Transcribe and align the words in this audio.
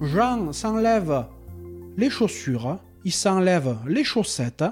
Jean 0.00 0.52
s'enlève 0.52 1.26
les 1.96 2.08
chaussures, 2.08 2.78
il 3.04 3.12
s'enlève 3.12 3.78
les 3.86 4.04
chaussettes, 4.04 4.64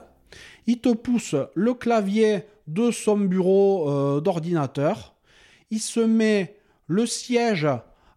il 0.68 0.78
te 0.78 0.92
pousse 0.92 1.34
le 1.54 1.74
clavier 1.74 2.44
de 2.68 2.92
son 2.92 3.18
bureau 3.18 3.90
euh, 3.90 4.20
d'ordinateur, 4.20 5.14
il 5.70 5.80
se 5.80 5.98
met 5.98 6.56
le 6.86 7.06
siège 7.06 7.66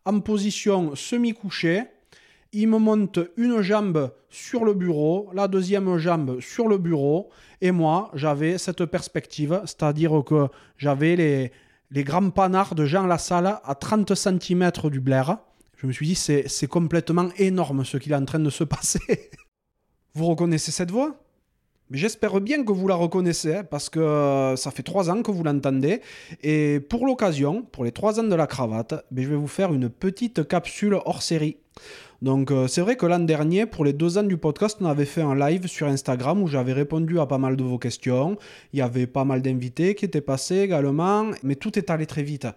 en 0.05 0.19
position 0.19 0.95
semi-couchée, 0.95 1.83
il 2.53 2.67
me 2.67 2.77
monte 2.77 3.19
une 3.37 3.61
jambe 3.61 4.11
sur 4.29 4.63
le 4.63 4.75
bureau, 4.75 5.29
la 5.33 5.47
deuxième 5.47 5.97
jambe 5.97 6.39
sur 6.39 6.67
le 6.67 6.77
bureau, 6.77 7.31
et 7.59 7.71
moi 7.71 8.11
j'avais 8.13 8.59
cette 8.59 8.85
perspective, 8.85 9.61
c'est-à-dire 9.65 10.23
que 10.23 10.47
j'avais 10.77 11.15
les, 11.15 12.03
grands 12.03 12.29
panards 12.29 12.75
de 12.75 12.85
Jean 12.85 13.07
Lassalle 13.07 13.59
à 13.63 13.73
30 13.73 14.13
cm 14.13 14.71
du 14.91 14.99
blaire. 14.99 15.39
Je 15.82 15.88
me 15.88 15.93
suis 15.93 16.07
dit, 16.07 16.15
c'est 16.15 16.68
complètement 16.68 17.29
énorme 17.38 17.86
ce 17.86 17.96
qu'il 17.96 18.11
est 18.11 18.15
en 18.15 18.25
train 18.25 18.39
de 18.39 18.50
se 18.50 18.65
passer. 18.65 19.00
vous 20.14 20.25
reconnaissez 20.25 20.71
cette 20.71 20.92
voix? 20.92 21.15
J'espère 21.89 22.42
bien 22.42 22.65
que 22.65 22.74
vous 22.74 22.87
la 22.87 22.96
reconnaissez, 22.96 23.56
hein, 23.56 23.64
parce 23.64 23.89
que 23.89 24.00
euh, 24.00 24.57
ça 24.57 24.71
fait 24.71 24.84
trois 24.84 25.10
ans 25.10 25.23
que 25.23 25.32
vous 25.32 25.42
l'entendez. 25.42 26.01
Et 26.43 26.82
pour 26.82 27.07
l'occasion, 27.07 27.64
pour 27.64 27.86
les 27.86 27.93
trois 27.93 28.20
ans 28.20 28.23
de 28.23 28.36
la 28.36 28.46
cravate, 28.46 29.06
ben, 29.10 29.23
je 29.23 29.29
vais 29.29 29.37
vous 29.37 29.47
faire 29.47 29.73
une 29.73 29.89
petite 29.89 30.46
capsule 30.46 31.00
hors 31.06 31.21
série. 31.21 31.57
Donc 32.22 32.52
euh, 32.52 32.67
c'est 32.67 32.81
vrai 32.81 32.98
que 32.98 33.06
l'an 33.06 33.20
dernier, 33.20 33.66
pour 33.66 33.86
les 33.86 33.94
deux 33.94 34.17
ans 34.17 34.23
du 34.23 34.36
podcast, 34.36 34.78
on 34.81 34.86
avait 34.86 35.06
fait 35.06 35.22
un 35.22 35.34
live 35.34 35.67
sur 35.67 35.88
Instagram 35.88 36.44
où 36.44 36.48
j'avais 36.48 36.73
répondu 36.73 37.20
à 37.22 37.25
pas 37.25 37.38
mal 37.38 37.56
de 37.56 37.64
vos 37.64 37.80
questions. 37.80 38.38
Il 38.73 38.80
y 38.80 38.81
avait 38.81 39.08
pas 39.08 39.23
mal 39.23 39.42
d'invités 39.42 39.95
qui 39.95 40.03
étaient 40.03 40.20
passés 40.20 40.58
également, 40.58 41.31
mais 41.42 41.56
tout 41.56 41.80
est 41.80 41.89
allé 41.89 42.06
très 42.06 42.23
vite. 42.23 42.48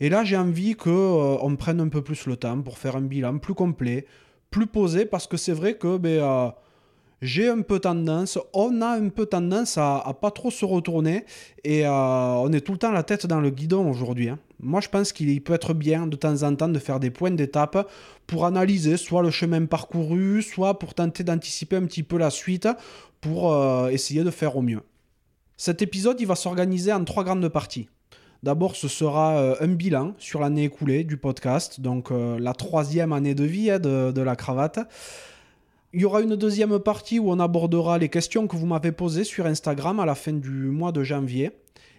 Et 0.00 0.08
là, 0.08 0.24
j'ai 0.24 0.36
envie 0.36 0.74
qu'on 0.74 1.50
euh, 1.50 1.56
prenne 1.56 1.80
un 1.80 1.88
peu 1.88 2.02
plus 2.02 2.26
le 2.26 2.36
temps 2.36 2.60
pour 2.60 2.78
faire 2.78 2.96
un 2.96 3.02
bilan 3.02 3.38
plus 3.38 3.54
complet, 3.54 4.06
plus 4.50 4.66
posé, 4.66 5.06
parce 5.06 5.26
que 5.26 5.36
c'est 5.36 5.52
vrai 5.52 5.74
que... 5.74 5.96
Ben, 5.96 6.52
j'ai 7.22 7.48
un 7.48 7.62
peu 7.62 7.80
tendance, 7.80 8.38
on 8.52 8.82
a 8.82 8.88
un 8.88 9.08
peu 9.08 9.26
tendance 9.26 9.78
à, 9.78 10.02
pas 10.20 10.30
trop 10.30 10.50
se 10.50 10.64
retourner 10.64 11.24
et 11.64 11.86
euh, 11.86 11.90
on 11.90 12.52
est 12.52 12.60
tout 12.60 12.72
le 12.72 12.78
temps 12.78 12.92
la 12.92 13.02
tête 13.02 13.26
dans 13.26 13.40
le 13.40 13.50
guidon 13.50 13.88
aujourd'hui. 13.90 14.28
Hein. 14.28 14.38
Moi, 14.60 14.80
je 14.80 14.88
pense 14.88 15.12
qu'il 15.12 15.42
peut 15.42 15.54
être 15.54 15.72
bien 15.72 16.06
de 16.06 16.16
temps 16.16 16.42
en 16.42 16.54
temps 16.54 16.68
de 16.68 16.78
faire 16.78 17.00
des 17.00 17.10
points 17.10 17.30
d'étape 17.30 17.90
pour 18.26 18.44
analyser 18.44 18.96
soit 18.96 19.22
le 19.22 19.30
chemin 19.30 19.64
parcouru, 19.64 20.42
soit 20.42 20.78
pour 20.78 20.94
tenter 20.94 21.24
d'anticiper 21.24 21.76
un 21.76 21.86
petit 21.86 22.02
peu 22.02 22.18
la 22.18 22.30
suite 22.30 22.68
pour 23.20 23.52
euh, 23.52 23.88
essayer 23.88 24.22
de 24.22 24.30
faire 24.30 24.56
au 24.56 24.62
mieux. 24.62 24.82
Cet 25.56 25.80
épisode, 25.80 26.20
il 26.20 26.26
va 26.26 26.34
s'organiser 26.34 26.92
en 26.92 27.02
trois 27.04 27.24
grandes 27.24 27.48
parties. 27.48 27.88
D'abord, 28.46 28.76
ce 28.76 28.86
sera 28.86 29.38
euh, 29.38 29.56
un 29.58 29.66
bilan 29.66 30.14
sur 30.18 30.38
l'année 30.38 30.62
écoulée 30.62 31.02
du 31.02 31.16
podcast, 31.16 31.80
donc 31.80 32.10
la 32.12 32.52
troisième 32.52 33.12
année 33.12 33.34
de 33.34 33.42
vie 33.42 33.72
hein, 33.72 33.80
de 33.80 34.22
la 34.22 34.36
cravate. 34.36 34.78
Il 35.92 36.00
y 36.00 36.04
aura 36.04 36.20
une 36.20 36.36
deuxième 36.36 36.78
partie 36.78 37.18
où 37.18 37.28
on 37.28 37.40
abordera 37.40 37.98
les 37.98 38.08
questions 38.08 38.46
que 38.46 38.54
vous 38.54 38.66
m'avez 38.66 38.92
posées 38.92 39.24
sur 39.24 39.46
Instagram 39.46 39.98
à 39.98 40.06
la 40.06 40.14
fin 40.14 40.32
du 40.32 40.48
mois 40.48 40.92
de 40.92 41.02
janvier. 41.02 41.50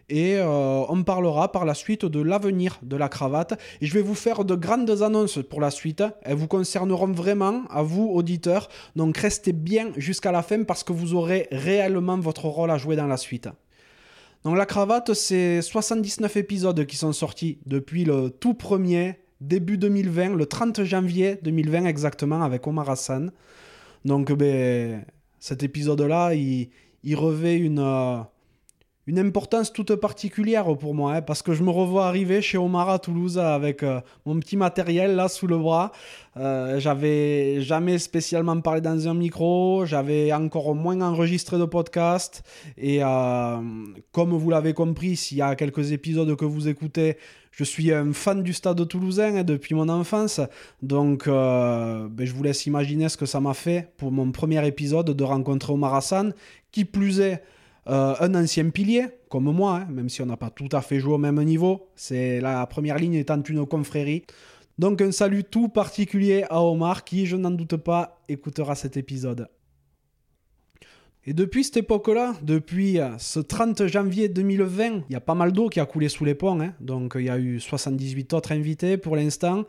Et 0.08 0.38
euh, 0.38 0.86
on 0.88 1.04
parlera 1.04 1.52
par 1.52 1.66
la 1.66 1.74
suite 1.74 2.06
de 2.06 2.22
l'avenir 2.22 2.80
de 2.82 2.96
la 2.96 3.10
cravate. 3.10 3.60
Et 3.82 3.86
je 3.86 3.94
vais 3.94 4.02
vous 4.02 4.16
faire 4.16 4.46
de 4.46 4.56
grandes 4.56 5.02
annonces 5.02 5.40
pour 5.50 5.60
la 5.60 5.70
suite. 5.70 6.02
Elles 6.22 6.38
vous 6.38 6.48
concerneront 6.48 7.12
vraiment, 7.12 7.64
à 7.70 7.84
vous, 7.84 8.08
auditeurs. 8.08 8.70
Donc 8.96 9.18
restez 9.18 9.52
bien 9.52 9.92
jusqu'à 9.98 10.32
la 10.32 10.44
fin 10.44 10.64
parce 10.64 10.86
que 10.86 10.94
vous 10.94 11.14
aurez 11.14 11.50
réellement 11.52 12.18
votre 12.18 12.46
rôle 12.46 12.72
à 12.72 12.78
jouer 12.78 12.96
dans 12.96 13.08
la 13.08 13.18
suite. 13.18 13.50
Donc 14.48 14.56
la 14.56 14.66
cravate, 14.66 15.14
c'est 15.14 15.62
79 15.62 16.38
épisodes 16.38 16.86
qui 16.86 16.96
sont 16.96 17.12
sortis 17.12 17.58
depuis 17.66 18.06
le 18.06 18.30
tout 18.30 18.54
premier, 18.54 19.20
début 19.42 19.78
2020, 19.78 20.36
le 20.38 20.46
30 20.46 20.86
janvier 20.86 21.38
2020 21.44 21.84
exactement, 21.84 22.42
avec 22.42 22.66
Omar 22.66 22.90
Hassan. 22.90 23.34
Donc, 24.06 24.32
ben, 24.32 25.04
cet 25.38 25.64
épisode-là, 25.64 26.34
il, 26.34 26.70
revêt 27.18 27.58
une, 27.58 27.80
euh, 27.80 28.20
une 29.08 29.20
importance 29.20 29.74
toute 29.74 29.96
particulière 29.96 30.66
pour 30.78 30.94
moi, 30.94 31.16
hein, 31.16 31.22
parce 31.22 31.42
que 31.42 31.54
je 31.54 31.64
me 31.64 31.70
revois 31.72 32.08
arriver 32.08 32.42
chez 32.42 32.58
Omar 32.58 32.90
à 32.90 33.00
Toulouse 33.00 33.40
avec 33.40 33.82
euh, 33.82 34.02
mon 34.26 34.40
petit 34.40 34.58
matériel 34.58 35.16
là 35.16 35.28
sous 35.28 35.48
le 35.48 35.58
bras. 35.58 35.92
Euh, 36.38 36.80
j'avais 36.80 37.62
jamais 37.62 37.98
spécialement 37.98 38.60
parlé 38.62 38.82
dans 38.82 39.08
un 39.08 39.14
micro, 39.14 39.86
j'avais 39.86 40.32
encore 40.34 40.76
moins 40.76 41.02
enregistré 41.02 41.58
de 41.58 41.66
podcast. 41.66 42.44
Et 42.78 43.00
comme 44.12 44.38
vous 44.38 44.50
l'avez 44.50 44.74
compris, 44.74 45.16
s'il 45.16 45.38
y 45.38 45.42
a 45.42 45.56
quelques 45.56 45.92
épisodes 45.92 46.36
que 46.36 46.46
vous 46.46 46.68
écoutez, 46.68 47.18
je 47.58 47.64
suis 47.64 47.92
un 47.92 48.14
fan 48.14 48.44
du 48.44 48.54
stade 48.54 48.88
toulousain 48.88 49.38
hein, 49.38 49.44
depuis 49.44 49.74
mon 49.74 49.90
enfance, 49.90 50.40
donc 50.84 51.28
euh, 51.28 52.08
ben, 52.08 52.28
je 52.28 52.32
vous 52.32 52.44
laisse 52.44 52.68
imaginer 52.68 53.10
ce 53.10 53.18
que 53.18 53.26
ça 53.26 53.40
m'a 53.40 53.56
fait 53.56 53.92
pour 53.98 54.12
mon 54.12 54.32
premier 54.32 54.66
épisode 54.68 55.10
de 55.10 55.24
rencontrer 55.24 55.74
Omar 55.74 55.96
Hassan, 55.96 56.36
qui 56.72 56.86
plus 56.86 57.20
est 57.20 57.42
euh, 57.90 58.16
un 58.20 58.36
ancien 58.36 58.70
pilier, 58.70 59.06
comme 59.30 59.46
moi, 59.46 59.82
hein, 59.82 59.88
même 59.90 60.10
si 60.10 60.22
on 60.22 60.26
n'a 60.26 60.38
pas 60.38 60.50
tout 60.50 60.70
à 60.72 60.82
fait 60.82 61.00
joué 61.00 61.14
au 61.14 61.18
même 61.18 61.42
niveau. 61.44 61.90
C'est 61.96 62.42
la 62.42 62.66
première 62.68 62.98
ligne 62.98 63.16
étant 63.16 63.42
une 63.42 63.66
confrérie. 63.66 64.24
Donc 64.78 65.02
un 65.02 65.12
salut 65.12 65.44
tout 65.44 65.70
particulier 65.70 66.46
à 66.50 66.62
Omar 66.62 67.04
qui, 67.04 67.26
je 67.26 67.36
n'en 67.36 67.52
doute 67.52 67.78
pas, 67.78 68.22
écoutera 68.28 68.76
cet 68.76 68.98
épisode. 68.98 69.48
Et 71.26 71.34
depuis 71.34 71.66
cette 71.66 71.78
époque-là, 71.78 72.36
depuis 72.42 73.00
euh, 73.00 73.18
ce 73.18 73.40
30 73.40 73.88
janvier 73.88 74.30
2020, 74.30 75.04
il 75.10 75.14
y 75.14 75.16
a 75.16 75.20
pas 75.20 75.36
mal 75.36 75.52
d'eau 75.52 75.68
qui 75.68 75.80
a 75.80 75.86
coulé 75.86 76.10
sous 76.10 76.24
les 76.24 76.36
ponts. 76.36 76.60
Hein. 76.62 76.74
Donc 76.80 77.14
il 77.16 77.26
y 77.26 77.30
a 77.30 77.38
eu 77.38 77.60
78 77.60 78.34
autres 78.34 78.54
invités 78.54 78.98
pour 78.98 79.16
l'instant. 79.16 79.66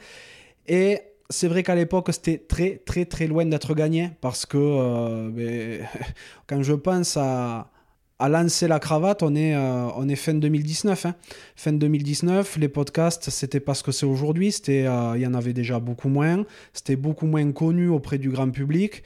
Et 0.69 1.01
c'est 1.31 1.49
vrai 1.49 1.63
qu'à 1.63 1.75
l'époque, 1.75 2.11
c'était 2.13 2.39
très 2.39 2.77
très 2.77 3.07
très 3.07 3.27
loin 3.27 3.45
d'être 3.45 3.75
gagné. 3.75 4.11
Parce 4.21 4.47
que 4.47 4.57
euh, 4.57 5.31
ben, 5.31 5.85
quand 6.47 6.63
je 6.63 6.75
pense 6.75 7.17
à, 7.17 7.73
à 8.19 8.29
lancer 8.29 8.67
la 8.67 8.81
cravate, 8.81 9.23
on 9.23 9.35
est, 9.35 9.55
euh, 9.55 10.17
fin 10.17 10.35
2019. 10.35 11.07
Hein. 11.07 11.15
Fin 11.55 11.73
2019, 11.73 12.57
les 12.57 12.69
podcasts, 12.69 13.31
c'était 13.31 13.61
pas 13.61 13.75
ce 13.75 13.83
que 13.83 13.93
c'est 13.93 14.07
aujourd'hui. 14.07 14.51
C'était, 14.51 14.87
il 15.15 15.21
y 15.21 15.27
en 15.27 15.35
avait 15.35 15.53
déjà 15.53 15.79
beaucoup 15.79 16.09
moins. 16.09 16.45
C'était 16.73 16.97
beaucoup 16.97 17.27
moins 17.27 17.53
connu 17.53 17.89
auprès 17.89 18.19
du 18.19 18.31
grand 18.31 18.51
public. 18.51 19.03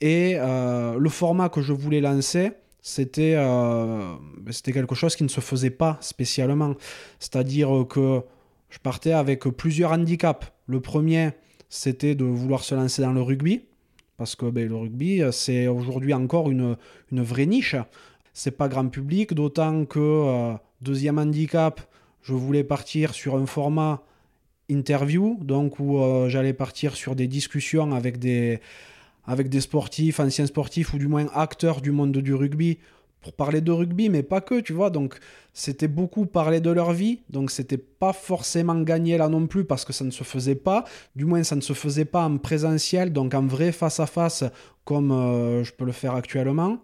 Et 0.00 0.34
euh, 0.36 0.98
le 0.98 1.08
format 1.08 1.48
que 1.48 1.60
je 1.60 1.72
voulais 1.72 2.00
lancer, 2.00 2.52
c'était 2.80 3.34
euh, 3.36 4.14
c'était 4.50 4.72
quelque 4.72 4.94
chose 4.94 5.16
qui 5.16 5.24
ne 5.24 5.28
se 5.28 5.40
faisait 5.40 5.70
pas 5.70 5.98
spécialement. 6.00 6.74
C'est-à-dire 7.18 7.84
que 7.88 8.22
je 8.70 8.78
partais 8.78 9.12
avec 9.12 9.44
plusieurs 9.44 9.92
handicaps. 9.92 10.46
Le 10.66 10.80
premier, 10.80 11.30
c'était 11.68 12.14
de 12.14 12.24
vouloir 12.24 12.62
se 12.62 12.74
lancer 12.74 13.02
dans 13.02 13.12
le 13.12 13.22
rugby, 13.22 13.62
parce 14.16 14.36
que 14.36 14.46
ben, 14.46 14.68
le 14.68 14.76
rugby, 14.76 15.22
c'est 15.32 15.66
aujourd'hui 15.66 16.14
encore 16.14 16.50
une, 16.50 16.76
vraie 17.10 17.46
niche. 17.46 17.76
C'est 18.38 18.52
pas 18.52 18.68
grand 18.68 18.88
public, 18.88 19.34
d'autant 19.34 19.84
que, 19.84 19.98
euh, 19.98 20.54
deuxième 20.80 21.18
handicap, 21.18 21.80
je 22.22 22.34
voulais 22.34 22.62
partir 22.62 23.12
sur 23.12 23.34
un 23.34 23.46
format 23.46 24.00
interview, 24.68 25.36
donc 25.42 25.80
où 25.80 25.98
j'allais 26.28 26.52
partir 26.52 26.94
sur 26.94 27.16
des 27.16 27.26
discussions 27.26 27.92
avec 27.92 28.20
des, 28.20 28.60
avec 29.26 29.48
des 29.48 29.60
sportifs, 29.60 30.20
anciens 30.20 30.46
sportifs 30.46 30.94
ou 30.94 30.98
du 30.98 31.08
moins 31.08 31.26
acteurs 31.34 31.80
du 31.80 31.90
monde 31.90 32.12
du 32.12 32.32
rugby 32.32 32.78
pour 33.22 33.32
parler 33.32 33.60
de 33.60 33.72
rugby, 33.72 34.08
mais 34.08 34.22
pas 34.22 34.40
que, 34.40 34.60
tu 34.60 34.72
vois. 34.72 34.90
Donc, 34.90 35.18
c'était 35.52 35.88
beaucoup 35.88 36.26
parler 36.26 36.60
de 36.60 36.70
leur 36.70 36.92
vie. 36.92 37.18
Donc, 37.30 37.50
c'était 37.50 37.76
pas 37.76 38.12
forcément 38.12 38.80
gagné 38.82 39.18
là 39.18 39.28
non 39.28 39.48
plus 39.48 39.64
parce 39.64 39.84
que 39.84 39.92
ça 39.92 40.04
ne 40.04 40.12
se 40.12 40.22
faisait 40.22 40.54
pas. 40.54 40.84
Du 41.16 41.24
moins, 41.24 41.42
ça 41.42 41.56
ne 41.56 41.60
se 41.60 41.72
faisait 41.72 42.04
pas 42.04 42.24
en 42.24 42.38
présentiel, 42.38 43.12
donc 43.12 43.34
en 43.34 43.44
vrai 43.44 43.72
face 43.72 43.98
à 43.98 44.06
face, 44.06 44.44
comme 44.84 45.10
euh, 45.10 45.64
je 45.64 45.72
peux 45.72 45.84
le 45.84 45.92
faire 45.92 46.14
actuellement. 46.14 46.78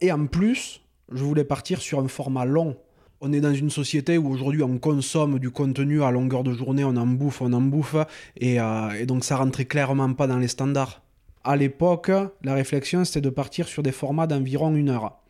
Et 0.00 0.10
en 0.10 0.26
plus, 0.26 0.80
je 1.12 1.22
voulais 1.24 1.44
partir 1.44 1.80
sur 1.80 2.00
un 2.00 2.08
format 2.08 2.44
long. 2.44 2.76
On 3.20 3.32
est 3.32 3.40
dans 3.40 3.54
une 3.54 3.70
société 3.70 4.18
où 4.18 4.28
aujourd'hui 4.28 4.62
on 4.62 4.78
consomme 4.78 5.38
du 5.38 5.50
contenu 5.50 6.02
à 6.02 6.10
longueur 6.10 6.44
de 6.44 6.52
journée, 6.52 6.84
on 6.84 6.96
en 6.96 7.06
bouffe, 7.06 7.40
on 7.40 7.52
en 7.52 7.62
bouffe, 7.62 7.96
et, 8.36 8.60
euh, 8.60 8.90
et 8.90 9.06
donc 9.06 9.24
ça 9.24 9.36
rentrait 9.36 9.64
clairement 9.64 10.12
pas 10.12 10.26
dans 10.26 10.38
les 10.38 10.48
standards 10.48 11.02
à 11.46 11.56
l'époque, 11.56 12.10
la 12.42 12.54
réflexion, 12.54 13.04
c'était 13.04 13.20
de 13.20 13.30
partir 13.30 13.68
sur 13.68 13.82
des 13.82 13.92
formats 13.92 14.26
d'environ 14.26 14.74
une 14.74 14.90
heure. 14.90 15.20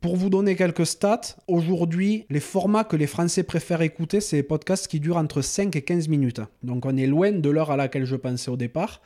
Pour 0.00 0.16
vous 0.16 0.28
donner 0.28 0.56
quelques 0.56 0.84
stats, 0.84 1.36
aujourd'hui, 1.46 2.26
les 2.28 2.40
formats 2.40 2.84
que 2.84 2.96
les 2.96 3.06
Français 3.06 3.44
préfèrent 3.44 3.80
écouter, 3.80 4.20
c'est 4.20 4.36
les 4.36 4.42
podcasts 4.42 4.88
qui 4.88 5.00
durent 5.00 5.16
entre 5.16 5.40
5 5.40 5.74
et 5.76 5.82
15 5.82 6.08
minutes. 6.08 6.40
Donc 6.62 6.84
on 6.84 6.96
est 6.96 7.06
loin 7.06 7.30
de 7.30 7.50
l'heure 7.50 7.70
à 7.70 7.76
laquelle 7.76 8.04
je 8.04 8.16
pensais 8.16 8.50
au 8.50 8.56
départ. 8.56 9.00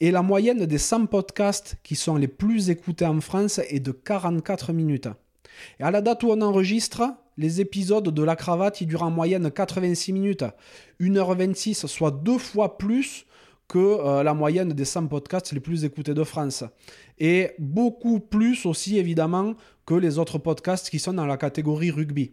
Et 0.00 0.10
la 0.10 0.22
moyenne 0.22 0.64
des 0.64 0.78
100 0.78 1.06
podcasts 1.06 1.76
qui 1.82 1.96
sont 1.96 2.16
les 2.16 2.28
plus 2.28 2.70
écoutés 2.70 3.04
en 3.04 3.20
France 3.20 3.60
est 3.68 3.80
de 3.80 3.92
44 3.92 4.72
minutes. 4.72 5.08
Et 5.80 5.82
à 5.82 5.90
la 5.90 6.00
date 6.00 6.22
où 6.22 6.28
on 6.30 6.40
enregistre, 6.40 7.02
les 7.38 7.60
épisodes 7.60 8.08
de 8.08 8.22
La 8.22 8.36
Cravate, 8.36 8.80
ils 8.80 8.86
durent 8.86 9.02
en 9.02 9.10
moyenne 9.10 9.50
86 9.50 10.12
minutes. 10.12 10.44
1h26, 11.00 11.86
soit 11.86 12.10
deux 12.10 12.38
fois 12.38 12.78
plus 12.78 13.26
que 13.68 13.78
euh, 13.78 14.22
la 14.22 14.34
moyenne 14.34 14.68
des 14.68 14.84
100 14.84 15.06
podcasts 15.06 15.52
les 15.52 15.60
plus 15.60 15.84
écoutés 15.84 16.14
de 16.14 16.24
France. 16.24 16.64
Et 17.18 17.52
beaucoup 17.58 18.20
plus 18.20 18.66
aussi, 18.66 18.98
évidemment, 18.98 19.54
que 19.86 19.94
les 19.94 20.18
autres 20.18 20.38
podcasts 20.38 20.90
qui 20.90 20.98
sont 20.98 21.14
dans 21.14 21.26
la 21.26 21.38
catégorie 21.38 21.90
rugby. 21.90 22.32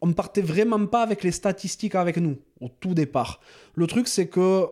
On 0.00 0.08
ne 0.08 0.12
partait 0.12 0.42
vraiment 0.42 0.84
pas 0.86 1.02
avec 1.02 1.22
les 1.22 1.30
statistiques 1.30 1.94
avec 1.94 2.16
nous, 2.16 2.36
au 2.60 2.68
tout 2.68 2.94
départ. 2.94 3.40
Le 3.74 3.86
truc, 3.86 4.08
c'est 4.08 4.26
que 4.26 4.66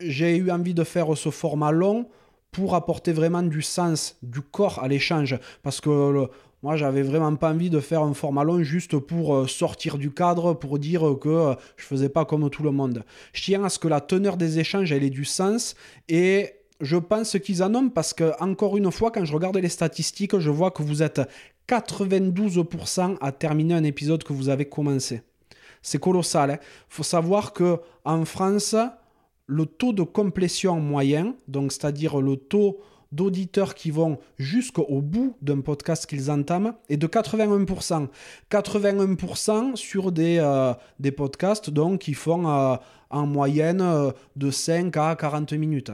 j'ai 0.00 0.36
eu 0.36 0.50
envie 0.50 0.74
de 0.74 0.84
faire 0.84 1.16
ce 1.16 1.30
format 1.30 1.72
long 1.72 2.08
pour 2.52 2.74
apporter 2.74 3.12
vraiment 3.12 3.42
du 3.42 3.62
sens, 3.62 4.16
du 4.22 4.40
corps 4.40 4.82
à 4.82 4.88
l'échange. 4.88 5.38
Parce 5.62 5.80
que 5.80 6.28
moi, 6.62 6.76
j'avais 6.76 7.02
vraiment 7.02 7.34
pas 7.36 7.50
envie 7.50 7.70
de 7.70 7.78
faire 7.78 8.02
un 8.02 8.14
format 8.14 8.42
long 8.42 8.62
juste 8.62 8.98
pour 8.98 9.34
euh, 9.34 9.46
sortir 9.46 9.96
du 9.96 10.10
cadre, 10.10 10.54
pour 10.54 10.78
dire 10.78 11.16
que 11.20 11.28
euh, 11.28 11.54
je 11.76 11.84
faisais 11.84 12.08
pas 12.08 12.24
comme 12.24 12.50
tout 12.50 12.64
le 12.64 12.72
monde. 12.72 13.04
Je 13.32 13.42
tiens 13.42 13.62
à 13.64 13.68
ce 13.68 13.78
que 13.78 13.86
la 13.86 14.00
teneur 14.00 14.36
des 14.36 14.58
échanges, 14.58 14.90
ait 14.90 15.10
du 15.10 15.24
sens 15.24 15.76
et 16.08 16.50
je 16.80 16.96
pense 16.96 17.36
qu'ils 17.38 17.62
en 17.62 17.74
ont 17.74 17.88
parce 17.88 18.12
que, 18.12 18.32
encore 18.40 18.76
une 18.76 18.90
fois, 18.90 19.10
quand 19.10 19.24
je 19.24 19.32
regarde 19.32 19.56
les 19.56 19.68
statistiques, 19.68 20.38
je 20.38 20.50
vois 20.50 20.70
que 20.70 20.82
vous 20.82 21.02
êtes 21.02 21.20
92% 21.68 23.16
à 23.20 23.32
terminer 23.32 23.74
un 23.74 23.84
épisode 23.84 24.24
que 24.24 24.32
vous 24.32 24.48
avez 24.48 24.64
commencé. 24.64 25.22
C'est 25.82 26.00
colossal. 26.00 26.50
Il 26.50 26.52
hein. 26.54 26.58
faut 26.88 27.02
savoir 27.02 27.52
que 27.52 27.78
en 28.04 28.24
France, 28.24 28.74
le 29.46 29.66
taux 29.66 29.92
de 29.92 30.02
complétion 30.02 30.80
moyen, 30.80 31.34
donc 31.46 31.72
c'est-à-dire 31.72 32.20
le 32.20 32.36
taux 32.36 32.80
d'auditeurs 33.12 33.74
qui 33.74 33.90
vont 33.90 34.18
jusqu'au 34.38 35.00
bout 35.00 35.36
d'un 35.42 35.60
podcast 35.60 36.06
qu'ils 36.06 36.30
entament 36.30 36.74
est 36.88 36.96
de 36.96 37.06
81%. 37.06 38.08
81% 38.50 39.76
sur 39.76 40.12
des, 40.12 40.38
euh, 40.38 40.74
des 40.98 41.12
podcasts 41.12 41.70
donc, 41.70 42.00
qui 42.00 42.14
font 42.14 42.48
euh, 42.48 42.76
en 43.10 43.26
moyenne 43.26 43.80
euh, 43.80 44.10
de 44.36 44.50
5 44.50 44.96
à 44.96 45.16
40 45.16 45.52
minutes. 45.54 45.92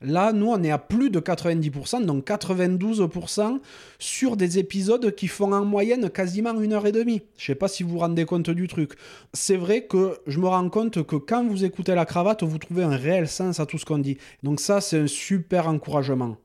Là, 0.00 0.32
nous, 0.32 0.48
on 0.48 0.62
est 0.62 0.70
à 0.70 0.78
plus 0.78 1.08
de 1.08 1.18
90%, 1.18 2.04
donc 2.04 2.26
92% 2.26 3.60
sur 3.98 4.36
des 4.36 4.58
épisodes 4.58 5.14
qui 5.14 5.28
font 5.28 5.52
en 5.52 5.64
moyenne 5.64 6.10
quasiment 6.10 6.60
une 6.60 6.74
heure 6.74 6.86
et 6.86 6.92
demie. 6.92 7.22
Je 7.38 7.44
ne 7.44 7.46
sais 7.46 7.54
pas 7.54 7.68
si 7.68 7.82
vous 7.82 7.90
vous 7.90 7.98
rendez 8.00 8.26
compte 8.26 8.50
du 8.50 8.68
truc. 8.68 8.92
C'est 9.32 9.56
vrai 9.56 9.86
que 9.86 10.18
je 10.26 10.38
me 10.38 10.46
rends 10.46 10.68
compte 10.68 11.02
que 11.04 11.16
quand 11.16 11.46
vous 11.46 11.64
écoutez 11.64 11.94
la 11.94 12.04
cravate, 12.04 12.42
vous 12.42 12.58
trouvez 12.58 12.82
un 12.82 12.96
réel 12.96 13.28
sens 13.28 13.60
à 13.60 13.66
tout 13.66 13.78
ce 13.78 13.86
qu'on 13.86 13.98
dit. 13.98 14.18
Donc 14.42 14.60
ça, 14.60 14.82
c'est 14.82 14.98
un 14.98 15.06
super 15.06 15.68
encouragement. 15.68 16.36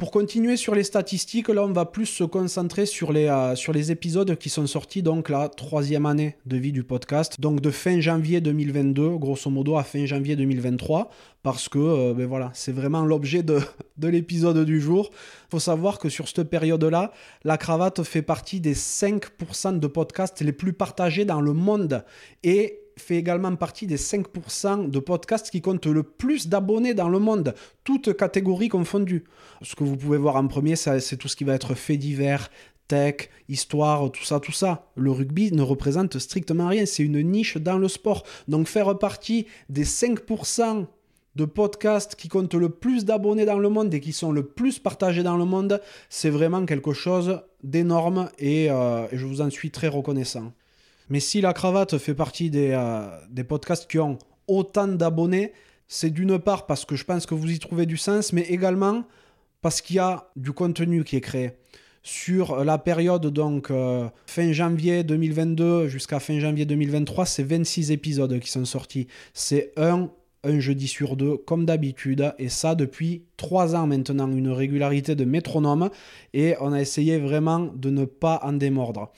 Pour 0.00 0.10
continuer 0.10 0.56
sur 0.56 0.74
les 0.74 0.82
statistiques, 0.82 1.48
là 1.48 1.62
on 1.62 1.72
va 1.72 1.84
plus 1.84 2.06
se 2.06 2.24
concentrer 2.24 2.86
sur 2.86 3.12
les, 3.12 3.26
euh, 3.26 3.54
sur 3.54 3.74
les 3.74 3.92
épisodes 3.92 4.34
qui 4.36 4.48
sont 4.48 4.66
sortis 4.66 5.02
donc 5.02 5.28
la 5.28 5.50
troisième 5.50 6.06
année 6.06 6.36
de 6.46 6.56
vie 6.56 6.72
du 6.72 6.84
podcast, 6.84 7.38
donc 7.38 7.60
de 7.60 7.70
fin 7.70 8.00
janvier 8.00 8.40
2022, 8.40 9.18
grosso 9.18 9.50
modo 9.50 9.76
à 9.76 9.84
fin 9.84 10.06
janvier 10.06 10.36
2023, 10.36 11.10
parce 11.42 11.68
que 11.68 11.78
euh, 11.78 12.14
ben 12.14 12.26
voilà, 12.26 12.50
c'est 12.54 12.72
vraiment 12.72 13.04
l'objet 13.04 13.42
de, 13.42 13.60
de 13.98 14.08
l'épisode 14.08 14.64
du 14.64 14.80
jour. 14.80 15.10
Il 15.12 15.50
faut 15.50 15.58
savoir 15.58 15.98
que 15.98 16.08
sur 16.08 16.28
cette 16.28 16.48
période-là, 16.48 17.12
la 17.44 17.58
cravate 17.58 18.02
fait 18.02 18.22
partie 18.22 18.58
des 18.58 18.74
5% 18.74 19.78
de 19.78 19.86
podcasts 19.86 20.40
les 20.40 20.52
plus 20.52 20.72
partagés 20.72 21.26
dans 21.26 21.42
le 21.42 21.52
monde 21.52 22.06
et 22.42 22.79
fait 23.00 23.16
également 23.16 23.54
partie 23.56 23.86
des 23.86 23.96
5% 23.96 24.90
de 24.90 24.98
podcasts 24.98 25.50
qui 25.50 25.60
comptent 25.60 25.86
le 25.86 26.02
plus 26.02 26.48
d'abonnés 26.48 26.94
dans 26.94 27.08
le 27.08 27.18
monde, 27.18 27.54
toutes 27.84 28.16
catégories 28.16 28.68
confondues. 28.68 29.24
Ce 29.62 29.74
que 29.74 29.84
vous 29.84 29.96
pouvez 29.96 30.18
voir 30.18 30.36
en 30.36 30.46
premier, 30.46 30.76
c'est 30.76 31.16
tout 31.16 31.28
ce 31.28 31.36
qui 31.36 31.44
va 31.44 31.54
être 31.54 31.74
fait 31.74 31.96
divers, 31.96 32.50
tech, 32.88 33.30
histoire, 33.48 34.10
tout 34.10 34.24
ça, 34.24 34.40
tout 34.40 34.52
ça. 34.52 34.90
Le 34.96 35.10
rugby 35.10 35.52
ne 35.52 35.62
représente 35.62 36.18
strictement 36.18 36.68
rien, 36.68 36.86
c'est 36.86 37.04
une 37.04 37.22
niche 37.22 37.56
dans 37.56 37.78
le 37.78 37.88
sport. 37.88 38.24
Donc 38.48 38.66
faire 38.66 38.98
partie 38.98 39.46
des 39.68 39.84
5% 39.84 40.86
de 41.36 41.44
podcasts 41.44 42.16
qui 42.16 42.28
comptent 42.28 42.54
le 42.54 42.68
plus 42.68 43.04
d'abonnés 43.04 43.44
dans 43.44 43.58
le 43.58 43.68
monde 43.68 43.94
et 43.94 44.00
qui 44.00 44.12
sont 44.12 44.32
le 44.32 44.44
plus 44.44 44.80
partagés 44.80 45.22
dans 45.22 45.36
le 45.36 45.44
monde, 45.44 45.80
c'est 46.08 46.30
vraiment 46.30 46.66
quelque 46.66 46.92
chose 46.92 47.40
d'énorme 47.62 48.28
et, 48.38 48.70
euh, 48.70 49.06
et 49.12 49.16
je 49.16 49.26
vous 49.26 49.40
en 49.40 49.50
suis 49.50 49.70
très 49.70 49.88
reconnaissant. 49.88 50.52
Mais 51.10 51.20
si 51.20 51.40
la 51.40 51.52
cravate 51.52 51.98
fait 51.98 52.14
partie 52.14 52.50
des, 52.50 52.70
euh, 52.70 53.08
des 53.30 53.44
podcasts 53.44 53.90
qui 53.90 53.98
ont 53.98 54.18
autant 54.46 54.88
d'abonnés, 54.88 55.52
c'est 55.88 56.10
d'une 56.10 56.38
part 56.38 56.66
parce 56.66 56.84
que 56.84 56.94
je 56.94 57.04
pense 57.04 57.26
que 57.26 57.34
vous 57.34 57.50
y 57.50 57.58
trouvez 57.58 57.84
du 57.84 57.96
sens, 57.96 58.32
mais 58.32 58.42
également 58.42 59.04
parce 59.60 59.80
qu'il 59.80 59.96
y 59.96 59.98
a 59.98 60.30
du 60.36 60.52
contenu 60.52 61.04
qui 61.04 61.16
est 61.16 61.20
créé. 61.20 61.52
Sur 62.02 62.64
la 62.64 62.78
période 62.78 63.26
donc 63.26 63.70
euh, 63.70 64.08
fin 64.24 64.52
janvier 64.52 65.04
2022 65.04 65.88
jusqu'à 65.88 66.20
fin 66.20 66.38
janvier 66.38 66.64
2023, 66.64 67.26
c'est 67.26 67.42
26 67.42 67.90
épisodes 67.90 68.38
qui 68.38 68.50
sont 68.50 68.64
sortis. 68.64 69.06
C'est 69.34 69.72
un, 69.76 70.10
un 70.44 70.60
jeudi 70.60 70.88
sur 70.88 71.16
deux, 71.16 71.36
comme 71.36 71.66
d'habitude, 71.66 72.32
et 72.38 72.48
ça 72.48 72.74
depuis 72.74 73.24
trois 73.36 73.74
ans 73.74 73.86
maintenant, 73.86 74.30
une 74.30 74.50
régularité 74.50 75.14
de 75.14 75.24
métronome, 75.24 75.90
et 76.32 76.54
on 76.60 76.72
a 76.72 76.80
essayé 76.80 77.18
vraiment 77.18 77.70
de 77.74 77.90
ne 77.90 78.04
pas 78.04 78.40
en 78.44 78.54
démordre. 78.54 79.12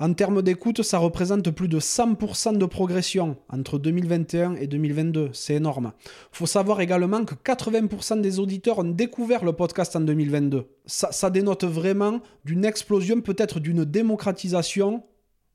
En 0.00 0.12
termes 0.12 0.42
d'écoute, 0.42 0.82
ça 0.82 0.98
représente 0.98 1.50
plus 1.50 1.66
de 1.66 1.80
100% 1.80 2.56
de 2.56 2.66
progression 2.66 3.36
entre 3.48 3.78
2021 3.78 4.54
et 4.54 4.68
2022. 4.68 5.30
C'est 5.32 5.54
énorme. 5.54 5.92
Faut 6.30 6.46
savoir 6.46 6.80
également 6.80 7.24
que 7.24 7.34
80% 7.34 8.20
des 8.20 8.38
auditeurs 8.38 8.78
ont 8.78 8.84
découvert 8.84 9.44
le 9.44 9.54
podcast 9.54 9.96
en 9.96 10.00
2022. 10.00 10.66
Ça, 10.86 11.10
ça 11.10 11.30
dénote 11.30 11.64
vraiment 11.64 12.20
d'une 12.44 12.64
explosion, 12.64 13.20
peut-être 13.20 13.58
d'une 13.58 13.84
démocratisation 13.84 15.02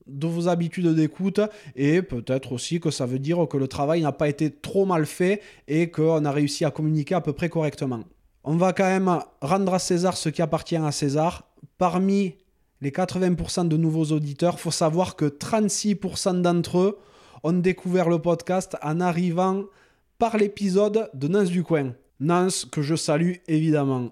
de 0.07 0.27
vos 0.27 0.49
habitudes 0.49 0.93
d'écoute 0.93 1.39
et 1.77 2.01
peut-être 2.01 2.51
aussi 2.51 2.81
que 2.81 2.91
ça 2.91 3.05
veut 3.05 3.19
dire 3.19 3.47
que 3.47 3.55
le 3.55 3.69
travail 3.69 4.01
n'a 4.01 4.11
pas 4.11 4.27
été 4.27 4.51
trop 4.51 4.85
mal 4.85 5.05
fait 5.05 5.41
et 5.69 5.89
qu'on 5.89 6.25
a 6.25 6.31
réussi 6.31 6.65
à 6.65 6.71
communiquer 6.71 7.15
à 7.15 7.21
peu 7.21 7.31
près 7.31 7.47
correctement. 7.47 8.01
On 8.43 8.57
va 8.57 8.73
quand 8.73 8.83
même 8.83 9.19
rendre 9.41 9.73
à 9.73 9.79
César 9.79 10.17
ce 10.17 10.27
qui 10.27 10.41
appartient 10.41 10.75
à 10.75 10.91
César. 10.91 11.47
Parmi 11.77 12.35
les 12.83 12.91
80% 12.91 13.69
de 13.69 13.77
nouveaux 13.77 14.07
auditeurs, 14.07 14.59
faut 14.59 14.69
savoir 14.69 15.15
que 15.15 15.24
36% 15.24 16.41
d'entre 16.41 16.80
eux 16.80 17.00
ont 17.41 17.53
découvert 17.53 18.09
le 18.09 18.19
podcast 18.19 18.75
en 18.83 19.00
arrivant 19.00 19.63
par 20.19 20.35
l'épisode 20.35 21.09
de 21.13 21.30
Nance 21.30 21.50
du 21.50 21.63
Coin. 21.63 21.94
Nance 22.19 22.65
que 22.65 22.81
je 22.81 22.95
salue 22.95 23.35
évidemment. 23.47 24.12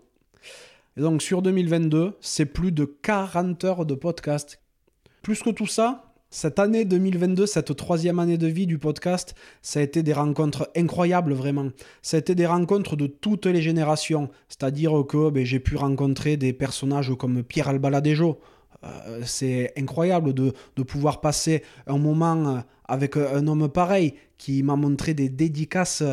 Et 0.96 1.02
donc 1.02 1.22
sur 1.22 1.42
2022, 1.42 2.14
c'est 2.22 2.46
plus 2.46 2.72
de 2.72 2.86
40 2.86 3.62
heures 3.66 3.86
de 3.86 3.94
podcast. 3.94 4.62
Plus 5.22 5.44
que 5.44 5.50
tout 5.50 5.68
ça, 5.68 6.06
cette 6.30 6.58
année 6.58 6.86
2022, 6.86 7.48
cette 7.48 7.76
troisième 7.76 8.20
année 8.20 8.38
de 8.38 8.48
vie 8.48 8.68
du 8.68 8.78
podcast, 8.78 9.36
ça 9.62 9.82
a 9.82 9.84
été 9.84 10.02
des 10.02 10.14
rencontres 10.14 10.72
incroyables 10.78 11.34
vraiment. 11.34 11.72
Ça 12.02 12.16
a 12.16 12.22
été 12.22 12.36
des 12.36 12.46
rencontres 12.46 12.96
de 12.96 13.08
toutes 13.08 13.48
les 13.48 13.62
générations. 13.62 14.30
C'est-à-dire 14.48 14.94
que 15.10 15.30
ben, 15.30 15.46
j'ai 15.46 15.60
pu 15.60 15.76
rencontrer 15.76 16.38
des 16.38 16.54
personnages 16.54 17.14
comme 17.20 17.44
Pierre 17.44 17.68
Albaladejo, 17.68 18.40
euh, 18.84 19.22
c'est 19.26 19.74
incroyable 19.78 20.34
de, 20.34 20.54
pouvoir 20.84 21.22
passer 21.22 21.64
un 21.88 21.98
moment 21.98 22.48
euh, 22.48 22.60
avec 22.86 23.16
un 23.16 23.48
homme 23.48 23.70
pareil 23.70 24.16
qui 24.38 24.64
m'a 24.64 24.76
montré 24.76 25.14
des 25.14 25.30
dédicaces 25.30 26.04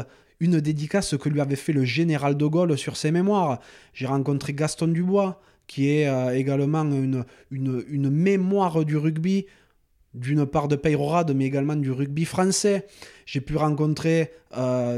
une 0.40 0.60
dédicace 0.60 1.16
que 1.16 1.28
lui 1.28 1.40
avait 1.40 1.56
fait 1.56 1.72
le 1.72 1.84
général 1.84 2.36
de 2.36 2.46
Gaulle 2.46 2.78
sur 2.78 2.96
ses 2.96 3.10
mémoires. 3.10 3.58
J'ai 3.92 4.06
rencontré 4.06 4.54
Gaston 4.54 4.86
Dubois, 4.86 5.40
qui 5.66 5.90
est 5.90 6.06
euh, 6.06 6.32
également 6.32 6.84
une, 6.84 8.10
mémoire 8.10 8.84
du 8.84 8.96
rugby, 8.96 9.46
d'une 10.14 10.46
part 10.46 10.68
de 10.68 10.76
Peyrorade, 10.76 11.34
mais 11.34 11.46
également 11.46 11.74
du 11.74 11.90
rugby 11.90 12.24
français. 12.24 12.86
J'ai 13.26 13.40
pu 13.40 13.56
rencontrer 13.56 14.30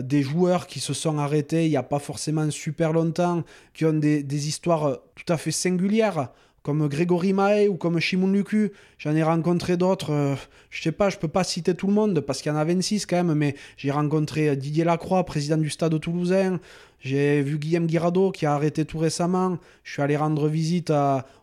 des 0.04 0.22
joueurs 0.22 0.66
qui 0.66 0.78
se 0.78 0.92
sont 0.92 1.18
arrêtés 1.18 1.64
il 1.64 1.70
n'y 1.70 1.76
a 1.76 1.82
pas 1.82 1.98
forcément 1.98 2.48
super 2.50 2.92
longtemps, 2.92 3.42
qui 3.72 3.86
ont 3.86 3.94
des 3.94 4.48
histoires 4.48 4.98
tout 5.14 5.32
à 5.32 5.38
fait 5.38 5.50
singulières 5.50 6.30
comme 6.62 6.88
Grégory 6.88 7.32
Mae 7.32 7.68
ou 7.68 7.76
comme 7.76 7.98
Shimon 8.00 8.28
Luku. 8.28 8.72
J'en 8.98 9.14
ai 9.14 9.22
rencontré 9.22 9.76
d'autres. 9.76 10.12
Euh, 10.12 10.34
je 10.70 10.82
sais 10.82 10.92
pas, 10.92 11.08
je 11.08 11.16
peux 11.16 11.28
pas 11.28 11.44
citer 11.44 11.74
tout 11.74 11.86
le 11.86 11.92
monde 11.92 12.20
parce 12.20 12.42
qu'il 12.42 12.52
y 12.52 12.54
en 12.54 12.58
a 12.58 12.64
26 12.64 13.06
quand 13.06 13.16
même, 13.16 13.34
mais 13.34 13.54
j'ai 13.76 13.90
rencontré 13.90 14.54
Didier 14.56 14.84
Lacroix, 14.84 15.24
président 15.24 15.56
du 15.56 15.70
Stade 15.70 15.98
toulousain. 16.00 16.60
J'ai 17.02 17.40
vu 17.40 17.58
Guillaume 17.58 17.86
Guirado 17.86 18.30
qui 18.30 18.44
a 18.44 18.52
arrêté 18.52 18.84
tout 18.84 18.98
récemment. 18.98 19.58
Je 19.84 19.92
suis 19.92 20.02
allé 20.02 20.18
rendre 20.18 20.48
visite 20.48 20.92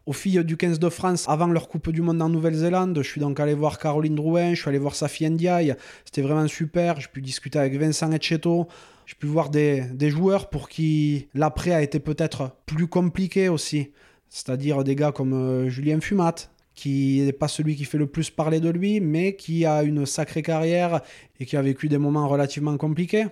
aux 0.06 0.14
filles 0.14 0.44
du 0.46 0.56
15 0.56 0.78
de 0.78 0.90
France 0.90 1.26
avant 1.28 1.48
leur 1.48 1.68
Coupe 1.68 1.90
du 1.90 2.04
Monde 2.04 2.22
en 2.22 2.30
Nouvelle-Zélande. 2.30 2.96
Je 3.02 3.08
suis 3.08 3.20
donc 3.20 3.40
allé 3.40 3.56
voir 3.56 3.80
Caroline 3.80 4.16
Drouin, 4.16 4.54
je 4.54 4.62
suis 4.62 4.70
allé 4.70 4.78
voir 4.78 4.94
Safi 4.94 5.28
Ndiaye. 5.28 5.76
C'était 6.06 6.22
vraiment 6.22 6.48
super. 6.48 7.02
J'ai 7.02 7.08
pu 7.08 7.24
discuter 7.24 7.58
avec 7.58 7.74
Vincent 7.76 8.12
Etcheto. 8.12 8.68
J'ai 9.08 9.16
pu 9.16 9.26
voir 9.26 9.50
des, 9.50 9.82
des 9.94 10.12
joueurs 10.12 10.50
pour 10.50 10.70
qui 10.70 11.28
l'après 11.34 11.72
a 11.72 11.82
été 11.82 12.00
peut-être 12.00 12.52
plus 12.68 12.88
compliqué 12.88 13.50
aussi. 13.50 13.90
C'est-à-dire 14.30 14.84
des 14.84 14.96
gars 14.96 15.12
comme 15.12 15.34
euh, 15.34 15.70
Julien 15.70 16.00
Fumat, 16.00 16.36
qui 16.74 17.22
n'est 17.22 17.34
pas 17.34 17.48
celui 17.48 17.76
qui 17.76 17.86
fait 17.86 17.98
le 17.98 18.08
plus 18.08 18.30
parler 18.30 18.60
de 18.60 18.70
lui, 18.70 19.00
mais 19.00 19.36
qui 19.36 19.66
a 19.66 19.84
une 19.84 20.06
sacrée 20.06 20.44
carrière 20.44 21.02
et 21.40 21.46
qui 21.46 21.58
a 21.58 21.62
vécu 21.62 21.90
des 21.90 21.98
moments 21.98 22.28
relativement 22.28 22.78
compliqués. 22.78 23.26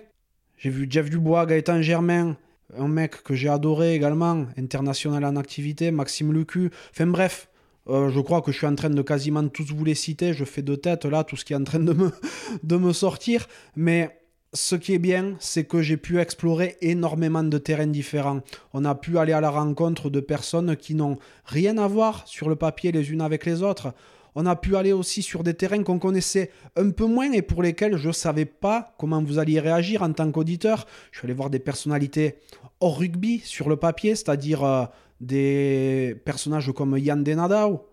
J'ai 0.56 0.70
vu 0.70 0.86
Jeff 0.88 1.10
Dubois, 1.10 1.46
Gaëtan 1.46 1.82
Germain, 1.82 2.36
un 2.76 2.88
mec 2.88 3.22
que 3.22 3.34
j'ai 3.34 3.48
adoré 3.48 3.94
également, 3.94 4.46
international 4.58 5.24
en 5.24 5.36
activité, 5.36 5.90
Maxime 5.90 6.32
Lucu. 6.32 6.70
Enfin 6.90 7.06
bref, 7.06 7.48
euh, 7.88 8.10
je 8.10 8.20
crois 8.20 8.42
que 8.42 8.50
je 8.50 8.58
suis 8.58 8.66
en 8.66 8.74
train 8.74 8.90
de 8.90 9.02
quasiment 9.02 9.46
tous 9.48 9.72
vous 9.72 9.84
les 9.84 9.94
citer. 9.94 10.32
Je 10.32 10.44
fais 10.44 10.62
de 10.62 10.74
tête 10.74 11.04
là 11.04 11.24
tout 11.24 11.36
ce 11.36 11.44
qui 11.44 11.52
est 11.52 11.56
en 11.56 11.64
train 11.64 11.78
de 11.78 11.92
me, 11.92 12.10
de 12.62 12.76
me 12.76 12.92
sortir. 12.92 13.46
Mais 13.76 14.18
ce 14.56 14.74
qui 14.74 14.94
est 14.94 14.98
bien, 14.98 15.34
c'est 15.38 15.64
que 15.64 15.82
j'ai 15.82 15.98
pu 15.98 16.18
explorer 16.18 16.76
énormément 16.80 17.44
de 17.44 17.58
terrains 17.58 17.86
différents. 17.86 18.40
On 18.72 18.84
a 18.84 18.94
pu 18.94 19.18
aller 19.18 19.32
à 19.32 19.40
la 19.40 19.50
rencontre 19.50 20.08
de 20.08 20.20
personnes 20.20 20.76
qui 20.76 20.94
n'ont 20.94 21.18
rien 21.44 21.76
à 21.76 21.86
voir 21.86 22.26
sur 22.26 22.48
le 22.48 22.56
papier 22.56 22.90
les 22.90 23.12
unes 23.12 23.20
avec 23.20 23.44
les 23.44 23.62
autres. 23.62 23.92
On 24.34 24.46
a 24.46 24.56
pu 24.56 24.76
aller 24.76 24.92
aussi 24.92 25.22
sur 25.22 25.42
des 25.44 25.54
terrains 25.54 25.82
qu'on 25.82 25.98
connaissait 25.98 26.50
un 26.76 26.90
peu 26.90 27.06
moins 27.06 27.30
et 27.32 27.42
pour 27.42 27.62
lesquels 27.62 27.96
je 27.96 28.08
ne 28.08 28.12
savais 28.12 28.46
pas 28.46 28.94
comment 28.98 29.22
vous 29.22 29.38
alliez 29.38 29.60
réagir 29.60 30.02
en 30.02 30.12
tant 30.12 30.30
qu'auditeur. 30.30 30.86
Je 31.12 31.18
suis 31.18 31.26
allé 31.26 31.34
voir 31.34 31.50
des 31.50 31.58
personnalités 31.58 32.36
hors 32.80 32.98
rugby 32.98 33.40
sur 33.44 33.68
le 33.68 33.76
papier, 33.76 34.14
c'est-à-dire 34.14 34.64
euh, 34.64 34.84
des 35.20 36.16
personnages 36.24 36.72
comme 36.72 36.96
Yann 36.98 37.22
Denadao, 37.22 37.86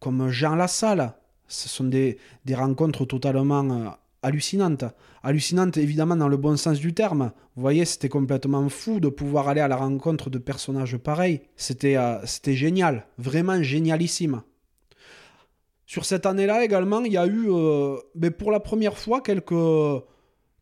comme 0.00 0.28
Jean 0.28 0.54
Lassalle. 0.54 1.14
Ce 1.48 1.68
sont 1.68 1.84
des, 1.84 2.18
rencontres 2.52 3.04
totalement 3.06 3.70
euh, 3.70 3.88
hallucinante. 4.24 4.84
Hallucinante 5.22 5.76
évidemment 5.76 6.16
dans 6.16 6.28
le 6.28 6.36
bon 6.36 6.56
sens 6.56 6.78
du 6.78 6.94
terme. 6.94 7.32
Vous 7.54 7.62
voyez, 7.62 7.84
c'était 7.84 8.08
complètement 8.08 8.68
fou 8.68 8.98
de 8.98 9.08
pouvoir 9.08 9.48
aller 9.48 9.60
à 9.60 9.68
la 9.68 9.76
rencontre 9.76 10.30
de 10.30 10.38
personnages 10.38 10.96
pareils. 10.96 11.42
C'était 11.56 11.96
euh, 11.96 12.18
génial, 12.46 13.06
vraiment 13.18 13.62
génialissime. 13.62 14.42
Sur 15.86 16.04
cette 16.04 16.26
année-là 16.26 16.64
également, 16.64 17.00
il 17.04 17.12
y 17.12 17.18
a 17.18 17.26
eu 17.26 17.46
euh, 17.48 17.96
ben, 18.14 18.30
pour 18.30 18.50
la 18.50 18.60
première 18.60 18.98
fois 18.98 19.20
quelques 19.20 19.52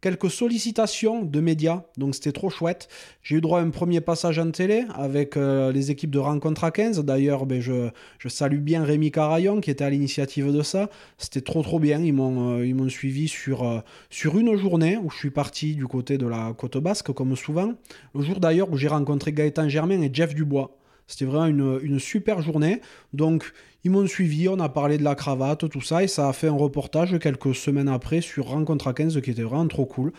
quelques 0.02 0.30
sollicitations 0.30 1.22
de 1.22 1.40
médias, 1.40 1.84
donc 1.96 2.14
c'était 2.14 2.32
trop 2.32 2.50
chouette. 2.50 2.88
J'ai 3.22 3.36
eu 3.36 3.40
droit 3.40 3.60
à 3.60 3.62
un 3.62 3.70
premier 3.70 4.00
passage 4.00 4.38
en 4.38 4.50
télé 4.50 4.84
avec 4.94 5.36
euh, 5.36 5.72
les 5.72 5.90
équipes 5.90 6.10
de 6.10 6.18
Rencontre 6.18 6.64
à 6.64 6.72
15. 6.72 7.02
D'ailleurs, 7.04 7.46
ben, 7.46 7.60
je, 7.60 7.88
je, 8.18 8.28
salue 8.28 8.58
bien 8.58 8.84
Rémi 8.84 9.12
Carayon 9.12 9.60
qui 9.60 9.70
était 9.70 9.84
à 9.84 9.90
l'initiative 9.90 10.52
de 10.52 10.62
ça. 10.62 10.90
C'était 11.18 11.40
trop 11.40 11.62
trop 11.62 11.78
bien. 11.78 12.00
Ils 12.00 12.12
m'ont 12.12 12.58
euh, 12.58 12.66
ils 12.66 12.74
m'ont 12.74 12.88
suivi 12.88 13.28
sur, 13.28 13.62
euh, 13.62 13.78
sur 14.10 14.36
une 14.38 14.56
journée 14.56 14.98
où 14.98 15.08
je 15.08 15.16
suis 15.16 15.30
parti 15.30 15.76
du 15.76 15.86
côté 15.86 16.18
de 16.18 16.26
la 16.26 16.52
côte 16.58 16.78
basque, 16.78 17.12
comme 17.12 17.36
souvent. 17.36 17.72
Le 18.14 18.22
jour 18.22 18.40
d'ailleurs 18.40 18.70
où 18.70 18.76
j'ai 18.76 18.88
rencontré 18.88 19.32
Gaëtan 19.32 19.68
Germain 19.68 20.02
et 20.02 20.10
Jeff 20.12 20.34
Dubois. 20.34 20.76
C'était 21.12 21.26
vraiment 21.26 21.46
une, 21.46 21.98
super 21.98 22.40
journée. 22.40 22.80
Donc, 23.12 23.52
ils 23.84 23.90
m'ont 23.90 24.06
suivi, 24.06 24.48
on 24.48 24.58
a 24.60 24.70
parlé 24.70 24.96
de 24.96 25.04
la 25.04 25.14
cravate, 25.14 25.68
tout 25.68 25.82
ça, 25.82 26.02
et 26.02 26.08
ça 26.08 26.28
a 26.28 26.32
fait 26.32 26.48
un 26.48 26.56
reportage 26.56 27.18
quelques 27.18 27.54
semaines 27.54 27.88
après 27.88 28.22
sur 28.22 28.46
Rencontre 28.46 28.88
à 28.88 28.94
15 28.94 29.20
qui 29.20 29.30
était 29.30 29.42
vraiment 29.42 29.68
trop 29.68 29.84
cool. 29.84 30.12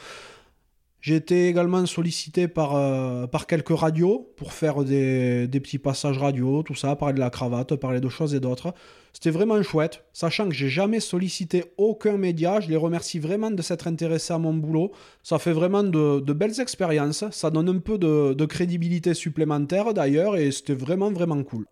J'ai 1.03 1.17
été 1.17 1.49
également 1.49 1.85
sollicité 1.85 2.47
par, 2.47 2.77
euh, 2.77 3.27
quelques 3.45 3.77
radios 3.77 4.31
pour 4.37 4.53
faire 4.53 4.85
des, 4.85 5.49
petits 5.51 5.77
passages 5.77 6.17
radio, 6.17 6.63
tout 6.63 6.75
ça, 6.75 6.95
parler 6.95 7.15
de 7.15 7.19
la 7.19 7.29
cravate, 7.29 7.75
parler 7.75 7.99
de 7.99 8.07
choses 8.07 8.33
et 8.33 8.39
d'autres. 8.39 8.73
C'était 9.11 9.29
vraiment 9.29 9.61
chouette, 9.63 10.05
sachant 10.13 10.47
que 10.47 10.55
j'ai 10.55 10.69
jamais 10.69 11.01
sollicité 11.01 11.65
aucun 11.77 12.15
média. 12.15 12.61
Je 12.61 12.69
les 12.69 12.77
remercie 12.77 13.19
vraiment 13.19 13.51
de 13.51 13.61
s'être 13.61 13.87
intéressés 13.87 14.31
à 14.31 14.37
mon 14.37 14.53
boulot. 14.53 14.93
Ça 15.23 15.39
fait 15.39 15.51
vraiment 15.51 15.83
de, 15.83 16.21
de 16.21 16.33
belles 16.33 16.61
expériences. 16.61 17.25
Ça 17.31 17.49
donne 17.49 17.67
un 17.67 17.79
peu 17.79 17.97
de, 17.97 18.33
de 18.33 18.45
crédibilité 18.45 19.13
supplémentaire 19.13 19.93
d'ailleurs, 19.93 20.37
et 20.37 20.51
c'était 20.51 20.73
vraiment, 20.73 21.11
vraiment 21.11 21.43
cool. 21.43 21.65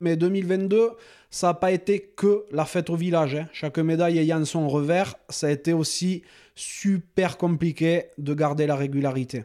Mais 0.00 0.16
2022, 0.16 0.90
ça 1.30 1.48
n'a 1.48 1.54
pas 1.54 1.72
été 1.72 2.00
que 2.00 2.44
la 2.50 2.64
fête 2.64 2.90
au 2.90 2.96
village. 2.96 3.34
Hein. 3.34 3.48
Chaque 3.52 3.78
médaille 3.78 4.18
ayant 4.18 4.44
son 4.44 4.68
revers, 4.68 5.14
ça 5.28 5.48
a 5.48 5.50
été 5.50 5.72
aussi 5.72 6.22
super 6.54 7.36
compliqué 7.36 8.06
de 8.18 8.34
garder 8.34 8.66
la 8.66 8.76
régularité. 8.76 9.44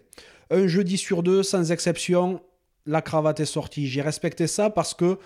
Un 0.51 0.68
jeudi 0.68 0.98
sur 0.98 1.24
deux, 1.24 1.44
sans 1.44 1.72
exception, 1.72 2.41
la 2.86 3.01
cravate 3.01 3.39
est 3.39 3.46
sortie. 3.46 3.88
J'ai 3.88 4.01
respecté 4.01 4.48
ça 4.48 4.70
parce 4.70 4.94
que 4.94 5.18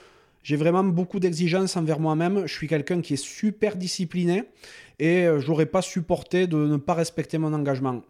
j'ai 0.43 0.57
vraiment 0.57 0.83
beaucoup 0.83 1.19
d'exigences 1.19 1.77
envers 1.77 1.99
moi-même. 1.99 2.45
Je 2.45 2.53
suis 2.53 2.67
quelqu'un 2.67 3.01
qui 3.01 3.13
est 3.13 3.23
super 3.23 3.77
discipliné 3.77 4.43
et 4.99 5.27
j'aurais 5.39 5.65
pas 5.65 5.81
supporté 5.81 6.47
de 6.47 6.57
ne 6.57 6.77
pas 6.77 6.93
respecter 6.93 7.37
mon 7.37 7.53
engagement. 7.53 8.01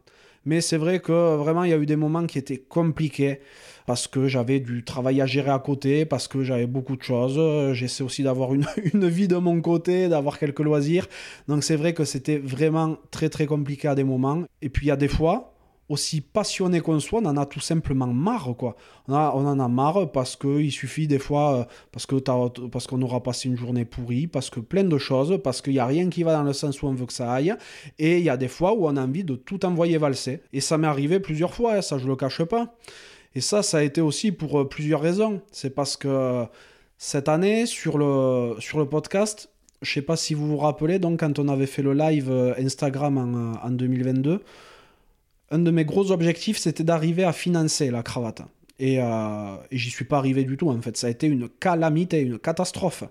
Mais 0.46 0.62
c'est 0.62 0.78
vrai 0.78 1.00
que 1.00 1.36
vraiment, 1.36 1.64
il 1.64 1.72
y 1.72 1.74
a 1.74 1.78
eu 1.78 1.86
des 1.86 1.96
moments 1.96 2.26
qui 2.26 2.38
étaient 2.38 2.58
compliqués 2.58 3.40
parce 3.86 4.08
que 4.08 4.28
j'avais 4.28 4.60
du 4.60 4.84
travail 4.84 5.22
à 5.22 5.26
gérer 5.26 5.52
à 5.52 5.60
côté, 5.60 6.06
parce 6.06 6.28
que 6.28 6.44
j'avais 6.44 6.68
beaucoup 6.68 6.96
de 6.96 7.04
choses. 7.04 7.74
J'essaie 7.74 8.04
aussi 8.04 8.24
d'avoir 8.24 8.54
une, 8.54 8.66
une, 8.94 9.08
vie 9.08 9.28
de 9.28 9.38
mon 9.38 9.62
côté, 9.62 10.08
d'avoir 10.10 10.40
quelques 10.40 10.60
loisirs. 10.60 11.08
Donc 11.48 11.64
c'est 11.64 11.76
vrai 11.76 11.94
que 11.94 12.06
c'était 12.06 12.38
vraiment 12.38 12.98
très 13.12 13.30
très 13.30 13.46
compliqué 13.46 13.88
à 13.88 13.96
des 13.96 14.04
moments. 14.04 14.44
Et 14.62 14.70
puis 14.70 14.86
il 14.86 14.90
y 14.90 14.92
a 14.92 14.96
des 14.96 15.08
fois, 15.08 15.53
aussi 15.90 16.22
passionné 16.22 16.80
qu'on 16.80 17.00
soit, 17.00 17.20
on 17.22 17.26
en 17.26 17.38
a 17.38 17.46
tout 17.46 17.60
simplement 17.60 18.08
marre, 18.08 18.56
quoi. 18.58 18.76
On, 19.08 19.14
en 19.14 19.60
a 19.60 19.68
marre 19.68 20.12
parce 20.12 20.36
qu'il 20.36 20.72
suffit 20.72 21.08
des 21.08 21.20
fois, 21.20 21.56
euh, 21.56 21.64
parce 21.92 22.06
que 22.06 22.16
parce 22.68 22.88
qu'on 22.88 23.02
aura 23.02 23.22
passé 23.22 23.50
une 23.50 23.58
journée 23.58 23.86
pourrie, 23.86 24.28
parce 24.28 24.50
que 24.50 24.60
plein 24.60 24.84
de 24.86 24.98
choses, 24.98 25.40
parce 25.44 25.62
qu'il 25.62 25.74
n'y 25.74 25.80
a 25.80 25.86
rien 25.86 26.10
qui 26.10 26.24
va 26.24 26.34
dans 26.34 26.44
le 26.44 26.54
sens 26.54 26.82
où 26.82 26.88
on 26.88 26.94
veut 26.94 27.06
que 27.06 27.14
ça 27.14 27.32
aille, 27.32 27.54
et 28.00 28.18
il 28.18 28.24
y 28.24 28.30
a 28.30 28.38
des 28.38 28.48
fois 28.48 28.74
où 28.74 28.88
on 28.88 28.96
a 28.96 29.02
envie 29.02 29.24
de 29.24 29.36
tout 29.36 29.66
envoyer 29.66 29.98
valser. 29.98 30.42
Et 30.54 30.62
ça 30.62 30.78
m'est 30.78 30.88
arrivé 30.88 31.20
plusieurs 31.20 31.54
fois, 31.54 31.76
hein, 31.76 31.82
ça 31.82 31.98
je 31.98 32.08
le 32.08 32.16
cache 32.16 32.44
pas. 32.44 32.76
Et 33.36 33.42
ça, 33.42 33.64
ça 33.64 33.80
a 33.80 33.84
été 33.84 34.00
aussi 34.00 34.32
pour 34.32 34.62
euh, 34.62 34.70
plusieurs 34.70 35.02
raisons. 35.02 35.42
C'est 35.52 35.72
parce 35.72 35.98
que 35.98 36.46
cette 36.98 37.28
année, 37.28 37.66
sur 37.66 37.98
le, 37.98 38.56
sur 38.60 38.78
le 38.80 38.88
podcast, 38.88 39.50
je 39.82 39.92
sais 39.92 40.02
pas 40.02 40.16
si 40.16 40.34
vous 40.34 40.48
vous 40.48 40.58
rappelez, 40.58 40.98
donc 41.00 41.20
quand 41.20 41.40
on 41.40 41.50
avait 41.50 41.66
fait 41.66 41.82
le 41.82 41.94
live 41.94 42.32
euh, 42.32 42.54
Instagram 42.58 43.18
en, 43.18 43.68
en 43.68 43.72
2022, 43.72 44.42
un 45.54 45.60
de 45.60 45.70
mes 45.70 45.86
gros 45.86 46.12
objectifs, 46.12 46.58
c'était 46.58 46.84
d'arriver 46.84 47.24
à 47.24 47.32
financer 47.32 47.92
la 47.92 48.02
cravate. 48.02 48.42
Et, 48.80 49.00
euh, 49.00 49.56
et 49.70 49.78
j'y 49.78 49.92
suis 49.92 50.06
pas 50.06 50.18
arrivé 50.18 50.46
du 50.46 50.58
tout, 50.58 50.70
en 50.70 50.82
fait. 50.82 50.98
Ça 50.98 51.08
a 51.08 51.10
été 51.12 51.28
une 51.28 51.48
calamité, 51.48 52.22
une 52.22 52.40
catastrophe. 52.40 53.04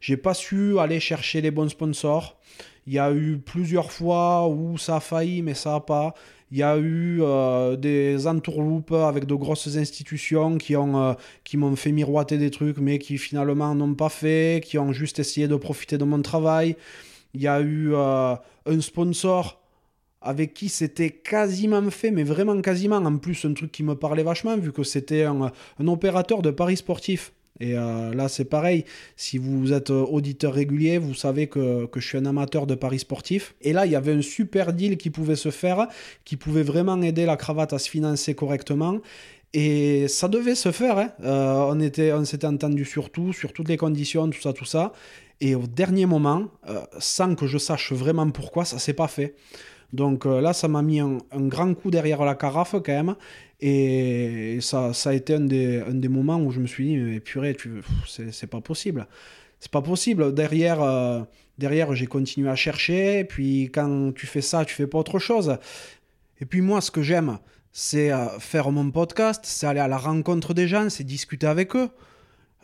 J'ai 0.00 0.16
pas 0.16 0.32
su 0.32 0.78
aller 0.78 1.00
chercher 1.00 1.40
les 1.40 1.50
bons 1.50 1.68
sponsors. 1.68 2.38
Il 2.86 2.92
y 2.92 3.00
a 3.00 3.12
eu 3.12 3.38
plusieurs 3.38 3.90
fois 3.90 4.46
où 4.46 4.78
ça 4.78 4.96
a 4.96 5.00
failli, 5.00 5.42
mais 5.42 5.54
ça 5.54 5.72
n'a 5.72 5.80
pas. 5.80 6.14
Il 6.52 6.58
y 6.58 6.62
a 6.62 6.78
eu 6.78 7.18
euh, 7.20 7.74
des 7.74 8.28
entourloupes 8.28 8.92
avec 8.92 9.26
de 9.26 9.34
grosses 9.34 9.76
institutions 9.76 10.56
qui 10.56 10.76
ont 10.76 11.02
euh, 11.02 11.14
qui 11.42 11.56
m'ont 11.56 11.74
fait 11.74 11.92
miroiter 11.92 12.38
des 12.38 12.50
trucs, 12.50 12.78
mais 12.78 13.00
qui 13.00 13.18
finalement 13.18 13.74
n'ont 13.74 13.94
pas 13.94 14.08
fait, 14.08 14.62
qui 14.64 14.78
ont 14.78 14.92
juste 14.92 15.18
essayé 15.18 15.48
de 15.48 15.56
profiter 15.56 15.98
de 15.98 16.04
mon 16.04 16.22
travail. 16.22 16.76
Il 17.34 17.42
y 17.42 17.48
a 17.48 17.60
eu 17.60 17.94
un 17.94 18.80
sponsor 18.80 19.57
avec 20.28 20.52
qui 20.52 20.68
c'était 20.68 21.08
quasiment 21.08 21.90
fait, 21.90 22.10
mais 22.10 22.22
vraiment 22.22 22.60
quasiment. 22.60 22.96
En 22.96 23.16
plus, 23.16 23.46
un 23.46 23.54
truc 23.54 23.72
qui 23.72 23.82
me 23.82 23.94
parlait 23.94 24.22
vachement, 24.22 24.58
vu 24.58 24.72
que 24.72 24.82
c'était 24.82 25.22
un, 25.22 25.50
opérateur 25.86 26.42
de 26.42 26.50
paris 26.50 26.76
sportifs. 26.76 27.32
Et 27.60 27.76
euh, 27.76 28.12
là, 28.14 28.28
c'est 28.28 28.44
pareil. 28.44 28.84
Si 29.16 29.38
vous 29.38 29.72
êtes 29.72 29.88
auditeur 29.90 30.52
régulier, 30.52 30.98
vous 30.98 31.14
savez 31.14 31.46
que, 31.46 31.86
que, 31.86 31.98
je 31.98 32.06
suis 32.06 32.18
un 32.18 32.26
amateur 32.26 32.66
de 32.66 32.74
paris 32.74 32.98
sportifs. 32.98 33.54
Et 33.62 33.72
là, 33.72 33.86
il 33.86 33.92
y 33.92 33.96
avait 33.96 34.12
un 34.12 34.22
super 34.22 34.74
deal 34.74 34.98
qui 34.98 35.08
pouvait 35.08 35.34
se 35.34 35.50
faire, 35.50 35.88
qui 36.26 36.36
pouvait 36.36 36.62
vraiment 36.62 37.00
aider 37.00 37.24
la 37.24 37.38
cravate 37.38 37.72
à 37.72 37.78
se 37.78 37.88
financer 37.88 38.34
correctement. 38.34 39.00
Et 39.54 40.08
ça 40.08 40.28
devait 40.28 40.54
se 40.54 40.72
faire. 40.72 40.98
Hein. 40.98 41.10
Euh, 41.24 41.70
on, 41.70 41.80
était, 41.80 42.12
on 42.12 42.24
s'était 42.26 42.46
entendu 42.46 42.84
sur 42.84 43.10
tout, 43.10 43.32
sur 43.32 43.54
toutes 43.54 43.68
les 43.68 43.78
conditions, 43.78 44.28
tout 44.28 44.42
ça, 44.42 44.52
tout 44.52 44.66
ça. 44.66 44.92
Et 45.40 45.54
au 45.54 45.66
dernier 45.66 46.06
moment, 46.06 46.48
euh, 46.68 46.80
sans 46.98 47.34
que 47.34 47.46
je 47.46 47.58
sache 47.58 47.92
vraiment 47.92 48.28
pourquoi, 48.30 48.64
ça 48.64 48.78
s'est 48.78 48.92
pas 48.92 49.08
fait. 49.08 49.34
Donc 49.92 50.26
euh, 50.26 50.40
là, 50.40 50.52
ça 50.52 50.68
m'a 50.68 50.82
mis 50.82 51.00
un, 51.00 51.18
grand 51.32 51.74
coup 51.74 51.90
derrière 51.90 52.24
la 52.24 52.34
carafe 52.34 52.72
quand 52.72 52.92
même. 52.92 53.14
Et 53.60 54.58
ça, 54.60 54.92
ça 54.92 55.10
a 55.10 55.14
été 55.14 55.34
un 55.34 55.40
des, 55.40 56.08
moments 56.08 56.38
où 56.38 56.50
je 56.50 56.60
me 56.60 56.66
suis 56.66 56.86
dit, 56.86 56.96
mais 56.96 57.20
purée, 57.20 57.56
c'est, 58.06 58.46
pas 58.46 58.60
possible. 58.60 59.06
C'est 59.58 59.72
pas 59.72 59.82
possible. 59.82 60.32
Derrière, 60.32 60.82
euh, 60.82 61.22
derrière 61.58 61.94
j'ai 61.94 62.06
continué 62.06 62.48
à 62.48 62.56
chercher. 62.56 63.24
Puis 63.24 63.64
quand 63.72 64.12
tu 64.14 64.26
fais 64.26 64.42
ça, 64.42 64.64
tu 64.64 64.74
fais 64.74 64.86
pas 64.86 64.98
autre 64.98 65.18
chose. 65.18 65.58
Et 66.40 66.44
puis 66.44 66.60
moi, 66.60 66.80
ce 66.80 66.90
que 66.90 67.02
j'aime, 67.02 67.38
c'est 67.72 68.12
euh, 68.12 68.38
faire 68.38 68.70
mon 68.70 68.90
podcast, 68.90 69.40
c'est 69.44 69.66
aller 69.66 69.80
à 69.80 69.88
la 69.88 69.98
rencontre 69.98 70.54
des 70.54 70.68
gens, 70.68 70.88
c'est 70.90 71.04
discuter 71.04 71.46
avec 71.46 71.74
eux. 71.76 71.88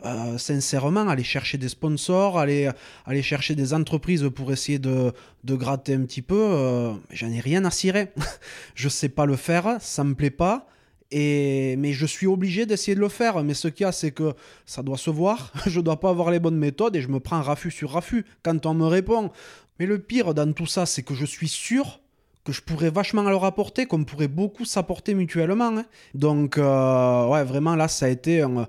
Euh, 0.03 0.37
sincèrement, 0.37 1.07
aller 1.07 1.23
chercher 1.23 1.57
des 1.57 1.69
sponsors, 1.69 2.37
aller, 2.37 2.69
aller 3.05 3.23
chercher 3.23 3.55
des 3.55 3.73
entreprises 3.73 4.29
pour 4.35 4.51
essayer 4.51 4.77
de, 4.77 5.13
de 5.45 5.55
gratter 5.55 5.93
un 5.93 6.01
petit 6.01 6.21
peu, 6.21 6.37
euh, 6.37 6.93
j'en 7.11 7.31
ai 7.31 7.39
rien 7.39 7.63
à 7.65 7.71
cirer. 7.71 8.11
je 8.75 8.89
sais 8.89 9.09
pas 9.09 9.25
le 9.25 9.35
faire, 9.37 9.77
ça 9.79 10.03
me 10.03 10.13
plaît 10.13 10.29
pas. 10.29 10.67
Et, 11.11 11.75
mais 11.77 11.93
je 11.93 12.05
suis 12.05 12.27
obligé 12.27 12.65
d'essayer 12.65 12.93
de 12.93 12.99
le 12.99 13.09
faire. 13.09 13.41
Mais 13.43 13.53
ce 13.53 13.67
qu'il 13.67 13.85
y 13.85 13.87
a, 13.87 13.91
c'est 13.91 14.11
que 14.11 14.33
ça 14.65 14.83
doit 14.83 14.97
se 14.97 15.09
voir. 15.09 15.53
Je 15.65 15.79
dois 15.79 15.99
pas 15.99 16.09
avoir 16.09 16.29
les 16.29 16.39
bonnes 16.39 16.57
méthodes 16.57 16.95
et 16.95 17.01
je 17.01 17.07
me 17.07 17.19
prends 17.19 17.41
raffut 17.41 17.71
sur 17.71 17.91
raffut 17.91 18.25
quand 18.43 18.65
on 18.65 18.73
me 18.73 18.85
répond. 18.85 19.31
Mais 19.79 19.85
le 19.85 19.99
pire 19.99 20.33
dans 20.33 20.51
tout 20.51 20.65
ça, 20.65 20.85
c'est 20.85 21.03
que 21.03 21.13
je 21.13 21.25
suis 21.25 21.47
sûr 21.47 21.99
que 22.43 22.51
je 22.51 22.61
pourrais 22.61 22.91
vachement 22.91 23.23
leur 23.23 23.43
apporter, 23.43 23.87
qu'on 23.87 24.03
pourrait 24.03 24.27
beaucoup 24.27 24.65
s'apporter 24.65 25.15
mutuellement. 25.15 25.77
Hein. 25.77 25.85
Donc, 26.13 26.57
euh, 26.57 27.27
ouais, 27.27 27.43
vraiment, 27.43 27.75
là, 27.75 27.87
ça 27.87 28.05
a 28.05 28.09
été, 28.09 28.41
un, 28.41 28.67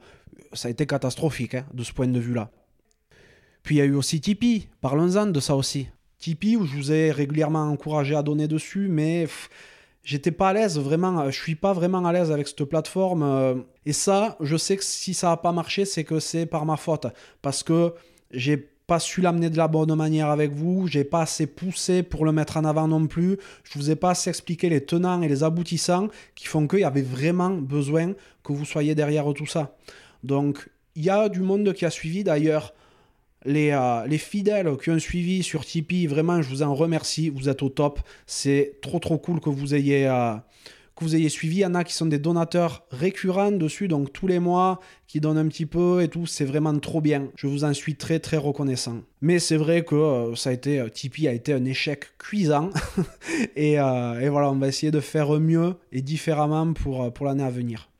ça 0.56 0.68
a 0.68 0.70
été 0.70 0.86
catastrophique 0.86 1.54
hein, 1.54 1.66
de 1.72 1.82
ce 1.84 1.92
point 1.92 2.08
de 2.08 2.18
vue-là. 2.18 2.50
Puis 3.62 3.76
il 3.76 3.78
y 3.78 3.80
a 3.80 3.84
eu 3.84 3.94
aussi 3.94 4.20
Tipeee. 4.20 4.68
Parlons-en 4.80 5.26
de 5.26 5.40
ça 5.40 5.56
aussi. 5.56 5.88
Tipeee, 6.18 6.56
où 6.56 6.66
je 6.66 6.76
vous 6.76 6.92
ai 6.92 7.10
régulièrement 7.10 7.70
encouragé 7.70 8.14
à 8.14 8.22
donner 8.22 8.48
dessus, 8.48 8.88
mais. 8.88 9.22
Pff, 9.24 9.50
j'étais 10.06 10.30
pas 10.30 10.50
à 10.50 10.52
l'aise, 10.54 10.78
vraiment, 10.78 11.28
je 11.30 11.38
suis 11.38 11.56
pas 11.56 11.72
vraiment 11.72 12.04
à 12.06 12.12
l'aise 12.12 12.30
avec 12.30 12.48
cette 12.48 12.64
plateforme. 12.64 13.64
Et 13.84 13.92
ça, 13.92 14.36
je 14.40 14.56
sais 14.56 14.76
que 14.76 14.84
si 14.84 15.12
ça 15.12 15.28
n'a 15.28 15.36
pas 15.36 15.52
marché, 15.52 15.84
c'est 15.84 16.04
que 16.04 16.20
c'est 16.20 16.46
par 16.46 16.64
ma 16.64 16.76
faute. 16.76 17.08
Parce 17.42 17.62
que 17.62 17.92
j'ai 18.30 18.56
pas 18.86 19.00
su 19.00 19.20
l'amener 19.20 19.50
de 19.50 19.56
la 19.56 19.66
bonne 19.66 19.92
manière 19.96 20.28
avec 20.28 20.52
vous, 20.52 20.86
j'ai 20.86 21.02
pas 21.02 21.22
assez 21.22 21.48
poussé 21.48 22.04
pour 22.04 22.24
le 22.24 22.30
mettre 22.30 22.56
en 22.56 22.64
avant 22.64 22.86
non 22.86 23.08
plus, 23.08 23.36
je 23.64 23.78
vous 23.78 23.90
ai 23.90 23.96
pas 23.96 24.10
assez 24.10 24.30
expliqué 24.30 24.68
les 24.68 24.84
tenants 24.84 25.20
et 25.22 25.28
les 25.28 25.42
aboutissants 25.42 26.06
qui 26.36 26.46
font 26.46 26.68
qu'il 26.68 26.80
y 26.80 26.84
avait 26.84 27.02
vraiment 27.02 27.50
besoin 27.50 28.12
que 28.44 28.52
vous 28.52 28.64
soyez 28.64 28.94
derrière 28.94 29.32
tout 29.34 29.46
ça. 29.46 29.76
Donc, 30.24 30.68
il 30.94 31.04
y 31.04 31.10
a 31.10 31.28
du 31.28 31.40
monde 31.40 31.72
qui 31.72 31.84
a 31.84 31.90
suivi 31.90 32.24
d'ailleurs 32.24 32.74
Les, 33.44 33.70
euh, 33.70 34.06
les, 34.06 34.18
fidèles 34.18 34.76
qui 34.82 34.90
ont 34.90 34.98
suivi 34.98 35.42
sur 35.42 35.64
Tipeee, 35.64 36.06
vraiment, 36.06 36.42
je 36.42 36.48
vous 36.48 36.62
en 36.62 36.74
remercie. 36.74 37.28
Vous 37.28 37.48
êtes 37.48 37.62
au 37.62 37.68
top. 37.68 38.00
C'est 38.26 38.78
trop, 38.82 38.98
trop 38.98 39.18
cool 39.18 39.40
que 39.40 39.50
vous 39.50 39.74
ayez, 39.74 40.08
que 40.96 41.04
vous 41.04 41.14
ayez 41.14 41.28
suivi. 41.28 41.56
Il 41.56 41.60
y 41.60 41.66
en 41.66 41.74
a 41.74 41.84
qui 41.84 41.92
sont 41.92 42.06
des 42.06 42.18
donateurs 42.18 42.86
récurrents 42.90 43.52
dessus, 43.52 43.86
donc 43.86 44.12
tous 44.12 44.26
les 44.26 44.38
mois, 44.38 44.80
qui 45.06 45.20
donnent 45.20 45.38
un 45.38 45.46
petit 45.46 45.66
peu 45.66 46.02
et 46.02 46.08
tout. 46.08 46.26
C'est 46.26 46.46
vraiment 46.46 46.76
trop 46.78 47.00
bien. 47.00 47.28
Je 47.36 47.46
vous 47.46 47.64
en 47.64 47.74
suis 47.74 47.96
très 47.96 48.18
très 48.18 48.38
reconnaissant. 48.38 49.02
Mais 49.20 49.38
c'est 49.38 49.58
vrai 49.58 49.84
que 49.84 49.94
euh, 49.94 50.34
ça 50.34 50.50
a 50.50 50.52
été, 50.54 50.80
euh, 50.80 50.88
Tipeee 50.88 51.28
a 51.28 51.32
été 51.32 51.52
un 51.52 51.64
échec 51.64 52.16
cuisant. 52.18 52.70
et, 53.56 53.78
euh, 53.78 54.20
et, 54.20 54.28
voilà, 54.30 54.50
on 54.50 54.56
va 54.56 54.68
essayer 54.68 54.90
de 54.90 55.00
faire 55.00 55.30
mieux 55.38 55.74
et 55.92 56.00
différemment 56.00 56.72
pour, 56.72 57.12
pour 57.12 57.26
l'année 57.26 57.44
à 57.44 57.50
venir. 57.50 57.90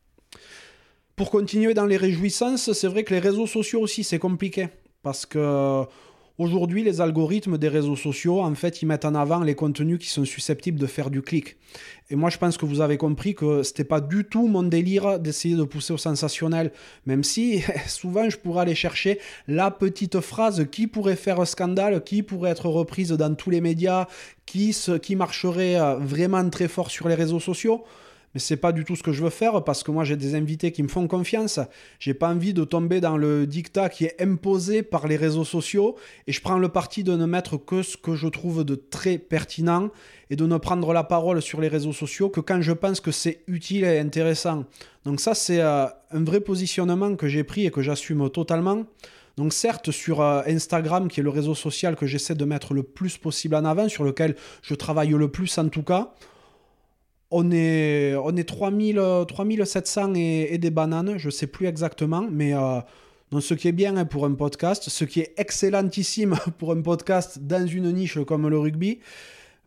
Pour 1.16 1.30
continuer 1.30 1.72
dans 1.72 1.86
les 1.86 1.96
réjouissances, 1.96 2.72
c'est 2.72 2.88
vrai 2.88 3.02
que 3.02 3.14
les 3.14 3.20
réseaux 3.20 3.46
sociaux 3.46 3.80
aussi, 3.80 4.04
c'est 4.04 4.18
compliqué. 4.18 4.68
Parce 5.02 5.24
que 5.24 5.86
Aujourd'hui, 6.38 6.84
les 6.84 7.00
algorithmes 7.00 7.56
des 7.56 7.68
réseaux 7.68 7.96
sociaux, 7.96 8.42
en 8.42 8.54
fait, 8.54 8.82
ils 8.82 8.86
mettent 8.86 9.06
en 9.06 9.14
avant 9.14 9.40
les 9.40 9.54
contenus 9.54 9.98
qui 9.98 10.10
sont 10.10 10.26
susceptibles 10.26 10.78
de 10.78 10.86
faire 10.86 11.08
du 11.08 11.22
clic. 11.22 11.56
Et 12.10 12.14
moi, 12.14 12.28
je 12.28 12.36
pense 12.36 12.58
que 12.58 12.66
vous 12.66 12.82
avez 12.82 12.98
compris 12.98 13.34
que 13.34 13.62
c'était 13.62 13.84
pas 13.84 14.02
du 14.02 14.24
tout 14.24 14.46
mon 14.46 14.62
délire 14.62 15.18
d'essayer 15.18 15.56
de 15.56 15.62
pousser 15.62 15.94
au 15.94 15.96
sensationnel, 15.96 16.72
même 17.06 17.24
si 17.24 17.62
souvent 17.86 18.28
je 18.28 18.36
pourrais 18.36 18.62
aller 18.62 18.74
chercher 18.74 19.18
la 19.48 19.70
petite 19.70 20.20
phrase 20.20 20.66
qui 20.70 20.86
pourrait 20.86 21.16
faire 21.16 21.46
scandale, 21.46 22.04
qui 22.04 22.22
pourrait 22.22 22.50
être 22.50 22.68
reprise 22.68 23.12
dans 23.12 23.34
tous 23.34 23.48
les 23.48 23.62
médias, 23.62 24.06
qui, 24.44 24.76
qui 25.02 25.16
marcherait 25.16 25.80
euh, 25.80 25.96
vraiment 25.96 26.46
très 26.50 26.68
fort 26.68 26.90
sur 26.90 27.08
les 27.08 27.14
réseaux 27.14 27.40
sociaux 27.40 27.82
mais 28.36 28.40
c'est 28.40 28.58
pas 28.58 28.72
du 28.72 28.84
tout 28.84 28.96
ce 28.96 29.02
que 29.02 29.12
je 29.12 29.24
veux 29.24 29.30
faire 29.30 29.64
parce 29.64 29.82
que 29.82 29.90
moi 29.90 30.04
j'ai 30.04 30.18
des 30.18 30.34
invités 30.34 30.70
qui 30.70 30.82
me 30.82 30.88
font 30.88 31.08
confiance. 31.08 31.58
J'ai 31.98 32.12
pas 32.12 32.28
envie 32.28 32.52
de 32.52 32.64
tomber 32.64 33.00
dans 33.00 33.16
le 33.16 33.46
dictat 33.46 33.88
qui 33.88 34.04
est 34.04 34.20
imposé 34.20 34.82
par 34.82 35.06
les 35.06 35.16
réseaux 35.16 35.46
sociaux 35.46 35.96
et 36.26 36.32
je 36.32 36.42
prends 36.42 36.58
le 36.58 36.68
parti 36.68 37.02
de 37.02 37.16
ne 37.16 37.24
mettre 37.24 37.56
que 37.56 37.82
ce 37.82 37.96
que 37.96 38.14
je 38.14 38.28
trouve 38.28 38.62
de 38.62 38.74
très 38.74 39.16
pertinent 39.16 39.88
et 40.28 40.36
de 40.36 40.44
ne 40.44 40.58
prendre 40.58 40.92
la 40.92 41.02
parole 41.02 41.40
sur 41.40 41.62
les 41.62 41.68
réseaux 41.68 41.94
sociaux 41.94 42.28
que 42.28 42.40
quand 42.40 42.60
je 42.60 42.72
pense 42.72 43.00
que 43.00 43.10
c'est 43.10 43.40
utile 43.46 43.84
et 43.84 44.00
intéressant. 44.00 44.64
Donc 45.06 45.18
ça 45.18 45.34
c'est 45.34 45.62
euh, 45.62 45.86
un 46.10 46.22
vrai 46.22 46.40
positionnement 46.40 47.16
que 47.16 47.28
j'ai 47.28 47.42
pris 47.42 47.64
et 47.64 47.70
que 47.70 47.80
j'assume 47.80 48.28
totalement. 48.28 48.84
Donc 49.38 49.54
certes, 49.54 49.90
sur 49.90 50.20
euh, 50.20 50.42
Instagram, 50.46 51.08
qui 51.08 51.20
est 51.20 51.22
le 51.22 51.30
réseau 51.30 51.54
social 51.54 51.96
que 51.96 52.04
j'essaie 52.04 52.34
de 52.34 52.44
mettre 52.44 52.74
le 52.74 52.82
plus 52.82 53.16
possible 53.16 53.54
en 53.54 53.64
avant, 53.64 53.88
sur 53.88 54.04
lequel 54.04 54.36
je 54.60 54.74
travaille 54.74 55.10
le 55.10 55.28
plus 55.28 55.56
en 55.56 55.68
tout 55.70 55.82
cas, 55.82 56.12
on 57.30 57.50
est, 57.50 58.14
on 58.14 58.36
est 58.36 58.44
3000, 58.44 59.00
3700 59.28 60.14
et, 60.14 60.54
et, 60.54 60.58
des 60.58 60.70
bananes, 60.70 61.18
je 61.18 61.30
sais 61.30 61.46
plus 61.46 61.66
exactement, 61.66 62.26
mais 62.30 62.54
euh, 62.54 62.80
ce 63.40 63.54
qui 63.54 63.68
est 63.68 63.72
bien 63.72 63.96
hein, 63.96 64.04
pour 64.04 64.24
un 64.24 64.34
podcast, 64.34 64.88
ce 64.88 65.04
qui 65.04 65.20
est 65.20 65.34
excellentissime 65.36 66.36
pour 66.58 66.72
un 66.72 66.80
podcast 66.80 67.38
dans 67.40 67.66
une 67.66 67.92
niche 67.92 68.18
comme 68.24 68.48
le 68.48 68.58
rugby, 68.58 69.00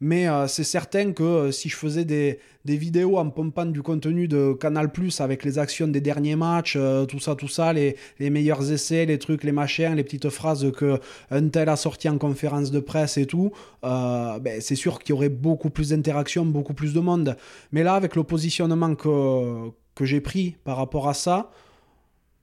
mais 0.01 0.27
euh, 0.29 0.48
c'est 0.48 0.63
certain 0.63 1.12
que 1.12 1.24
euh, 1.24 1.51
si 1.51 1.70
je 1.70 1.75
faisais 1.75 2.06
des, 2.06 2.39
vidéos 2.65 3.18
en 3.18 3.29
pompant 3.32 3.65
du 3.65 3.82
contenu 3.82 4.27
de 4.27 4.53
Canal 4.53 4.91
Plus 4.91 5.22
avec 5.22 5.44
les 5.44 5.58
actions 5.58 5.88
des 5.88 6.01
derniers 6.01 6.36
matchs, 6.36 6.75
euh, 6.77 7.06
tout 7.06 7.20
ça, 7.20 7.34
tout 7.36 7.48
ça, 7.48 7.74
les, 7.74 7.96
meilleurs 8.20 8.72
essais, 8.72 9.08
les 9.08 9.18
trucs, 9.18 9.44
les 9.44 9.51
machins, 9.51 9.96
les 9.96 10.03
petites 10.03 10.29
phrases 10.29 10.72
que 10.72 11.00
un 11.32 11.48
tel 11.48 11.68
a 11.68 11.75
sorti 11.75 12.08
en 12.08 12.20
conférence 12.20 12.70
de 12.70 12.79
presse 12.79 13.18
et 13.18 13.25
tout, 13.25 13.51
ben, 13.82 14.62
c'est 14.62 14.75
sûr 14.75 15.00
qu'il 15.00 15.15
y 15.15 15.18
aurait 15.18 15.29
beaucoup 15.29 15.72
plus 15.72 15.89
d'interactions, 15.89 16.46
beaucoup 16.46 16.75
plus 16.75 16.94
de 16.94 17.00
monde. 17.00 17.36
Mais 17.72 17.82
là, 17.82 17.96
avec 17.96 18.15
le 18.15 18.24
positionnement 18.24 18.94
que, 18.94 19.72
que 19.96 20.06
j'ai 20.06 20.22
pris 20.22 20.56
par 20.63 20.77
rapport 20.77 21.10
à 21.10 21.15
ça, 21.15 21.50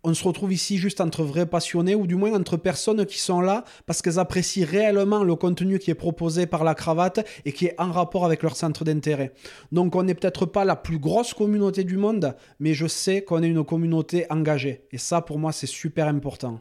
on 0.06 0.14
se 0.14 0.22
retrouve 0.22 0.52
ici 0.52 0.78
juste 0.78 1.00
entre 1.00 1.24
vrais 1.24 1.46
passionnés 1.46 1.96
ou 1.96 2.06
du 2.06 2.14
moins 2.14 2.32
entre 2.32 2.56
personnes 2.56 3.04
qui 3.06 3.18
sont 3.18 3.40
là 3.40 3.64
parce 3.86 4.02
qu'elles 4.02 4.20
apprécient 4.20 4.64
réellement 4.64 5.24
le 5.24 5.34
contenu 5.34 5.80
qui 5.80 5.90
est 5.90 5.96
proposé 5.96 6.46
par 6.46 6.62
la 6.62 6.76
cravate 6.76 7.26
et 7.44 7.50
qui 7.50 7.66
est 7.66 7.74
en 7.76 7.90
rapport 7.90 8.24
avec 8.24 8.44
leur 8.44 8.54
centre 8.54 8.84
d'intérêt. 8.84 9.32
Donc 9.72 9.96
on 9.96 10.04
n'est 10.04 10.14
peut-être 10.14 10.46
pas 10.46 10.64
la 10.64 10.76
plus 10.76 11.00
grosse 11.00 11.34
communauté 11.34 11.82
du 11.82 11.96
monde, 11.96 12.36
mais 12.60 12.72
je 12.72 12.86
sais 12.86 13.22
qu'on 13.22 13.42
est 13.42 13.48
une 13.48 13.64
communauté 13.64 14.26
engagée. 14.30 14.86
Et 14.92 14.98
ça 14.98 15.22
pour 15.22 15.40
moi 15.40 15.50
c'est 15.50 15.66
super 15.66 16.06
important. 16.06 16.60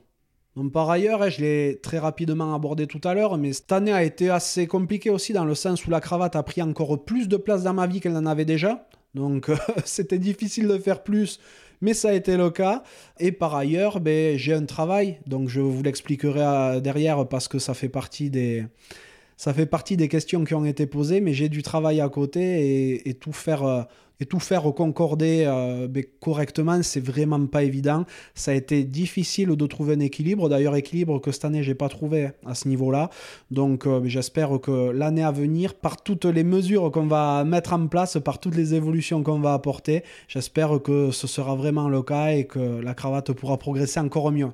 Donc 0.55 0.71
par 0.71 0.89
ailleurs, 0.89 1.21
hein, 1.21 1.29
je 1.29 1.41
l'ai 1.41 1.79
très 1.83 1.99
rapidement 1.99 2.55
abordé 2.55 2.87
tout 2.87 3.01
à 3.03 3.13
l'heure, 3.13 3.37
mais 3.37 3.53
cette 3.53 3.71
année 3.71 3.93
a 3.93 4.03
été 4.03 4.31
assez 4.31 4.65
compliquée 4.65 5.11
aussi 5.11 5.33
dans 5.33 5.45
le 5.45 5.53
sens 5.53 5.85
où 5.85 5.91
la 5.91 6.01
cravate 6.01 6.35
a 6.35 6.41
pris 6.41 6.63
encore 6.63 7.05
plus 7.05 7.27
de 7.27 7.37
place 7.37 7.61
dans 7.61 7.73
ma 7.73 7.85
vie 7.85 7.99
qu'elle 7.99 8.13
n'en 8.13 8.25
avait 8.25 8.45
déjà. 8.45 8.87
Donc 9.13 9.51
c'était 9.85 10.17
difficile 10.17 10.67
de 10.67 10.77
faire 10.79 11.03
plus 11.03 11.39
mais 11.81 11.93
ça 11.93 12.09
a 12.09 12.13
été 12.13 12.37
le 12.37 12.49
cas. 12.49 12.83
Et 13.19 13.31
par 13.31 13.55
ailleurs, 13.55 13.99
ben, 13.99 14.37
j'ai 14.37 14.53
un 14.53 14.65
travail, 14.65 15.19
donc 15.27 15.49
je 15.49 15.61
vous 15.61 15.83
l'expliquerai 15.83 16.41
euh, 16.41 16.79
derrière 16.79 17.27
parce 17.27 17.47
que 17.47 17.59
ça 17.59 17.73
fait 17.73 17.89
partie 17.89 18.29
des, 18.29 18.65
ça 19.37 19.53
fait 19.53 19.65
partie 19.65 19.97
des 19.97 20.07
questions 20.07 20.43
qui 20.45 20.53
ont 20.53 20.65
été 20.65 20.85
posées, 20.85 21.21
mais 21.21 21.33
j'ai 21.33 21.49
du 21.49 21.61
travail 21.61 21.99
à 21.99 22.09
côté 22.09 23.07
et, 23.07 23.13
tout 23.15 23.33
faire 23.33 23.63
euh, 23.63 23.81
et 24.19 24.25
tout 24.25 24.39
faire 24.39 24.63
concorder 24.73 25.43
euh, 25.45 25.87
ben, 25.87 26.03
correctement, 26.21 26.81
c'est 26.83 26.99
vraiment 26.99 27.45
pas 27.47 27.63
évident. 27.63 28.05
Ça 28.33 28.51
a 28.51 28.53
été 28.53 28.83
difficile 28.83 29.49
de 29.49 29.67
trouver 29.67 29.95
un 29.95 29.99
équilibre. 29.99 30.49
D'ailleurs, 30.49 30.75
équilibre 30.75 31.19
que 31.19 31.31
cette 31.31 31.45
année 31.45 31.63
j'ai 31.63 31.75
pas 31.75 31.89
trouvé 31.89 32.29
à 32.45 32.55
ce 32.55 32.67
niveau-là. 32.67 33.09
Donc, 33.51 33.85
euh, 33.85 34.01
j'espère 34.05 34.59
que 34.61 34.91
l'année 34.91 35.23
à 35.23 35.31
venir, 35.31 35.73
par 35.73 36.01
toutes 36.01 36.25
les 36.25 36.43
mesures 36.43 36.91
qu'on 36.91 37.07
va 37.07 37.43
mettre 37.43 37.73
en 37.73 37.87
place, 37.87 38.17
par 38.23 38.39
toutes 38.39 38.55
les 38.55 38.73
évolutions 38.73 39.23
qu'on 39.23 39.39
va 39.39 39.53
apporter, 39.53 40.03
j'espère 40.27 40.81
que 40.81 41.11
ce 41.11 41.27
sera 41.27 41.55
vraiment 41.55 41.89
le 41.89 42.01
cas 42.01 42.31
et 42.31 42.45
que 42.45 42.81
la 42.81 42.93
cravate 42.93 43.33
pourra 43.33 43.57
progresser 43.57 43.99
encore 43.99 44.31
mieux. 44.31 44.51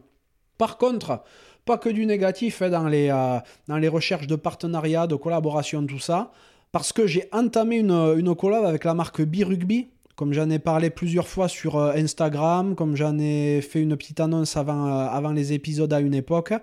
Par 0.57 0.77
contre, 0.77 1.23
pas 1.65 1.77
que 1.77 1.89
du 1.89 2.05
négatif 2.05 2.61
hein, 2.61 2.69
dans, 2.69 2.87
les, 2.87 3.09
euh, 3.09 3.39
dans 3.67 3.77
les 3.77 3.87
recherches 3.87 4.27
de 4.27 4.35
partenariat, 4.35 5.07
de 5.07 5.15
collaboration, 5.15 5.85
tout 5.85 5.99
ça 5.99 6.31
parce 6.71 6.93
que 6.93 7.07
j'ai 7.07 7.27
entamé 7.31 7.77
une, 7.77 7.91
une 7.91 8.35
collab 8.35 8.65
avec 8.65 8.83
la 8.85 8.93
marque 8.93 9.21
B-Rugby, 9.21 9.89
comme 10.15 10.33
j'en 10.33 10.49
ai 10.49 10.59
parlé 10.59 10.89
plusieurs 10.89 11.27
fois 11.27 11.47
sur 11.47 11.77
euh, 11.77 11.93
Instagram, 11.93 12.75
comme 12.75 12.95
j'en 12.95 13.17
ai 13.19 13.61
fait 13.61 13.81
une 13.81 13.97
petite 13.97 14.19
annonce 14.19 14.55
avant, 14.55 14.87
euh, 14.87 15.07
avant 15.07 15.31
les 15.31 15.53
épisodes 15.53 15.91
à 15.91 15.99
une 15.99 16.13
époque. 16.13 16.53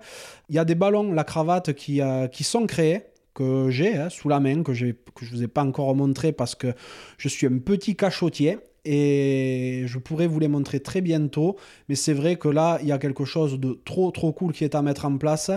Il 0.49 0.55
y 0.55 0.59
a 0.59 0.65
des 0.65 0.75
ballons, 0.75 1.11
la 1.13 1.23
cravate, 1.23 1.73
qui, 1.73 2.01
euh, 2.01 2.27
qui 2.27 2.43
sont 2.43 2.65
créés 2.65 3.01
que 3.33 3.69
j'ai 3.69 3.95
hein, 3.95 4.09
sous 4.09 4.29
la 4.29 4.39
main, 4.39 4.63
que, 4.63 4.71
que 4.71 4.73
je 4.73 4.85
ne 4.85 5.29
vous 5.29 5.43
ai 5.43 5.47
pas 5.47 5.63
encore 5.63 5.95
montré 5.95 6.31
parce 6.31 6.55
que 6.55 6.73
je 7.17 7.27
suis 7.27 7.47
un 7.47 7.59
petit 7.59 7.95
cachotier 7.95 8.57
et 8.85 9.83
je 9.85 9.99
pourrais 9.99 10.27
vous 10.27 10.39
les 10.39 10.47
montrer 10.47 10.79
très 10.79 11.01
bientôt. 11.01 11.57
Mais 11.87 11.95
c'est 11.95 12.13
vrai 12.13 12.35
que 12.37 12.47
là, 12.47 12.79
il 12.81 12.87
y 12.87 12.91
a 12.91 12.97
quelque 12.97 13.25
chose 13.25 13.59
de 13.59 13.79
trop 13.85 14.11
trop 14.11 14.31
cool 14.31 14.53
qui 14.53 14.63
est 14.63 14.75
à 14.75 14.81
mettre 14.81 15.05
en 15.05 15.17
place. 15.17 15.51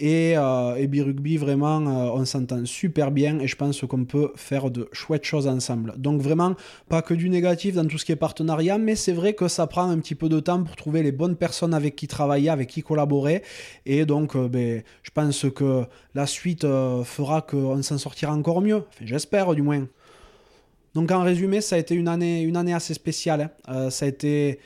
Et, 0.00 0.34
euh, 0.36 0.76
et 0.76 0.86
B-Rugby, 0.86 1.38
vraiment, 1.38 1.80
euh, 1.80 2.10
on 2.14 2.24
s'entend 2.24 2.64
super 2.64 3.10
bien 3.10 3.40
et 3.40 3.48
je 3.48 3.56
pense 3.56 3.80
qu'on 3.80 4.04
peut 4.04 4.30
faire 4.36 4.70
de 4.70 4.88
chouettes 4.92 5.24
choses 5.24 5.48
ensemble. 5.48 5.94
Donc 5.96 6.20
vraiment, 6.20 6.54
pas 6.88 7.02
que 7.02 7.14
du 7.14 7.28
négatif 7.28 7.74
dans 7.74 7.86
tout 7.86 7.98
ce 7.98 8.04
qui 8.04 8.12
est 8.12 8.16
partenariat, 8.16 8.78
mais 8.78 8.94
c'est 8.94 9.12
vrai 9.12 9.32
que 9.32 9.48
ça 9.48 9.66
prend 9.66 9.90
un 9.90 9.98
petit 9.98 10.14
peu 10.14 10.28
de 10.28 10.38
temps 10.38 10.62
pour 10.62 10.76
trouver 10.76 11.02
les 11.02 11.10
bonnes 11.10 11.34
personnes 11.34 11.74
avec 11.74 11.96
qui 11.96 12.06
travailler, 12.06 12.48
avec 12.48 12.68
qui 12.68 12.82
collaborer. 12.82 13.42
Et 13.86 14.06
donc, 14.06 14.36
euh, 14.36 14.48
ben, 14.48 14.82
je 15.02 15.10
pense 15.10 15.46
que 15.54 15.84
la 16.14 16.26
suite 16.26 16.64
euh, 16.64 17.04
fera 17.04 17.42
qu'on 17.42 17.82
s'en 17.82 17.98
sortira 17.98 18.32
encore 18.32 18.60
mieux. 18.60 18.82
J'espère 19.00 19.54
du 19.54 19.62
moins. 19.62 19.86
Donc 20.94 21.10
en 21.10 21.22
résumé, 21.22 21.60
ça 21.60 21.76
a 21.76 21.78
été 21.78 21.94
une 21.94 22.08
année, 22.08 22.72
assez 22.72 22.94
spéciale. 22.94 23.40
Hein. 23.40 23.50
Euh, 23.68 23.90
ça 23.90 24.06
a 24.06 24.08
été 24.08 24.58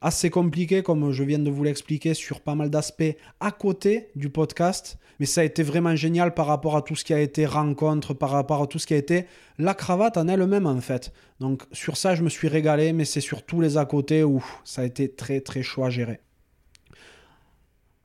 assez 0.00 0.30
compliqué, 0.30 0.82
comme 0.82 1.10
je 1.12 1.22
viens 1.24 1.38
de 1.38 1.50
vous 1.50 1.64
l'expliquer, 1.64 2.14
sur 2.14 2.40
pas 2.40 2.54
mal 2.54 2.70
d'aspects 2.70 3.16
à 3.40 3.50
côté 3.50 4.10
du 4.14 4.30
podcast. 4.30 4.98
Mais 5.20 5.26
ça 5.26 5.40
a 5.40 5.44
été 5.44 5.64
vraiment 5.64 5.96
génial 5.96 6.32
par 6.32 6.46
rapport 6.46 6.76
à 6.76 6.82
tout 6.82 6.94
ce 6.94 7.04
qui 7.04 7.12
a 7.12 7.20
été 7.20 7.44
rencontre, 7.44 8.14
par 8.14 8.30
rapport 8.30 8.62
à 8.62 8.66
tout 8.68 8.78
ce 8.78 8.86
qui 8.86 8.94
a 8.94 8.96
été 8.96 9.26
la 9.58 9.74
cravate 9.74 10.16
en 10.16 10.28
elle-même 10.28 10.66
en 10.66 10.80
fait. 10.80 11.12
Donc 11.40 11.64
sur 11.72 11.96
ça, 11.96 12.14
je 12.14 12.22
me 12.22 12.28
suis 12.28 12.46
régalé, 12.46 12.92
mais 12.92 13.04
c'est 13.04 13.20
sur 13.20 13.44
tous 13.44 13.60
les 13.60 13.76
à 13.76 13.84
côté 13.84 14.22
où 14.22 14.44
ça 14.64 14.82
a 14.82 14.84
été 14.84 15.10
très 15.10 15.40
très 15.40 15.62
chaud 15.62 15.84
à 15.84 15.90
gérer. 15.90 16.20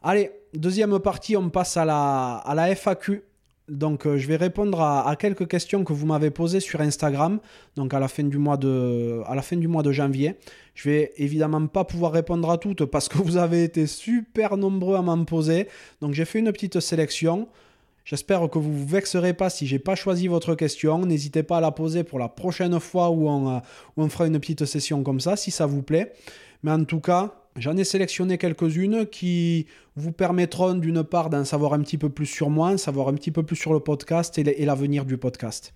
Allez, 0.01 0.31
deuxième 0.55 0.99
partie, 0.99 1.37
on 1.37 1.49
passe 1.49 1.77
à 1.77 1.85
la 1.85 2.75
FAQ. 2.75 3.23
Donc, 3.69 4.05
euh, 4.05 4.17
je 4.17 4.27
vais 4.27 4.35
répondre 4.35 4.81
à, 4.81 5.15
quelques 5.15 5.47
questions 5.47 5.85
que 5.85 5.93
vous 5.93 6.05
m'avez 6.05 6.31
posées 6.31 6.59
sur 6.59 6.81
Instagram, 6.81 7.39
donc 7.77 7.93
à 7.93 7.99
la, 7.99 8.09
fin 8.09 8.23
du 8.23 8.37
mois 8.37 8.57
de, 8.57 9.91
janvier. 9.91 10.35
Je 10.75 10.89
vais 10.89 11.13
évidemment 11.17 11.65
pas 11.67 11.85
pouvoir 11.85 12.11
répondre 12.11 12.49
à 12.49 12.57
toutes 12.57 12.85
parce 12.85 13.07
que 13.07 13.17
vous 13.23 13.37
avez 13.37 13.63
été 13.63 13.87
super 13.87 14.57
nombreux 14.57 14.97
à 14.97 15.01
m'en 15.01 15.23
poser. 15.23 15.67
Donc, 16.01 16.13
j'ai 16.13 16.25
fait 16.25 16.39
une 16.39 16.51
petite 16.51 16.81
sélection. 16.81 17.47
J'espère 18.03 18.49
que 18.49 18.59
vous 18.59 18.73
vous 18.73 18.85
vexerez 18.85 19.33
pas 19.33 19.49
si 19.49 19.65
j'ai 19.65 19.79
pas 19.79 19.95
choisi 19.95 20.27
votre 20.27 20.55
question. 20.55 21.05
N'hésitez 21.05 21.41
pas 21.41 21.59
à 21.59 21.61
la 21.61 21.71
poser 21.71 22.03
pour 22.03 22.19
la 22.19 22.27
prochaine 22.27 22.77
fois 22.81 23.11
où 23.11 23.29
euh, 23.29 23.59
où 23.95 24.03
on 24.03 24.09
fera 24.09 24.27
une 24.27 24.37
petite 24.41 24.65
session 24.65 25.03
comme 25.03 25.21
ça, 25.21 25.37
si 25.37 25.51
ça 25.51 25.65
vous 25.65 25.83
plaît. 25.83 26.11
Mais 26.63 26.71
en 26.71 26.83
tout 26.83 26.99
cas, 26.99 27.42
J'en 27.55 27.77
ai 27.77 27.83
sélectionné 27.83 28.37
quelques-unes 28.37 29.05
qui 29.05 29.67
vous 29.95 30.11
permettront 30.11 30.73
d'une 30.73 31.03
part 31.03 31.29
d'en 31.29 31.45
savoir 31.45 31.73
un 31.73 31.81
petit 31.81 31.99
peu 31.99 32.09
plus 32.09 32.25
sur 32.25 32.49
moi, 32.49 32.77
savoir 32.77 33.09
un 33.09 33.13
petit 33.13 33.31
peu 33.31 33.43
plus 33.43 33.55
sur 33.55 33.73
le 33.73 33.79
podcast 33.79 34.37
et 34.39 34.65
l'avenir 34.65 35.05
du 35.05 35.17
podcast. 35.17 35.73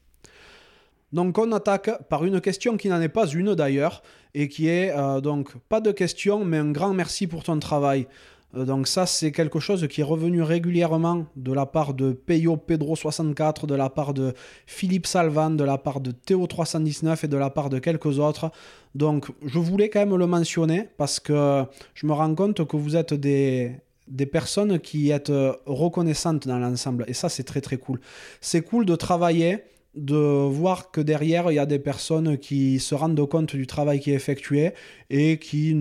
Donc 1.14 1.38
on 1.38 1.52
attaque 1.52 2.08
par 2.10 2.26
une 2.26 2.42
question 2.42 2.76
qui 2.76 2.90
n'en 2.90 3.00
est 3.00 3.10
pas 3.10 3.28
une 3.28 3.56
d'ailleurs, 3.56 4.04
et 4.34 4.50
qui 4.50 4.68
est 4.68 4.92
euh, 4.92 5.22
donc 5.22 5.56
pas 5.70 5.80
de 5.80 5.92
question, 5.92 6.44
mais 6.44 6.58
un 6.58 6.72
grand 6.72 6.94
merci 6.94 7.28
pour 7.28 7.44
ton 7.44 7.60
travail. 7.60 8.08
Euh, 8.56 8.66
donc 8.66 8.88
ça, 8.88 9.06
c'est 9.06 9.32
quelque 9.32 9.60
chose 9.60 9.88
qui 9.88 10.02
est 10.02 10.04
revenu 10.04 10.42
régulièrement 10.42 11.26
de 11.36 11.54
la 11.54 11.66
part 11.66 11.94
de 11.94 12.12
Peyo 12.14 12.58
Pedro64, 12.58 13.66
de 13.66 13.76
la 13.76 13.90
part 13.90 14.14
de 14.14 14.34
Philippe 14.66 15.08
Salvan, 15.08 15.52
de 15.52 15.64
la 15.64 15.78
part 15.78 16.00
de 16.00 16.12
Théo319 16.12 17.26
et 17.26 17.28
de 17.28 17.38
la 17.38 17.50
part 17.50 17.70
de 17.70 17.80
quelques 17.80 18.20
autres. 18.20 18.52
Donc 18.96 19.28
je 19.46 19.60
voulais 19.60 19.90
quand 19.90 20.00
même 20.00 20.16
le 20.16 20.28
mentionner 20.28 20.90
parce 20.98 21.20
que 21.20 21.64
je 21.94 22.08
me 22.08 22.14
rends 22.14 22.34
compte 22.36 22.66
que 22.66 22.78
vous 22.78 22.96
êtes 22.96 23.14
des, 23.14 23.74
des 24.08 24.26
personnes 24.26 24.80
qui 24.80 25.12
êtes 25.12 25.32
reconnaissantes 25.66 26.48
dans 26.48 26.58
l'ensemble. 26.58 27.06
Et 27.08 27.14
ça, 27.14 27.30
c'est 27.30 27.44
très 27.44 27.62
très 27.62 27.78
cool. 27.78 28.00
C'est 28.42 28.62
cool 28.62 28.86
de 28.86 28.96
travailler 28.96 29.64
de 29.98 30.16
voir 30.16 30.92
que 30.92 31.02
derrière, 31.02 31.52
il 31.52 31.56
y 31.56 31.60
a 31.60 31.66
des 31.66 31.80
personnes 31.80 32.38
qui 32.38 32.80
se 32.80 32.96
rendent 32.96 33.28
compte 33.28 33.56
du 33.56 33.68
travail 33.68 34.00
qui 34.00 34.12
est 34.12 34.16
effectué 34.16 34.72
et 35.10 35.40
qui 35.40 35.74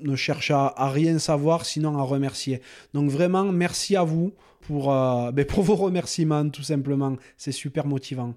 ne 0.00 0.16
cherchent 0.16 0.50
à, 0.50 0.90
rien 0.90 1.18
savoir, 1.18 1.64
sinon 1.64 1.96
à 1.96 2.02
remercier. 2.02 2.60
Donc 2.94 3.10
vraiment, 3.10 3.44
merci 3.44 3.96
à 3.96 4.02
vous 4.02 4.32
pour, 4.60 4.92
euh, 4.92 5.30
pour 5.48 5.62
vos 5.62 5.76
remerciements, 5.76 6.48
tout 6.48 6.62
simplement. 6.62 7.16
C'est 7.36 7.52
super 7.52 7.86
motivant. 7.86 8.34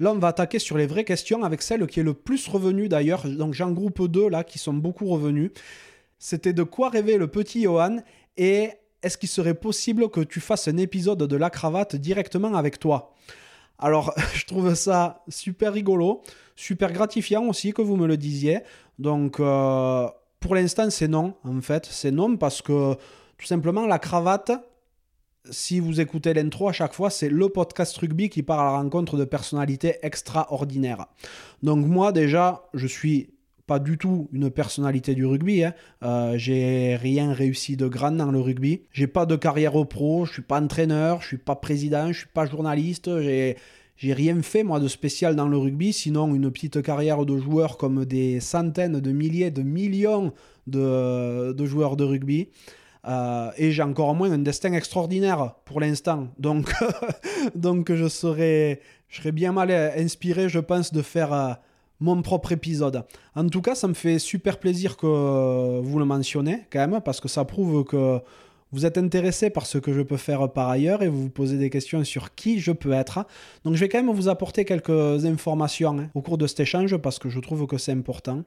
Là, 0.00 0.12
on 0.12 0.18
va 0.18 0.28
attaquer 0.28 0.60
sur 0.60 0.78
les 0.78 0.86
vraies 0.86 1.04
questions 1.04 1.42
avec 1.42 1.60
celle 1.60 1.84
qui 1.88 1.98
est 1.98 2.04
le 2.04 2.14
plus 2.14 2.46
revenue 2.46 2.88
d'ailleurs. 2.88 3.26
Donc 3.26 3.54
j'en 3.54 3.72
groupe 3.72 4.06
deux 4.06 4.28
là 4.28 4.44
qui 4.44 4.58
sont 4.58 4.74
beaucoup 4.74 5.06
revenus. 5.06 5.50
C'était 6.20 6.52
de 6.52 6.62
quoi 6.62 6.88
rêver 6.88 7.16
le 7.16 7.26
petit 7.26 7.62
Johan 7.62 7.98
et 8.36 8.70
est-ce 9.02 9.18
qu'il 9.18 9.28
serait 9.28 9.54
possible 9.54 10.08
que 10.08 10.20
tu 10.20 10.40
fasses 10.40 10.68
un 10.68 10.76
épisode 10.76 11.22
de 11.22 11.36
la 11.36 11.50
cravate 11.50 11.96
directement 11.96 12.54
avec 12.54 12.78
toi? 12.78 13.14
Alors, 13.78 14.14
je 14.34 14.44
trouve 14.44 14.74
ça 14.74 15.22
super 15.28 15.72
rigolo, 15.72 16.22
super 16.56 16.92
gratifiant 16.92 17.44
aussi 17.46 17.72
que 17.72 17.82
vous 17.82 17.96
me 17.96 18.06
le 18.06 18.16
disiez. 18.16 18.60
Donc, 18.98 19.40
euh, 19.40 20.08
pour 20.40 20.54
l'instant, 20.54 20.90
c'est 20.90 21.08
non, 21.08 21.34
en 21.44 21.60
fait. 21.60 21.86
C'est 21.86 22.10
non 22.10 22.36
parce 22.36 22.62
que, 22.62 22.94
tout 23.36 23.46
simplement, 23.46 23.86
la 23.86 23.98
cravate, 23.98 24.52
si 25.50 25.80
vous 25.80 26.00
écoutez 26.00 26.34
l'intro 26.34 26.68
à 26.68 26.72
chaque 26.72 26.92
fois, 26.92 27.10
c'est 27.10 27.28
le 27.28 27.48
podcast 27.48 27.96
rugby 27.96 28.28
qui 28.28 28.42
part 28.42 28.60
à 28.60 28.64
la 28.64 28.78
rencontre 28.78 29.16
de 29.16 29.24
personnalités 29.24 29.96
extraordinaires. 30.02 31.06
Donc, 31.62 31.86
moi, 31.86 32.12
déjà, 32.12 32.64
je 32.74 32.86
suis 32.86 33.37
pas 33.68 33.78
du 33.78 33.98
tout 33.98 34.28
une 34.32 34.50
personnalité 34.50 35.14
du 35.14 35.26
rugby. 35.26 35.62
Hein. 35.62 35.74
Euh, 36.02 36.36
j'ai 36.38 36.96
rien 36.96 37.32
réussi 37.32 37.76
de 37.76 37.86
grand 37.86 38.10
dans 38.10 38.32
le 38.32 38.40
rugby. 38.40 38.80
J'ai 38.92 39.06
pas 39.06 39.26
de 39.26 39.36
carrière 39.36 39.76
au 39.76 39.84
pro, 39.84 40.24
je 40.24 40.32
suis 40.32 40.42
pas 40.42 40.60
entraîneur, 40.60 41.20
je 41.20 41.28
suis 41.28 41.38
pas 41.38 41.54
président, 41.54 42.08
je 42.10 42.20
suis 42.20 42.32
pas 42.32 42.46
journaliste. 42.46 43.20
J'ai 43.20 43.56
j'ai 43.96 44.12
rien 44.12 44.40
fait 44.42 44.62
moi 44.62 44.78
de 44.78 44.86
spécial 44.86 45.34
dans 45.34 45.48
le 45.48 45.58
rugby, 45.58 45.92
sinon 45.92 46.32
une 46.32 46.50
petite 46.52 46.82
carrière 46.82 47.26
de 47.26 47.36
joueur 47.36 47.76
comme 47.76 48.04
des 48.04 48.38
centaines 48.38 49.00
de 49.00 49.12
milliers, 49.12 49.50
de 49.50 49.62
millions 49.62 50.32
de, 50.68 51.52
de 51.52 51.66
joueurs 51.66 51.96
de 51.96 52.04
rugby. 52.04 52.48
Euh, 53.06 53.50
et 53.56 53.72
j'ai 53.72 53.82
encore 53.82 54.14
moins 54.14 54.30
un 54.30 54.38
destin 54.38 54.72
extraordinaire 54.72 55.54
pour 55.64 55.80
l'instant. 55.80 56.28
Donc, 56.38 56.72
donc 57.56 57.92
je, 57.92 58.08
serais, 58.08 58.80
je 59.08 59.18
serais 59.18 59.32
bien 59.32 59.50
mal 59.52 59.70
inspiré, 59.70 60.48
je 60.48 60.60
pense, 60.60 60.92
de 60.92 61.02
faire 61.02 61.32
euh, 61.32 61.52
mon 62.00 62.22
propre 62.22 62.52
épisode. 62.52 63.04
En 63.34 63.48
tout 63.48 63.62
cas, 63.62 63.74
ça 63.74 63.88
me 63.88 63.94
fait 63.94 64.18
super 64.18 64.58
plaisir 64.58 64.96
que 64.96 65.80
vous 65.80 65.98
le 65.98 66.04
mentionnez 66.04 66.66
quand 66.70 66.86
même, 66.86 67.00
parce 67.00 67.20
que 67.20 67.28
ça 67.28 67.44
prouve 67.44 67.84
que 67.84 68.20
vous 68.72 68.84
êtes 68.84 68.98
intéressé 68.98 69.50
par 69.50 69.66
ce 69.66 69.78
que 69.78 69.92
je 69.92 70.02
peux 70.02 70.16
faire 70.16 70.52
par 70.52 70.68
ailleurs 70.68 71.02
et 71.02 71.08
vous 71.08 71.22
vous 71.22 71.30
posez 71.30 71.56
des 71.56 71.70
questions 71.70 72.04
sur 72.04 72.34
qui 72.34 72.60
je 72.60 72.72
peux 72.72 72.92
être. 72.92 73.26
Donc 73.64 73.74
je 73.74 73.80
vais 73.80 73.88
quand 73.88 74.02
même 74.02 74.14
vous 74.14 74.28
apporter 74.28 74.64
quelques 74.64 75.24
informations 75.24 75.98
hein, 75.98 76.10
au 76.14 76.20
cours 76.20 76.38
de 76.38 76.46
cet 76.46 76.60
échange 76.60 76.96
parce 76.98 77.18
que 77.18 77.30
je 77.30 77.40
trouve 77.40 77.66
que 77.66 77.78
c'est 77.78 77.92
important. 77.92 78.44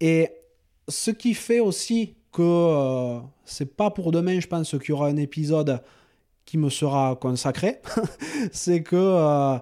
Et 0.00 0.28
ce 0.88 1.10
qui 1.10 1.34
fait 1.34 1.60
aussi 1.60 2.14
que 2.32 2.42
euh, 2.42 3.18
c'est 3.44 3.76
pas 3.76 3.90
pour 3.90 4.12
demain, 4.12 4.38
je 4.38 4.46
pense, 4.46 4.70
qu'il 4.70 4.90
y 4.90 4.92
aura 4.92 5.08
un 5.08 5.16
épisode 5.16 5.82
qui 6.44 6.58
me 6.58 6.70
sera 6.70 7.16
consacré, 7.16 7.80
c'est 8.52 8.82
que 8.82 8.94
euh, 8.94 9.58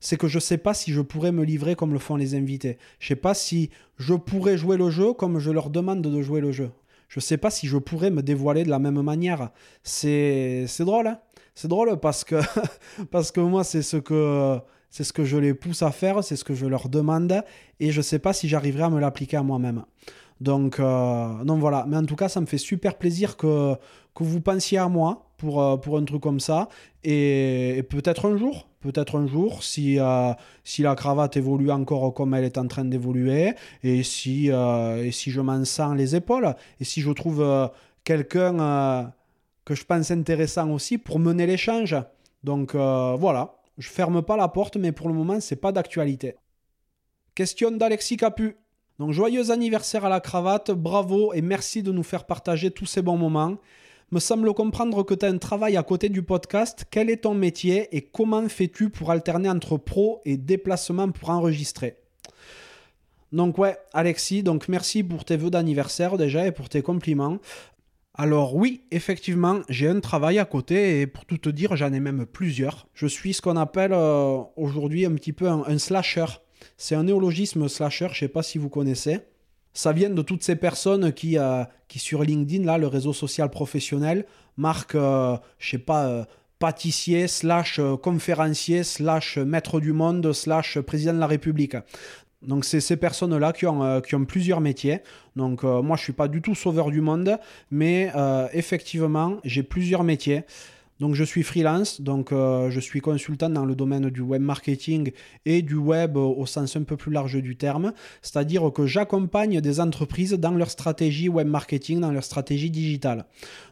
c'est 0.00 0.16
que 0.16 0.28
je 0.28 0.38
sais 0.38 0.58
pas 0.58 0.74
si 0.74 0.92
je 0.92 1.00
pourrais 1.00 1.32
me 1.32 1.44
livrer 1.44 1.74
comme 1.74 1.92
le 1.92 1.98
font 1.98 2.16
les 2.16 2.34
invités. 2.34 2.78
Je 2.98 3.08
sais 3.08 3.16
pas 3.16 3.34
si 3.34 3.70
je 3.98 4.14
pourrais 4.14 4.56
jouer 4.56 4.76
le 4.76 4.90
jeu 4.90 5.12
comme 5.12 5.38
je 5.38 5.50
leur 5.50 5.70
demande 5.70 6.02
de 6.02 6.22
jouer 6.22 6.40
le 6.40 6.52
jeu. 6.52 6.70
Je 7.08 7.20
sais 7.20 7.38
pas 7.38 7.50
si 7.50 7.66
je 7.66 7.78
pourrais 7.78 8.10
me 8.10 8.22
dévoiler 8.22 8.64
de 8.64 8.70
la 8.70 8.78
même 8.78 9.00
manière. 9.00 9.50
C'est 9.82 10.66
drôle, 10.80 11.06
hein 11.06 11.18
C'est 11.54 11.68
drôle 11.68 11.98
parce 11.98 12.24
que 12.24 12.36
parce 13.10 13.32
que 13.32 13.40
moi 13.40 13.64
c'est 13.64 13.82
ce 13.82 13.96
que 13.96 14.58
c'est 14.90 15.04
ce 15.04 15.12
que 15.12 15.24
je 15.24 15.36
les 15.36 15.54
pousse 15.54 15.82
à 15.82 15.90
faire, 15.90 16.24
c'est 16.24 16.36
ce 16.36 16.44
que 16.44 16.54
je 16.54 16.66
leur 16.66 16.88
demande 16.88 17.42
et 17.80 17.90
je 17.90 18.00
sais 18.00 18.18
pas 18.18 18.32
si 18.32 18.48
j'arriverai 18.48 18.84
à 18.84 18.90
me 18.90 19.00
l'appliquer 19.00 19.36
à 19.36 19.42
moi-même. 19.42 19.84
Donc, 20.40 20.78
euh, 20.78 21.44
donc 21.44 21.60
voilà, 21.60 21.84
mais 21.88 21.96
en 21.96 22.04
tout 22.04 22.16
cas, 22.16 22.28
ça 22.28 22.40
me 22.40 22.46
fait 22.46 22.58
super 22.58 22.96
plaisir 22.96 23.36
que, 23.36 23.74
que 24.14 24.22
vous 24.22 24.40
pensiez 24.40 24.78
à 24.78 24.88
moi 24.88 25.30
pour, 25.36 25.62
euh, 25.62 25.76
pour 25.76 25.98
un 25.98 26.04
truc 26.04 26.22
comme 26.22 26.40
ça. 26.40 26.68
Et, 27.04 27.84
peut-être 27.90 28.26
un 28.26 28.36
jour, 28.36 28.67
peut-être 28.80 29.18
un 29.18 29.26
jour, 29.26 29.62
si, 29.62 29.98
euh, 29.98 30.32
si 30.64 30.82
la 30.82 30.94
cravate 30.94 31.36
évolue 31.36 31.70
encore 31.70 32.14
comme 32.14 32.34
elle 32.34 32.44
est 32.44 32.58
en 32.58 32.66
train 32.66 32.84
d'évoluer, 32.84 33.54
et, 33.82 34.02
si 34.02 34.48
et 34.48 35.10
si 35.12 35.30
je 35.30 35.40
m'en 35.40 35.64
sens 35.64 35.96
les 35.96 36.14
épaules, 36.14 36.54
et 36.80 36.84
si 36.84 37.00
je 37.00 37.10
trouve 37.10 37.70
quelqu'un 38.04 39.12
que 39.64 39.74
je 39.74 39.84
pense 39.84 40.10
intéressant 40.10 40.70
aussi 40.70 40.98
pour 40.98 41.18
mener 41.18 41.46
l'échange. 41.46 41.96
Donc 42.44 42.74
voilà, 42.74 43.56
je 43.78 43.88
ferme 43.88 44.22
pas 44.22 44.36
la 44.36 44.48
porte, 44.48 44.76
mais 44.76 44.92
pour 44.92 45.08
le 45.08 45.14
moment, 45.14 45.40
c'est 45.40 45.56
pas 45.56 45.72
d'actualité. 45.72 46.36
Question 47.34 47.70
d'Alexis 47.70 48.16
Capu. 48.16 48.56
Donc 48.98 49.12
joyeux 49.12 49.52
anniversaire 49.52 50.04
à 50.04 50.08
la 50.08 50.20
cravate, 50.20 50.72
bravo 50.72 51.32
et 51.32 51.40
merci 51.40 51.84
de 51.84 51.92
nous 51.92 52.02
faire 52.02 52.24
partager 52.24 52.72
tous 52.72 52.86
ces 52.86 53.00
bons 53.00 53.16
moments. 53.16 53.56
Me 54.10 54.20
semble 54.20 54.54
comprendre 54.54 55.02
que 55.02 55.12
tu 55.12 55.26
as 55.26 55.28
un 55.28 55.36
travail 55.36 55.76
à 55.76 55.82
côté 55.82 56.08
du 56.08 56.22
podcast. 56.22 56.86
Quel 56.90 57.10
est 57.10 57.24
ton 57.24 57.34
métier 57.34 57.94
et 57.94 58.00
comment 58.00 58.48
fais-tu 58.48 58.88
pour 58.88 59.10
alterner 59.10 59.50
entre 59.50 59.76
pro 59.76 60.22
et 60.24 60.38
déplacement 60.38 61.10
pour 61.10 61.28
enregistrer? 61.28 61.98
Donc 63.32 63.58
ouais, 63.58 63.76
Alexis, 63.92 64.42
donc 64.42 64.68
merci 64.68 65.02
pour 65.02 65.26
tes 65.26 65.36
vœux 65.36 65.50
d'anniversaire 65.50 66.16
déjà 66.16 66.46
et 66.46 66.52
pour 66.52 66.70
tes 66.70 66.80
compliments. 66.80 67.36
Alors 68.14 68.56
oui, 68.56 68.80
effectivement, 68.92 69.60
j'ai 69.68 69.88
un 69.88 70.00
travail 70.00 70.38
à 70.38 70.46
côté 70.46 71.02
et 71.02 71.06
pour 71.06 71.26
tout 71.26 71.36
te 71.36 71.50
dire, 71.50 71.76
j'en 71.76 71.92
ai 71.92 72.00
même 72.00 72.24
plusieurs. 72.24 72.86
Je 72.94 73.06
suis 73.06 73.34
ce 73.34 73.42
qu'on 73.42 73.58
appelle 73.58 73.92
euh, 73.92 74.38
aujourd'hui 74.56 75.04
un 75.04 75.12
petit 75.12 75.34
peu 75.34 75.48
un 75.48 75.78
slasher. 75.78 76.24
C'est 76.78 76.94
un 76.94 77.04
néologisme 77.04 77.68
slasher, 77.68 78.08
je 78.08 78.14
ne 78.14 78.18
sais 78.20 78.28
pas 78.28 78.42
si 78.42 78.56
vous 78.56 78.70
connaissez. 78.70 79.18
Ça 79.78 79.92
vient 79.92 80.10
de 80.10 80.22
toutes 80.22 80.42
ces 80.42 80.56
personnes 80.56 81.12
qui, 81.12 81.38
euh, 81.38 81.62
qui 81.86 82.00
sur 82.00 82.24
LinkedIn, 82.24 82.64
là, 82.64 82.78
le 82.78 82.88
réseau 82.88 83.12
social 83.12 83.48
professionnel, 83.48 84.24
marquent, 84.56 84.96
euh, 84.96 85.36
je 85.60 85.70
sais 85.70 85.78
pas, 85.78 86.08
euh, 86.08 86.24
pâtissier, 86.58 87.28
slash 87.28 87.80
conférencier, 88.02 88.82
slash 88.82 89.38
maître 89.38 89.78
du 89.78 89.92
monde, 89.92 90.32
slash 90.32 90.80
président 90.80 91.14
de 91.14 91.20
la 91.20 91.28
République. 91.28 91.76
Donc 92.42 92.64
c'est 92.64 92.80
ces 92.80 92.96
personnes-là 92.96 93.52
qui 93.52 93.66
ont, 93.66 94.24
plusieurs 94.26 94.60
métiers. 94.60 94.98
Donc 95.36 95.62
moi 95.62 95.96
je 95.96 96.02
suis 96.02 96.12
pas 96.12 96.26
du 96.26 96.42
tout 96.42 96.56
sauveur 96.56 96.90
du 96.90 97.00
monde, 97.00 97.38
mais 97.70 98.12
effectivement 98.52 99.36
j'ai 99.44 99.62
plusieurs 99.62 100.02
métiers. 100.02 100.42
Donc 101.00 101.14
je 101.14 101.22
suis 101.22 101.44
freelance, 101.44 102.00
donc 102.00 102.32
euh, 102.32 102.70
je 102.70 102.80
suis 102.80 103.00
consultant 103.00 103.48
dans 103.48 103.64
le 103.64 103.76
domaine 103.76 104.10
du 104.10 104.20
web 104.20 104.42
marketing 104.42 105.12
et 105.46 105.62
du 105.62 105.76
web 105.76 106.16
au 106.16 106.44
sens 106.44 106.74
un 106.76 106.82
peu 106.82 106.96
plus 106.96 107.12
large 107.12 107.40
du 107.40 107.56
terme, 107.56 107.92
c'est-à-dire 108.20 108.72
que 108.72 108.86
j'accompagne 108.86 109.60
des 109.60 109.80
entreprises 109.80 110.32
dans 110.32 110.50
leur 110.50 110.70
stratégie 110.70 111.28
web 111.28 111.46
marketing, 111.46 112.00
dans 112.00 112.10
leur 112.10 112.24
stratégie 112.24 112.70
digitale. 112.70 113.26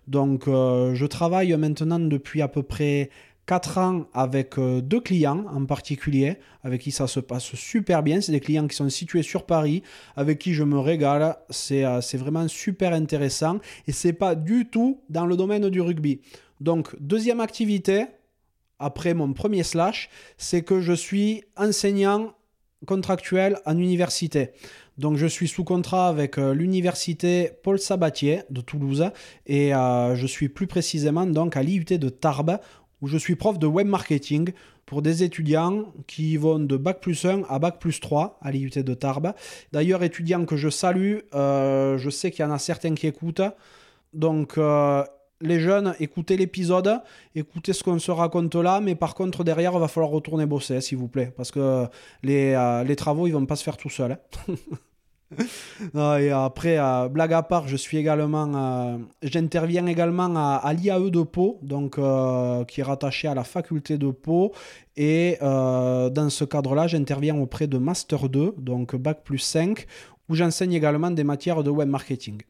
Donc 0.07 0.47
euh, 0.47 0.95
je 0.95 1.07
travaille 1.07 1.57
maintenant 1.57 1.99
depuis 1.99 2.43
à 2.43 2.49
peu 2.49 2.63
près 2.63 3.11
4 3.47 3.79
ans 3.79 4.05
avec 4.13 4.59
euh, 4.59 4.81
deux 4.81 5.01
clients 5.01 5.45
en 5.53 5.65
particulier, 5.67 6.37
avec 6.65 6.83
qui 6.83 6.91
ça 6.91 7.07
se 7.07 7.21
passe 7.21 7.55
super 7.55 8.03
bien. 8.03 8.21
C'est 8.21 8.33
des 8.33 8.41
clients 8.41 8.67
qui 8.67 8.77
sont 8.77 8.89
situés 8.89 9.23
sur 9.23 9.47
Paris, 9.47 9.83
avec 10.17 10.39
qui 10.39 10.53
je 10.53 10.65
me 10.65 10.79
régale. 10.79 11.37
C'est 11.51 11.85
vraiment 12.17 12.49
super 12.49 12.93
intéressant 12.93 13.59
et 13.87 13.93
c'est 13.93 14.13
pas 14.13 14.35
du 14.35 14.69
tout 14.69 15.01
dans 15.09 15.27
le 15.27 15.37
domaine 15.37 15.69
du 15.71 15.81
rugby. 15.81 16.21
Donc, 16.61 16.95
deuxième 17.01 17.41
activité, 17.41 18.07
après 18.79 19.15
mon 19.15 19.33
premier 19.33 19.63
slash, 19.63 20.11
c'est 20.39 20.63
que 20.63 20.81
je 20.81 20.93
suis 20.93 21.45
enseignant 21.57 22.33
contractuel 22.87 23.59
en 23.65 23.79
université. 23.79 24.51
Donc 24.99 25.17
je 25.17 25.27
suis 25.27 25.49
sous 25.49 25.65
contrat 25.65 26.09
avec 26.09 26.39
euh, 26.39 26.55
l'université 26.55 27.51
Paul 27.63 27.79
Sabatier 27.79 28.43
de 28.51 28.61
Toulouse 28.61 29.11
et 29.47 29.75
euh, 29.75 30.15
je 30.15 30.27
suis 30.27 30.49
plus 30.49 30.67
précisément 30.67 31.27
donc 31.27 31.57
à 31.57 31.63
l'IUT 31.63 31.85
de 31.85 32.09
Tarbes 32.09 32.59
où 33.03 33.09
je 33.09 33.19
suis 33.19 33.37
prof 33.37 33.59
de 33.59 33.67
web 33.67 33.87
marketing 33.87 34.53
pour 34.87 35.03
des 35.03 35.23
étudiants 35.23 35.93
qui 36.07 36.37
vont 36.37 36.59
de 36.59 36.77
Bac 36.77 37.01
plus 37.01 37.25
1 37.25 37.43
à 37.49 37.59
Bac 37.59 37.79
plus 37.79 38.01
3 38.01 38.39
à 38.41 38.51
l'IUT 38.51 38.71
de 38.71 38.95
Tarbes. 38.95 39.33
D'ailleurs, 39.73 40.03
étudiants 40.03 40.47
que 40.47 40.57
je 40.57 40.69
salue, 40.69 41.19
euh, 41.35 41.99
je 41.99 42.09
sais 42.09 42.31
qu'il 42.31 42.45
y 42.45 42.49
en 42.49 42.53
a 42.53 42.59
certains 42.59 42.95
qui 42.95 43.09
écoutent. 43.09 43.43
Donc, 44.15 44.57
les 45.41 45.61
jeunes, 45.61 45.95
écoutez 46.01 46.37
l'épisode, 46.37 47.01
écoutez 47.35 47.73
ce 47.73 47.83
qu'on 47.83 47.99
se 47.99 48.11
raconte 48.11 48.55
là, 48.55 48.81
mais 48.81 48.95
par 48.95 49.15
contre, 49.15 49.45
derrière, 49.45 49.73
il 49.75 49.81
va 49.81 49.89
falloir 49.89 50.11
retourner 50.11 50.47
bosser, 50.47 50.81
s'il 50.81 50.99
vous 50.99 51.09
plaît, 51.09 51.33
parce 51.37 51.51
que 51.51 51.87
les, 52.23 52.55
euh, 52.55 52.85
les, 52.85 52.97
travaux, 52.97 53.27
ils 53.27 53.33
vont 53.33 53.47
pas 53.47 53.57
se 53.57 53.65
faire 53.65 53.77
tout 53.77 53.91
seuls. 53.91 54.19
Hein. 54.49 56.19
et 56.21 56.31
après, 56.31 56.79
euh, 56.79 57.09
blague 57.09 57.35
à 57.35 57.43
part, 57.43 57.69
je 57.69 57.77
suis 57.77 57.99
également, 57.99 58.51
euh, 58.55 58.99
j'interviens 59.23 59.87
également 59.87 60.35
à, 60.37 60.73
l'IAE 60.73 61.11
de 61.11 61.23
Pau, 61.23 61.59
donc 61.63 61.97
qui 62.69 62.81
est 62.81 62.85
rattaché 62.85 63.29
à 63.29 63.35
la 63.35 63.45
faculté 63.45 63.99
de 63.99 64.11
Pau. 64.11 64.53
Et 64.97 65.37
dans 65.41 66.31
ce 66.31 66.45
cadre-là, 66.45 66.87
j'interviens 66.87 67.37
auprès 67.37 67.67
de 67.67 67.77
Master 67.77 68.31
2, 68.31 68.55
donc 68.57 68.97
Bac 68.97 69.23
plus 69.23 69.39
5, 69.39 69.87
où 70.29 70.35
j'enseigne 70.35 70.73
également 70.73 71.11
des 71.11 71.25
matières 71.25 71.63
de 71.63 71.71
web 71.71 71.89
marketing. 71.89 72.41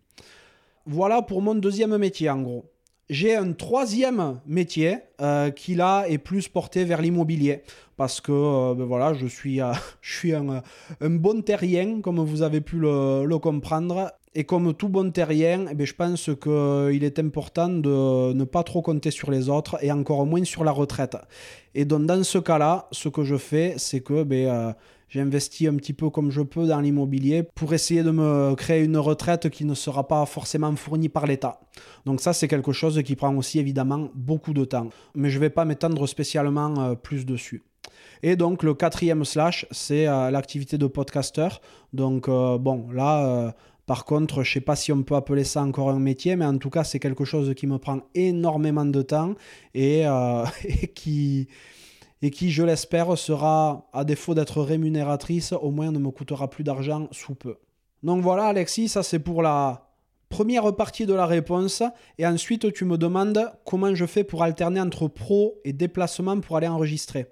Voilà 0.87 1.20
pour 1.20 1.42
mon 1.42 1.57
deuxième 1.57 1.96
métier 1.96 2.31
en 2.31 2.40
gros. 2.42 2.64
J'ai 3.09 3.37
un 3.37 3.53
troisième 3.53 4.40
métier 4.47 4.99
euh, 5.21 5.51
qui 5.51 5.77
là 5.77 6.07
est 6.09 6.19
plus 6.19 6.49
porté 6.49 6.85
vers 6.85 7.01
l'immobilier 7.01 7.62
parce 7.97 8.21
que 8.21 8.33
euh, 8.33 8.75
ben 8.75 8.85
voilà, 8.85 9.14
je 9.14 9.29
suis, 9.29 9.61
euh, 9.61 9.73
je 10.01 10.12
suis 10.12 10.35
un, 10.35 10.62
bon 11.01 11.40
terrien 11.40 12.01
comme 12.01 12.19
vous 12.19 12.42
avez 12.42 12.61
pu 12.61 12.79
le, 12.79 13.38
comprendre. 13.38 14.12
Et 14.35 14.45
comme 14.45 14.75
tout 14.75 14.88
bon 14.88 15.11
terrien, 15.12 15.66
eh 15.71 15.75
ben, 15.75 15.87
je 15.87 15.95
pense 15.95 16.29
qu'il 16.42 17.05
est 17.05 17.19
important 17.19 17.69
de 17.69 18.35
ne 18.35 18.45
pas 18.45 18.64
trop 18.64 18.83
compter 18.83 19.11
sur 19.11 19.31
les 19.31 19.49
autres 19.49 19.79
et 19.83 19.90
encore 19.92 20.27
moins 20.27 20.45
sur 20.45 20.62
la 20.62 20.73
retraite. 20.73 21.16
Et 21.75 21.85
donc 21.85 22.07
dans 22.07 22.23
ce 22.23 22.38
cas-là, 22.38 22.88
ce 22.90 23.09
que 23.09 23.23
je 23.23 23.37
fais, 23.37 23.75
c'est 23.79 24.01
que 24.01 24.25
ben, 24.25 24.75
J'investis 25.09 25.69
un 25.69 25.77
petit 25.77 25.92
peu 25.92 26.11
comme 26.11 26.33
je 26.33 26.40
peux 26.40 26.66
dans 26.66 26.81
l'immobilier 26.81 27.45
pour 27.45 27.73
essayer 27.73 28.03
de 28.03 28.11
me 28.11 28.55
créer 28.57 28.83
une 28.83 28.97
retraite 28.97 29.49
qui 29.51 29.64
ne 29.64 29.75
sera 29.75 30.09
pas 30.09 30.27
forcément 30.27 30.75
fournie 30.75 31.09
par 31.09 31.27
l'État. 31.27 31.61
Donc 32.05 32.21
ça, 32.21 32.33
c'est 32.33 32.49
quelque 32.49 32.73
chose 32.73 33.01
qui 33.05 33.14
prend 33.14 33.35
aussi 33.37 33.61
évidemment 33.61 34.11
beaucoup 34.14 34.53
de 34.53 34.64
temps. 34.64 34.88
Mais 35.14 35.31
je 35.31 35.37
ne 35.37 35.42
vais 35.42 35.51
pas 35.51 35.64
m'étendre 35.64 36.09
spécialement 36.09 36.75
euh, 36.81 36.95
plus 36.97 37.25
dessus. 37.25 37.62
Et 38.25 38.35
donc 38.35 38.64
le 38.64 38.75
quatrième 38.75 39.25
slash, 39.25 39.66
c'est 39.71 40.09
euh, 40.09 40.31
l'activité 40.33 40.77
de 40.77 40.87
podcaster. 40.87 41.49
Donc 41.92 42.29
euh, 42.29 42.59
bon, 42.59 42.88
là... 42.92 43.55
Par 43.87 44.05
contre, 44.05 44.42
je 44.42 44.51
ne 44.51 44.55
sais 44.55 44.61
pas 44.61 44.75
si 44.75 44.90
on 44.90 45.05
peut 45.05 45.14
appeler 45.14 45.45
ça 45.45 45.62
encore 45.62 45.90
un 45.90 46.01
métier, 46.01 46.35
mais 46.35 46.45
en 46.45 46.59
tout 46.59 46.71
cas, 46.71 46.83
c'est 46.83 46.99
quelque 46.99 47.25
chose 47.25 47.55
qui 47.55 47.69
me 47.69 47.79
prend 47.79 48.01
énormément 48.16 48.85
de 48.85 49.01
temps 49.01 49.37
et 49.77 50.03
qui, 50.97 51.47
et 52.22 52.31
qui, 52.31 52.50
je 52.50 52.62
l'espère, 52.62 53.16
sera, 53.18 53.88
à 53.92 54.05
défaut 54.05 54.35
d'être 54.35 54.62
rémunératrice, 54.62 55.52
au 55.52 55.70
moins 55.70 55.90
ne 55.90 55.98
me 55.98 56.11
coûtera 56.11 56.48
plus 56.48 56.64
d'argent 56.64 57.09
sous 57.12 57.35
peu. 57.35 57.57
Donc 58.02 58.22
voilà 58.22 58.46
Alexis, 58.46 58.88
ça 58.88 59.02
c'est 59.02 59.18
pour 59.18 59.42
la 59.42 59.87
première 60.29 60.74
partie 60.74 61.07
de 61.07 61.14
la 61.14 61.26
réponse. 61.26 61.83
Et 62.18 62.26
ensuite, 62.26 62.72
tu 62.72 62.85
me 62.85 62.98
demandes 62.98 63.50
comment 63.64 63.94
je 63.94 64.07
fais 64.07 64.24
pour 64.24 64.42
alterner 64.42 64.81
entre 64.81 65.09
pro 65.09 65.61
et 65.64 65.72
déplacement 65.72 66.40
pour 66.40 66.57
aller 66.57 66.68
enregistrer. 66.68 67.26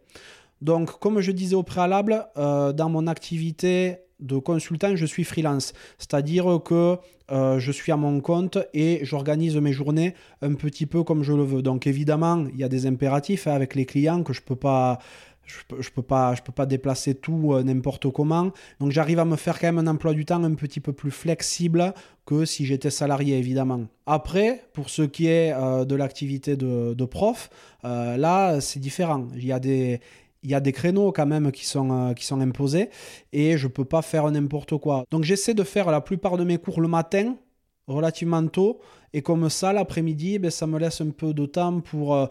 Donc, 0.61 0.99
comme 0.99 1.20
je 1.20 1.33
disais 1.33 1.57
au 1.57 1.62
préalable, 1.62 2.27
euh, 2.37 2.73
dans 2.73 2.88
mon 2.88 3.07
activité 3.07 3.99
de 4.20 4.38
consultant, 4.38 4.97
je 4.97 5.07
suis 5.07 5.25
freelance. 5.25 5.73
C'est-à-dire 5.99 6.61
que 6.64 6.99
euh, 7.31 7.59
je 7.59 7.73
suis 7.73 7.93
à 7.93 7.97
mon 7.97 8.21
compte 8.21 8.59
et 8.75 9.01
j'organise 9.03 9.57
mes 9.57 9.73
journées 9.73 10.15
un 10.43 10.55
petit 10.55 10.87
peu 10.87 11.03
comme 11.03 11.23
je 11.23 11.33
le 11.33 11.43
veux. 11.43 11.63
Donc 11.63 11.87
évidemment, 11.87 12.47
il 12.53 12.59
y 12.59 12.65
a 12.65 12.69
des 12.69 12.87
impératifs 12.87 13.47
hein, 13.47 13.53
avec 13.53 13.75
les 13.75 13.87
clients 13.87 14.23
que 14.23 14.33
je 14.33 14.43
peux 14.43 14.57
pas... 14.57 14.99
Je 15.47 15.91
peux, 15.91 16.01
pas, 16.01 16.35
peux 16.43 16.53
pas 16.53 16.65
déplacer 16.65 17.15
tout 17.15 17.53
euh, 17.53 17.63
n'importe 17.63 18.11
comment. 18.11 18.51
Donc 18.81 18.93
j'arrive 18.93 19.19
à 19.19 19.27
me 19.27 19.37
faire 19.37 19.61
quand 19.61 19.67
même 19.67 19.77
un 19.77 19.91
emploi 19.91 20.15
du 20.15 20.25
temps 20.25 20.43
un 20.43 20.55
petit 20.55 20.81
peu 20.81 20.95
plus 20.95 21.11
flexible 21.11 21.93
que 22.25 22.47
si 22.47 22.65
j'étais 22.65 22.89
salarié, 22.89 23.37
évidemment. 23.37 23.83
Après, 24.07 24.63
pour 24.73 24.89
ce 24.89 25.03
qui 25.03 25.27
est 25.27 25.53
euh, 25.53 25.85
de 25.85 25.95
l'activité 25.97 26.57
de, 26.57 27.05
prof, 27.05 27.51
là, 27.83 28.59
c'est 28.63 28.81
différent. 28.81 29.29
Il 29.35 29.45
y 29.45 29.53
a 29.53 29.61
des, 29.61 30.01
il 30.44 30.50
y 30.50 30.54
a 30.54 30.61
des 30.61 30.72
créneaux 30.72 31.11
quand 31.11 31.26
même 31.26 31.50
qui 31.50 31.64
sont, 31.64 31.90
euh, 31.90 32.12
qui 32.12 32.24
sont 32.24 32.40
imposés 32.40 32.90
et 33.33 33.57
je 33.57 33.66
ne 33.66 33.72
peux 33.72 33.85
pas 33.85 34.02
faire 34.02 34.30
n'importe 34.30 34.76
quoi. 34.76 35.04
Donc 35.11 35.24
j'essaie 35.24 35.54
de 35.54 35.64
faire 35.64 35.90
la 35.90 36.00
plupart 36.00 36.37
de 36.37 36.44
mes 36.44 36.59
cours 36.59 36.80
le 36.80 36.88
matin, 36.88 37.35
relativement 37.88 38.46
tôt, 38.46 38.80
et 39.12 39.22
comme 39.22 39.48
ça, 39.48 39.72
l'après-midi, 39.72 40.38
ben, 40.38 40.50
ça 40.50 40.66
me 40.66 40.78
laisse 40.78 41.00
un 41.00 41.11
peu 41.11 41.33
de 41.33 41.46
temps 41.46 41.80
pour 41.80 42.14
euh, 42.14 42.26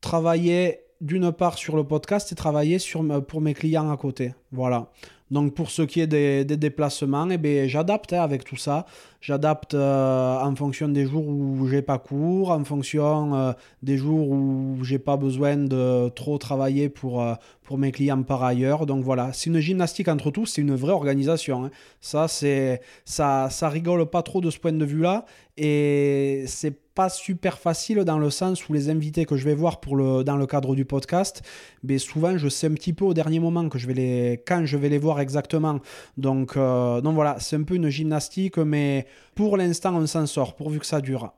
travailler 0.00 0.80
d'une 1.00 1.30
part 1.30 1.56
sur 1.56 1.76
le 1.76 1.84
podcast 1.84 2.32
et 2.32 2.34
travailler 2.34 2.78
sur, 2.78 3.04
pour 3.26 3.40
mes 3.40 3.54
clients 3.54 3.90
à 3.90 3.96
côté. 3.96 4.34
Voilà. 4.50 4.90
Donc 5.30 5.54
pour 5.54 5.70
ce 5.70 5.82
qui 5.82 6.00
est 6.00 6.06
des, 6.06 6.44
déplacements, 6.44 7.28
eh 7.30 7.38
ben, 7.38 7.68
j'adapte 7.68 8.12
hein, 8.12 8.22
avec 8.22 8.44
tout 8.44 8.56
ça. 8.56 8.86
J'adapte 9.20 9.74
euh, 9.74 10.38
en 10.38 10.54
fonction 10.54 10.88
des 10.88 11.06
jours 11.06 11.26
où 11.26 11.66
j'ai 11.68 11.82
pas 11.82 11.98
cours, 11.98 12.50
en 12.50 12.64
fonction 12.64 13.34
euh, 13.34 13.52
des 13.82 13.96
jours 13.96 14.28
où 14.28 14.78
j'ai 14.82 14.98
pas 14.98 15.16
besoin 15.16 15.56
de 15.56 16.08
trop 16.10 16.38
travailler 16.38 16.88
pour, 16.88 17.22
euh, 17.22 17.34
pour 17.62 17.78
mes 17.78 17.92
clients 17.92 18.22
par 18.22 18.42
ailleurs. 18.42 18.86
Donc 18.86 19.02
voilà, 19.04 19.32
c'est 19.32 19.50
une 19.50 19.58
gymnastique 19.58 20.08
entre 20.08 20.30
tous, 20.30 20.46
c'est 20.46 20.60
une 20.60 20.74
vraie 20.74 20.92
organisation. 20.92 21.64
Hein. 21.64 21.70
Ça, 22.00 22.28
c'est 22.28 22.80
ça, 23.04 23.48
ça 23.50 23.68
rigole 23.68 24.06
pas 24.06 24.22
trop 24.22 24.40
de 24.40 24.50
ce 24.50 24.58
point 24.58 24.72
de 24.72 24.84
vue-là. 24.84 25.24
Et 25.56 26.44
c'est 26.46 26.78
pas 26.94 27.08
super 27.08 27.58
facile 27.58 28.04
dans 28.04 28.18
le 28.18 28.28
sens 28.28 28.68
où 28.68 28.74
les 28.74 28.90
invités 28.90 29.24
que 29.24 29.36
je 29.36 29.44
vais 29.44 29.54
voir 29.54 29.80
pour 29.80 29.96
le, 29.96 30.22
dans 30.22 30.36
le 30.36 30.46
cadre 30.46 30.74
du 30.74 30.84
podcast, 30.84 31.42
mais 31.82 31.96
souvent 31.98 32.36
je 32.36 32.48
sais 32.48 32.66
un 32.66 32.74
petit 32.74 32.92
peu 32.92 33.06
au 33.06 33.14
dernier 33.14 33.38
moment 33.38 33.68
que 33.70 33.78
je 33.78 33.86
vais 33.86 33.94
les, 33.94 34.42
quand 34.46 34.64
je 34.66 34.76
vais 34.76 34.90
les 34.90 34.98
voir 34.98 35.18
exactement. 35.20 35.80
Donc, 36.18 36.56
donc 36.56 37.14
voilà, 37.14 37.36
c'est 37.38 37.56
un 37.56 37.62
peu 37.62 37.74
une 37.74 37.88
gymnastique, 37.88 38.58
mais 38.58 39.05
pour 39.34 39.56
l'instant 39.56 39.94
on 39.94 40.06
s'en 40.06 40.26
sort, 40.26 40.54
pourvu 40.56 40.78
que 40.78 40.86
ça 40.86 41.00
dure. 41.00 41.32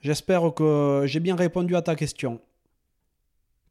J'espère 0.00 0.52
que 0.54 1.04
j'ai 1.06 1.20
bien 1.20 1.36
répondu 1.36 1.76
à 1.76 1.82
ta 1.82 1.96
question. 1.96 2.40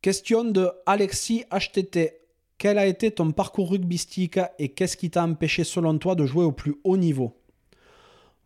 Question 0.02 0.44
de 0.44 0.70
Alexis 0.86 1.46
HTT. 1.52 2.20
Quel 2.58 2.78
a 2.78 2.86
été 2.86 3.12
ton 3.12 3.32
parcours 3.32 3.72
rugbystique 3.72 4.40
et 4.60 4.70
qu'est-ce 4.70 4.98
qui 4.98 5.10
t'a 5.10 5.24
empêché 5.24 5.64
selon 5.64 5.98
toi 5.98 6.16
de 6.16 6.26
jouer 6.26 6.44
au 6.44 6.52
plus 6.52 6.76
haut 6.84 6.98
niveau? 6.98 7.38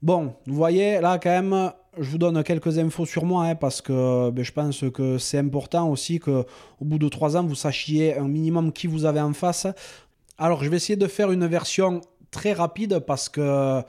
Bon, 0.01 0.35
vous 0.45 0.55
voyez, 0.55 1.01
là 1.01 1.17
quand 1.17 1.29
même, 1.29 1.71
je 1.97 2.09
vous 2.09 2.17
donne 2.17 2.43
quelques 2.43 2.77
infos 2.77 3.05
sur 3.05 3.25
moi 3.25 3.45
hein, 3.45 3.55
parce 3.55 3.81
que 3.81 4.29
ben, 4.29 4.43
je 4.43 4.51
pense 4.51 4.83
que 4.93 5.17
c'est 5.17 5.39
important 5.39 5.89
aussi 5.89 6.19
qu'au 6.19 6.45
bout 6.81 6.99
de 6.99 7.09
trois 7.09 7.35
ans, 7.37 7.43
vous 7.43 7.55
sachiez 7.55 8.17
un 8.17 8.27
minimum 8.27 8.71
qui 8.71 8.87
vous 8.87 9.05
avez 9.05 9.21
en 9.21 9.33
face. 9.33 9.67
Alors, 10.37 10.63
je 10.63 10.69
vais 10.69 10.77
essayer 10.77 10.97
de 10.97 11.07
faire 11.07 11.31
une 11.31 11.47
version 11.47 12.01
très 12.29 12.53
rapide 12.53 12.99
parce 12.99 13.29
que 13.29 13.81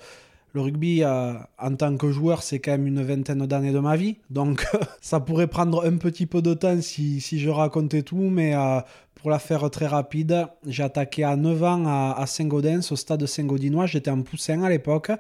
le 0.55 0.61
rugby, 0.63 1.03
euh, 1.03 1.35
en 1.59 1.75
tant 1.75 1.97
que 1.97 2.11
joueur, 2.11 2.43
c'est 2.43 2.59
quand 2.59 2.73
même 2.73 2.87
une 2.87 3.03
vingtaine 3.03 3.47
d'années 3.47 3.73
de 3.73 3.79
ma 3.79 3.97
vie. 3.97 4.17
Donc, 4.31 4.67
ça 5.01 5.21
pourrait 5.21 5.47
prendre 5.47 5.87
un 5.87 5.97
petit 5.97 6.27
peu 6.27 6.43
de 6.43 6.55
temps 6.55 6.81
si, 6.81 7.21
je 7.21 7.51
racontais 7.51 8.03
tout. 8.03 8.17
Mais 8.17 8.55
euh, 8.55 8.81
pour 9.15 9.31
la 9.31 9.39
faire 9.39 9.69
très 9.71 9.87
rapide, 9.87 10.47
j'ai 10.67 10.83
attaqué 10.83 11.25
à 11.25 11.37
9 11.37 11.63
ans 11.65 11.85
à, 11.87 12.25
Saint-Gaudens, 12.27 12.81
au 12.91 12.97
stade 12.97 13.27
Saint-Gaudinois. 13.27 13.87
J'étais 13.87 14.11
en 14.11 14.23
poussin 14.23 14.63
à 14.63 14.71
l'époque. 14.71 15.11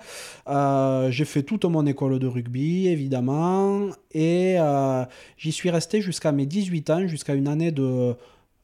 Euh, 0.49 1.11
j'ai 1.11 1.25
fait 1.25 1.43
toute 1.43 1.65
mon 1.67 1.85
école 1.85 2.19
de 2.19 2.27
rugby, 2.27 2.89
évidemment. 2.89 3.89
Et 4.13 4.57
j'y 5.37 5.53
suis 5.53 5.71
resté 5.71 6.01
jusqu'à 6.01 6.33
mes 6.33 6.47
18 6.47 6.91
ans, 6.91 7.07
jusqu'à 7.07 7.35
une 7.35 7.49
année 7.49 7.73
de 7.73 8.15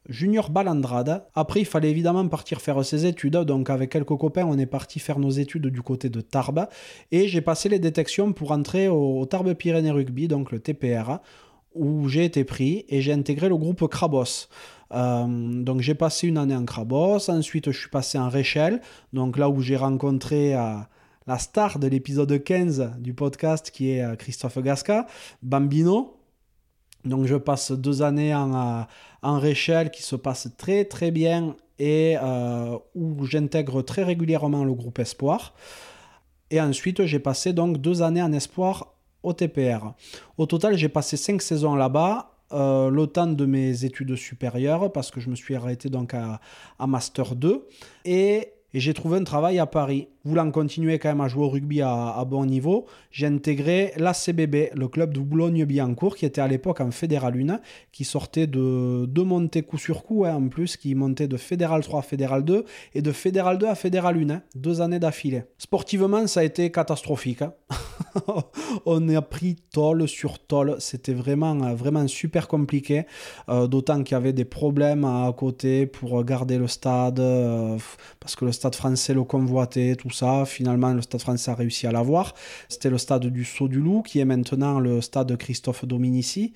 junior 0.07 0.49
balandrade. 0.49 1.23
Après, 1.33 1.61
il 1.61 1.65
fallait 1.65 1.89
évidemment 1.89 2.27
partir 2.27 2.61
faire 2.61 2.83
ses 2.85 3.05
études. 3.05 3.37
Donc, 3.37 3.69
avec 3.69 3.91
quelques 3.91 4.15
copains, 4.15 4.45
on 4.45 4.57
est 4.57 4.65
parti 4.65 4.99
faire 4.99 5.19
nos 5.19 5.29
études 5.29 5.67
du 5.67 5.81
côté 5.81 6.09
de 6.09 6.21
Tarbes. 6.21 6.67
Et 7.11 7.27
j'ai 7.27 7.41
passé 7.41 7.69
les 7.69 7.79
détections 7.79 8.33
pour 8.33 8.51
entrer 8.51 8.87
au 8.87 9.25
Tarbes 9.25 9.53
Pyrénées 9.53 9.91
Rugby, 9.91 10.27
donc 10.27 10.51
le 10.51 10.59
TPR, 10.59 11.19
où 11.73 12.07
j'ai 12.07 12.25
été 12.25 12.43
pris 12.43 12.85
et 12.89 13.01
j'ai 13.01 13.13
intégré 13.13 13.49
le 13.49 13.57
groupe 13.57 13.87
Crabos. 13.87 14.47
Euh, 14.93 15.25
donc 15.63 15.81
j'ai 15.81 15.95
passé 15.95 16.27
une 16.27 16.37
année 16.37 16.55
en 16.55 16.65
Crabos, 16.65 17.29
ensuite 17.29 17.71
je 17.71 17.77
suis 17.77 17.89
passé 17.89 18.17
en 18.17 18.29
Réchelle, 18.29 18.81
donc 19.13 19.37
là 19.37 19.49
où 19.49 19.61
j'ai 19.61 19.75
rencontré 19.75 20.55
euh, 20.55 20.75
la 21.27 21.39
star 21.39 21.79
de 21.79 21.87
l'épisode 21.87 22.43
15 22.43 22.93
du 22.99 23.13
podcast 23.13 23.71
qui 23.71 23.91
est 23.91 24.03
euh, 24.03 24.15
Christophe 24.15 24.59
Gasca, 24.59 25.07
Bambino, 25.41 26.17
donc 27.03 27.25
je 27.25 27.35
passe 27.35 27.71
deux 27.71 28.01
années 28.01 28.33
en, 28.33 28.85
en 29.25 29.39
Réchelle 29.39 29.89
qui 29.89 30.03
se 30.03 30.15
passe 30.15 30.47
très 30.55 30.85
très 30.85 31.09
bien 31.09 31.55
et 31.79 32.15
euh, 32.21 32.77
où 32.93 33.25
j'intègre 33.25 33.81
très 33.81 34.03
régulièrement 34.03 34.63
le 34.63 34.73
groupe 34.73 34.99
Espoir. 34.99 35.55
Et 36.51 36.61
ensuite 36.61 37.05
j'ai 37.05 37.19
passé 37.19 37.51
donc 37.51 37.77
deux 37.77 38.03
années 38.03 38.21
en 38.21 38.31
Espoir 38.31 38.93
au 39.23 39.33
TPR. 39.33 39.93
Au 40.37 40.45
total 40.45 40.77
j'ai 40.77 40.89
passé 40.89 41.17
cinq 41.17 41.41
saisons 41.41 41.75
là-bas. 41.75 42.31
Euh, 42.53 42.91
le 42.91 43.07
temps 43.07 43.25
de 43.25 43.45
mes 43.47 43.83
études 43.85 44.15
supérieures 44.15 44.91
parce 44.91 45.09
que 45.09 45.19
je 45.19 45.31
me 45.31 45.35
suis 45.35 45.55
arrêté 45.55 45.89
donc 45.89 46.13
à, 46.13 46.39
à 46.77 46.85
Master 46.85 47.35
2 47.35 47.67
et 48.05 48.49
et 48.75 48.81
j'ai 48.81 48.93
trouvé 48.93 49.17
un 49.17 49.23
travail 49.23 49.57
à 49.57 49.65
Paris. 49.65 50.09
Voulant 50.25 50.51
continuer 50.51 50.99
quand 50.99 51.07
même 51.07 51.21
à 51.21 51.29
jouer 51.29 51.45
au 51.45 51.49
rugby 51.49 51.81
à, 51.81 52.21
bon 52.27 52.45
niveau, 52.45 52.87
j'ai 53.09 53.25
intégré 53.25 53.93
l'ACBB, 53.95 54.71
le 54.75 54.87
club 54.89 55.13
de 55.13 55.19
Boulogne-Billancourt, 55.21 56.17
qui 56.17 56.25
était 56.25 56.41
à 56.41 56.47
l'époque 56.47 56.81
en 56.81 56.91
Fédéral 56.91 57.39
1, 57.49 57.61
qui 57.93 58.03
sortait 58.03 58.47
de 58.47 59.05
deux 59.05 59.23
montées 59.23 59.61
coup 59.61 59.77
sur 59.77 60.03
coup, 60.03 60.25
hein, 60.25 60.35
en 60.35 60.49
plus, 60.49 60.75
qui 60.75 60.93
montait 60.93 61.29
de 61.29 61.37
Fédéral 61.37 61.83
3 61.83 61.99
à 61.99 62.01
Fédéral 62.01 62.43
2 62.43 62.65
et 62.95 63.01
de 63.01 63.11
Fédéral 63.13 63.59
2 63.59 63.67
à 63.67 63.75
Fédéral 63.75 64.17
1, 64.17 64.29
hein, 64.29 64.41
deux 64.55 64.81
années 64.81 64.99
d'affilée. 64.99 65.43
Sportivement, 65.57 66.27
ça 66.27 66.41
a 66.41 66.43
été 66.43 66.69
catastrophique. 66.69 67.43
Hein. 67.43 67.53
on 68.85 69.07
a 69.09 69.21
pris 69.21 69.55
tôle 69.71 70.07
sur 70.07 70.39
tôle. 70.39 70.75
C'était 70.79 71.13
vraiment, 71.13 71.61
euh, 71.63 71.75
vraiment 71.75 72.07
super 72.07 72.47
compliqué. 72.47 73.05
Euh, 73.49 73.67
d'autant 73.67 74.03
qu'il 74.03 74.13
y 74.13 74.17
avait 74.17 74.33
des 74.33 74.45
problèmes 74.45 75.05
à 75.05 75.31
côté 75.37 75.85
pour 75.85 76.23
garder 76.23 76.57
le 76.57 76.67
stade, 76.67 77.19
euh, 77.19 77.77
parce 78.19 78.35
que 78.35 78.45
le 78.45 78.51
stade 78.51 78.64
français 78.73 79.13
le 79.13 79.23
convoitait, 79.23 79.95
tout 79.95 80.09
ça. 80.09 80.45
Finalement, 80.45 80.93
le 80.93 81.01
stade 81.01 81.21
français 81.21 81.51
a 81.51 81.55
réussi 81.55 81.85
à 81.85 81.91
l'avoir. 81.91 82.33
C'était 82.69 82.89
le 82.89 82.97
stade 82.97 83.27
du 83.27 83.43
Saut 83.43 83.67
du 83.67 83.79
Loup, 83.79 84.01
qui 84.01 84.19
est 84.19 84.25
maintenant 84.25 84.79
le 84.79 85.01
stade 85.01 85.35
Christophe 85.37 85.85
Dominici. 85.85 86.53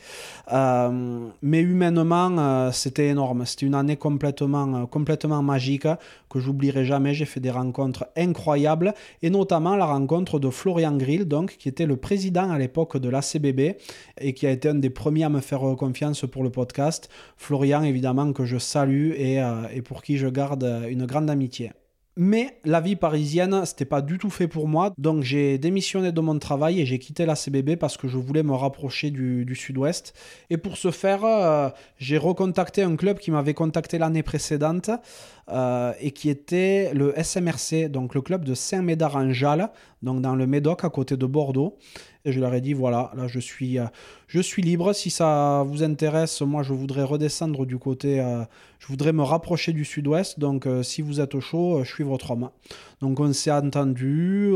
mais 0.49 1.61
humainement, 1.61 2.71
c'était 2.71 3.09
énorme. 3.09 3.45
C'était 3.45 3.65
une 3.65 3.75
année 3.75 3.97
complètement, 3.97 4.87
complètement 4.87 5.43
magique 5.43 5.87
que 6.29 6.39
j'oublierai 6.39 6.85
jamais. 6.85 7.13
J'ai 7.13 7.25
fait 7.25 7.39
des 7.39 7.51
rencontres 7.51 8.07
incroyables, 8.15 8.93
et 9.21 9.29
notamment 9.29 9.75
la 9.75 9.85
rencontre 9.85 10.39
de 10.39 10.49
Florian 10.49 10.95
Grill, 10.95 11.25
donc, 11.25 11.57
qui 11.57 11.67
était 11.67 11.85
le 11.85 11.97
président 11.97 12.49
à 12.49 12.57
l'époque 12.57 12.97
de 12.97 13.09
l'ACBB 13.09 13.75
et 14.21 14.33
qui 14.33 14.47
a 14.47 14.51
été 14.51 14.69
un 14.69 14.75
des 14.75 14.89
premiers 14.89 15.25
à 15.25 15.29
me 15.29 15.41
faire 15.41 15.61
confiance 15.77 16.25
pour 16.25 16.43
le 16.43 16.49
podcast. 16.49 17.09
Florian, 17.37 17.83
évidemment, 17.83 18.31
que 18.33 18.45
je 18.45 18.57
salue 18.57 19.11
euh, 19.17 19.67
et 19.73 19.81
pour 19.81 20.01
qui 20.01 20.17
je 20.17 20.27
garde 20.27 20.63
une 20.89 21.05
grande 21.05 21.29
amitié. 21.29 21.71
Mais 22.21 22.59
la 22.65 22.81
vie 22.81 22.97
parisienne, 22.97 23.61
c'était 23.63 23.85
pas 23.85 24.01
du 24.01 24.17
tout 24.17 24.29
fait 24.29 24.49
pour 24.49 24.67
moi. 24.67 24.93
Donc 24.97 25.23
j'ai 25.23 25.57
démissionné 25.57 26.11
de 26.11 26.19
mon 26.19 26.37
travail 26.37 26.81
et 26.81 26.85
j'ai 26.85 26.99
quitté 26.99 27.25
la 27.25 27.33
CBB 27.33 27.77
parce 27.77 27.95
que 27.95 28.09
je 28.09 28.17
voulais 28.17 28.43
me 28.43 28.51
rapprocher 28.51 29.09
du, 29.09 29.55
sud-ouest. 29.55 30.13
Et 30.49 30.57
pour 30.57 30.75
ce 30.75 30.91
faire, 30.91 31.23
euh, 31.23 31.69
j'ai 31.97 32.17
recontacté 32.17 32.83
un 32.83 32.97
club 32.97 33.19
qui 33.19 33.31
m'avait 33.31 33.53
contacté 33.53 33.97
l'année 33.97 34.21
précédente 34.21 34.91
euh, 35.51 35.93
et 35.99 36.11
qui 36.11 36.29
était 36.29 36.91
le 36.93 37.13
SMRC, 37.21 37.89
donc 37.89 38.13
le 38.13 38.21
club 38.21 38.45
de 38.45 38.53
Saint-Médard-en-Jalles, 38.53 39.69
donc 40.03 40.21
dans 40.21 40.35
le 40.35 40.45
Médoc 40.45 40.83
à 40.83 40.89
côté 40.89 41.17
de 41.17 41.25
Bordeaux. 41.25 41.77
Et 42.25 42.31
je 42.31 42.39
leur 42.39 42.53
ai 42.53 42.61
dit 42.61 42.73
voilà, 42.73 43.11
là 43.15 43.27
je 43.27 43.39
suis, 43.39 43.79
euh, 43.79 43.85
je 44.27 44.39
suis 44.41 44.61
libre. 44.61 44.93
Si 44.93 45.09
ça 45.09 45.63
vous 45.67 45.83
intéresse, 45.83 46.41
moi 46.41 46.63
je 46.63 46.73
voudrais 46.73 47.03
redescendre 47.03 47.65
du 47.65 47.77
côté, 47.77 48.19
euh, 48.19 48.43
je 48.79 48.87
voudrais 48.87 49.13
me 49.13 49.23
rapprocher 49.23 49.73
du 49.73 49.85
sud-ouest. 49.85 50.39
Donc 50.39 50.67
si 50.83 51.01
vous 51.01 51.19
êtes 51.19 51.39
chaud, 51.39 51.81
je 51.83 51.91
suis 51.91 52.03
votre 52.03 52.31
homme. 52.31 52.49
Donc 53.01 53.19
on 53.19 53.33
s'est 53.33 53.51
entendu, 53.51 54.53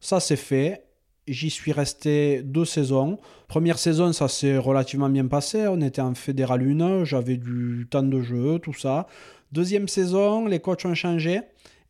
ça 0.00 0.20
s'est 0.20 0.36
fait. 0.36 0.84
J'y 1.28 1.50
suis 1.50 1.70
resté 1.70 2.42
deux 2.42 2.64
saisons. 2.64 3.18
Première 3.46 3.78
saison, 3.78 4.12
ça 4.12 4.26
s'est 4.26 4.56
relativement 4.56 5.08
bien 5.08 5.26
passé. 5.26 5.68
On 5.68 5.80
était 5.80 6.00
en 6.00 6.14
fédéral 6.14 6.62
1, 6.62 7.04
j'avais 7.04 7.36
du 7.36 7.86
temps 7.88 8.02
de 8.02 8.20
jeu, 8.20 8.58
tout 8.58 8.72
ça. 8.72 9.06
Deuxième 9.52 9.88
saison, 9.88 10.46
les 10.46 10.60
coachs 10.60 10.84
ont 10.84 10.94
changé. 10.94 11.40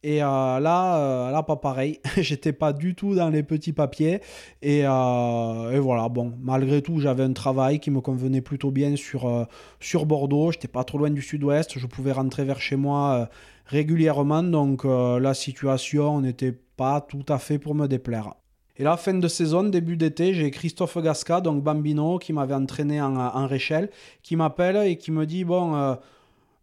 Et 0.02 0.22
euh, 0.22 0.60
là, 0.60 0.96
euh, 0.96 1.30
là, 1.30 1.42
pas 1.42 1.56
pareil. 1.56 2.00
J'étais 2.16 2.54
pas 2.54 2.72
du 2.72 2.94
tout 2.94 3.14
dans 3.14 3.28
les 3.28 3.42
petits 3.42 3.74
papiers. 3.74 4.20
Euh, 4.64 5.70
et, 5.70 5.78
voilà, 5.78 6.08
bon, 6.08 6.32
malgré 6.40 6.80
tout, 6.80 7.00
j'avais 7.00 7.22
un 7.22 7.34
travail 7.34 7.78
qui 7.78 7.90
me 7.90 8.00
convenait 8.00 8.40
plutôt 8.40 8.70
bien 8.70 8.96
sur, 8.96 9.46
sur 9.78 10.06
Bordeaux. 10.06 10.52
J'étais 10.52 10.68
pas 10.68 10.84
trop 10.84 10.96
loin 10.96 11.10
du 11.10 11.20
sud-ouest. 11.20 11.78
Je 11.78 11.86
pouvais 11.86 12.12
rentrer 12.12 12.44
vers 12.44 12.60
chez 12.60 12.76
moi 12.76 13.28
régulièrement. 13.66 14.42
Donc 14.42 14.84
la 14.84 15.34
situation 15.34 16.22
n'était 16.22 16.52
pas 16.52 17.02
tout 17.02 17.26
à 17.28 17.38
fait 17.38 17.58
pour 17.58 17.74
me 17.74 17.86
déplaire. 17.86 18.34
Et 18.78 18.84
là, 18.84 18.96
fin 18.96 19.12
de 19.12 19.28
saison, 19.28 19.64
début 19.64 19.98
d'été, 19.98 20.32
j'ai 20.32 20.50
Christophe 20.50 20.96
Gasca, 20.96 21.42
donc 21.42 21.62
Bambino, 21.62 22.16
qui 22.16 22.32
m'avait 22.32 22.54
entraîné 22.54 23.02
en, 23.02 23.14
en 23.14 23.46
Réchelle, 23.46 23.90
qui 24.22 24.36
m'appelle 24.36 24.78
et 24.88 24.96
qui 24.96 25.10
me 25.10 25.26
dit 25.26 25.44
Bon 25.44 25.98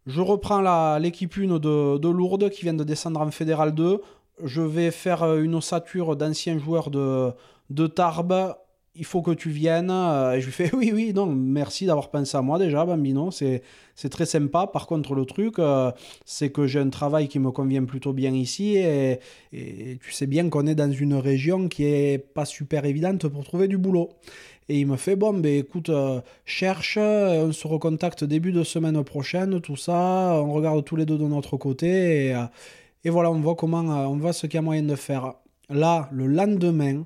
je 0.08 0.22
reprends 0.22 0.96
l'équipe 0.98 1.34
1 1.36 1.58
de, 1.58 2.08
Lourdes 2.08 2.48
qui 2.48 2.62
vient 2.62 2.72
de 2.72 2.82
descendre 2.82 3.20
en 3.20 3.30
Fédéral 3.30 3.74
2. 3.74 4.00
Je 4.42 4.62
vais 4.62 4.90
faire 4.90 5.22
euh, 5.22 5.42
une 5.42 5.54
ossature 5.54 6.16
d'anciens 6.16 6.58
joueurs 6.58 6.90
de, 6.90 7.30
de 7.68 7.86
Tarbes. 7.86 8.54
Il 8.94 9.04
faut 9.04 9.20
que 9.20 9.32
tu 9.32 9.50
viennes. 9.50 9.90
Euh, 9.90 10.32
et 10.32 10.40
je 10.40 10.46
lui 10.46 10.52
fais 10.52 10.70
oui, 10.74 10.92
oui, 10.94 11.12
non, 11.14 11.26
merci 11.26 11.84
d'avoir 11.84 12.10
pensé 12.10 12.38
à 12.38 12.40
moi 12.40 12.58
déjà, 12.58 12.86
Bambino. 12.86 13.30
C'est, 13.30 13.62
très 14.10 14.24
sympa. 14.24 14.66
Par 14.66 14.86
contre, 14.86 15.14
le 15.14 15.26
truc, 15.26 15.58
euh, 15.58 15.92
c'est 16.24 16.50
que 16.50 16.66
j'ai 16.66 16.78
un 16.78 16.88
travail 16.88 17.28
qui 17.28 17.38
me 17.38 17.50
convient 17.50 17.84
plutôt 17.84 18.14
bien 18.14 18.32
ici. 18.32 18.76
Et, 18.76 19.20
et 19.52 19.98
tu 20.02 20.12
sais 20.12 20.26
bien 20.26 20.48
qu'on 20.48 20.66
est 20.66 20.74
dans 20.74 20.90
une 20.90 21.16
région 21.16 21.68
qui 21.68 21.84
est 21.84 22.18
pas 22.18 22.46
super 22.46 22.86
évidente 22.86 23.28
pour 23.28 23.44
trouver 23.44 23.68
du 23.68 23.76
boulot. 23.76 24.08
Et 24.70 24.80
il 24.80 24.86
me 24.86 24.96
fait 24.96 25.16
Bon, 25.16 25.32
ben 25.32 25.60
écoute, 25.60 25.88
euh, 25.88 26.20
cherche, 26.44 26.98
euh, 27.00 27.46
on 27.46 27.52
se 27.52 27.66
recontacte 27.66 28.24
début 28.24 28.52
de 28.52 28.62
semaine 28.64 29.02
prochaine, 29.02 29.62
tout 29.62 29.76
ça, 29.76 30.42
on 30.44 30.52
regarde 30.52 30.84
tous 30.84 30.94
les 30.96 31.06
deux 31.06 31.16
de 31.16 31.24
notre 31.24 31.56
côté, 31.56 32.26
et, 32.26 32.34
euh, 32.34 32.44
voilà, 33.06 33.30
on 33.30 33.40
voit 33.40 33.54
comment, 33.54 33.80
on 33.80 34.18
voit 34.18 34.34
ce 34.34 34.46
qu'il 34.46 34.56
y 34.56 34.58
a 34.58 34.62
moyen 34.62 34.82
de 34.82 34.94
faire. 34.94 35.32
Là, 35.70 36.10
le 36.12 36.26
lendemain, 36.26 37.04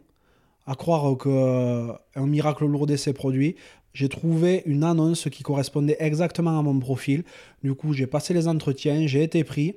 à 0.67 0.75
croire 0.75 1.17
qu'un 1.19 2.27
miracle 2.27 2.67
lourd 2.67 2.89
s'est 2.97 3.13
produit, 3.13 3.55
j'ai 3.95 4.09
trouvé 4.09 4.63
une 4.67 4.83
annonce 4.83 5.29
qui 5.31 5.45
correspondait 5.45 5.97
exactement 6.01 6.59
à 6.59 6.63
mon 6.63 6.79
profil. 6.81 7.23
Du 7.63 7.75
coup, 7.75 7.93
j'ai 7.93 8.09
passé 8.09 8.35
les 8.35 8.49
entretiens, 8.49 9.07
j'ai 9.07 9.23
été 9.23 9.45
pris. 9.45 9.77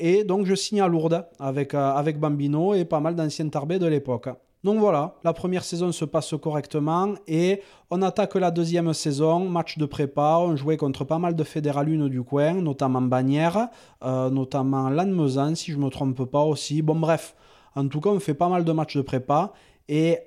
et 0.00 0.24
donc, 0.24 0.46
je 0.46 0.54
signe 0.54 0.80
à 0.80 0.88
Lourdes 0.88 1.26
avec, 1.38 1.74
avec 1.74 2.18
Bambino 2.18 2.74
et 2.74 2.84
pas 2.84 3.00
mal 3.00 3.16
d'anciens 3.16 3.48
tarbés 3.48 3.78
de 3.78 3.86
l'époque. 3.86 4.28
Donc 4.66 4.80
voilà, 4.80 5.14
la 5.22 5.32
première 5.32 5.62
saison 5.62 5.92
se 5.92 6.04
passe 6.04 6.34
correctement 6.42 7.14
et 7.28 7.60
on 7.88 8.02
attaque 8.02 8.34
la 8.34 8.50
deuxième 8.50 8.92
saison, 8.94 9.48
match 9.48 9.78
de 9.78 9.86
prépa, 9.86 10.38
on 10.40 10.56
jouait 10.56 10.76
contre 10.76 11.04
pas 11.04 11.20
mal 11.20 11.36
de 11.36 11.44
fédéralunes 11.44 12.08
du 12.08 12.24
coin, 12.24 12.54
notamment 12.54 13.00
Bagnères, 13.00 13.68
euh, 14.02 14.28
notamment 14.28 14.90
Lannemezan 14.90 15.54
si 15.54 15.70
je 15.70 15.78
ne 15.78 15.84
me 15.84 15.88
trompe 15.88 16.24
pas 16.24 16.42
aussi. 16.42 16.82
Bon 16.82 16.96
bref, 16.96 17.36
en 17.76 17.86
tout 17.86 18.00
cas 18.00 18.10
on 18.10 18.18
fait 18.18 18.34
pas 18.34 18.48
mal 18.48 18.64
de 18.64 18.72
matchs 18.72 18.96
de 18.96 19.02
prépa 19.02 19.52
et 19.88 20.18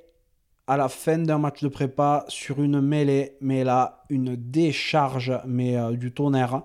à 0.67 0.77
la 0.77 0.87
fin 0.87 1.17
d'un 1.17 1.37
match 1.37 1.61
de 1.61 1.67
prépa 1.67 2.23
sur 2.29 2.63
une 2.63 2.79
mêlée, 2.79 3.35
mais 3.41 3.65
là 3.65 4.05
une 4.09 4.37
décharge 4.37 5.33
mais 5.45 5.75
euh, 5.75 5.91
du 5.97 6.13
tonnerre 6.13 6.61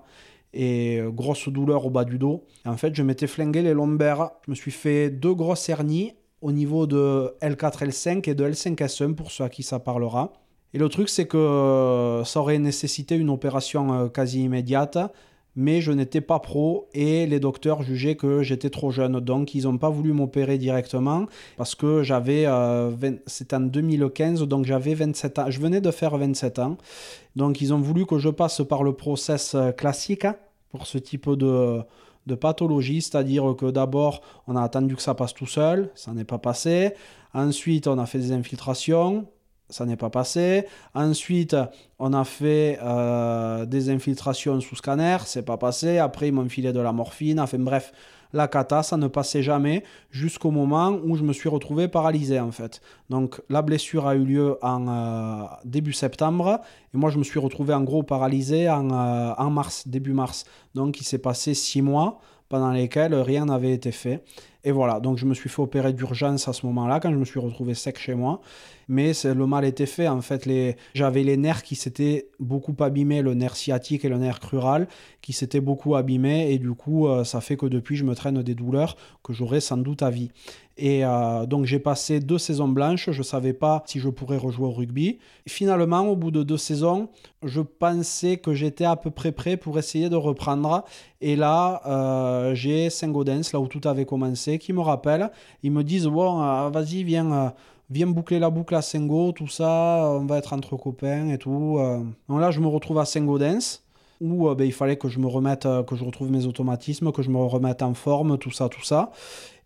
et 0.53 1.01
euh, 1.01 1.09
grosse 1.09 1.49
douleur 1.49 1.85
au 1.85 1.89
bas 1.89 2.05
du 2.05 2.19
dos. 2.19 2.45
en 2.65 2.77
fait, 2.77 2.95
je 2.95 3.03
m'étais 3.03 3.27
flingué 3.27 3.61
les 3.61 3.73
lombaires. 3.73 4.29
Je 4.45 4.51
me 4.51 4.55
suis 4.55 4.71
fait 4.71 5.09
deux 5.09 5.33
grosses 5.33 5.67
hernies 5.67 6.13
au 6.45 6.51
niveau 6.51 6.85
de 6.85 7.33
L4, 7.41 7.87
L5 7.89 8.29
et 8.29 8.35
de 8.35 8.47
L5S1 8.47 9.15
pour 9.15 9.31
ceux 9.31 9.45
à 9.45 9.49
qui 9.49 9.63
ça 9.63 9.79
parlera. 9.79 10.31
Et 10.75 10.77
le 10.77 10.89
truc, 10.89 11.09
c'est 11.09 11.25
que 11.25 11.37
euh, 11.37 12.23
ça 12.23 12.39
aurait 12.39 12.59
nécessité 12.59 13.15
une 13.15 13.31
opération 13.31 13.91
euh, 13.93 14.09
quasi 14.09 14.43
immédiate, 14.43 14.99
mais 15.55 15.81
je 15.81 15.91
n'étais 15.91 16.21
pas 16.21 16.37
pro 16.37 16.87
et 16.93 17.25
les 17.25 17.39
docteurs 17.39 17.81
jugeaient 17.81 18.15
que 18.15 18.43
j'étais 18.43 18.69
trop 18.69 18.91
jeune. 18.91 19.19
Donc, 19.21 19.55
ils 19.55 19.63
n'ont 19.63 19.79
pas 19.79 19.89
voulu 19.89 20.13
m'opérer 20.13 20.59
directement 20.59 21.25
parce 21.57 21.73
que 21.73 22.03
j'avais. 22.03 22.45
Euh, 22.45 22.91
c'était 23.25 23.55
en 23.55 23.61
2015, 23.61 24.43
donc 24.43 24.65
j'avais 24.65 24.93
27 24.93 25.39
ans. 25.39 25.45
Je 25.49 25.59
venais 25.59 25.81
de 25.81 25.89
faire 25.89 26.15
27 26.15 26.59
ans. 26.59 26.77
Donc, 27.35 27.59
ils 27.59 27.73
ont 27.73 27.79
voulu 27.79 28.05
que 28.05 28.19
je 28.19 28.29
passe 28.29 28.61
par 28.69 28.83
le 28.83 28.93
process 28.93 29.55
classique 29.77 30.27
pour 30.69 30.85
ce 30.85 30.99
type 30.99 31.27
de 31.31 31.81
de 32.25 32.35
pathologie, 32.35 33.01
c'est-à-dire 33.01 33.55
que 33.57 33.69
d'abord, 33.71 34.21
on 34.47 34.55
a 34.55 34.61
attendu 34.61 34.95
que 34.95 35.01
ça 35.01 35.13
passe 35.13 35.33
tout 35.33 35.47
seul, 35.47 35.91
ça 35.95 36.13
n'est 36.13 36.25
pas 36.25 36.39
passé. 36.39 36.93
Ensuite, 37.33 37.87
on 37.87 37.97
a 37.99 38.05
fait 38.05 38.19
des 38.19 38.31
infiltrations, 38.31 39.27
ça 39.69 39.85
n'est 39.85 39.97
pas 39.97 40.09
passé. 40.09 40.65
Ensuite, 40.93 41.55
on 41.99 42.13
a 42.13 42.23
fait 42.23 42.79
euh, 42.81 43.65
des 43.65 43.89
infiltrations 43.89 44.59
sous 44.61 44.75
scanner, 44.75 45.17
c'est 45.25 45.45
pas 45.45 45.57
passé. 45.57 45.97
Après, 45.97 46.27
ils 46.27 46.33
m'ont 46.33 46.47
filé 46.49 46.71
de 46.71 46.79
la 46.79 46.91
morphine. 46.91 47.39
Enfin 47.39 47.59
bref, 47.59 47.91
la 48.33 48.47
cata, 48.47 48.83
ça 48.83 48.97
ne 48.97 49.07
passait 49.07 49.43
jamais 49.43 49.83
jusqu'au 50.11 50.51
moment 50.51 50.99
où 51.03 51.15
je 51.15 51.23
me 51.23 51.33
suis 51.33 51.49
retrouvé 51.49 51.87
paralysé 51.87 52.39
en 52.39 52.51
fait. 52.51 52.81
Donc 53.09 53.41
la 53.49 53.61
blessure 53.61 54.07
a 54.07 54.15
eu 54.15 54.25
lieu 54.25 54.57
en 54.61 54.87
euh, 54.87 55.43
début 55.63 55.93
septembre 55.93 56.61
et 56.93 56.97
moi 56.97 57.09
je 57.09 57.17
me 57.17 57.23
suis 57.23 57.39
retrouvé 57.39 57.73
en 57.73 57.81
gros 57.83 58.03
paralysé 58.03 58.69
en, 58.69 58.89
euh, 58.91 59.33
en 59.37 59.49
mars, 59.49 59.87
début 59.87 60.13
mars. 60.13 60.45
Donc 60.73 60.99
il 60.99 61.03
s'est 61.03 61.19
passé 61.19 61.53
six 61.53 61.81
mois 61.81 62.19
pendant 62.49 62.71
lesquels 62.71 63.15
rien 63.15 63.45
n'avait 63.45 63.73
été 63.73 63.91
fait. 63.91 64.23
Et 64.63 64.71
voilà, 64.71 64.99
donc 64.99 65.17
je 65.17 65.25
me 65.25 65.33
suis 65.33 65.49
fait 65.49 65.61
opérer 65.61 65.93
d'urgence 65.93 66.47
à 66.47 66.53
ce 66.53 66.65
moment-là, 66.65 66.99
quand 66.99 67.11
je 67.11 67.17
me 67.17 67.25
suis 67.25 67.39
retrouvé 67.39 67.75
sec 67.75 67.99
chez 67.99 68.15
moi. 68.15 68.41
Mais 68.87 69.11
le 69.23 69.45
mal 69.47 69.65
était 69.65 69.85
fait, 69.85 70.07
en 70.07 70.21
fait. 70.21 70.45
Les... 70.45 70.75
J'avais 70.93 71.23
les 71.23 71.37
nerfs 71.37 71.63
qui 71.63 71.75
s'étaient 71.75 72.29
beaucoup 72.39 72.75
abîmés, 72.79 73.21
le 73.21 73.33
nerf 73.33 73.55
sciatique 73.55 74.05
et 74.05 74.09
le 74.09 74.17
nerf 74.17 74.39
crural, 74.39 74.87
qui 75.21 75.33
s'étaient 75.33 75.61
beaucoup 75.61 75.95
abîmés. 75.95 76.51
Et 76.51 76.59
du 76.59 76.71
coup, 76.73 77.07
euh, 77.07 77.23
ça 77.23 77.41
fait 77.41 77.57
que 77.57 77.65
depuis, 77.65 77.95
je 77.95 78.03
me 78.03 78.15
traîne 78.15 78.41
des 78.41 78.55
douleurs 78.55 78.95
que 79.23 79.33
j'aurai 79.33 79.59
sans 79.59 79.77
doute 79.77 80.03
à 80.03 80.09
vie. 80.09 80.29
Et 80.77 81.05
euh, 81.05 81.45
donc 81.45 81.65
j'ai 81.65 81.79
passé 81.79 82.19
deux 82.19 82.37
saisons 82.37 82.67
blanches, 82.67 83.09
je 83.09 83.17
ne 83.17 83.23
savais 83.23 83.53
pas 83.53 83.83
si 83.85 83.99
je 83.99 84.09
pourrais 84.09 84.35
rejouer 84.35 84.67
au 84.67 84.71
rugby. 84.71 85.19
finalement, 85.47 86.01
au 86.01 86.17
bout 86.17 86.31
de 86.31 86.43
deux 86.43 86.57
saisons, 86.57 87.07
je 87.43 87.61
pensais 87.61 88.37
que 88.37 88.53
j'étais 88.53 88.83
à 88.83 88.97
peu 88.97 89.09
près 89.09 89.31
prêt 89.31 89.55
pour 89.55 89.79
essayer 89.79 90.09
de 90.09 90.17
reprendre. 90.17 90.83
Et 91.21 91.37
là, 91.37 91.81
euh, 91.85 92.55
j'ai 92.55 92.89
Saint-Gaudens, 92.89 93.53
là 93.53 93.59
où 93.61 93.67
tout 93.67 93.87
avait 93.87 94.05
commencé, 94.05 94.59
qui 94.59 94.73
me 94.73 94.81
rappelle. 94.81 95.31
Ils 95.63 95.71
me 95.71 95.83
disent, 95.83 96.07
bon, 96.07 96.69
vas-y, 96.69 97.03
viens 97.03 97.53
viens 97.89 98.07
boucler 98.07 98.39
la 98.39 98.49
boucle 98.49 98.75
à 98.75 98.81
Sengo, 98.81 99.31
tout 99.31 99.47
ça, 99.47 100.09
on 100.19 100.25
va 100.25 100.37
être 100.37 100.53
entre 100.53 100.75
copains 100.75 101.29
et 101.29 101.37
tout. 101.37 101.79
Donc 102.29 102.39
là, 102.39 102.51
je 102.51 102.59
me 102.59 102.67
retrouve 102.67 102.99
à 102.99 103.05
Saint-Gaudens, 103.05 103.81
où 104.21 104.53
ben, 104.55 104.65
il 104.65 104.73
fallait 104.73 104.97
que 104.97 105.07
je 105.07 105.19
me 105.19 105.27
remette, 105.27 105.67
que 105.87 105.95
je 105.95 106.03
retrouve 106.03 106.31
mes 106.31 106.45
automatismes, 106.45 107.11
que 107.11 107.21
je 107.21 107.29
me 107.29 107.37
remette 107.37 107.81
en 107.81 107.93
forme, 107.93 108.37
tout 108.37 108.51
ça, 108.51 108.69
tout 108.69 108.83
ça. 108.83 109.11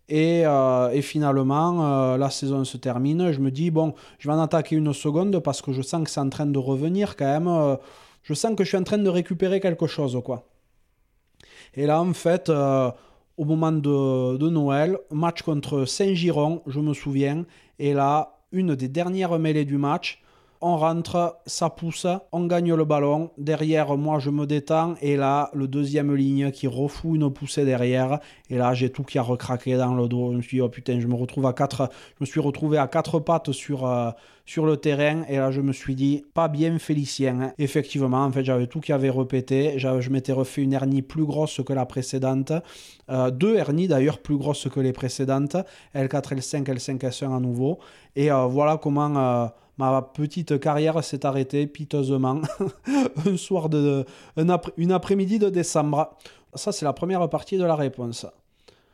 Et, 0.08 0.40
et 0.42 1.02
finalement, 1.02 2.16
la 2.16 2.30
saison 2.30 2.64
se 2.64 2.76
termine. 2.76 3.32
Je 3.32 3.40
me 3.40 3.50
dis, 3.50 3.70
bon, 3.70 3.94
je 4.18 4.28
vais 4.28 4.34
en 4.34 4.40
attaquer 4.40 4.76
une 4.76 4.92
seconde 4.92 5.38
parce 5.38 5.62
que 5.62 5.72
je 5.72 5.82
sens 5.82 6.04
que 6.04 6.10
c'est 6.10 6.20
en 6.20 6.28
train 6.28 6.46
de 6.46 6.58
revenir 6.58 7.16
quand 7.16 7.40
même. 7.40 7.78
je 8.22 8.34
sens 8.34 8.54
que 8.56 8.64
je 8.64 8.68
suis 8.68 8.78
en 8.78 8.84
train 8.84 8.98
de 8.98 9.08
récupérer 9.08 9.60
quelque 9.60 9.86
chose, 9.86 10.20
quoi. 10.24 10.44
Et 11.74 11.86
là, 11.86 12.02
en 12.02 12.12
fait, 12.12 12.50
au 12.50 13.44
moment 13.44 13.72
de, 13.72 14.36
de 14.36 14.48
Noël, 14.50 14.98
match 15.10 15.42
contre 15.42 15.84
Saint-Giron, 15.84 16.62
je 16.66 16.80
me 16.80 16.92
souviens. 16.92 17.44
Et 17.80 17.94
là, 17.94 18.34
une 18.52 18.74
des 18.74 18.88
dernières 18.88 19.38
mêlées 19.38 19.64
du 19.64 19.78
match, 19.78 20.22
on 20.60 20.76
rentre, 20.76 21.38
ça 21.46 21.70
pousse, 21.70 22.06
on 22.30 22.44
gagne 22.44 22.74
le 22.74 22.84
ballon. 22.84 23.30
Derrière, 23.38 23.96
moi, 23.96 24.18
je 24.18 24.28
me 24.28 24.46
détends. 24.46 24.96
Et 25.00 25.16
là, 25.16 25.50
le 25.54 25.66
deuxième 25.66 26.14
ligne 26.14 26.50
qui 26.50 26.66
refoue 26.66 27.16
une 27.16 27.32
poussée 27.32 27.64
derrière. 27.64 28.20
Et 28.50 28.58
là, 28.58 28.74
j'ai 28.74 28.90
tout 28.90 29.02
qui 29.02 29.18
a 29.18 29.22
recraqué 29.22 29.78
dans 29.78 29.94
le 29.94 30.08
dos. 30.08 30.32
Je 30.32 30.36
me 30.36 30.42
suis 30.42 30.58
dit, 30.58 30.60
oh 30.60 30.68
putain, 30.68 31.00
je 31.00 31.06
me 31.06 31.14
retrouve 31.14 31.46
à 31.46 31.54
quatre, 31.54 31.88
je 32.18 32.20
me 32.20 32.26
suis 32.26 32.40
retrouvé 32.40 32.76
à 32.76 32.86
quatre 32.86 33.18
pattes 33.18 33.52
sur, 33.52 33.86
euh, 33.86 34.10
sur 34.50 34.66
le 34.66 34.76
terrain. 34.78 35.22
Et 35.28 35.36
là, 35.36 35.52
je 35.52 35.60
me 35.60 35.72
suis 35.72 35.94
dit, 35.94 36.24
pas 36.34 36.48
bien 36.48 36.76
Félicien. 36.80 37.40
Hein. 37.40 37.52
Effectivement, 37.58 38.24
en 38.24 38.32
fait, 38.32 38.44
j'avais 38.44 38.66
tout 38.66 38.80
qui 38.80 38.92
avait 38.92 39.08
repété. 39.08 39.78
Je 39.78 40.10
m'étais 40.10 40.32
refait 40.32 40.62
une 40.62 40.72
hernie 40.72 41.02
plus 41.02 41.24
grosse 41.24 41.60
que 41.64 41.72
la 41.72 41.86
précédente. 41.86 42.52
Euh, 43.10 43.30
deux 43.30 43.54
hernies 43.54 43.86
d'ailleurs 43.86 44.18
plus 44.18 44.36
grosses 44.36 44.68
que 44.68 44.80
les 44.80 44.92
précédentes. 44.92 45.56
L4, 45.94 46.34
L5, 46.34 46.64
L5, 46.64 46.98
S1 46.98 47.36
à 47.36 47.38
nouveau. 47.38 47.78
Et 48.16 48.32
euh, 48.32 48.46
voilà 48.46 48.76
comment 48.76 49.52
ma 49.78 50.02
petite 50.02 50.58
carrière 50.58 51.02
s'est 51.04 51.24
arrêtée 51.24 51.68
piteusement 51.68 52.40
un 53.26 53.36
soir 53.36 53.68
de 53.68 54.04
une 54.76 54.90
après-midi 54.90 55.38
de 55.38 55.48
décembre. 55.48 56.16
Ça 56.54 56.72
c'est 56.72 56.84
la 56.84 56.92
première 56.92 57.30
partie 57.30 57.56
de 57.56 57.64
la 57.64 57.76
réponse. 57.76 58.26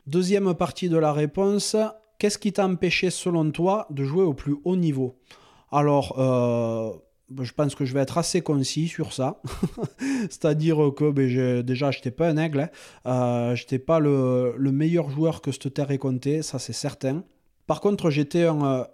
Deuxième 0.06 0.52
partie 0.54 0.90
de 0.90 0.98
la 0.98 1.12
réponse, 1.14 1.76
qu'est-ce 2.18 2.38
qui 2.38 2.52
t'a 2.52 2.66
empêché 2.66 3.08
selon 3.08 3.50
toi 3.50 3.86
de 3.90 4.04
jouer 4.04 4.22
au 4.22 4.34
plus 4.34 4.56
haut 4.64 4.76
niveau? 4.76 5.16
Alors, 5.72 6.18
euh, 6.18 6.92
je 7.42 7.52
pense 7.52 7.74
que 7.74 7.84
je 7.84 7.92
vais 7.94 8.00
être 8.00 8.18
assez 8.18 8.40
concis 8.40 8.88
sur 8.88 9.12
ça. 9.12 9.40
C'est-à-dire 10.30 10.92
que 10.96 11.10
ben, 11.10 11.62
déjà, 11.62 11.90
je 11.90 11.98
n'étais 11.98 12.10
pas 12.10 12.28
un 12.28 12.36
aigle. 12.36 12.60
Hein. 12.60 12.70
Euh, 13.06 13.54
je 13.54 13.62
n'étais 13.62 13.78
pas 13.78 13.98
le, 13.98 14.54
le, 14.56 14.72
meilleur 14.72 15.10
joueur 15.10 15.42
que 15.42 15.52
cette 15.52 15.74
terre 15.74 15.90
ait 15.90 15.98
compté, 15.98 16.42
ça 16.42 16.58
c'est 16.58 16.72
certain. 16.72 17.24
Par 17.66 17.80
contre, 17.80 18.10
j'étais 18.10 18.44
un, 18.44 18.86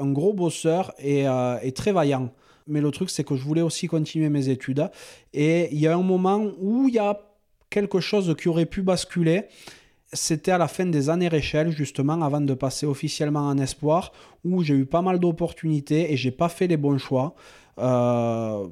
un 0.00 0.10
gros 0.10 0.32
bosseur 0.32 0.92
euh, 1.04 1.58
et, 1.62 1.72
très 1.72 1.92
vaillant. 1.92 2.32
Mais 2.66 2.80
le 2.80 2.90
truc, 2.90 3.10
c'est 3.10 3.24
que 3.24 3.36
je 3.36 3.42
voulais 3.42 3.62
aussi 3.62 3.86
continuer 3.86 4.28
mes 4.28 4.48
études. 4.48 4.90
Et 5.32 5.72
il 5.72 5.80
y 5.80 5.86
a 5.86 5.94
un 5.94 6.02
moment 6.02 6.44
où 6.58 6.88
il 6.88 6.94
y 6.94 6.98
a 6.98 7.20
quelque 7.68 8.00
chose 8.00 8.34
qui 8.38 8.48
aurait 8.48 8.66
pu 8.66 8.82
basculer. 8.82 9.44
C'était 10.12 10.50
à 10.50 10.58
la 10.58 10.68
fin 10.68 10.86
des 10.86 11.08
années 11.08 11.28
Réchelle, 11.28 11.70
justement, 11.70 12.20
avant 12.22 12.40
de 12.40 12.54
passer 12.54 12.86
officiellement 12.86 13.46
en 13.46 13.58
espoir, 13.58 14.12
où 14.44 14.62
j'ai 14.62 14.74
eu 14.74 14.86
pas 14.86 15.02
mal 15.02 15.18
d'opportunités 15.20 16.12
et 16.12 16.16
j'ai 16.16 16.32
pas 16.32 16.48
fait 16.48 16.66
les 16.66 16.76
bons 16.76 16.98
choix. 16.98 17.34
Euh, 17.78 18.66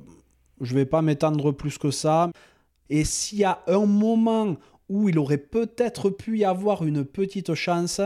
je 0.60 0.74
vais 0.74 0.86
pas 0.86 1.00
m'étendre 1.00 1.52
plus 1.52 1.78
que 1.78 1.90
ça. 1.90 2.30
Et 2.90 3.04
s'il 3.04 3.38
y 3.38 3.44
a 3.44 3.60
un 3.68 3.86
moment 3.86 4.56
où 4.88 5.08
il 5.08 5.18
aurait 5.18 5.38
peut-être 5.38 6.10
pu 6.10 6.38
y 6.38 6.44
avoir 6.44 6.84
une 6.84 7.04
petite 7.04 7.54
chance, 7.54 8.00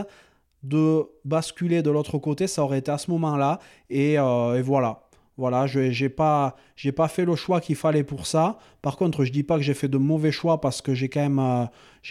de 0.63 1.05
basculer 1.25 1.81
de 1.81 1.91
l'autre 1.91 2.17
côté, 2.17 2.47
ça 2.47 2.63
aurait 2.63 2.79
été 2.79 2.89
à 2.91 2.97
ce 2.97 3.11
moment-là. 3.11 3.59
Et, 3.89 4.17
euh, 4.17 4.61
voilà. 4.63 5.03
Voilà, 5.37 5.65
je 5.65 5.79
n'ai 5.79 6.09
pas, 6.09 6.55
pas 6.95 7.07
fait 7.07 7.25
le 7.25 7.35
choix 7.35 7.59
qu'il 7.59 7.75
fallait 7.75 8.03
pour 8.03 8.27
ça. 8.27 8.59
Par 8.83 8.97
contre, 8.97 9.25
je 9.25 9.31
dis 9.31 9.41
pas 9.41 9.57
que 9.57 9.63
j'ai 9.63 9.73
fait 9.73 9.87
de 9.87 9.97
mauvais 9.97 10.31
choix 10.31 10.61
parce 10.61 10.81
que 10.81 10.93
j'ai 10.93 11.09
quand, 11.09 11.39
euh, 11.39 11.65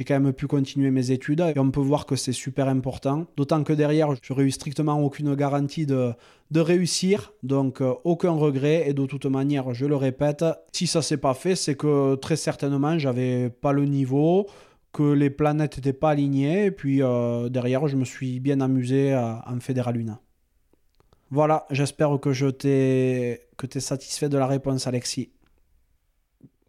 quand 0.06 0.20
même 0.20 0.32
pu 0.32 0.48
continuer 0.48 0.90
mes 0.90 1.12
études. 1.12 1.40
Et 1.54 1.58
on 1.58 1.70
peut 1.70 1.80
voir 1.80 2.04
que 2.06 2.16
c'est 2.16 2.32
super 2.32 2.66
important. 2.68 3.26
D'autant 3.36 3.62
que 3.62 3.72
derrière, 3.72 4.08
je 4.14 4.20
n'aurais 4.28 4.44
eu 4.44 4.50
strictement 4.50 5.00
aucune 5.00 5.36
garantie 5.36 5.86
de, 5.86 6.12
de 6.50 6.60
réussir. 6.60 7.32
Donc, 7.44 7.80
euh, 7.80 7.94
aucun 8.02 8.32
regret. 8.32 8.88
Et 8.88 8.92
de 8.92 9.06
toute 9.06 9.26
manière, 9.26 9.72
je 9.72 9.86
le 9.86 9.96
répète, 9.96 10.44
si 10.72 10.88
ça 10.88 11.00
s'est 11.00 11.16
pas 11.16 11.34
fait, 11.34 11.54
c'est 11.54 11.76
que 11.76 12.16
très 12.16 12.36
certainement, 12.36 12.98
j'avais 12.98 13.50
pas 13.50 13.72
le 13.72 13.84
niveau 13.84 14.48
que 14.92 15.12
les 15.12 15.30
planètes 15.30 15.76
n'étaient 15.76 15.92
pas 15.92 16.10
alignées. 16.10 16.66
Et 16.66 16.70
puis 16.72 17.02
euh, 17.02 17.48
derrière, 17.48 17.86
je 17.86 17.96
me 17.96 18.04
suis 18.04 18.40
bien 18.40 18.60
amusé 18.60 19.12
à, 19.12 19.44
en 19.46 19.60
Fédéral 19.60 19.96
Luna. 19.96 20.20
Voilà, 21.34 21.64
j'espère 21.70 22.20
que 22.20 22.34
je 22.34 22.48
t'ai 22.48 23.40
satisfait 23.78 24.28
de 24.28 24.36
la 24.36 24.46
réponse, 24.46 24.86
Alexis. 24.86 25.30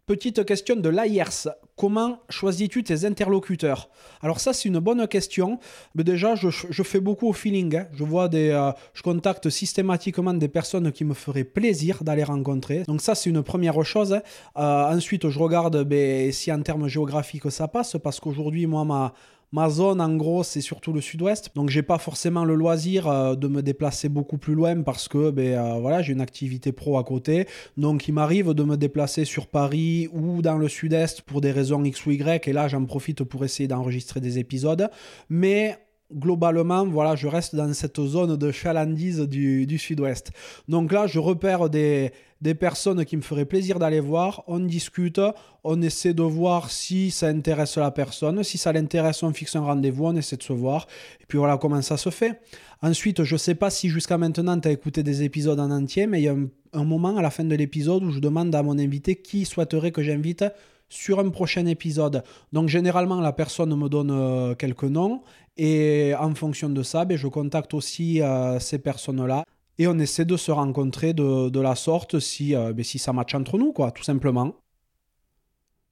Petite 0.06 0.42
question 0.46 0.76
de 0.76 0.88
l'AIRS. 0.88 1.48
Comment 1.76 2.20
choisis-tu 2.30 2.82
tes 2.82 3.04
interlocuteurs? 3.04 3.90
Alors 4.22 4.40
ça, 4.40 4.54
c'est 4.54 4.70
une 4.70 4.78
bonne 4.78 5.06
question. 5.06 5.58
Mais 5.94 6.02
déjà, 6.02 6.34
je, 6.34 6.82
fais 6.82 7.00
beaucoup 7.00 7.28
au 7.28 7.34
feeling. 7.34 7.76
Hein. 7.76 7.88
Je 7.92 8.04
vois 8.04 8.28
des, 8.28 8.50
euh, 8.50 8.70
je 8.94 9.02
contacte 9.02 9.50
systématiquement 9.50 10.32
des 10.32 10.48
personnes 10.48 10.92
qui 10.92 11.04
me 11.04 11.12
feraient 11.12 11.44
plaisir 11.44 12.02
d'aller 12.02 12.24
rencontrer. 12.24 12.84
Donc 12.84 13.02
ça, 13.02 13.14
c'est 13.14 13.28
une 13.28 13.42
première 13.42 13.84
chose. 13.84 14.14
Hein. 14.14 14.22
Euh, 14.56 14.96
ensuite, 14.96 15.28
je 15.28 15.38
regarde 15.38 15.84
ben, 15.84 16.32
si 16.32 16.50
en 16.50 16.62
termes 16.62 16.88
géographiques 16.88 17.50
ça 17.50 17.68
passe, 17.68 17.96
parce 18.02 18.18
qu'aujourd'hui, 18.18 18.66
moi, 18.66 18.84
ma, 18.86 19.12
Ma 19.54 19.70
zone, 19.70 20.00
en 20.00 20.16
gros, 20.16 20.42
c'est 20.42 20.60
surtout 20.60 20.92
le 20.92 21.00
sud-ouest. 21.00 21.52
Donc, 21.54 21.70
j'ai 21.70 21.84
pas 21.84 21.98
forcément 21.98 22.44
le 22.44 22.56
loisir 22.56 23.06
euh, 23.06 23.36
de 23.36 23.46
me 23.46 23.62
déplacer 23.62 24.08
beaucoup 24.08 24.36
plus 24.36 24.54
loin 24.54 24.82
parce 24.82 25.06
que 25.06 25.30
ben, 25.30 25.56
euh, 25.56 25.78
voilà, 25.78 26.02
j'ai 26.02 26.12
une 26.12 26.20
activité 26.20 26.72
pro 26.72 26.98
à 26.98 27.04
côté. 27.04 27.46
Donc, 27.76 28.08
il 28.08 28.14
m'arrive 28.14 28.52
de 28.52 28.64
me 28.64 28.76
déplacer 28.76 29.24
sur 29.24 29.46
Paris 29.46 30.08
ou 30.12 30.42
dans 30.42 30.58
le 30.58 30.66
sud-est 30.66 31.22
pour 31.22 31.40
des 31.40 31.52
raisons 31.52 31.84
X 31.84 32.04
ou 32.04 32.10
Y. 32.10 32.48
Et 32.48 32.52
là, 32.52 32.66
j'en 32.66 32.84
profite 32.84 33.22
pour 33.22 33.44
essayer 33.44 33.68
d'enregistrer 33.68 34.18
des 34.18 34.40
épisodes. 34.40 34.90
Mais 35.28 35.78
globalement, 36.14 36.86
voilà, 36.86 37.16
je 37.16 37.28
reste 37.28 37.54
dans 37.56 37.72
cette 37.74 38.00
zone 38.00 38.36
de 38.36 38.52
chalandise 38.52 39.20
du, 39.20 39.66
du 39.66 39.78
sud-ouest. 39.78 40.30
Donc 40.68 40.92
là, 40.92 41.06
je 41.06 41.18
repère 41.18 41.68
des, 41.68 42.12
des 42.44 42.54
personnes 42.54 43.04
qui 43.06 43.16
me 43.16 43.22
feraient 43.22 43.46
plaisir 43.46 43.78
d'aller 43.78 44.00
voir, 44.00 44.44
on 44.46 44.60
discute, 44.60 45.20
on 45.64 45.80
essaie 45.80 46.12
de 46.12 46.22
voir 46.22 46.70
si 46.70 47.10
ça 47.10 47.28
intéresse 47.28 47.78
la 47.78 47.90
personne, 47.90 48.42
si 48.42 48.58
ça 48.58 48.70
l'intéresse, 48.70 49.22
on 49.22 49.32
fixe 49.32 49.56
un 49.56 49.62
rendez-vous, 49.62 50.04
on 50.04 50.14
essaie 50.14 50.36
de 50.36 50.42
se 50.42 50.52
voir, 50.52 50.86
et 51.22 51.24
puis 51.26 51.38
voilà 51.38 51.56
comment 51.56 51.80
ça 51.80 51.96
se 51.96 52.10
fait. 52.10 52.40
Ensuite, 52.82 53.24
je 53.24 53.34
ne 53.34 53.38
sais 53.38 53.54
pas 53.54 53.70
si 53.70 53.88
jusqu'à 53.88 54.18
maintenant 54.18 54.60
tu 54.60 54.68
as 54.68 54.72
écouté 54.72 55.02
des 55.02 55.22
épisodes 55.22 55.58
en 55.58 55.70
entier, 55.70 56.06
mais 56.06 56.20
il 56.20 56.24
y 56.24 56.28
a 56.28 56.36
un, 56.74 56.84
moment 56.84 57.16
à 57.16 57.22
la 57.22 57.30
fin 57.30 57.44
de 57.44 57.54
l'épisode 57.54 58.04
où 58.04 58.10
je 58.10 58.20
demande 58.20 58.54
à 58.54 58.62
mon 58.62 58.78
invité 58.78 59.16
qui 59.16 59.46
souhaiterait 59.46 59.90
que 59.90 60.02
j'invite 60.02 60.44
sur 60.88 61.18
un 61.18 61.30
prochain 61.30 61.66
épisode. 61.66 62.22
Donc 62.52 62.68
généralement, 62.68 63.20
la 63.20 63.32
personne 63.32 63.74
me 63.76 63.88
donne 63.88 64.10
euh, 64.10 64.54
quelques 64.54 64.84
noms 64.84 65.22
et 65.56 66.14
en 66.18 66.34
fonction 66.34 66.68
de 66.68 66.82
ça, 66.82 67.04
ben, 67.04 67.16
je 67.16 67.28
contacte 67.28 67.74
aussi 67.74 68.20
euh, 68.22 68.58
ces 68.58 68.78
personnes-là 68.78 69.44
et 69.78 69.86
on 69.86 69.98
essaie 69.98 70.24
de 70.24 70.36
se 70.36 70.52
rencontrer 70.52 71.12
de, 71.14 71.60
la 71.60 71.74
sorte 71.74 72.20
si, 72.20 72.54
euh, 72.54 72.72
ben, 72.72 72.84
si 72.84 72.98
ça 72.98 73.12
match 73.12 73.34
entre 73.34 73.58
nous, 73.58 73.72
quoi, 73.72 73.90
tout 73.90 74.04
simplement. 74.04 74.54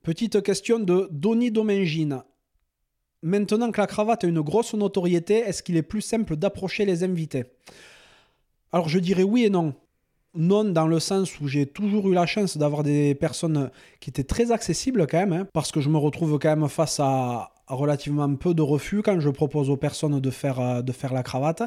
Petite 0.02 0.42
question 0.42 0.78
de 0.78 1.08
Donny 1.10 1.50
Domengine. 1.50 2.22
Maintenant 3.22 3.70
que 3.70 3.80
la 3.80 3.86
cravate 3.86 4.24
a 4.24 4.26
une 4.26 4.40
grosse 4.40 4.74
notoriété, 4.74 5.38
est-ce 5.38 5.62
qu'il 5.62 5.76
est 5.76 5.82
plus 5.82 6.00
simple 6.00 6.36
d'approcher 6.36 6.84
les 6.84 7.04
invités? 7.04 7.44
Alors 8.72 8.88
je 8.88 8.98
dirais 8.98 9.22
oui 9.22 9.44
et 9.44 9.50
non. 9.50 9.74
Non 10.34 10.64
dans 10.64 10.86
le 10.86 10.98
sens 10.98 11.40
où 11.40 11.48
j'ai 11.48 11.66
toujours 11.66 12.08
eu 12.08 12.14
la 12.14 12.24
chance 12.24 12.56
d'avoir 12.56 12.82
des 12.82 13.14
personnes 13.14 13.70
qui 14.00 14.08
étaient 14.08 14.24
très 14.24 14.50
accessibles 14.50 15.06
quand 15.06 15.18
même, 15.18 15.32
hein, 15.32 15.46
parce 15.52 15.70
que 15.72 15.82
je 15.82 15.90
me 15.90 15.98
retrouve 15.98 16.38
quand 16.38 16.56
même 16.56 16.68
face 16.70 17.00
à, 17.00 17.50
relativement 17.66 18.34
peu 18.34 18.54
de 18.54 18.62
refus 18.62 19.02
quand 19.02 19.20
je 19.20 19.28
propose 19.28 19.68
aux 19.68 19.76
personnes 19.76 20.20
de 20.20 20.30
faire, 20.30 20.60
euh, 20.60 20.82
de 20.82 20.92
faire 20.92 21.12
la 21.12 21.22
cravate. 21.22 21.62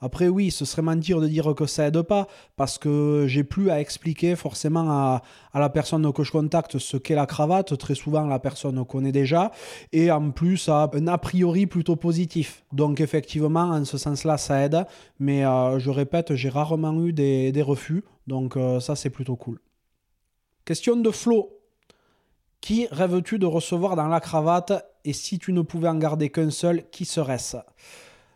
Après, 0.00 0.28
oui, 0.28 0.50
ce 0.50 0.64
serait 0.64 0.82
mentir 0.82 1.20
de 1.20 1.26
dire 1.26 1.54
que 1.54 1.66
ça 1.66 1.86
aide 1.86 2.02
pas, 2.02 2.28
parce 2.56 2.78
que 2.78 3.24
j'ai 3.26 3.42
plus 3.42 3.70
à 3.70 3.80
expliquer 3.80 4.36
forcément 4.36 4.90
à, 4.90 5.22
la 5.54 5.68
personne 5.68 6.12
que 6.12 6.22
je 6.22 6.30
contacte 6.30 6.78
ce 6.78 6.96
qu'est 6.96 7.16
la 7.16 7.26
cravate. 7.26 7.76
Très 7.76 7.94
souvent, 7.94 8.24
la 8.26 8.38
personne 8.38 8.84
connaît 8.84 9.12
déjà, 9.12 9.50
et 9.92 10.10
en 10.10 10.30
plus, 10.30 10.68
a 10.68 10.90
un 10.94 11.06
a 11.08 11.18
priori 11.18 11.66
plutôt 11.66 11.96
positif. 11.96 12.64
Donc, 12.72 13.00
effectivement, 13.00 13.70
en 13.70 13.84
ce 13.84 13.98
sens-là, 13.98 14.38
ça 14.38 14.64
aide, 14.64 14.86
mais 15.18 15.44
euh, 15.44 15.78
je 15.78 15.90
répète, 15.90 16.34
j'ai 16.34 16.48
rarement 16.48 17.04
eu 17.04 17.12
des, 17.12 17.62
refus, 17.62 18.04
donc 18.28 18.56
euh, 18.56 18.78
ça, 18.78 18.94
c'est 18.94 19.10
plutôt 19.10 19.36
cool. 19.36 19.58
Question 20.64 20.96
de 20.96 21.10
Flo. 21.10 21.54
Qui 22.60 22.88
rêves-tu 22.90 23.38
de 23.38 23.46
recevoir 23.46 23.96
dans 23.96 24.08
la 24.08 24.20
cravate? 24.20 24.72
Et 25.04 25.12
si 25.12 25.38
tu 25.38 25.52
ne 25.52 25.62
pouvais 25.62 25.88
en 25.88 25.94
garder 25.94 26.28
qu'un 26.28 26.50
seul, 26.50 26.88
qui 26.90 27.04
serait-ce? 27.04 27.56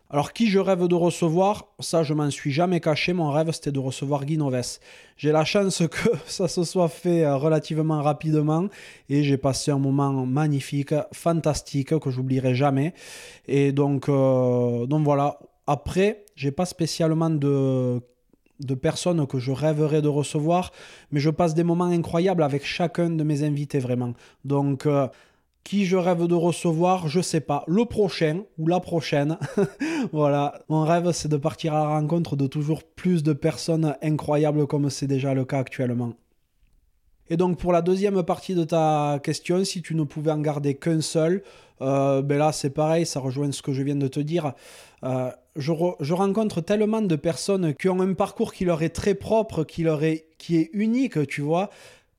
Alors, 0.09 0.31
qui 0.31 0.47
je 0.47 0.59
rêve 0.59 0.87
de 0.87 0.93
recevoir? 0.93 1.65
Ça, 1.79 2.03
je 2.03 2.13
m'en 2.13 2.29
suis 2.29 2.51
jamais 2.51 2.79
caché. 2.79 3.13
Mon 3.13 3.31
rêve, 3.31 3.49
c'était 3.51 3.71
de 3.71 3.79
recevoir 3.79 4.25
Guy 4.25 4.37
J'ai 5.17 5.31
la 5.31 5.43
chance 5.43 5.81
que 5.89 6.09
ça 6.27 6.47
se 6.47 6.63
soit 6.63 6.87
fait 6.87 7.25
euh, 7.25 7.35
relativement 7.35 7.99
rapidement 7.99 8.67
et 9.09 9.23
j'ai 9.23 9.37
passé 9.37 9.71
un 9.71 9.79
moment 9.79 10.25
magnifique, 10.27 10.93
fantastique, 11.13 11.97
que 11.97 12.11
j'oublierai 12.11 12.53
jamais. 12.53 12.93
Et 13.47 13.71
donc, 13.71 14.07
euh, 14.07 14.85
donc 14.85 15.03
voilà. 15.03 15.39
Après, 15.65 16.25
j'ai 16.35 16.51
pas 16.51 16.65
spécialement 16.65 17.31
de 17.31 17.99
de 18.59 18.75
personnes 18.75 19.25
que 19.27 19.39
je 19.39 19.51
rêverais 19.51 20.01
de 20.01 20.07
recevoir, 20.07 20.71
mais 21.11 21.19
je 21.19 21.29
passe 21.29 21.53
des 21.53 21.63
moments 21.63 21.85
incroyables 21.85 22.43
avec 22.43 22.65
chacun 22.65 23.09
de 23.09 23.23
mes 23.23 23.43
invités 23.43 23.79
vraiment. 23.79 24.13
Donc, 24.45 24.85
euh, 24.85 25.07
Qui 25.63 25.85
je 25.85 25.95
rêve 25.95 26.27
de 26.27 26.35
recevoir, 26.35 27.07
je 27.07 27.21
sais 27.21 27.39
pas. 27.39 27.63
Le 27.67 27.85
prochain 27.85 28.41
ou 28.57 28.67
la 28.67 28.81
prochaine. 28.81 29.37
voilà. 30.11 30.59
Mon 30.67 30.83
rêve, 30.83 31.11
c'est 31.13 31.29
de 31.29 31.37
partir 31.37 31.73
à 31.73 31.83
la 31.83 31.89
rencontre 31.89 32.35
de 32.35 32.47
toujours 32.47 32.83
plus 32.83 33.23
de 33.23 33.31
personnes 33.31 33.95
incroyables 34.01 34.67
comme 34.67 34.89
c'est 34.89 35.07
déjà 35.07 35.33
le 35.33 35.45
cas 35.45 35.59
actuellement. 35.59 36.13
Et 37.29 37.37
donc 37.37 37.57
pour 37.57 37.71
la 37.71 37.81
deuxième 37.81 38.21
partie 38.23 38.53
de 38.53 38.65
ta 38.65 39.19
question, 39.23 39.63
si 39.63 39.81
tu 39.81 39.95
ne 39.95 40.03
pouvais 40.03 40.31
en 40.31 40.39
garder 40.39 40.75
qu'un 40.75 40.99
seul, 40.99 41.41
euh, 41.81 42.21
ben 42.21 42.37
là 42.37 42.51
c'est 42.51 42.69
pareil, 42.69 43.05
ça 43.05 43.21
rejoint 43.21 43.51
ce 43.51 43.61
que 43.61 43.71
je 43.71 43.81
viens 43.81 43.95
de 43.95 44.09
te 44.09 44.19
dire. 44.19 44.53
Euh, 45.03 45.31
je, 45.55 45.71
je, 46.01 46.13
rencontre 46.13 46.59
tellement 46.59 47.01
de 47.01 47.15
personnes 47.15 47.73
qui 47.75 47.87
ont 47.87 48.01
un 48.01 48.13
parcours 48.13 48.53
qui 48.53 48.65
leur 48.65 48.83
est 48.83 48.89
très 48.89 49.15
propre, 49.15 49.63
qui, 49.63 49.83
leur 49.83 50.03
est, 50.03 50.25
qui 50.37 50.57
est 50.57 50.69
unique, 50.73 51.25
tu 51.27 51.41
vois, 51.41 51.69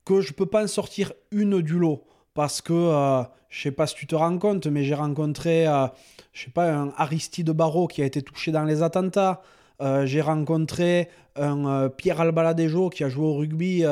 que 0.05 0.20
je 0.20 0.32
peux 0.32 0.47
pas 0.47 0.64
en 0.64 0.68
sortir 0.68 1.12
une 1.30 1.61
du 1.61 1.78
lot 1.78 2.03
parce 2.35 2.61
que 2.61 2.72
euh, 2.72 3.22
je 3.49 3.62
sais 3.62 3.70
pas 3.70 3.87
si 3.87 3.95
tu 3.95 4.07
te 4.09 4.16
rends 4.16 4.37
compte, 4.39 4.66
mais 4.66 4.82
j'ai 4.82 4.95
rencontré, 4.95 5.66
euh, 5.68 5.87
je 6.32 6.45
sais 6.45 6.51
pas, 6.51 6.72
un 6.72 6.93
Aristide 6.97 7.51
Barrault 7.51 7.87
qui 7.87 8.03
a 8.03 8.05
été 8.05 8.20
touché 8.20 8.51
dans 8.51 8.64
les 8.64 8.82
attentats. 8.82 9.43
Euh, 9.80 10.07
j'ai 10.07 10.20
rencontré 10.20 11.09
un 11.37 11.66
euh, 11.66 11.89
Pierre 11.89 12.20
Albaladejo 12.20 12.91
qui 12.91 13.05
a 13.05 13.09
joué 13.09 13.24
au 13.24 13.35
rugby 13.35 13.85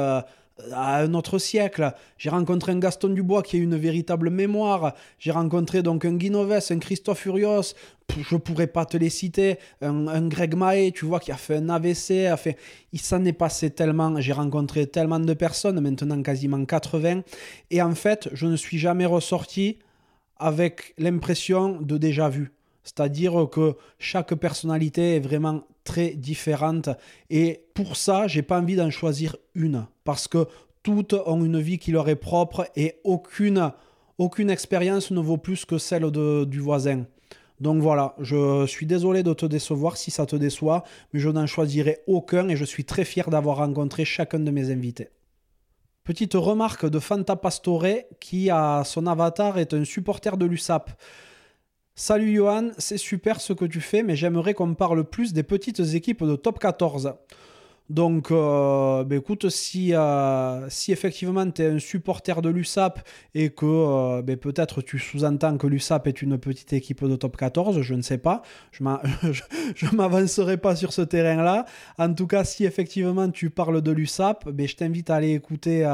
à 0.73 1.03
un 1.03 1.15
autre 1.15 1.39
siècle. 1.39 1.93
J'ai 2.19 2.31
rencontré 2.31 2.73
un 2.73 2.79
Gaston 2.79 3.11
Dubois 3.11 3.43
qui 3.43 3.57
a 3.57 3.59
une 3.59 3.77
véritable 3.77 4.31
mémoire. 4.31 4.95
J'ai 5.19 5.31
rencontré 5.31 5.83
donc 5.83 6.05
un 6.05 6.15
Guinoves, 6.15 6.61
un 6.71 6.79
Christophe 6.79 7.21
Furios. 7.21 7.75
Je 8.17 8.37
pourrais 8.37 8.67
pas 8.67 8.85
te 8.85 8.97
les 8.97 9.11
citer. 9.11 9.59
Un, 9.81 10.29
Greg 10.29 10.55
Mahé, 10.55 10.93
tu 10.93 11.05
vois, 11.05 11.21
qui 11.21 11.33
a 11.33 11.37
fait 11.37 11.57
un 11.57 11.69
AVC. 11.69 12.27
A 12.27 12.37
fait... 12.37 12.57
Il 12.93 13.01
s'en 13.01 13.25
est 13.25 13.33
passé 13.33 13.71
tellement. 13.71 14.21
J'ai 14.21 14.33
rencontré 14.33 14.87
tellement 14.87 15.21
de 15.21 15.35
personnes, 15.35 15.81
maintenant 15.81 16.23
quasiment 16.23 16.65
80. 16.65 17.23
Et 17.71 17.83
en 17.83 17.95
fait, 17.95 18.29
je 18.33 18.47
ne 18.47 18.57
suis 18.57 18.79
jamais 18.79 19.07
ressorti 19.07 19.79
avec 20.39 20.95
l'impression 20.99 21.81
de 21.81 21.97
déjà 21.97 22.29
vu. 22.29 22.53
C'est-à-dire 22.85 23.49
que 23.51 23.77
chaque 23.99 24.35
personnalité 24.35 25.17
est 25.17 25.21
vraiment 25.21 25.63
très 25.85 26.11
différente. 26.11 26.89
Et 27.31 27.67
pour 27.75 27.97
ça, 27.97 28.27
j'ai 28.27 28.43
pas 28.43 28.61
envie 28.61 28.77
d'en 28.77 28.91
choisir 28.91 29.37
une. 29.55 29.87
Parce 30.05 30.29
que 30.29 30.47
toutes 30.83 31.15
ont 31.27 31.45
une 31.45 31.61
vie 31.61 31.79
qui 31.79 31.93
leur 31.93 32.09
est 32.09 32.17
propre 32.17 32.69
et 32.77 32.97
aucune, 33.05 33.73
aucune 34.19 34.51
expérience 34.51 35.11
ne 35.11 35.21
vaut 35.21 35.37
plus 35.37 35.65
que 35.65 35.79
celle 35.79 36.11
de, 36.11 36.45
du 36.45 36.61
voisin. 36.61 37.07
Donc 37.61 37.81
voilà, 37.81 38.17
je 38.19 38.67
suis 38.67 38.87
désolé 38.87 39.23
de 39.23 39.33
te 39.35 39.47
décevoir 39.47 39.97
si 39.97 40.11
ça 40.11 40.27
te 40.27 40.35
déçoit, 40.35 40.83
mais 41.13 41.21
je 41.21 41.29
n'en 41.29 41.47
choisirai 41.47 42.01
aucun 42.09 42.49
et 42.49 42.57
je 42.57 42.65
suis 42.65 42.85
très 42.85 43.05
fier 43.05 43.31
d'avoir 43.31 43.59
rencontré 43.59 44.05
chacun 44.05 44.41
de 44.41 44.51
mes 44.51 44.71
invités. 44.73 45.11
Petite 46.03 46.35
remarque 46.35 46.91
de 46.91 46.99
Fanta 46.99 47.37
Pastore 47.37 47.87
qui, 48.19 48.51
à 48.51 48.83
son 48.85 49.07
avatar, 49.07 49.59
est 49.59 49.75
un 49.75 49.85
supporter 49.85 50.37
de 50.37 50.47
l'USAP. 50.47 50.91
Salut 51.95 52.35
Johan, 52.35 52.71
c'est 52.79 52.97
super 52.97 53.39
ce 53.43 53.53
que 53.53 53.67
tu 53.67 53.83
fais, 53.83 54.03
mais 54.03 54.17
j'aimerais 54.17 54.55
qu'on 54.55 54.75
parle 54.75 55.05
plus 55.05 55.35
des 55.35 55.43
petites 55.43 55.81
équipes 55.81 56.25
de 56.25 56.37
top 56.37 56.59
14. 56.59 57.13
Donc, 57.91 58.31
euh, 58.31 59.05
ben 59.05 59.19
écoute, 59.19 59.51
si, 59.51 59.91
euh, 59.93 60.67
effectivement 60.89 61.51
tu 61.51 61.61
es 61.61 61.67
un 61.67 61.79
supporter 61.79 62.41
de 62.41 62.49
l'USAP 62.49 63.07
et 63.35 63.51
que 63.51 63.67
euh, 63.67 64.23
ben 64.23 64.39
peut-être 64.39 64.81
tu 64.81 64.99
sous-entends 64.99 65.59
que 65.59 65.67
l'USAP 65.67 66.07
est 66.07 66.23
une 66.23 66.39
petite 66.39 66.73
équipe 66.73 67.05
de 67.05 67.17
top 67.17 67.37
14, 67.37 67.83
je 67.83 67.95
ne 67.95 68.01
sais 68.01 68.17
pas, 68.17 68.41
je 68.71 68.83
ne 68.83 69.91
m'avancerai 69.97 70.57
pas 70.57 70.77
sur 70.77 70.95
ce 70.95 71.03
terrain-là. 71.03 71.67
En 71.99 72.15
tout 72.15 72.27
cas, 72.27 72.45
si 72.45 72.65
effectivement 72.65 73.29
tu 73.29 73.51
parles 73.51 73.83
de 73.83 73.91
l'USAP, 73.91 74.49
ben 74.49 74.67
je 74.67 74.77
t'invite 74.77 75.11
à 75.11 75.17
aller 75.17 75.35
écouter 75.35 75.87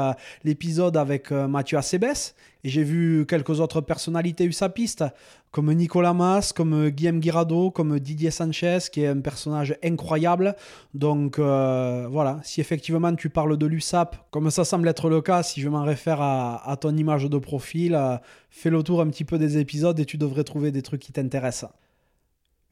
l'épisode 0.45 0.95
avec 0.95 1.31
Mathieu 1.31 1.77
Acebes. 1.77 2.33
Et 2.63 2.69
j'ai 2.69 2.83
vu 2.83 3.25
quelques 3.25 3.59
autres 3.59 3.81
personnalités 3.81 4.43
USAPistes 4.43 5.05
comme 5.51 5.73
Nicolas 5.73 6.13
Mas, 6.13 6.53
comme 6.53 6.89
Guillaume 6.89 7.19
Guirado, 7.19 7.71
comme 7.71 7.99
Didier 7.99 8.31
Sanchez, 8.31 8.79
qui 8.91 9.01
est 9.01 9.07
un 9.07 9.21
personnage 9.21 9.77
incroyable. 9.83 10.55
Donc 10.93 11.39
euh, 11.39 12.07
voilà, 12.09 12.39
si 12.43 12.61
effectivement 12.61 13.15
tu 13.15 13.29
parles 13.29 13.57
de 13.57 13.65
l'USAP, 13.65 14.17
comme 14.31 14.51
ça 14.51 14.65
semble 14.65 14.87
être 14.87 15.09
le 15.09 15.21
cas, 15.21 15.41
si 15.41 15.61
je 15.61 15.69
m'en 15.69 15.83
réfère 15.83 16.21
à, 16.21 16.77
ton 16.79 16.95
image 16.95 17.25
de 17.25 17.37
profil, 17.37 17.95
euh, 17.95 18.17
fais 18.49 18.69
le 18.69 18.83
tour 18.83 19.01
un 19.01 19.07
petit 19.07 19.25
peu 19.25 19.37
des 19.37 19.57
épisodes 19.57 19.99
et 19.99 20.05
tu 20.05 20.17
devrais 20.17 20.43
trouver 20.43 20.71
des 20.71 20.81
trucs 20.81 21.01
qui 21.01 21.11
t'intéressent. 21.11 21.71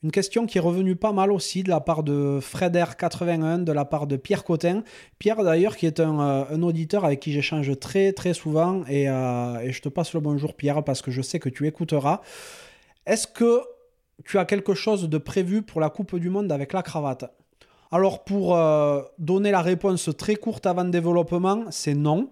Une 0.03 0.11
question 0.11 0.45
qui 0.45 0.59
est 0.59 0.61
revenue 0.61 0.95
pas 0.95 1.11
mal 1.11 1.31
aussi 1.31 1.63
de 1.63 1.69
la 1.69 1.79
part 1.79 2.03
de 2.03 2.39
Freder81, 2.41 3.63
de 3.63 3.71
la 3.71 3.83
part 3.83 4.05
de 4.05 4.15
Pierre 4.15 4.43
Cotin. 4.43 4.83
Pierre 5.17 5.43
d'ailleurs 5.43 5.75
qui 5.75 5.87
est 5.87 5.99
un, 5.99 6.19
euh, 6.19 6.61
auditeur 6.61 7.03
avec 7.03 7.19
qui 7.19 7.31
j'échange 7.31 7.79
très 7.79 8.13
très 8.13 8.33
souvent 8.33 8.83
et, 8.87 9.05
et, 9.05 9.71
je 9.71 9.81
te 9.81 9.89
passe 9.89 10.13
le 10.13 10.19
bonjour 10.19 10.55
Pierre 10.55 10.83
parce 10.83 11.01
que 11.01 11.09
je 11.09 11.21
sais 11.21 11.39
que 11.39 11.49
tu 11.49 11.65
écouteras. 11.65 12.21
Est-ce 13.07 13.25
que 13.25 13.61
tu 14.25 14.37
as 14.37 14.45
quelque 14.45 14.73
chose 14.73 15.09
de 15.09 15.17
prévu 15.17 15.61
pour 15.63 15.81
la 15.81 15.89
Coupe 15.89 16.15
du 16.17 16.29
Monde 16.29 16.51
avec 16.51 16.73
la 16.73 16.83
cravate? 16.83 17.25
Alors 17.91 18.23
pour 18.23 18.55
euh, 18.55 19.01
donner 19.17 19.51
la 19.51 19.61
réponse 19.61 20.09
très 20.17 20.35
courte 20.35 20.65
avant 20.65 20.83
le 20.83 20.89
développement, 20.89 21.65
c'est 21.69 21.95
non. 21.95 22.29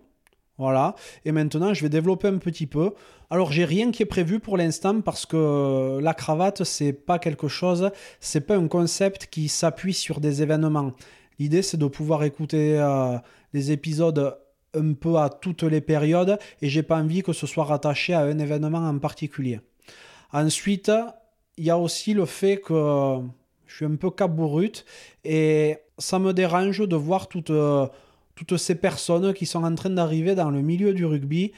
Voilà. 0.58 0.96
Et 1.26 1.32
maintenant, 1.32 1.74
je 1.74 1.82
vais 1.82 1.90
développer 1.90 2.28
un 2.28 2.38
petit 2.38 2.68
peu. 2.68 2.92
Alors, 3.30 3.52
j'ai 3.52 3.66
rien 3.66 3.92
qui 3.92 4.04
est 4.04 4.08
prévu 4.08 4.40
pour 4.40 4.58
l'instant 4.58 5.02
parce 5.02 5.26
que 5.26 6.00
la 6.00 6.14
cravate, 6.14 6.64
c'est 6.64 6.94
pas 6.94 7.18
quelque 7.18 7.48
chose, 7.48 7.90
c'est 8.20 8.42
pas 8.42 8.56
un 8.56 8.68
concept 8.68 9.28
qui 9.28 9.48
s'appuie 9.48 9.94
sur 9.94 10.20
des 10.20 10.44
événements. 10.44 10.92
L'idée, 11.40 11.62
c'est 11.62 11.78
de 11.78 11.88
pouvoir 11.88 12.24
écouter 12.24 12.78
euh, 12.80 13.18
les 13.54 13.72
épisodes 13.72 14.38
un 14.76 14.94
peu 14.94 15.18
à 15.18 15.30
toutes 15.30 15.64
les 15.64 15.82
périodes 15.82 16.38
et 16.62 16.70
j'ai 16.70 16.84
pas 16.84 16.98
envie 16.98 17.24
que 17.24 17.34
ce 17.34 17.48
soit 17.48 17.64
rattaché 17.64 18.14
à 18.14 18.22
un 18.22 18.38
événement 18.38 18.88
en 18.88 19.00
particulier. 19.00 19.60
Ensuite, 20.32 20.92
il 21.58 21.66
y 21.66 21.70
a 21.70 21.78
aussi 21.78 22.14
le 22.14 22.26
fait 22.26 22.58
que 22.58 23.18
je 23.66 23.76
suis 23.76 23.86
un 23.86 23.96
peu 23.96 24.12
cabourute 24.12 24.86
et 25.24 25.78
ça 25.98 26.20
me 26.20 26.34
dérange 26.34 26.80
de 26.88 26.96
voir 26.96 27.28
toutes, 27.28 27.54
toutes 28.36 28.58
ces 28.58 28.76
personnes 28.76 29.34
qui 29.34 29.46
sont 29.46 29.64
en 29.64 29.74
train 29.76 29.90
d'arriver 29.90 30.36
dans 30.36 30.52
le 30.52 30.62
milieu 30.62 30.94
du 30.94 31.06
rugby 31.06 31.54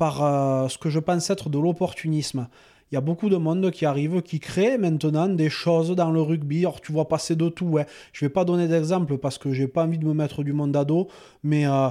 par 0.00 0.24
euh, 0.24 0.68
ce 0.68 0.78
que 0.78 0.88
je 0.88 0.98
pense 0.98 1.28
être 1.28 1.50
de 1.50 1.58
l'opportunisme. 1.58 2.48
Il 2.90 2.94
y 2.94 2.98
a 2.98 3.02
beaucoup 3.02 3.28
de 3.28 3.36
monde 3.36 3.70
qui 3.70 3.84
arrive, 3.84 4.22
qui 4.22 4.40
crée 4.40 4.78
maintenant 4.78 5.28
des 5.28 5.50
choses 5.50 5.90
dans 5.90 6.10
le 6.10 6.22
rugby. 6.22 6.60
Alors, 6.60 6.80
tu 6.80 6.90
vois 6.90 7.06
passer 7.06 7.36
de 7.36 7.50
tout. 7.50 7.66
Ouais. 7.66 7.86
Je 8.14 8.24
vais 8.24 8.30
pas 8.30 8.46
donner 8.46 8.66
d'exemple 8.66 9.18
parce 9.18 9.36
que 9.36 9.52
j'ai 9.52 9.68
pas 9.68 9.84
envie 9.84 9.98
de 9.98 10.06
me 10.06 10.14
mettre 10.14 10.42
du 10.42 10.54
monde 10.54 10.74
à 10.74 10.86
dos, 10.86 11.08
mais 11.44 11.66
euh, 11.66 11.90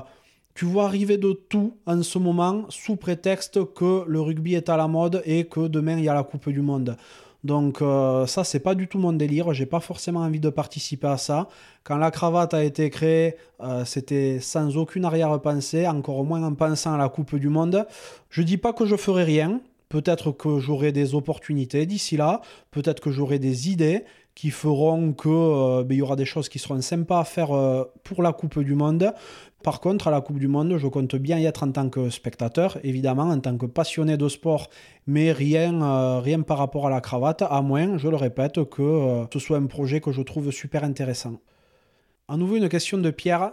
tu 0.56 0.66
vois 0.66 0.86
arriver 0.86 1.18
de 1.18 1.34
tout 1.34 1.78
en 1.86 2.02
ce 2.02 2.18
moment 2.18 2.66
sous 2.70 2.96
prétexte 2.96 3.64
que 3.76 4.04
le 4.08 4.20
rugby 4.20 4.56
est 4.56 4.70
à 4.70 4.76
la 4.76 4.88
mode 4.88 5.22
et 5.24 5.44
que 5.44 5.68
demain 5.68 6.00
il 6.00 6.06
y 6.06 6.10
a 6.10 6.16
la 6.16 6.24
Coupe 6.24 6.50
du 6.50 6.62
Monde. 6.62 6.98
Donc 7.44 7.82
euh, 7.82 8.26
ça 8.26 8.44
c'est 8.44 8.60
pas 8.60 8.76
du 8.76 8.88
tout 8.88 9.00
mon 9.00 9.14
délire, 9.14 9.54
j'ai 9.54 9.66
pas 9.66 9.80
forcément 9.80 10.22
envie 10.22 10.40
de 10.40 10.50
participer 10.50 11.08
à 11.08 11.18
ça. 11.18 11.48
Quand 11.84 11.98
la 11.98 12.12
cravate 12.12 12.54
a 12.54 12.64
été 12.64 12.90
créée, 12.90 13.36
euh, 13.62 13.86
c'était 13.86 14.40
sans 14.42 14.76
aucune 14.78 15.06
arrière-pensée, 15.06 15.88
encore 15.88 16.24
moins 16.26 16.44
en 16.44 16.54
pensant 16.54 16.94
à 16.94 16.98
la 16.98 17.08
Coupe 17.08 17.36
du 17.36 17.50
Monde. 17.50 17.86
Je 18.30 18.42
dis 18.42 18.58
pas 18.58 18.74
que 18.74 18.86
je 18.86 18.98
ferai 18.98 19.24
rien, 19.24 19.62
peut-être 19.88 20.32
que 20.32 20.60
j'aurai 20.60 20.92
des 20.92 21.16
opportunités 21.16 21.86
d'ici 21.86 22.18
là, 22.18 22.42
peut-être 22.72 23.02
que 23.02 23.10
j'aurai 23.12 23.40
des 23.40 23.70
idées, 23.70 24.04
qui 24.40 24.52
feront 24.52 25.12
que 25.12 25.28
euh, 25.28 25.84
ben, 25.84 25.96
il 25.96 25.98
y 25.98 26.02
aura 26.02 26.16
des 26.16 26.24
choses 26.24 26.48
qui 26.48 26.60
seront 26.60 26.80
sympas 26.80 27.20
à 27.20 27.24
faire 27.26 27.52
euh, 27.52 27.84
pour 28.06 28.24
la 28.24 28.32
Coupe 28.32 28.60
du 28.60 28.74
Monde. 28.74 29.14
Par 29.64 29.82
contre, 29.82 30.08
à 30.08 30.12
la 30.12 30.22
Coupe 30.22 30.40
du 30.40 30.48
Monde, 30.48 30.78
je 30.78 30.88
compte 30.88 31.14
bien 31.18 31.38
y 31.40 31.46
être 31.46 31.64
en 31.64 31.74
tant 31.74 31.90
que 31.90 32.10
spectateur, 32.10 32.78
évidemment, 32.86 33.24
en 33.24 33.40
tant 33.42 33.58
que 33.58 33.66
passionné 33.66 34.16
de 34.16 34.30
sport, 34.30 34.70
mais 35.08 35.34
rien, 35.34 35.82
euh, 35.82 36.22
rien 36.22 36.40
par 36.40 36.58
rapport 36.58 36.88
à 36.88 36.90
la 36.90 37.02
cravate, 37.02 37.42
à 37.42 37.62
moins, 37.62 37.98
je 37.98 38.08
le 38.08 38.16
répète, 38.16 38.64
que 38.70 39.26
ce 39.34 39.40
soit 39.40 39.58
un 39.58 39.66
projet 39.66 40.00
que 40.00 40.14
je 40.14 40.22
trouve 40.22 40.52
super 40.52 40.86
intéressant. 40.86 41.34
À 42.30 42.38
nouveau, 42.38 42.56
une 42.56 42.70
question 42.70 42.98
de 42.98 43.12
Pierre. 43.12 43.52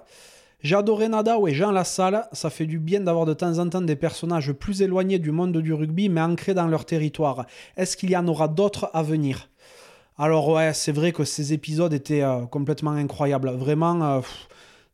J'ai 0.61 0.77
adoré 0.77 1.09
Nadao 1.09 1.49
et 1.49 1.55
Jean 1.55 1.73
Lassalle. 1.73 2.29
Ça 2.31 2.49
fait 2.49 2.67
du 2.67 2.79
bien 2.79 3.01
d'avoir 3.01 3.27
de 3.27 3.35
temps 3.35 3.59
en 3.59 3.69
temps 3.69 3.83
des 3.83 3.97
personnages 3.97 4.53
plus 4.53 4.83
éloignés 4.83 5.19
du 5.19 5.33
monde 5.33 5.57
du 5.57 5.73
rugby, 5.75 6.09
mais 6.09 6.21
ancrés 6.21 6.55
dans 6.55 6.69
leur 6.69 6.85
territoire. 6.85 7.45
Est-ce 7.77 7.97
qu'il 7.97 8.11
y 8.11 8.17
en 8.17 8.29
aura 8.29 8.47
d'autres 8.47 8.89
à 8.95 9.03
venir? 9.03 9.49
Alors 10.19 10.49
ouais, 10.49 10.73
c'est 10.73 10.93
vrai 10.93 11.13
que 11.13 11.25
ces 11.25 11.53
épisodes 11.53 11.93
étaient 11.93 12.23
euh, 12.23 12.47
complètement 12.47 12.93
incroyables. 12.93 13.51
Vraiment, 13.51 14.03
euh, 14.03 14.21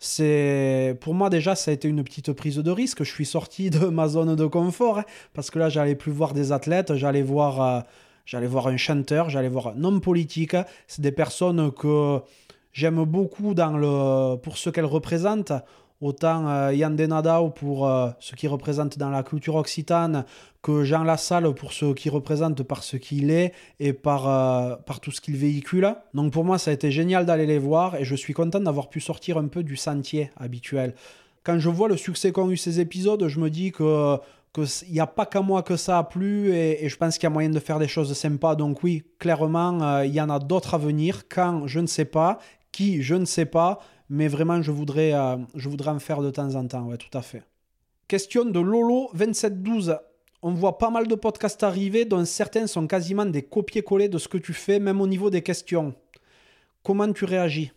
c'est 0.00 0.96
pour 1.00 1.14
moi 1.14 1.30
déjà 1.30 1.54
ça 1.54 1.70
a 1.70 1.74
été 1.74 1.86
une 1.86 2.02
petite 2.02 2.32
prise 2.32 2.56
de 2.56 2.70
risque. 2.72 3.04
Je 3.04 3.10
suis 3.12 3.26
sorti 3.26 3.70
de 3.70 3.86
ma 3.86 4.08
zone 4.08 4.34
de 4.34 4.46
confort 4.46 4.98
hein, 4.98 5.04
parce 5.32 5.50
que 5.50 5.60
là 5.60 5.68
j'allais 5.68 5.94
plus 5.94 6.10
voir 6.10 6.34
des 6.34 6.50
athlètes, 6.50 6.96
j'allais 6.96 7.22
voir, 7.22 7.62
euh, 7.62 7.80
j'allais 8.26 8.48
voir 8.48 8.66
un 8.66 8.76
chanteur, 8.76 9.30
j'allais 9.30 9.48
voir 9.48 9.68
un 9.68 9.84
homme 9.84 10.00
politique. 10.00 10.56
C'est 10.88 11.02
des 11.02 11.12
personnes 11.12 11.70
que 11.70 12.18
j'aime 12.72 13.04
beaucoup 13.04 13.54
dans 13.54 13.76
le 13.76 14.36
pour 14.38 14.58
ce 14.58 14.70
qu'elles 14.70 14.84
représentent. 14.86 15.52
Autant 16.02 16.48
euh, 16.48 16.74
Yann 16.74 16.96
pour 17.54 17.88
euh, 17.88 18.10
ce 18.18 18.34
qu'il 18.34 18.48
représente 18.48 18.98
dans 18.98 19.08
la 19.08 19.22
culture 19.22 19.54
occitane 19.54 20.24
que 20.60 20.82
Jean 20.82 21.04
Lassalle 21.04 21.54
pour 21.54 21.72
ce 21.72 21.94
qu'il 21.94 22.10
représente 22.10 22.62
par 22.64 22.82
ce 22.82 22.96
qu'il 22.96 23.30
est 23.30 23.52
et 23.78 23.92
par, 23.92 24.28
euh, 24.28 24.76
par 24.84 24.98
tout 24.98 25.12
ce 25.12 25.20
qu'il 25.20 25.36
véhicule. 25.36 25.94
Donc 26.12 26.32
pour 26.32 26.44
moi, 26.44 26.58
ça 26.58 26.72
a 26.72 26.74
été 26.74 26.90
génial 26.90 27.24
d'aller 27.24 27.46
les 27.46 27.58
voir 27.58 27.94
et 27.94 28.04
je 28.04 28.16
suis 28.16 28.34
content 28.34 28.58
d'avoir 28.60 28.90
pu 28.90 29.00
sortir 29.00 29.38
un 29.38 29.46
peu 29.46 29.62
du 29.62 29.76
sentier 29.76 30.32
habituel. 30.36 30.94
Quand 31.44 31.60
je 31.60 31.68
vois 31.68 31.88
le 31.88 31.96
succès 31.96 32.32
qu'ont 32.32 32.50
eu 32.50 32.56
ces 32.56 32.80
épisodes, 32.80 33.26
je 33.28 33.38
me 33.38 33.48
dis 33.48 33.70
que 33.70 34.18
qu'il 34.52 34.92
n'y 34.92 35.00
a 35.00 35.06
pas 35.06 35.24
qu'à 35.24 35.40
moi 35.40 35.62
que 35.62 35.76
ça 35.76 35.98
a 35.98 36.04
plu 36.04 36.52
et, 36.52 36.88
je 36.88 36.96
pense 36.96 37.16
qu'il 37.16 37.24
y 37.24 37.26
a 37.28 37.30
moyen 37.30 37.48
de 37.50 37.58
faire 37.58 37.78
des 37.78 37.88
choses 37.88 38.12
sympas. 38.12 38.54
Donc 38.54 38.82
oui, 38.82 39.04
clairement, 39.18 39.82
euh, 39.82 40.04
il 40.04 40.12
y 40.12 40.20
en 40.20 40.28
a 40.28 40.38
d'autres 40.38 40.74
à 40.74 40.78
venir. 40.78 41.22
Quand, 41.28 41.66
je 41.66 41.80
ne 41.80 41.86
sais 41.86 42.04
pas. 42.04 42.38
Qui, 42.70 43.02
je 43.02 43.14
ne 43.14 43.24
sais 43.24 43.46
pas. 43.46 43.80
Mais 44.08 44.28
vraiment, 44.28 44.62
je 44.62 44.70
voudrais, 44.70 45.12
euh, 45.14 45.36
je 45.54 45.68
voudrais 45.68 45.90
en 45.90 45.98
faire 45.98 46.22
de 46.22 46.30
temps 46.30 46.54
en 46.54 46.66
temps. 46.66 46.84
Ouais, 46.86 46.98
tout 46.98 47.16
à 47.16 47.22
fait. 47.22 47.42
Question 48.08 48.44
de 48.44 48.60
Lolo2712. 48.60 49.98
On 50.42 50.52
voit 50.52 50.76
pas 50.76 50.90
mal 50.90 51.06
de 51.06 51.14
podcasts 51.14 51.62
arriver, 51.62 52.04
dont 52.04 52.24
certains 52.24 52.66
sont 52.66 52.86
quasiment 52.86 53.24
des 53.24 53.42
copier-coller 53.42 54.08
de 54.08 54.18
ce 54.18 54.28
que 54.28 54.38
tu 54.38 54.52
fais, 54.52 54.80
même 54.80 55.00
au 55.00 55.06
niveau 55.06 55.30
des 55.30 55.42
questions. 55.42 55.94
Comment 56.82 57.12
tu 57.12 57.24
réagis? 57.24 57.72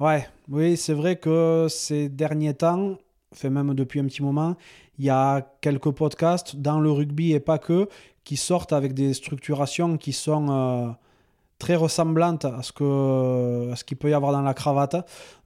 Ouais, 0.00 0.28
oui, 0.48 0.76
c'est 0.76 0.92
vrai 0.92 1.16
que 1.16 1.66
ces 1.70 2.08
derniers 2.08 2.54
temps, 2.54 2.98
fait 3.32 3.48
même 3.48 3.74
depuis 3.74 4.00
un 4.00 4.04
petit 4.04 4.22
moment, 4.22 4.56
il 4.98 5.06
y 5.06 5.10
a 5.10 5.40
quelques 5.60 5.90
podcasts 5.92 6.56
dans 6.56 6.80
le 6.80 6.90
rugby 6.90 7.32
et 7.32 7.40
pas 7.40 7.58
que, 7.58 7.88
qui 8.22 8.36
sortent 8.36 8.72
avec 8.72 8.94
des 8.94 9.14
structurations 9.14 9.96
qui 9.96 10.12
sont 10.12 10.50
euh, 10.50 10.88
très 11.58 11.76
ressemblantes 11.76 12.44
à 12.44 12.62
ce 12.62 12.72
que 12.72 13.74
qu'il 13.84 13.96
peut 13.96 14.10
y 14.10 14.14
avoir 14.14 14.32
dans 14.32 14.42
la 14.42 14.54
cravate. 14.54 14.96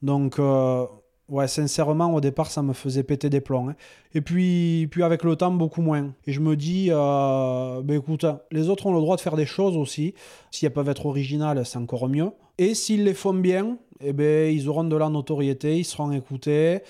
Donc 0.03 0.39
euh, 0.39 0.87
ouais, 1.29 1.49
sincèrement, 1.49 2.15
au 2.15 2.21
départ, 2.21 2.51
ça 2.51 2.63
me 2.63 2.73
faisait 2.73 3.03
péter 3.03 3.31
des 3.31 3.41
plombs. 3.41 3.69
Hein. 3.69 3.77
Et 4.15 4.21
puis, 4.21 4.89
puis 4.91 5.03
avec 5.03 5.25
le 5.25 5.37
temps, 5.37 5.51
beaucoup 5.51 5.83
moins. 5.83 6.13
Et 6.27 6.33
je 6.33 6.41
me 6.41 6.57
dis, 6.57 6.89
euh, 6.91 7.83
ben 7.83 7.99
écoute, 7.99 8.25
les 8.51 8.69
autres 8.69 8.87
ont 8.87 8.95
le 8.95 9.01
droit 9.01 9.17
de 9.17 9.21
faire 9.21 9.37
des 9.37 9.47
choses 9.47 9.77
aussi. 9.77 10.15
Si 10.51 10.67
elles 10.67 10.73
peuvent 10.73 10.89
être 10.89 11.07
originales, 11.07 11.65
c'est 11.67 11.79
encore 11.79 12.09
mieux. 12.09 12.31
Et 12.57 12.75
s'ils 12.75 13.05
les 13.05 13.15
font 13.15 13.35
bien, 13.35 13.79
eh 14.01 14.13
ben, 14.13 14.53
ils 14.53 14.69
auront 14.69 14.85
de 14.85 14.97
la 14.97 15.09
notoriété, 15.09 15.79
ils 15.79 15.85
seront 15.85 16.13
écoutés 16.13 16.83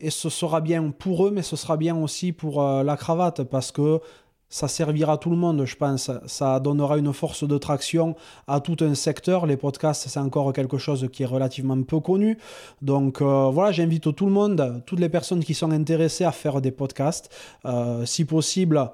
et 0.00 0.10
ce 0.10 0.28
sera 0.28 0.60
bien 0.60 0.90
pour 0.90 1.26
eux, 1.26 1.30
mais 1.30 1.42
ce 1.42 1.56
sera 1.56 1.76
bien 1.76 1.96
aussi 1.96 2.32
pour 2.32 2.62
euh, 2.62 2.82
la 2.82 2.96
cravate, 2.96 3.42
parce 3.42 3.72
que 3.72 4.00
ça 4.48 4.66
servira 4.68 5.18
tout 5.18 5.30
le 5.30 5.36
monde, 5.36 5.64
je 5.64 5.76
pense. 5.76 6.10
Ça 6.26 6.60
donnera 6.60 6.98
une 6.98 7.12
force 7.12 7.44
de 7.44 7.58
traction 7.58 8.16
à 8.46 8.60
tout 8.60 8.76
un 8.80 8.94
secteur. 8.94 9.46
Les 9.46 9.56
podcasts, 9.56 10.08
c'est 10.08 10.20
encore 10.20 10.52
quelque 10.52 10.78
chose 10.78 11.08
qui 11.12 11.22
est 11.22 11.26
relativement 11.26 11.80
peu 11.82 12.00
connu. 12.00 12.38
Donc 12.80 13.20
euh, 13.20 13.50
voilà, 13.50 13.72
j'invite 13.72 14.14
tout 14.14 14.26
le 14.26 14.32
monde, 14.32 14.82
toutes 14.86 15.00
les 15.00 15.08
personnes 15.08 15.44
qui 15.44 15.54
sont 15.54 15.70
intéressées 15.70 16.24
à 16.24 16.32
faire 16.32 16.60
des 16.60 16.70
podcasts. 16.70 17.30
Euh, 17.66 18.06
si 18.06 18.24
possible, 18.24 18.90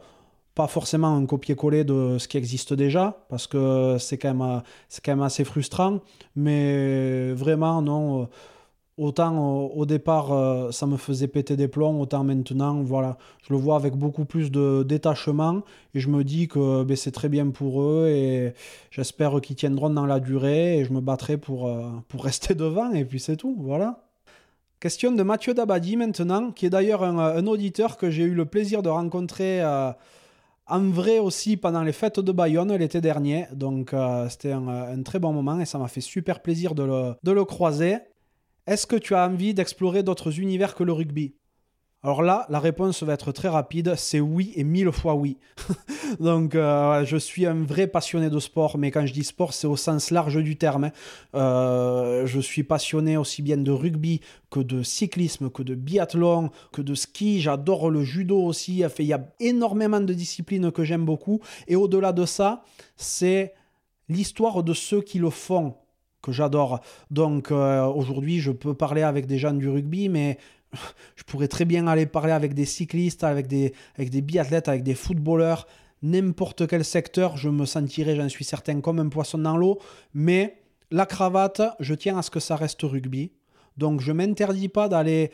pas 0.55 0.67
forcément 0.67 1.17
un 1.17 1.27
copier-coller 1.27 1.85
de 1.85 2.17
ce 2.19 2.29
qui 2.29 2.37
existe 2.37 2.75
déjà, 2.75 3.25
parce 3.29 3.47
que 3.47 3.97
c'est 3.99 4.19
quand, 4.19 4.35
même, 4.35 4.63
quand 5.05 5.13
même 5.13 5.23
assez 5.23 5.45
frustrant. 5.45 6.01
Mais 6.37 7.33
vraiment, 7.33 7.81
non 7.81 8.29
Autant 8.97 9.65
au 9.67 9.87
départ, 9.87 10.33
euh, 10.33 10.71
ça 10.71 10.87
me 10.87 10.97
faisait 10.97 11.27
péter 11.27 11.57
des 11.57 11.67
plombs, 11.67 12.01
autant 12.01 12.23
maintenant, 12.23 12.81
voilà, 12.81 13.19
je 13.43 13.53
le 13.53 13.59
vois 13.59 13.75
avec 13.75 13.97
beaucoup 13.97 14.25
plus 14.25 14.53
de 14.53 14.85
détachement 14.85 15.63
et 15.95 16.01
je 16.01 16.09
me 16.09 16.23
dis 16.23 16.47
que 16.47 16.85
ben, 16.85 16.97
c'est 16.97 17.11
très 17.11 17.29
bien 17.29 17.51
pour 17.51 17.83
eux 17.83 18.07
et 18.09 18.55
j'espère 18.93 19.41
qu'ils 19.41 19.57
tiendront 19.57 19.91
dans 19.91 20.07
la 20.07 20.21
durée 20.21 20.79
et 20.79 20.85
je 20.85 20.93
me 20.93 21.01
battrai 21.01 21.39
pour, 21.39 21.67
euh, 21.67 21.91
pour 22.07 22.23
rester 22.23 22.55
devant 22.55 22.93
et 22.93 23.05
puis 23.05 23.19
c'est 23.19 23.37
tout, 23.37 23.57
voilà. 23.59 24.05
Question 24.79 25.11
de 25.11 25.25
Mathieu 25.25 25.55
Dabadi 25.55 25.97
maintenant, 25.97 26.53
qui 26.53 26.67
est 26.67 26.71
d'ailleurs 26.71 27.03
un, 27.03 27.47
auditeur 27.49 27.97
que 27.97 28.11
j'ai 28.11 28.23
eu 28.23 28.35
le 28.35 28.45
plaisir 28.45 28.81
de 28.85 28.91
rencontrer 28.91 29.61
euh, 29.61 29.91
en 30.69 30.83
vrai 30.91 31.19
aussi 31.19 31.57
pendant 31.57 31.83
les 31.83 31.93
fêtes 31.93 32.21
de 32.21 32.31
Bayonne 32.31 32.73
l'été 32.77 33.01
dernier. 33.01 33.47
Donc 33.53 33.93
c'était 34.29 34.53
un, 34.53 35.03
très 35.03 35.19
bon 35.19 35.33
moment 35.33 35.59
et 35.59 35.65
ça 35.65 35.79
m'a 35.79 35.89
fait 35.89 36.01
super 36.01 36.43
plaisir 36.43 36.77
de 36.77 37.15
de 37.23 37.33
le 37.33 37.45
croiser. 37.45 37.97
Est-ce 38.67 38.87
que 38.87 38.97
tu 38.97 39.15
as 39.15 39.27
envie 39.27 39.53
d'explorer 39.53 40.03
d'autres 40.03 40.41
univers 40.41 40.75
que 40.75 40.85
le 40.85 40.93
rugby? 40.93 41.35
Alors 42.03 42.23
là, 42.23 42.47
la 42.51 42.61
réponse 42.61 43.03
va 43.03 43.15
être 43.15 43.33
très 43.33 43.49
rapide, 43.49 43.95
c'est 43.97 44.21
oui 44.21 44.53
et 44.57 44.65
mille 44.65 44.93
fois 44.93 45.15
oui. 45.15 45.39
Donc 46.21 46.55
euh, 46.55 47.03
je 47.05 47.17
suis 47.17 47.47
un 47.47 47.63
vrai 47.63 47.87
passionné 47.87 48.29
de 48.29 48.39
sport, 48.39 48.77
mais 48.77 48.91
quand 48.91 49.07
je 49.07 49.13
dis 49.13 49.25
sport, 49.25 49.55
c'est 49.55 49.67
au 49.67 49.77
sens 49.77 50.11
large 50.11 50.37
du 50.43 50.57
terme. 50.57 50.85
Hein. 50.85 50.93
Euh, 51.35 52.27
je 52.27 52.41
suis 52.41 52.63
passionné 52.63 53.17
aussi 53.17 53.41
bien 53.41 53.57
de 53.57 53.71
rugby 53.71 54.21
que 54.51 54.61
de 54.61 54.83
cyclisme, 54.83 55.49
que 55.49 55.63
de 55.63 55.75
biathlon, 55.75 56.51
que 56.73 56.83
de 56.83 56.95
ski. 56.95 57.41
J'adore 57.41 57.91
le 57.91 58.03
judo 58.03 58.39
aussi. 58.39 58.83
Il 58.99 59.07
y 59.07 59.13
a 59.15 59.27
énormément 59.41 60.01
de 60.01 60.13
disciplines 60.13 60.71
que 60.73 60.85
j'aime 60.85 61.07
beaucoup. 61.07 61.41
Et 61.69 61.77
au-delà 61.77 62.13
de 62.13 62.27
ça, 62.27 62.65
c'est 62.97 63.55
l'histoire 64.11 64.63
de 64.63 64.75
ceux 64.75 65.01
qui 65.01 65.19
le 65.19 65.31
font 65.31 65.75
que 66.25 66.33
j'adore. 66.33 66.81
Donc 67.11 67.51
euh, 67.51 67.85
aujourd'hui, 67.85 68.41
je 68.41 68.51
peux 68.51 68.75
parler 68.75 69.03
avec 69.03 69.27
des 69.27 69.39
gens 69.39 69.53
du 69.53 69.69
rugby, 69.69 70.09
mais 70.09 70.39
je 71.17 71.23
pourrais 71.25 71.49
très 71.49 71.65
bien 71.65 71.87
aller 71.87 72.07
parler 72.07 72.33
avec 72.33 72.55
des 72.55 72.65
cyclistes, 72.65 73.25
avec 73.25 73.47
des, 73.47 73.73
biathlètes, 73.99 74.69
avec 74.69 74.83
des 74.83 74.95
footballeurs, 74.95 75.67
n'importe 76.03 76.67
quel 76.67 76.85
secteur, 76.85 77.37
je 77.37 77.49
me 77.49 77.67
sentirais, 77.67 78.17
j'en 78.17 78.29
suis 78.29 78.45
certain, 78.45 78.81
comme 78.81 78.99
un 78.99 79.09
poisson 79.09 79.39
dans 79.39 79.57
l'eau. 79.57 79.79
Mais 80.13 80.63
la 80.91 81.07
cravate, 81.07 81.63
je 81.81 81.95
tiens 81.95 82.19
à 82.19 82.23
ce 82.23 82.31
que 82.31 82.41
ça 82.41 82.57
reste 82.57 82.83
rugby. 82.83 83.33
Donc 83.77 84.01
je 84.01 84.13
m'interdis 84.13 84.69
pas 84.69 84.89
d'aller 84.89 85.31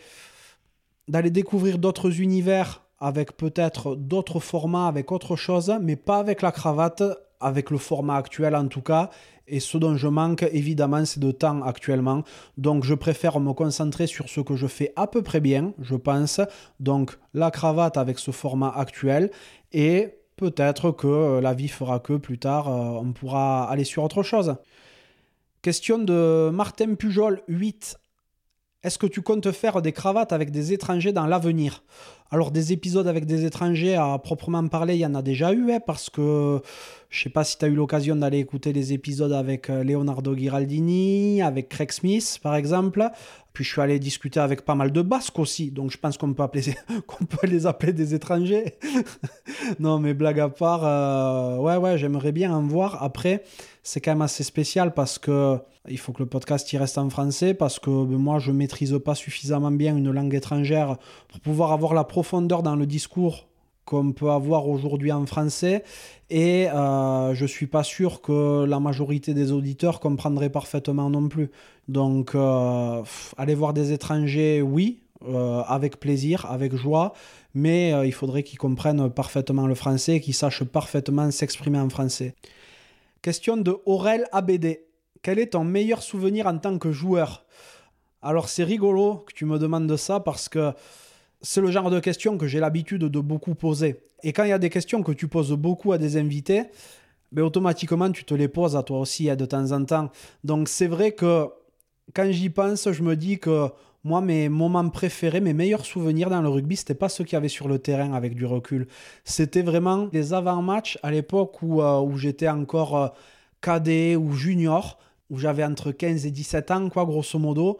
d'aller 1.09 1.30
découvrir 1.30 1.78
d'autres 1.78 2.20
univers 2.20 2.82
avec 3.01 3.36
peut-être 3.36 3.97
d'autres 3.97 4.38
formats, 4.38 4.86
avec 4.86 5.11
autre 5.11 5.34
chose, 5.34 5.74
mais 5.80 5.97
pas 5.97 6.18
avec 6.18 6.41
la 6.41 6.53
cravate, 6.53 7.03
avec 7.41 7.70
le 7.70 7.78
format 7.78 8.16
actuel 8.16 8.55
en 8.55 8.68
tout 8.68 8.82
cas. 8.82 9.11
Et 9.51 9.61
ce 9.61 9.76
dont 9.78 9.96
je 9.96 10.07
manque, 10.07 10.44
évidemment, 10.53 11.05
c'est 11.05 11.20
de 11.20 11.32
temps 11.32 11.62
actuellement. 11.62 12.22
Donc, 12.57 12.84
je 12.84 12.94
préfère 12.94 13.40
me 13.40 13.53
concentrer 13.53 14.07
sur 14.07 14.28
ce 14.28 14.40
que 14.40 14.55
je 14.55 14.68
fais 14.68 14.92
à 14.94 15.09
peu 15.09 15.22
près 15.22 15.40
bien, 15.40 15.74
je 15.80 15.96
pense. 15.96 16.40
Donc, 16.78 17.18
la 17.34 17.51
cravate 17.51 17.96
avec 17.96 18.20
ce 18.20 18.30
format 18.30 18.70
actuel. 18.70 19.30
Et 19.72 20.14
peut-être 20.36 20.92
que 20.92 21.40
la 21.40 21.53
vie 21.53 21.68
fera 21.68 21.98
que 21.98 22.14
plus 22.14 22.38
tard, 22.38 22.68
euh, 22.68 23.01
on 23.03 23.12
pourra 23.12 23.68
aller 23.68 23.84
sur 23.84 24.05
autre 24.05 24.22
chose. 24.22 24.55
Question 25.62 25.98
de 25.98 26.51
Martin 26.53 26.94
Pujol, 26.94 27.42
8. 27.48 27.98
Est-ce 28.82 28.98
que 28.98 29.07
tu 29.07 29.20
comptes 29.20 29.53
faire 29.53 29.82
des 29.82 29.92
cravates 29.92 30.32
avec 30.32 30.51
des 30.51 30.72
étrangers 30.72 31.12
dans 31.12 31.26
l'avenir? 31.26 31.84
Alors 32.30 32.51
des 32.51 32.72
épisodes 32.72 33.07
avec 33.07 33.26
des 33.26 33.44
étrangers 33.44 33.96
à 33.96 34.16
proprement 34.18 34.66
parler, 34.68 34.94
il 34.94 35.01
y 35.01 35.07
en 35.07 35.14
a 35.14 35.20
déjà 35.20 35.53
eu, 35.53 35.70
hein, 35.70 35.80
parce 35.84 36.09
que 36.09 36.62
je 37.11 37.25
sais 37.25 37.29
pas 37.29 37.43
si 37.43 37.59
tu 37.59 37.65
as 37.65 37.69
eu 37.69 37.75
l'occasion 37.75 38.15
d'aller 38.15 38.39
écouter 38.39 38.73
les 38.73 38.93
épisodes 38.93 39.33
avec 39.33 39.69
euh, 39.69 39.83
Leonardo 39.83 40.35
Giraldini, 40.35 41.43
avec 41.43 41.69
Craig 41.69 41.91
Smith 41.91 42.39
par 42.41 42.55
exemple. 42.55 43.05
Puis 43.53 43.65
je 43.65 43.73
suis 43.73 43.81
allé 43.81 43.99
discuter 43.99 44.39
avec 44.39 44.65
pas 44.65 44.77
mal 44.77 44.93
de 44.93 45.03
Basques 45.03 45.41
aussi, 45.41 45.73
donc 45.73 45.91
je 45.91 45.99
pense 45.99 46.17
qu'on 46.17 46.33
peut, 46.33 46.45
appeler, 46.45 46.63
qu'on 47.09 47.25
peut 47.25 47.49
les 47.49 47.67
appeler 47.67 47.93
des 47.93 48.15
étrangers. 48.15 48.77
non, 49.81 49.99
mais 49.99 50.15
blague 50.15 50.39
à 50.39 50.49
part, 50.49 50.83
euh, 50.85 51.59
ouais, 51.59 51.77
ouais, 51.77 51.99
j'aimerais 51.99 52.31
bien 52.31 52.55
en 52.55 52.63
voir. 52.63 53.03
Après, 53.03 53.43
c'est 53.83 54.01
quand 54.01 54.13
même 54.13 54.23
assez 54.23 54.45
spécial 54.45 54.95
parce 54.95 55.19
que 55.19 55.59
il 55.89 55.99
faut 55.99 56.13
que 56.13 56.23
le 56.23 56.29
podcast 56.29 56.73
y 56.73 56.79
reste 56.79 56.97
en 56.97 57.11
français, 57.11 57.55
parce 57.55 57.81
que 57.81 57.91
ben, 57.91 58.19
moi, 58.19 58.39
je 58.39 58.53
maîtrise 58.53 58.97
pas 59.05 59.17
suffisamment 59.17 59.73
bien 59.73 59.97
une 59.97 60.13
langue 60.13 60.35
étrangère 60.35 60.97
pour 61.27 61.41
pouvoir 61.41 61.73
avoir 61.73 61.93
la 61.93 62.05
profondeur 62.05 62.63
dans 62.63 62.77
le 62.77 62.87
discours 62.87 63.49
qu'on 63.91 64.12
peut 64.12 64.30
avoir 64.30 64.68
aujourd'hui 64.68 65.11
en 65.11 65.26
français. 65.26 65.82
Et 66.30 66.70
euh, 66.70 67.34
je 67.34 67.45
suis 67.45 67.66
pas 67.66 67.82
sûr 67.82 68.22
que 68.22 68.64
la 68.64 68.78
majorité 68.78 69.34
des 69.34 69.51
auditeurs 69.51 69.99
comprendraient 69.99 70.49
parfaitement 70.49 71.11
non 71.11 71.28
plus. 71.28 71.51
Donc, 71.88 72.36
euh, 72.36 73.03
aller 73.36 73.57
voir 73.57 73.72
des 73.72 73.91
étrangers, 73.91 74.62
oui, 74.62 75.01
euh, 75.26 75.62
avec 75.66 75.99
plaisir, 75.99 76.47
avec 76.49 76.76
joie, 76.76 77.14
mais 77.53 77.91
il 78.07 78.12
faudrait 78.12 78.45
qu'ils 78.45 78.61
comprennent 78.61 79.11
parfaitement 79.11 79.66
le 79.66 79.74
français, 79.74 80.20
qu'ils 80.20 80.34
sachent 80.34 80.62
parfaitement 80.62 81.28
s'exprimer 81.32 81.80
en 81.80 81.88
français. 81.88 82.34
Question 83.22 83.57
de 83.57 83.76
Aurel 83.86 84.28
ABD. 84.30 84.78
Quel 85.22 85.41
est 85.41 85.53
ton 85.55 85.64
meilleur 85.64 86.01
souvenir 86.03 86.47
en 86.47 86.59
tant 86.59 86.78
que 86.78 86.93
joueur? 86.93 87.45
Alors 88.22 88.49
c'est 88.49 88.64
rigolo 88.64 89.24
que 89.26 89.32
tu 89.34 89.47
me 89.47 89.59
demandes 89.59 89.97
ça 89.97 90.20
parce 90.20 90.49
que 90.49 90.72
c'est 91.43 91.61
le 91.61 91.70
genre 91.70 91.91
de 91.91 92.01
questions 92.01 92.36
que 92.36 92.47
j'ai 92.47 92.61
l'habitude 92.61 93.03
de 93.03 93.20
beaucoup 93.20 93.55
poser. 93.55 94.03
Et 94.22 94.32
quand 94.32 94.45
il 94.45 94.51
y 94.51 94.53
a 94.53 94.59
des 94.59 94.70
questions 94.70 95.03
que 95.03 95.12
tu 95.12 95.28
poses 95.28 95.53
beaucoup 95.53 95.93
à 95.93 95.99
des 95.99 96.16
invités, 96.16 96.64
ben 97.32 97.43
automatiquement 97.43 98.11
tu 98.11 98.24
te 98.24 98.34
les 98.34 98.49
poses 98.49 98.76
à 98.76 98.82
toi 98.82 98.99
aussi 98.99 99.30
hein, 99.30 99.36
de 99.36 99.47
temps 99.47 99.72
en 99.72 99.84
temps. 99.84 100.11
Donc 100.45 100.68
c'est 100.68 100.86
vrai 100.86 101.12
que 101.12 101.47
quand 102.14 102.30
j'y 102.30 102.51
pense, 102.51 102.91
je 102.91 103.03
me 103.03 103.16
dis 103.16 103.38
que 103.38 103.68
moi, 104.03 104.22
mes 104.22 104.49
moments 104.49 104.88
préférés, 104.88 105.41
mes 105.41 105.53
meilleurs 105.53 105.84
souvenirs 105.84 106.30
dans 106.30 106.41
le 106.41 106.49
rugby, 106.49 106.76
c'était 106.76 106.95
pas 106.95 107.11
ceux 107.11 107.24
qu'il 107.24 107.34
y 107.34 107.36
avait 107.36 107.49
sur 107.49 107.68
le 107.68 107.78
terrain 107.78 108.14
avec 108.14 108.34
du 108.34 108.47
recul. 108.47 108.88
C'était 109.24 109.62
vraiment 109.62 110.09
les 110.12 110.32
avant-matchs 110.32 110.99
à 111.03 111.11
l'époque 111.11 111.62
où, 111.62 111.82
euh, 111.82 112.01
où 112.01 112.16
j'étais 112.16 112.49
encore 112.49 112.97
euh, 112.97 113.09
cadet 113.61 114.16
ou 114.16 114.32
junior, 114.32 114.99
où 115.28 115.38
j'avais 115.38 115.64
entre 115.64 115.93
15 115.93 116.24
et 116.24 116.30
17 116.30 116.70
ans, 116.70 116.88
quoi, 116.88 117.05
grosso 117.05 117.38
modo, 117.38 117.78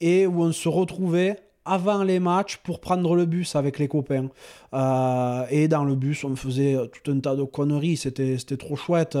et 0.00 0.26
où 0.26 0.42
on 0.42 0.52
se 0.52 0.68
retrouvait 0.68 1.38
avant 1.64 2.02
les 2.02 2.20
matchs 2.20 2.56
pour 2.58 2.80
prendre 2.80 3.14
le 3.14 3.26
bus 3.26 3.56
avec 3.56 3.78
les 3.78 3.88
copains. 3.88 4.28
Euh, 4.74 5.44
et 5.50 5.68
dans 5.68 5.84
le 5.84 5.94
bus, 5.94 6.24
on 6.24 6.36
faisait 6.36 6.76
tout 6.92 7.10
un 7.10 7.20
tas 7.20 7.36
de 7.36 7.44
conneries, 7.44 7.96
c'était 7.96 8.36
trop 8.58 8.76
chouette. 8.76 9.16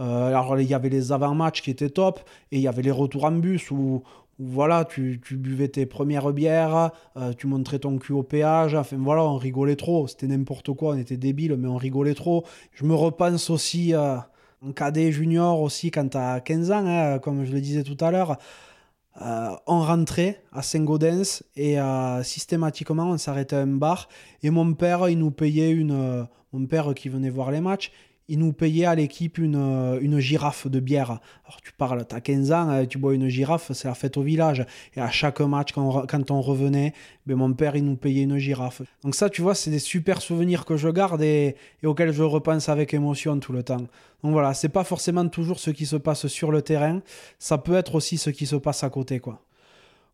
Euh, 0.00 0.28
alors 0.28 0.58
il 0.58 0.66
y 0.66 0.74
avait 0.74 0.88
les 0.88 1.12
avant-matchs 1.12 1.62
qui 1.62 1.70
étaient 1.70 1.90
top, 1.90 2.20
et 2.52 2.56
il 2.56 2.62
y 2.62 2.68
avait 2.68 2.82
les 2.82 2.90
retours 2.90 3.24
en 3.24 3.32
bus 3.32 3.70
où, 3.70 4.02
voilà, 4.38 4.86
tu, 4.86 5.20
buvais 5.32 5.68
tes 5.68 5.84
premières 5.84 6.32
bières, 6.32 6.90
euh, 7.18 7.34
tu 7.34 7.46
montrais 7.46 7.78
ton 7.78 7.98
cul 7.98 8.14
au 8.14 8.22
péage, 8.22 8.74
enfin 8.74 8.96
voilà, 8.98 9.22
on 9.22 9.36
rigolait 9.36 9.76
trop, 9.76 10.08
c'était 10.08 10.26
n'importe 10.26 10.72
quoi, 10.72 10.94
on 10.94 10.98
était 10.98 11.18
débiles, 11.18 11.56
mais 11.58 11.68
on 11.68 11.76
rigolait 11.76 12.14
trop. 12.14 12.44
Je 12.72 12.84
me 12.86 12.94
repense 12.94 13.50
aussi 13.50 13.94
euh, 13.94 14.16
en 14.66 14.72
cadet 14.72 15.12
junior 15.12 15.60
aussi 15.60 15.90
quand 15.90 16.08
t'as 16.08 16.40
15 16.40 16.70
ans, 16.70 16.86
hein, 16.86 17.18
comme 17.18 17.44
je 17.44 17.52
le 17.52 17.60
disais 17.60 17.82
tout 17.82 17.98
à 18.00 18.10
l'heure. 18.10 18.38
Euh, 19.22 19.50
on 19.66 19.80
rentrait 19.80 20.42
à 20.52 20.62
Saint-Gaudens 20.62 21.42
et 21.56 21.76
systématiquement 22.22 23.10
on 23.10 23.18
s'arrêtait 23.18 23.56
à 23.56 23.60
un 23.60 23.66
bar 23.66 24.08
et 24.42 24.50
mon 24.50 24.72
père 24.72 25.08
il 25.10 25.18
nous 25.18 25.30
payait 25.30 25.70
une 25.70 26.26
mon 26.52 26.66
père 26.66 26.94
qui 26.94 27.08
venait 27.08 27.28
voir 27.28 27.50
les 27.50 27.60
matchs 27.60 27.92
ils 28.30 28.38
nous 28.38 28.52
payaient 28.52 28.86
à 28.86 28.94
l'équipe 28.94 29.38
une, 29.38 29.56
euh, 29.56 29.98
une 30.00 30.20
girafe 30.20 30.68
de 30.68 30.78
bière. 30.78 31.18
Alors 31.44 31.60
tu 31.62 31.72
parles, 31.72 32.06
tu 32.08 32.14
as 32.14 32.20
15 32.20 32.52
ans, 32.52 32.70
euh, 32.70 32.86
tu 32.86 32.96
bois 32.96 33.12
une 33.12 33.28
girafe, 33.28 33.72
c'est 33.72 33.88
la 33.88 33.94
fête 33.94 34.16
au 34.16 34.22
village. 34.22 34.64
Et 34.94 35.00
à 35.00 35.10
chaque 35.10 35.40
match, 35.40 35.72
quand 35.72 36.30
on, 36.30 36.40
revenait, 36.40 36.94
ben, 37.26 37.36
mon 37.36 37.52
père, 37.52 37.74
il 37.74 37.84
nous 37.84 37.96
payait 37.96 38.22
une 38.22 38.38
girafe. 38.38 38.82
Donc 39.02 39.16
ça, 39.16 39.28
tu 39.28 39.42
vois, 39.42 39.56
c'est 39.56 39.70
des 39.70 39.80
super 39.80 40.22
souvenirs 40.22 40.64
que 40.64 40.76
je 40.76 40.88
garde 40.88 41.22
et, 41.22 41.56
et, 41.82 41.86
auxquels 41.86 42.12
je 42.12 42.22
repense 42.22 42.68
avec 42.68 42.94
émotion 42.94 43.38
tout 43.40 43.52
le 43.52 43.64
temps. 43.64 43.84
Donc 44.22 44.32
voilà, 44.32 44.54
c'est 44.54 44.68
pas 44.68 44.84
forcément 44.84 45.26
toujours 45.28 45.58
ce 45.58 45.70
qui 45.70 45.84
se 45.84 45.96
passe 45.96 46.28
sur 46.28 46.52
le 46.52 46.62
terrain, 46.62 47.00
ça 47.40 47.58
peut 47.58 47.74
être 47.74 47.96
aussi 47.96 48.16
ce 48.16 48.30
qui 48.30 48.46
se 48.46 48.56
passe 48.56 48.84
à 48.84 48.90
côté, 48.90 49.18
quoi. 49.18 49.42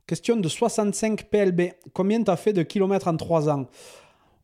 Question 0.07 0.37
de 0.37 0.49
65 0.49 1.25
PLB. 1.25 1.73
Combien 1.93 2.23
t'as 2.23 2.37
fait 2.37 2.53
de 2.53 2.63
kilomètres 2.63 3.09
en 3.09 3.17
3 3.17 3.51
ans? 3.51 3.67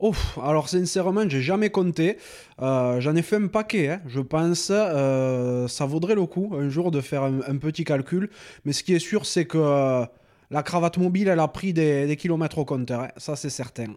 Ouf, 0.00 0.36
alors 0.42 0.68
sincèrement, 0.68 1.28
j'ai 1.28 1.42
jamais 1.42 1.70
compté. 1.70 2.18
Euh, 2.60 3.00
j'en 3.00 3.14
ai 3.14 3.22
fait 3.22 3.36
un 3.36 3.46
paquet, 3.46 3.88
hein. 3.88 4.02
je 4.06 4.20
pense. 4.20 4.68
Euh, 4.70 5.68
ça 5.68 5.86
vaudrait 5.86 6.16
le 6.16 6.26
coup 6.26 6.52
un 6.58 6.68
jour 6.68 6.90
de 6.90 7.00
faire 7.00 7.22
un, 7.22 7.56
petit 7.58 7.84
calcul. 7.84 8.28
Mais 8.64 8.72
ce 8.72 8.82
qui 8.82 8.94
est 8.94 8.98
sûr, 8.98 9.26
c'est 9.26 9.44
que 9.44 9.58
euh, 9.58 10.04
la 10.50 10.62
cravate 10.62 10.98
mobile, 10.98 11.28
elle 11.28 11.38
a 11.38 11.48
pris 11.48 11.72
des, 11.72 12.16
kilomètres 12.16 12.58
au 12.58 12.64
compteur. 12.64 13.02
Hein. 13.02 13.08
Ça, 13.16 13.36
c'est 13.36 13.50
certain. 13.50 13.94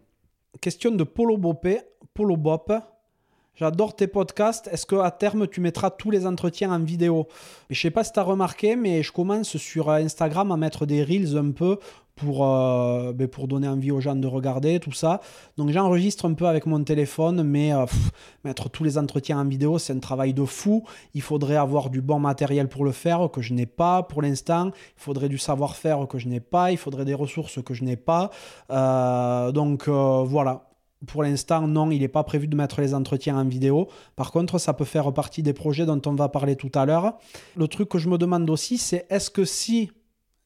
Question 0.62 0.92
de 0.92 1.04
Polo 1.04 1.38
Bopé, 1.38 1.82
Polo 2.14 2.38
Bop. 2.38 2.72
J'adore 3.56 3.96
tes 3.96 4.08
podcasts. 4.08 4.68
Est-ce 4.68 4.86
qu'à 4.86 5.12
terme, 5.12 5.48
tu 5.48 5.62
mettras 5.62 5.90
tous 5.90 6.12
les 6.12 6.28
entretiens 6.28 6.74
en 6.74 6.80
vidéo? 6.80 7.28
Je 7.70 7.80
sais 7.80 7.90
pas 7.90 8.04
si 8.04 8.12
tu 8.12 8.20
as 8.20 8.24
remarqué, 8.24 8.76
mais 8.76 9.02
je 9.02 9.14
commence 9.14 9.56
sur 9.56 9.90
Instagram 9.90 10.52
à 10.52 10.58
mettre 10.58 10.86
des 10.86 11.02
reels 11.04 11.38
un 11.38 11.52
peu 11.52 11.80
pour, 12.16 12.46
euh, 12.46 13.14
ben, 13.14 13.30
pour 13.30 13.48
donner 13.48 13.70
envie 13.70 13.92
aux 13.92 14.02
gens 14.02 14.16
de 14.16 14.28
regarder, 14.28 14.82
tout 14.82 14.92
ça. 14.92 15.22
Donc 15.58 15.70
j'enregistre 15.70 16.26
un 16.26 16.34
peu 16.34 16.48
avec 16.48 16.66
mon 16.66 16.84
téléphone, 16.84 17.44
mais 17.44 17.74
euh, 17.74 17.86
mettre 18.44 18.70
tous 18.70 18.84
les 18.84 18.98
entretiens 18.98 19.40
en 19.40 19.46
vidéo, 19.46 19.80
c'est 19.80 19.94
un 19.94 20.00
travail 20.00 20.34
de 20.34 20.44
fou. 20.44 20.84
Il 21.14 21.22
faudrait 21.22 21.56
avoir 21.56 21.90
du 21.90 22.02
bon 22.02 22.20
matériel 22.20 22.68
pour 22.68 22.84
le 22.84 22.92
faire, 22.92 23.30
que 23.32 23.42
je 23.42 23.54
n'ai 23.54 23.66
pas 23.66 24.04
pour 24.04 24.22
l'instant. 24.22 24.68
Il 24.68 25.02
faudrait 25.02 25.30
du 25.30 25.38
savoir-faire 25.38 26.08
que 26.10 26.18
je 26.18 26.28
n'ai 26.28 26.42
pas. 26.42 26.72
Il 26.72 26.78
faudrait 26.78 27.06
des 27.06 27.14
ressources 27.14 27.64
que 27.64 27.74
je 27.74 27.86
n'ai 27.86 27.98
pas. 27.98 28.32
Euh, 28.70 29.54
donc 29.54 29.88
voilà. 29.88 30.64
Pour 31.08 31.24
l'instant, 31.24 31.68
non, 31.68 31.92
il 31.92 32.00
n'est 32.00 32.08
pas 32.08 32.24
prévu 32.24 32.48
de 32.48 32.56
mettre 32.56 32.82
les 32.82 32.94
entretiens 32.94 33.38
en 33.38 33.46
vidéo. 33.46 33.88
Par 34.16 34.32
contre, 34.32 34.58
ça 34.58 34.74
peut 34.74 34.86
faire 34.86 35.14
partie 35.14 35.44
des 35.44 35.54
projets 35.54 35.86
dont 35.86 36.02
on 36.06 36.14
va 36.14 36.30
parler 36.30 36.56
tout 36.56 36.72
à 36.74 36.86
l'heure. 36.86 37.18
Le 37.56 37.68
truc 37.68 37.90
que 37.90 37.98
je 37.98 38.10
me 38.10 38.18
demande 38.18 38.50
aussi, 38.50 38.78
c'est 38.78 39.06
est-ce 39.10 39.30
que 39.30 39.46
si 39.46 39.92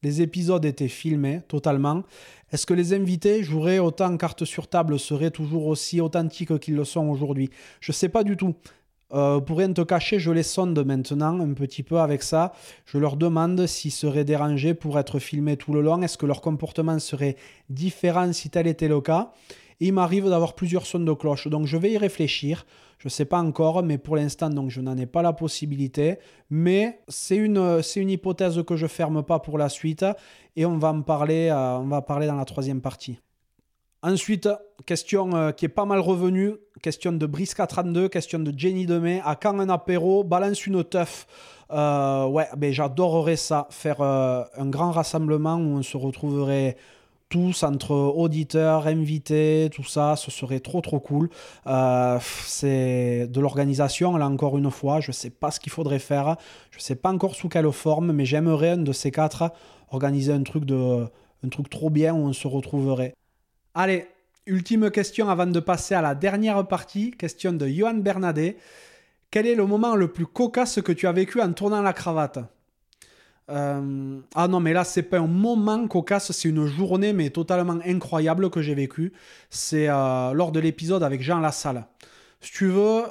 les 0.02 0.22
épisodes 0.22 0.64
étaient 0.64 0.88
filmés 0.88 1.42
totalement. 1.48 2.02
Est-ce 2.52 2.66
que 2.66 2.74
les 2.74 2.94
invités 2.94 3.42
joueraient 3.42 3.78
autant 3.78 4.16
carte 4.16 4.44
sur 4.44 4.68
table, 4.68 4.98
seraient 4.98 5.30
toujours 5.30 5.66
aussi 5.66 6.00
authentiques 6.00 6.58
qu'ils 6.58 6.76
le 6.76 6.84
sont 6.84 7.08
aujourd'hui? 7.08 7.50
Je 7.80 7.92
ne 7.92 7.94
sais 7.94 8.08
pas 8.08 8.24
du 8.24 8.36
tout. 8.36 8.54
Euh, 9.12 9.40
pour 9.40 9.58
rien 9.58 9.72
te 9.72 9.80
cacher, 9.80 10.20
je 10.20 10.30
les 10.30 10.44
sonde 10.44 10.78
maintenant 10.84 11.40
un 11.40 11.52
petit 11.52 11.82
peu 11.82 11.98
avec 11.98 12.22
ça. 12.22 12.52
Je 12.86 12.98
leur 12.98 13.16
demande 13.16 13.66
s'ils 13.66 13.90
seraient 13.90 14.24
dérangés 14.24 14.74
pour 14.74 14.98
être 14.98 15.18
filmés 15.18 15.56
tout 15.56 15.72
le 15.72 15.82
long. 15.82 16.00
Est-ce 16.02 16.16
que 16.16 16.26
leur 16.26 16.40
comportement 16.40 16.98
serait 16.98 17.36
différent 17.68 18.32
si 18.32 18.50
tel 18.50 18.66
était 18.68 18.88
le 18.88 19.00
cas? 19.00 19.32
Il 19.80 19.94
m'arrive 19.94 20.28
d'avoir 20.28 20.54
plusieurs 20.54 20.86
sons 20.86 21.00
de 21.00 21.12
cloche. 21.12 21.48
Donc 21.48 21.66
je 21.66 21.76
vais 21.76 21.92
y 21.92 21.98
réfléchir. 21.98 22.66
Je 22.98 23.06
ne 23.06 23.10
sais 23.10 23.24
pas 23.24 23.40
encore, 23.40 23.82
mais 23.82 23.96
pour 23.96 24.16
l'instant, 24.16 24.50
donc 24.50 24.68
je 24.68 24.82
n'en 24.82 24.96
ai 24.96 25.06
pas 25.06 25.22
la 25.22 25.32
possibilité. 25.32 26.18
Mais 26.50 27.00
c'est 27.08 27.36
une, 27.36 27.82
c'est 27.82 28.00
une 28.00 28.10
hypothèse 28.10 28.62
que 28.62 28.76
je 28.76 28.86
ferme 28.86 29.22
pas 29.22 29.38
pour 29.38 29.56
la 29.56 29.70
suite. 29.70 30.04
Et 30.54 30.66
on 30.66 30.76
va 30.76 30.92
en 30.92 31.00
parler, 31.00 31.48
euh, 31.48 31.78
on 31.78 31.86
va 31.86 32.02
parler 32.02 32.26
dans 32.26 32.36
la 32.36 32.44
troisième 32.44 32.82
partie. 32.82 33.18
Ensuite, 34.02 34.48
question 34.84 35.34
euh, 35.34 35.52
qui 35.52 35.64
est 35.64 35.68
pas 35.68 35.86
mal 35.86 36.00
revenue, 36.00 36.52
question 36.82 37.12
de 37.12 37.26
Briska32, 37.26 38.10
question 38.10 38.38
de 38.38 38.52
Jenny 38.56 38.84
Demey. 38.84 39.22
À 39.24 39.34
quand 39.34 39.58
un 39.58 39.68
apéro 39.70 40.22
Balance 40.22 40.66
une 40.66 40.84
teuf? 40.84 41.26
Euh, 41.70 42.26
ouais, 42.26 42.48
ben 42.56 42.72
j'adorerais 42.72 43.36
ça, 43.36 43.66
faire 43.70 44.02
un 44.02 44.66
grand 44.66 44.90
rassemblement 44.90 45.54
où 45.54 45.78
on 45.78 45.82
se 45.82 45.96
retrouverait 45.96 46.76
tous 47.30 47.62
entre 47.62 47.92
auditeurs, 47.92 48.88
invités, 48.88 49.70
tout 49.72 49.84
ça, 49.84 50.16
ce 50.16 50.30
serait 50.30 50.60
trop 50.60 50.82
trop 50.82 51.00
cool. 51.00 51.30
Euh, 51.66 52.18
c'est 52.44 53.28
de 53.28 53.40
l'organisation, 53.40 54.16
là 54.16 54.28
encore 54.28 54.58
une 54.58 54.70
fois, 54.70 55.00
je 55.00 55.10
ne 55.10 55.14
sais 55.14 55.30
pas 55.30 55.50
ce 55.50 55.60
qu'il 55.60 55.72
faudrait 55.72 56.00
faire, 56.00 56.36
je 56.72 56.78
ne 56.78 56.82
sais 56.82 56.96
pas 56.96 57.10
encore 57.10 57.36
sous 57.36 57.48
quelle 57.48 57.70
forme, 57.72 58.12
mais 58.12 58.26
j'aimerais 58.26 58.70
un 58.70 58.78
de 58.78 58.92
ces 58.92 59.12
quatre 59.12 59.52
organiser 59.90 60.32
un 60.32 60.42
truc, 60.42 60.64
de, 60.64 61.06
un 61.44 61.48
truc 61.48 61.70
trop 61.70 61.88
bien 61.88 62.12
où 62.12 62.18
on 62.18 62.32
se 62.32 62.48
retrouverait. 62.48 63.14
Allez, 63.74 64.08
ultime 64.46 64.90
question 64.90 65.28
avant 65.28 65.46
de 65.46 65.60
passer 65.60 65.94
à 65.94 66.02
la 66.02 66.16
dernière 66.16 66.66
partie, 66.66 67.12
question 67.12 67.52
de 67.52 67.66
Johan 67.68 67.94
Bernadet. 67.94 68.56
Quel 69.30 69.46
est 69.46 69.54
le 69.54 69.66
moment 69.66 69.94
le 69.94 70.08
plus 70.08 70.26
cocasse 70.26 70.82
que 70.82 70.90
tu 70.90 71.06
as 71.06 71.12
vécu 71.12 71.40
en 71.40 71.52
tournant 71.52 71.82
la 71.82 71.92
cravate? 71.92 72.40
Euh, 73.50 74.20
ah 74.34 74.48
non, 74.48 74.60
mais 74.60 74.72
là, 74.72 74.84
c'est 74.84 75.02
pas 75.02 75.18
un 75.18 75.26
moment 75.26 75.86
cocasse, 75.88 76.32
c'est 76.32 76.48
une 76.48 76.66
journée, 76.66 77.12
mais 77.12 77.30
totalement 77.30 77.78
incroyable 77.84 78.50
que 78.50 78.62
j'ai 78.62 78.74
vécu. 78.74 79.12
C'est 79.48 79.88
euh, 79.88 80.32
lors 80.32 80.52
de 80.52 80.60
l'épisode 80.60 81.02
avec 81.02 81.22
Jean 81.22 81.40
Lassalle. 81.40 81.86
Si 82.40 82.52
tu 82.52 82.66
veux, 82.66 83.02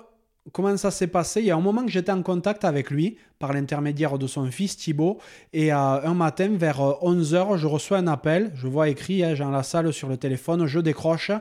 comment 0.54 0.76
ça 0.78 0.92
s'est 0.92 1.08
passé? 1.08 1.42
Il 1.42 1.48
y 1.48 1.52
a 1.52 1.56
un 1.56 1.62
moment 1.62 1.84
que 1.84 1.92
j'étais 1.92 2.12
en 2.12 2.22
contact 2.22 2.64
avec 2.64 2.90
lui, 2.90 3.18
par 3.38 3.54
l'intermédiaire 3.54 4.18
de 4.18 4.28
son 4.28 4.46
fils 4.46 4.78
Thibaut, 4.78 5.20
et 5.52 5.74
euh, 5.74 5.76
un 5.78 6.14
matin, 6.14 6.50
vers 6.56 6.80
11h, 6.80 7.58
je 7.58 7.68
reçois 7.68 7.98
un 7.98 8.08
appel. 8.08 8.52
Je 8.56 8.68
vois 8.68 8.90
écrit 8.90 9.24
hein, 9.24 9.36
Jean 9.36 9.52
Lassalle 9.52 9.92
sur 9.92 10.08
le 10.08 10.18
téléphone, 10.18 10.66
je 10.68 10.80
décroche. 10.80 11.32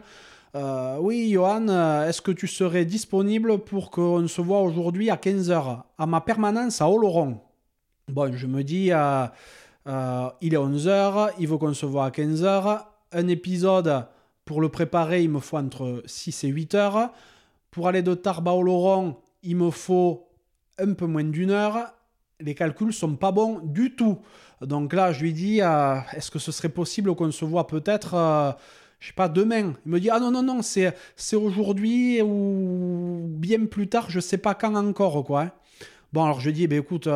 oui, 1.00 1.30
Johan, 1.30 1.68
est-ce 2.04 2.20
que 2.20 2.32
tu 2.32 2.48
serais 2.48 2.84
disponible 2.84 3.58
pour 3.58 3.92
qu'on 3.92 4.26
se 4.26 4.40
voit 4.40 4.60
aujourd'hui 4.60 5.08
à 5.08 5.16
15h 5.16 5.82
à 5.98 6.06
ma 6.06 6.20
permanence 6.20 6.80
à 6.82 6.88
Oloron 6.88 7.38
Bon, 8.08 8.34
je 8.34 8.46
me 8.46 8.64
dis, 8.64 8.90
euh, 8.90 9.26
euh, 9.86 10.30
il 10.40 10.54
est 10.54 10.56
11h, 10.56 11.32
il 11.38 11.46
faut 11.46 11.58
qu'on 11.58 11.74
se 11.74 11.84
voit 11.84 12.06
à 12.06 12.10
15h. 12.10 12.84
Un 13.12 13.28
épisode, 13.28 14.06
pour 14.46 14.62
le 14.62 14.70
préparer, 14.70 15.22
il 15.22 15.28
me 15.28 15.40
faut 15.40 15.58
entre 15.58 16.02
6 16.06 16.44
et 16.44 16.48
8 16.48 16.74
heures. 16.74 17.12
Pour 17.70 17.86
aller 17.86 18.00
de 18.00 18.14
Tarbes 18.14 18.48
au 18.48 18.62
Laurent, 18.62 19.20
il 19.42 19.56
me 19.56 19.70
faut 19.70 20.26
un 20.78 20.94
peu 20.94 21.04
moins 21.04 21.24
d'une 21.24 21.50
heure. 21.50 21.92
Les 22.40 22.54
calculs 22.54 22.94
sont 22.94 23.14
pas 23.14 23.30
bons 23.30 23.60
du 23.62 23.94
tout. 23.94 24.18
Donc 24.62 24.94
là, 24.94 25.12
je 25.12 25.20
lui 25.22 25.34
dis, 25.34 25.60
euh, 25.60 25.96
est-ce 26.14 26.30
que 26.30 26.38
ce 26.38 26.50
serait 26.50 26.70
possible 26.70 27.14
qu'on 27.14 27.30
se 27.30 27.44
voit 27.44 27.66
peut-être, 27.66 28.56
je 29.00 29.08
sais 29.08 29.12
pas, 29.12 29.28
demain? 29.28 29.74
Il 29.84 29.92
me 29.92 30.00
dit, 30.00 30.08
ah 30.08 30.18
non, 30.18 30.30
non, 30.30 30.42
non, 30.42 30.62
c'est, 30.62 30.96
c'est 31.14 31.36
aujourd'hui 31.36 32.22
ou 32.22 33.26
bien 33.28 33.66
plus 33.66 33.88
tard, 33.88 34.08
je 34.08 34.20
sais 34.20 34.38
pas 34.38 34.54
quand 34.54 34.74
encore, 34.76 35.22
quoi. 35.24 35.52
Bon, 36.12 36.24
alors 36.24 36.40
je 36.40 36.50
dis, 36.50 36.66
ben, 36.66 36.78
écoute, 36.78 37.08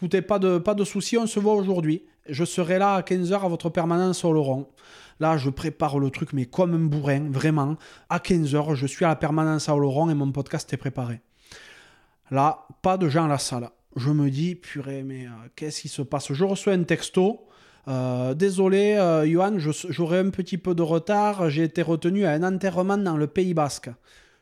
Écoutez, 0.00 0.22
pas 0.22 0.38
de, 0.38 0.56
pas 0.56 0.72
de 0.72 0.82
soucis, 0.82 1.18
on 1.18 1.26
se 1.26 1.38
voit 1.38 1.52
aujourd'hui. 1.52 2.02
Je 2.26 2.42
serai 2.46 2.78
là 2.78 2.94
à 2.94 3.02
15h 3.02 3.44
à 3.44 3.48
votre 3.48 3.68
permanence 3.68 4.24
au 4.24 4.32
Laurent. 4.32 4.66
Là, 5.20 5.36
je 5.36 5.50
prépare 5.50 5.98
le 5.98 6.08
truc, 6.08 6.32
mais 6.32 6.46
comme 6.46 6.72
un 6.72 6.86
bourrin, 6.86 7.28
vraiment. 7.30 7.76
À 8.08 8.16
15h, 8.16 8.76
je 8.76 8.86
suis 8.86 9.04
à 9.04 9.08
la 9.08 9.16
permanence 9.16 9.68
à 9.68 9.76
Oloron 9.76 10.08
et 10.08 10.14
mon 10.14 10.32
podcast 10.32 10.72
est 10.72 10.78
préparé. 10.78 11.20
Là, 12.30 12.66
pas 12.80 12.96
de 12.96 13.10
gens 13.10 13.26
à 13.26 13.28
la 13.28 13.36
salle. 13.36 13.68
Je 13.94 14.08
me 14.08 14.30
dis, 14.30 14.54
purée, 14.54 15.02
mais 15.02 15.26
euh, 15.26 15.48
qu'est-ce 15.54 15.82
qui 15.82 15.88
se 15.88 16.00
passe? 16.00 16.32
Je 16.32 16.44
reçois 16.44 16.72
un 16.72 16.84
texto. 16.84 17.44
Euh, 17.86 18.32
désolé, 18.32 18.94
euh, 18.94 19.30
Johan, 19.30 19.58
j'aurai 19.58 20.20
un 20.20 20.30
petit 20.30 20.56
peu 20.56 20.74
de 20.74 20.80
retard. 20.80 21.50
J'ai 21.50 21.64
été 21.64 21.82
retenu 21.82 22.24
à 22.24 22.30
un 22.30 22.42
enterrement 22.42 22.96
dans 22.96 23.18
le 23.18 23.26
Pays 23.26 23.52
Basque. 23.52 23.90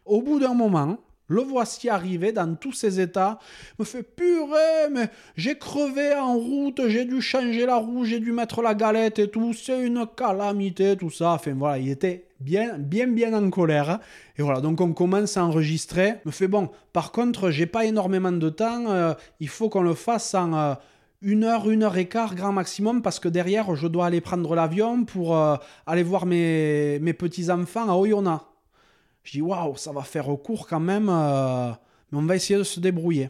Au 0.05 0.23
bout 0.23 0.39
d'un 0.39 0.55
moment, 0.55 0.99
le 1.29 1.43
voici 1.43 1.89
arrivé 1.89 2.33
dans 2.33 2.55
tous 2.55 2.73
ses 2.73 3.01
états. 3.01 3.39
me 3.79 3.85
fait 3.85 4.03
purée, 4.03 4.91
mais 4.91 5.09
j'ai 5.37 5.57
crevé 5.57 6.15
en 6.15 6.37
route, 6.37 6.81
j'ai 6.89 7.05
dû 7.05 7.21
changer 7.21 7.67
la 7.67 7.77
roue, 7.77 8.05
j'ai 8.05 8.19
dû 8.19 8.33
mettre 8.33 8.63
la 8.63 8.75
galette 8.75 9.19
et 9.19 9.31
tout. 9.31 9.53
C'est 9.53 9.81
une 9.81 10.07
calamité, 10.17 10.97
tout 10.97 11.11
ça. 11.11 11.33
Enfin 11.33 11.53
voilà, 11.55 11.79
il 11.79 11.91
était 11.91 12.25
bien, 12.41 12.79
bien, 12.79 13.07
bien 13.09 13.35
en 13.35 13.51
colère. 13.51 14.01
Et 14.39 14.43
voilà, 14.43 14.61
donc 14.61 14.81
on 14.81 14.93
commence 14.93 15.37
à 15.37 15.45
enregistrer. 15.45 16.15
me 16.25 16.31
fait 16.31 16.49
bon, 16.49 16.71
par 16.93 17.13
contre, 17.13 17.51
j'ai 17.51 17.67
pas 17.67 17.85
énormément 17.85 18.33
de 18.33 18.49
temps. 18.49 18.91
Euh, 18.91 19.13
il 19.41 19.49
faut 19.49 19.69
qu'on 19.69 19.83
le 19.83 19.95
fasse 19.95 20.35
en. 20.35 20.55
Euh, 20.55 20.75
une 21.21 21.43
heure, 21.43 21.69
une 21.69 21.83
heure 21.83 21.97
et 21.97 22.07
quart, 22.07 22.37
grand 22.37 22.53
maximum, 22.53 23.03
parce 23.03 23.19
que 23.19 23.29
derrière, 23.29 23.75
je 23.75 23.89
dois 23.89 24.07
aller 24.07 24.21
prendre 24.21 24.55
l'avion 24.55 25.05
pour 25.05 25.37
euh, 25.37 25.57
aller 25.85 26.05
voir 26.05 26.27
mes, 26.27 27.01
mes 27.01 27.13
petits-enfants 27.13 27.89
à 27.89 27.97
Oyonnax. 27.97 28.45
Je 29.29 29.33
dis 29.33 29.43
waouh, 29.43 29.77
ça 29.77 29.93
va 29.93 30.05
faire 30.05 30.25
court 30.43 30.67
quand 30.67 30.81
même, 30.81 31.11
euh, 31.11 31.71
mais 32.11 32.19
on 32.19 32.23
va 32.23 32.35
essayer 32.35 32.59
de 32.59 32.65
se 32.65 32.81
débrouiller. 32.81 33.29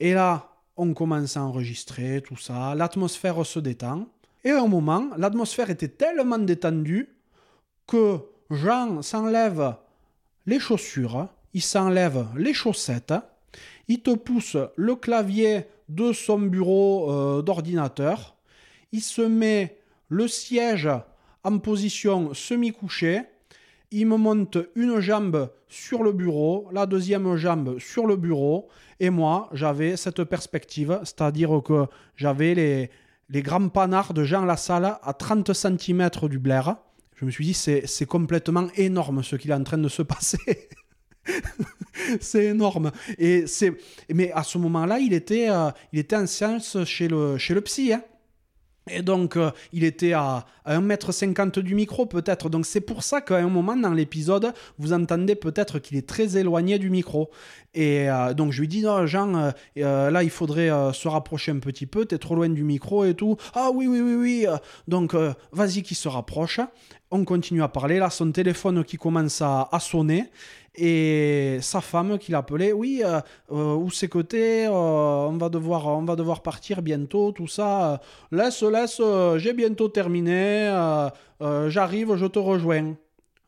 Et 0.00 0.14
là, 0.14 0.50
on 0.76 0.94
commence 0.94 1.36
à 1.36 1.42
enregistrer 1.42 2.20
tout 2.26 2.36
ça, 2.36 2.74
l'atmosphère 2.74 3.46
se 3.46 3.60
détend. 3.60 4.08
Et 4.42 4.50
à 4.50 4.60
un 4.60 4.66
moment, 4.66 5.10
l'atmosphère 5.16 5.70
était 5.70 5.86
tellement 5.86 6.38
détendue 6.38 7.08
que 7.86 8.18
Jean 8.50 9.00
s'enlève 9.00 9.76
les 10.44 10.58
chaussures, 10.58 11.28
il 11.54 11.62
s'enlève 11.62 12.26
les 12.36 12.52
chaussettes, 12.52 13.14
il 13.86 14.00
te 14.00 14.10
pousse 14.12 14.56
le 14.74 14.96
clavier 14.96 15.66
de 15.88 16.12
son 16.12 16.40
bureau 16.40 17.12
euh, 17.12 17.42
d'ordinateur, 17.42 18.34
il 18.90 19.02
se 19.02 19.22
met 19.22 19.78
le 20.08 20.26
siège 20.26 20.88
en 21.44 21.58
position 21.58 22.34
semi-couchée, 22.34 23.22
il 23.90 24.06
me 24.06 24.16
monte 24.16 24.58
une 24.74 25.00
jambe 25.00 25.50
sur 25.68 26.02
le 26.02 26.12
bureau, 26.12 26.68
la 26.72 26.86
deuxième 26.86 27.36
jambe 27.36 27.78
sur 27.78 28.06
le 28.06 28.16
bureau, 28.16 28.68
et 29.00 29.10
moi 29.10 29.48
j'avais 29.52 29.96
cette 29.96 30.24
perspective, 30.24 31.00
c'est-à-dire 31.04 31.60
que 31.64 31.86
j'avais 32.16 32.54
les, 32.54 32.90
les 33.28 33.42
grands 33.42 33.68
panards 33.68 34.14
de 34.14 34.24
Jean 34.24 34.44
Lassalle 34.44 34.98
à 35.02 35.12
30 35.12 35.52
cm 35.52 36.10
du 36.28 36.38
blaire. 36.38 36.76
Je 37.16 37.24
me 37.24 37.30
suis 37.30 37.46
dit, 37.46 37.54
c'est 37.54 38.06
complètement 38.06 38.68
énorme 38.76 39.22
ce 39.22 39.36
qu'il 39.36 39.50
est 39.50 39.54
en 39.54 39.64
train 39.64 39.78
de 39.78 39.88
se 39.88 40.02
passer. 40.02 40.68
c'est 42.20 42.46
énorme. 42.46 42.92
Et 43.18 43.46
c'est, 43.46 43.72
mais 44.12 44.30
à 44.32 44.42
ce 44.42 44.58
moment-là, 44.58 44.98
il 44.98 45.14
était, 45.14 45.48
euh, 45.50 45.70
il 45.92 45.98
était 45.98 46.16
en 46.16 46.26
séance 46.26 46.84
chez 46.84 47.08
le, 47.08 47.38
chez 47.38 47.54
le 47.54 47.62
psy. 47.62 47.92
Hein. 47.92 48.02
Et 48.88 49.02
donc, 49.02 49.36
euh, 49.36 49.50
il 49.72 49.82
était 49.82 50.12
à, 50.12 50.46
1m50 50.64 51.58
du 51.58 51.74
micro, 51.74 52.06
peut-être. 52.06 52.48
Donc, 52.48 52.66
c'est 52.66 52.80
pour 52.80 53.02
ça 53.02 53.20
qu'à 53.20 53.36
un 53.36 53.48
moment 53.48 53.76
dans 53.76 53.92
l'épisode, 53.92 54.52
vous 54.78 54.92
entendez 54.92 55.34
peut-être 55.34 55.80
qu'il 55.80 55.96
est 55.96 56.06
très 56.06 56.36
éloigné 56.36 56.78
du 56.78 56.88
micro. 56.88 57.30
Et 57.74 58.08
euh, 58.08 58.32
donc, 58.32 58.52
je 58.52 58.60
lui 58.60 58.68
dis, 58.68 58.82
non, 58.82 59.04
Jean, 59.06 59.52
euh, 59.78 60.10
là, 60.10 60.22
il 60.22 60.30
faudrait 60.30 60.70
se 60.92 61.08
rapprocher 61.08 61.50
un 61.50 61.58
petit 61.58 61.86
peu, 61.86 62.04
t'es 62.06 62.18
trop 62.18 62.36
loin 62.36 62.48
du 62.48 62.62
micro 62.62 63.04
et 63.04 63.14
tout. 63.14 63.36
Ah 63.54 63.70
oui, 63.74 63.88
oui, 63.88 64.00
oui, 64.00 64.14
oui. 64.14 64.46
Donc, 64.86 65.16
vas-y, 65.52 65.82
qu'il 65.82 65.96
se 65.96 66.08
rapproche. 66.08 66.60
On 67.10 67.24
continue 67.24 67.62
à 67.62 67.68
parler. 67.68 67.98
Là, 67.98 68.10
son 68.10 68.30
téléphone 68.30 68.84
qui 68.84 68.98
commence 68.98 69.42
à, 69.42 69.68
à 69.72 69.80
sonner 69.80 70.30
et 70.76 71.58
sa 71.60 71.80
femme 71.80 72.18
qui 72.18 72.32
l'appelait 72.32 72.72
oui 72.72 73.02
euh, 73.04 73.20
euh, 73.52 73.74
où 73.74 73.90
c'est 73.90 74.08
côté 74.08 74.66
euh, 74.66 74.70
on 74.70 75.36
va 75.36 75.48
devoir 75.48 75.86
on 75.86 76.04
va 76.04 76.16
devoir 76.16 76.42
partir 76.42 76.82
bientôt 76.82 77.32
tout 77.32 77.46
ça 77.46 78.00
laisse 78.30 78.62
laisse 78.62 79.00
j'ai 79.36 79.52
bientôt 79.52 79.88
terminé 79.88 80.68
j'arrive 81.40 82.16
je 82.16 82.26
te 82.26 82.38
rejoins 82.38 82.94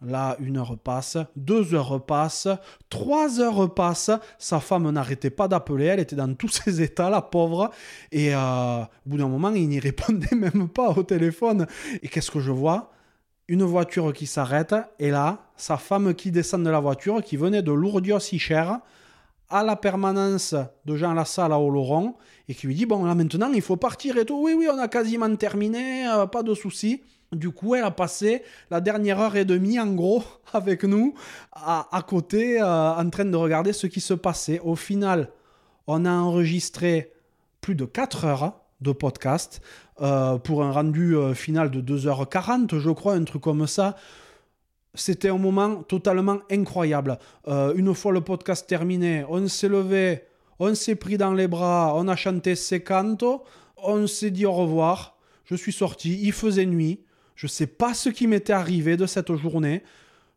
Là, 0.01 0.37
une 0.39 0.59
heure 0.59 0.79
passe, 0.79 1.19
deux 1.35 1.75
heures 1.75 2.01
passent, 2.01 2.47
trois 2.89 3.41
heures 3.41 3.75
passent. 3.75 4.13
Sa 4.39 4.61
femme 4.61 4.89
n'arrêtait 4.89 5.29
pas 5.29 5.49
d'appeler, 5.49 5.87
elle 5.87 5.99
était 5.99 6.15
dans 6.15 6.33
tous 6.35 6.49
ses 6.65 6.81
états, 6.81 7.11
la 7.11 7.21
pauvre. 7.21 7.73
Et 8.13 8.33
au 8.33 8.87
bout 9.07 9.19
d'un 9.19 9.27
moment, 9.27 9.51
il 9.51 9.69
n'y 9.69 9.81
répondait 9.81 10.37
même 10.37 10.69
pas 10.69 10.91
au 10.91 11.03
téléphone. 11.03 11.67
Et 12.01 12.07
qu'est-ce 12.07 12.31
que 12.31 12.39
je 12.39 12.53
vois? 12.53 12.93
Une 13.49 13.65
voiture 13.65 14.13
qui 14.13 14.27
s'arrête, 14.27 14.75
et 14.99 15.11
là, 15.11 15.39
sa 15.57 15.79
femme 15.79 16.15
qui 16.15 16.31
descend 16.31 16.63
de 16.63 16.71
la 16.71 16.81
voiture, 16.81 17.23
qui 17.23 17.37
venait 17.37 17.63
de 17.63 17.73
Lourdios-Icher, 17.73 18.73
à 19.51 19.65
la 19.65 19.77
permanence 19.77 20.55
de 20.85 20.97
Jean 20.97 21.15
Lassalle 21.15 21.53
à 21.53 21.59
Oloron, 21.59 22.15
et 22.49 22.55
qui 22.55 22.67
lui 22.67 22.75
dit 22.75 22.85
Bon, 22.87 23.05
là 23.05 23.15
maintenant, 23.15 23.51
il 23.53 23.63
faut 23.63 23.77
partir 23.77 24.19
et 24.19 24.27
tout. 24.27 24.43
Oui, 24.43 24.55
oui, 24.57 24.69
on 24.71 24.79
a 24.79 24.89
quasiment 24.89 25.35
terminé, 25.37 26.07
euh, 26.07 26.27
pas 26.27 26.43
de 26.43 26.55
soucis. 26.55 27.03
Du 27.33 27.51
coup, 27.51 27.75
elle 27.75 27.85
a 27.85 27.91
passé 27.91 28.43
la 28.71 28.81
dernière 28.81 29.21
heure 29.21 29.37
et 29.37 29.45
demie, 29.45 29.81
en 29.81 29.93
gros, 29.95 30.23
avec 30.53 30.85
nous, 30.85 31.15
à, 31.53 32.03
côté, 32.07 32.61
euh, 32.61 32.95
en 32.95 33.09
train 33.09 33.25
de 33.25 33.37
regarder 33.37 33.73
ce 33.73 33.87
qui 33.87 34.01
se 34.01 34.15
passait. 34.15 34.61
Au 34.61 34.77
final, 34.77 35.31
on 35.87 36.05
a 36.05 36.13
enregistré 36.13 37.13
plus 37.61 37.75
de 37.75 37.87
4 37.87 38.25
heures 38.27 38.61
de 38.81 38.93
podcast 38.93 39.61
euh, 40.01 40.39
pour 40.39 40.63
un 40.63 40.71
rendu 40.71 41.17
euh, 41.17 41.35
final 41.35 41.71
de 41.71 41.81
2h40, 41.81 42.79
je 42.79 42.91
crois, 42.91 43.15
un 43.15 43.25
truc 43.25 43.43
comme 43.43 43.67
ça. 43.67 43.97
C'était 44.95 45.29
un 45.29 45.39
moment 45.39 45.83
totalement 45.83 46.39
incroyable. 46.51 47.19
Euh, 47.47 47.73
une 47.75 47.95
fois 47.95 48.13
le 48.13 48.21
podcast 48.21 48.69
terminé, 48.69 49.25
on 49.29 49.47
s'est 49.49 49.69
levé, 49.69 50.23
on 50.59 50.75
s'est 50.75 50.95
pris 50.95 51.19
dans 51.19 51.33
les 51.33 51.49
bras, 51.49 51.95
on 51.97 52.09
a 52.09 52.17
chanté 52.17 52.55
ses 52.55 52.81
cantos, 52.81 53.43
on 53.77 54.07
s'est 54.07 54.31
dit 54.31 54.47
au 54.47 54.53
revoir. 54.53 55.17
Je 55.45 55.55
suis 55.55 55.73
sorti, 55.73 56.19
il 56.23 56.33
faisait 56.33 56.67
nuit. 56.67 57.01
Je 57.35 57.47
ne 57.47 57.51
sais 57.51 57.67
pas 57.67 57.95
ce 57.95 58.09
qui 58.09 58.27
m'était 58.27 58.53
arrivé 58.53 58.97
de 58.97 59.07
cette 59.07 59.35
journée. 59.35 59.83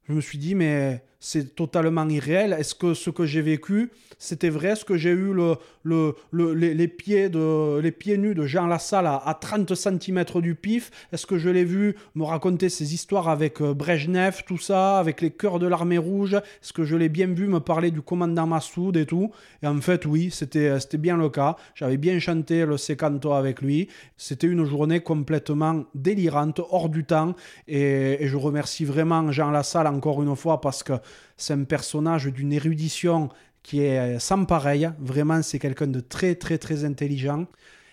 Je 0.08 0.14
me 0.14 0.22
suis 0.22 0.38
dit, 0.38 0.56
mais 0.56 1.04
c'est 1.22 1.56
totalement 1.56 2.10
irréel. 2.10 2.54
Est-ce 2.58 2.74
que 2.74 2.96
ce 2.96 3.12
que 3.12 3.26
j'ai 3.26 3.42
vécu, 3.42 3.92
c'était 4.18 4.50
vrai? 4.50 4.70
Est-ce 4.70 4.84
que 4.84 4.98
j'ai 4.98 5.12
eu 5.12 5.34
le, 5.34 5.56
le, 5.84 6.16
les, 6.54 6.88
pieds 6.88 7.30
nus 7.30 8.34
de 8.36 8.46
Jean 8.46 8.66
Lassalle 8.66 9.06
à, 9.06 9.22
à 9.24 9.36
30 9.36 9.76
cm 9.76 10.26
du 10.42 10.56
pif? 10.56 10.90
Est-ce 11.14 11.28
que 11.28 11.38
je 11.38 11.50
l'ai 11.50 11.64
vu 11.64 11.96
me 12.16 12.24
raconter 12.24 12.70
ses 12.70 12.96
histoires 12.96 13.30
avec 13.30 13.62
euh, 13.62 13.76
Brejnev, 13.76 14.44
tout 14.48 14.58
ça, 14.58 14.98
avec 14.98 15.22
les 15.22 15.30
cœurs 15.30 15.60
de 15.60 15.68
l'armée 15.68 16.00
rouge? 16.00 16.34
Est-ce 16.34 16.74
que 16.74 16.86
je 16.86 16.96
l'ai 16.96 17.08
bien 17.08 17.28
vu 17.28 17.48
me 17.48 17.60
parler 17.60 17.92
du 17.92 18.02
commandant 18.02 18.48
Massoud 18.48 18.98
et 18.98 19.06
tout? 19.06 19.30
Et 19.62 19.68
en 19.68 19.80
fait, 19.80 20.08
oui, 20.08 20.30
c'était, 20.32 20.80
c'était 20.80 20.98
bien 20.98 21.18
le 21.18 21.30
cas. 21.30 21.56
J'avais 21.76 21.98
bien 21.98 22.18
chanté 22.18 22.66
le 22.66 22.78
Secanto 22.78 23.32
avec 23.34 23.62
lui. 23.62 23.90
C'était 24.18 24.48
une 24.48 24.66
journée 24.66 25.02
complètement 25.02 25.84
délirante, 25.94 26.62
hors 26.72 26.90
du 26.90 27.04
temps. 27.04 27.36
Et, 27.68 28.24
et 28.24 28.28
je 28.28 28.38
remercie 28.38 28.86
vraiment 28.86 29.32
Jean 29.32 29.52
Lassalle 29.52 29.86
encore 29.86 30.24
une 30.24 30.36
fois 30.36 30.62
parce 30.62 30.82
que 30.82 30.94
c'est 31.38 31.54
un 31.54 31.64
personnage 31.64 32.28
d'une 32.28 32.54
érudition 32.54 33.30
qui 33.64 33.82
est 33.82 34.20
sans 34.20 34.46
pareil. 34.46 34.90
Vraiment, 35.00 35.42
c'est 35.42 35.60
quelqu'un 35.60 35.88
de 35.88 36.00
très, 36.00 36.36
très, 36.36 36.58
très 36.58 36.84
intelligent. 36.86 37.46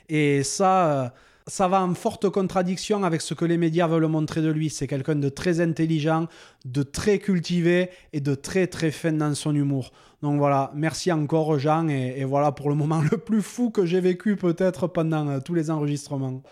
Et 0.08 0.42
ça, 0.42 1.04
euh, 1.04 1.08
ça 1.46 1.68
va 1.68 1.82
en 1.82 1.94
forte 1.94 2.28
contradiction 2.30 3.04
avec 3.04 3.20
ce 3.20 3.34
que 3.34 3.44
les 3.44 3.58
médias 3.58 3.86
veulent 3.86 4.06
montrer 4.06 4.42
de 4.42 4.50
lui. 4.50 4.70
C'est 4.70 4.86
quelqu'un 4.86 5.16
de 5.16 5.28
très 5.28 5.60
intelligent, 5.60 6.26
de 6.64 6.82
très 6.82 7.18
cultivé 7.18 7.90
et 8.12 8.20
de 8.20 8.34
très, 8.34 8.66
très 8.66 8.90
fin 8.90 9.12
dans 9.12 9.34
son 9.34 9.54
humour. 9.54 9.92
Donc 10.22 10.38
voilà, 10.38 10.72
merci 10.74 11.12
encore 11.12 11.58
Jean. 11.58 11.88
Et, 11.88 12.24
voilà 12.24 12.52
pour 12.52 12.68
le 12.68 12.74
moment 12.74 13.02
le 13.10 13.18
plus 13.18 13.42
fou 13.42 13.70
que 13.70 13.84
j'ai 13.86 14.00
vécu 14.00 14.36
peut-être 14.36 14.86
pendant 14.86 15.28
euh, 15.28 15.40
tous 15.40 15.54
les 15.54 15.70
enregistrements. 15.70 16.42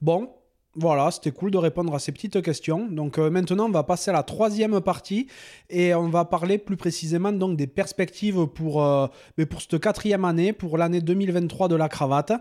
Bon, 0.00 0.30
voilà, 0.76 1.10
c'était 1.10 1.30
cool 1.30 1.50
de 1.50 1.58
répondre 1.58 1.94
à 1.94 1.98
ces 1.98 2.10
petites 2.10 2.42
questions. 2.42 2.88
Donc 2.88 3.18
euh, 3.18 3.30
maintenant, 3.30 3.66
on 3.66 3.70
va 3.70 3.84
passer 3.84 4.10
à 4.10 4.14
la 4.14 4.22
troisième 4.22 4.80
partie 4.80 5.28
et 5.70 5.94
on 5.94 6.08
va 6.08 6.24
parler 6.24 6.58
plus 6.58 6.76
précisément 6.76 7.32
donc 7.32 7.56
des 7.56 7.66
perspectives 7.66 8.46
pour, 8.46 8.82
euh, 8.82 9.06
mais 9.38 9.46
pour 9.46 9.62
cette 9.62 9.78
quatrième 9.80 10.24
année, 10.24 10.52
pour 10.52 10.76
l'année 10.76 11.00
2023 11.00 11.68
de 11.68 11.76
la 11.76 11.88
cravate. 11.88 12.32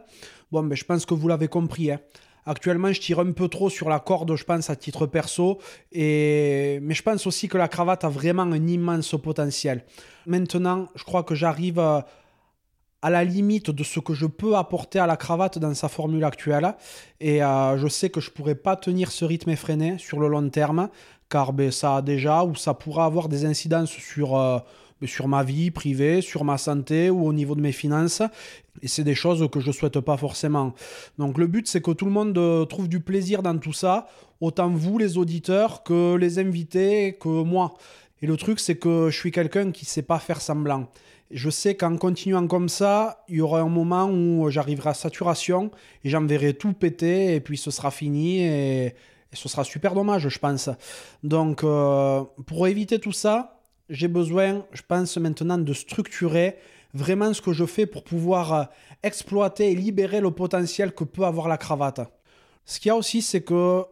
Bon, 0.51 0.63
mais 0.63 0.75
je 0.75 0.85
pense 0.85 1.05
que 1.05 1.13
vous 1.13 1.27
l'avez 1.27 1.47
compris. 1.47 1.91
Hein. 1.91 1.99
Actuellement, 2.45 2.91
je 2.91 2.99
tire 2.99 3.19
un 3.19 3.31
peu 3.31 3.47
trop 3.47 3.69
sur 3.69 3.87
la 3.87 3.99
corde, 3.99 4.35
je 4.35 4.43
pense, 4.43 4.69
à 4.69 4.75
titre 4.75 5.05
perso. 5.05 5.59
Et... 5.91 6.79
Mais 6.81 6.93
je 6.93 7.01
pense 7.01 7.25
aussi 7.25 7.47
que 7.47 7.57
la 7.57 7.67
cravate 7.67 8.03
a 8.03 8.09
vraiment 8.09 8.43
un 8.43 8.67
immense 8.67 9.15
potentiel. 9.21 9.85
Maintenant, 10.25 10.87
je 10.95 11.03
crois 11.03 11.23
que 11.23 11.35
j'arrive... 11.35 11.79
Euh, 11.79 12.01
à 13.03 13.09
la 13.09 13.25
limite 13.25 13.69
de 13.69 13.83
ce 13.83 13.99
que 13.99 14.13
je 14.13 14.25
peux 14.25 14.55
apporter 14.55 14.97
à 14.97 15.05
la 15.05 15.17
cravate 15.17 15.59
dans 15.59 15.73
sa 15.73 15.89
formule 15.89 16.23
actuelle. 16.23 16.73
Et 17.19 17.43
euh, 17.43 17.77
je 17.77 17.89
sais 17.89 18.09
que 18.09 18.21
je 18.21 18.29
ne 18.29 18.33
pourrais 18.33 18.55
pas 18.55 18.77
tenir 18.77 19.11
ce 19.11 19.25
rythme 19.25 19.49
effréné 19.49 19.97
sur 19.97 20.21
le 20.21 20.29
long 20.29 20.49
terme, 20.49 20.87
car 21.29 21.51
ben, 21.51 21.69
ça 21.69 21.97
a 21.97 22.01
déjà, 22.01 22.45
ou 22.45 22.55
ça 22.55 22.73
pourra 22.73 23.03
avoir 23.03 23.27
des 23.27 23.45
incidences 23.45 23.91
sur, 23.91 24.37
euh, 24.37 24.57
ben, 25.01 25.07
sur 25.07 25.27
ma 25.27 25.43
vie 25.43 25.69
privée, 25.69 26.21
sur 26.21 26.45
ma 26.45 26.57
santé 26.57 27.09
ou 27.09 27.27
au 27.27 27.33
niveau 27.33 27.55
de 27.55 27.61
mes 27.61 27.73
finances. 27.73 28.21
Et 28.81 28.87
c'est 28.87 29.03
des 29.03 29.15
choses 29.15 29.49
que 29.51 29.59
je 29.59 29.67
ne 29.67 29.73
souhaite 29.73 29.99
pas 29.99 30.15
forcément. 30.15 30.73
Donc 31.17 31.37
le 31.37 31.47
but, 31.47 31.67
c'est 31.67 31.81
que 31.81 31.91
tout 31.91 32.05
le 32.05 32.11
monde 32.11 32.37
euh, 32.37 32.63
trouve 32.63 32.87
du 32.87 33.01
plaisir 33.01 33.43
dans 33.43 33.57
tout 33.57 33.73
ça, 33.73 34.07
autant 34.39 34.69
vous, 34.69 34.97
les 34.97 35.17
auditeurs, 35.17 35.83
que 35.83 36.15
les 36.15 36.39
invités, 36.39 37.17
que 37.19 37.43
moi. 37.43 37.73
Et 38.21 38.27
le 38.27 38.37
truc, 38.37 38.61
c'est 38.61 38.77
que 38.77 39.09
je 39.09 39.19
suis 39.19 39.31
quelqu'un 39.31 39.71
qui 39.71 39.83
ne 39.83 39.89
sait 39.89 40.03
pas 40.03 40.19
faire 40.19 40.39
semblant 40.39 40.87
je 41.33 41.49
sais 41.49 41.75
qu'en 41.75 41.97
continuant 41.97 42.47
comme 42.47 42.69
ça, 42.69 43.23
il 43.27 43.37
y 43.37 43.41
aura 43.41 43.61
un 43.61 43.69
moment 43.69 44.09
où 44.09 44.49
j'arriverai 44.49 44.91
à 44.91 44.93
saturation 44.93 45.71
et 46.03 46.09
j'enverrai 46.09 46.53
tout 46.53 46.73
péter 46.73 47.35
et 47.35 47.39
puis 47.39 47.57
ce 47.57 47.71
sera 47.71 47.91
fini 47.91 48.43
et, 48.43 48.95
ce 49.33 49.49
sera 49.49 49.63
super 49.63 49.95
dommage, 49.95 50.29
je 50.29 50.37
pense. 50.37 50.69
Donc, 51.23 51.63
euh, 51.63 52.23
pour 52.45 52.67
éviter 52.67 52.99
tout 52.99 53.11
ça, 53.11 53.59
j'ai 53.89 54.07
besoin, 54.07 54.63
je 54.73 54.83
pense 54.87 55.17
maintenant, 55.17 55.57
de 55.57 55.73
structurer 55.73 56.57
vraiment 56.93 57.33
ce 57.33 57.41
que 57.41 57.51
je 57.51 57.65
fais 57.65 57.87
pour 57.87 58.03
pouvoir 58.03 58.53
euh, 58.53 58.63
exploiter 59.01 59.71
et 59.71 59.75
libérer 59.75 60.21
le 60.21 60.29
potentiel 60.29 60.93
que 60.93 61.03
peut 61.03 61.25
avoir 61.25 61.47
la 61.47 61.57
cravate. 61.57 62.01
Ce 62.65 62.79
qu'il 62.79 62.89
y 62.89 62.91
a 62.91 62.95
aussi, 62.95 63.23
c'est 63.23 63.41
que 63.41 63.83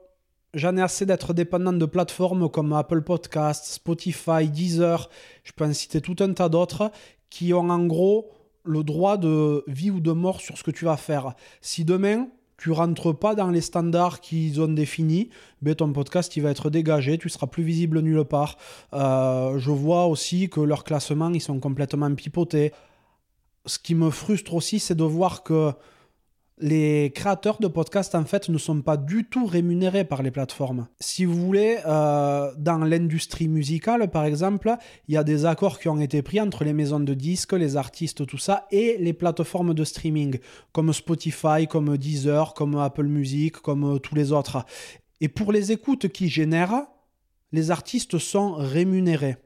j'en 0.53 0.77
ai 0.77 0.81
assez 0.81 1.05
d'être 1.05 1.33
dépendant 1.33 1.73
de 1.73 1.85
plateformes 1.85 2.49
comme 2.49 2.73
Apple 2.73 3.01
Podcasts, 3.01 3.65
Spotify, 3.65 4.47
Deezer, 4.47 5.09
je 5.43 5.51
peux 5.53 5.65
en 5.65 5.73
citer 5.73 6.01
tout 6.01 6.15
un 6.19 6.33
tas 6.33 6.49
d'autres, 6.49 6.91
qui 7.31 7.55
ont 7.55 7.69
en 7.71 7.85
gros 7.87 8.29
le 8.63 8.83
droit 8.83 9.17
de 9.17 9.63
vie 9.65 9.89
ou 9.89 9.99
de 9.99 10.11
mort 10.11 10.39
sur 10.39 10.55
ce 10.55 10.63
que 10.63 10.69
tu 10.69 10.85
vas 10.85 10.97
faire. 10.97 11.33
Si 11.61 11.83
demain, 11.83 12.27
tu 12.57 12.69
rentres 12.71 13.17
pas 13.17 13.33
dans 13.33 13.49
les 13.49 13.61
standards 13.61 14.21
qu'ils 14.21 14.61
ont 14.61 14.67
définis, 14.67 15.29
ben 15.63 15.73
ton 15.73 15.91
podcast 15.91 16.35
il 16.37 16.43
va 16.43 16.51
être 16.51 16.69
dégagé, 16.69 17.17
tu 17.17 17.27
seras 17.27 17.47
plus 17.47 17.63
visible 17.63 18.01
nulle 18.01 18.23
part. 18.23 18.57
Euh, 18.93 19.57
je 19.57 19.71
vois 19.71 20.05
aussi 20.05 20.47
que 20.47 20.59
leurs 20.59 20.83
classements 20.83 21.31
ils 21.31 21.41
sont 21.41 21.59
complètement 21.59 22.13
pipotés. 22.13 22.71
Ce 23.65 23.79
qui 23.79 23.95
me 23.95 24.11
frustre 24.11 24.53
aussi, 24.53 24.79
c'est 24.79 24.93
de 24.93 25.03
voir 25.03 25.41
que 25.41 25.71
les 26.61 27.11
créateurs 27.13 27.57
de 27.59 27.67
podcasts 27.67 28.13
en 28.13 28.23
fait 28.23 28.47
ne 28.47 28.57
sont 28.57 28.81
pas 28.81 28.95
du 28.95 29.25
tout 29.25 29.45
rémunérés 29.45 30.05
par 30.05 30.21
les 30.21 30.31
plateformes. 30.31 30.87
Si 30.99 31.25
vous 31.25 31.35
voulez, 31.35 31.79
euh, 31.85 32.51
dans 32.57 32.77
l'industrie 32.77 33.47
musicale 33.47 34.09
par 34.11 34.25
exemple, 34.25 34.75
il 35.07 35.15
y 35.15 35.17
a 35.17 35.23
des 35.23 35.45
accords 35.45 35.79
qui 35.79 35.89
ont 35.89 35.99
été 35.99 36.21
pris 36.21 36.39
entre 36.39 36.63
les 36.63 36.73
maisons 36.73 36.99
de 36.99 37.13
disques, 37.15 37.53
les 37.53 37.77
artistes, 37.77 38.25
tout 38.27 38.37
ça, 38.37 38.67
et 38.71 38.97
les 38.99 39.13
plateformes 39.13 39.73
de 39.73 39.83
streaming 39.83 40.37
comme 40.71 40.93
Spotify, 40.93 41.67
comme 41.67 41.97
Deezer, 41.97 42.53
comme 42.53 42.77
Apple 42.77 43.07
Music, 43.07 43.57
comme 43.57 43.95
euh, 43.95 43.97
tous 43.97 44.15
les 44.15 44.31
autres. 44.31 44.63
Et 45.19 45.27
pour 45.27 45.51
les 45.51 45.71
écoutes 45.71 46.09
qu'ils 46.09 46.29
génèrent, 46.29 46.83
les 47.51 47.71
artistes 47.71 48.17
sont 48.17 48.53
rémunérés 48.53 49.37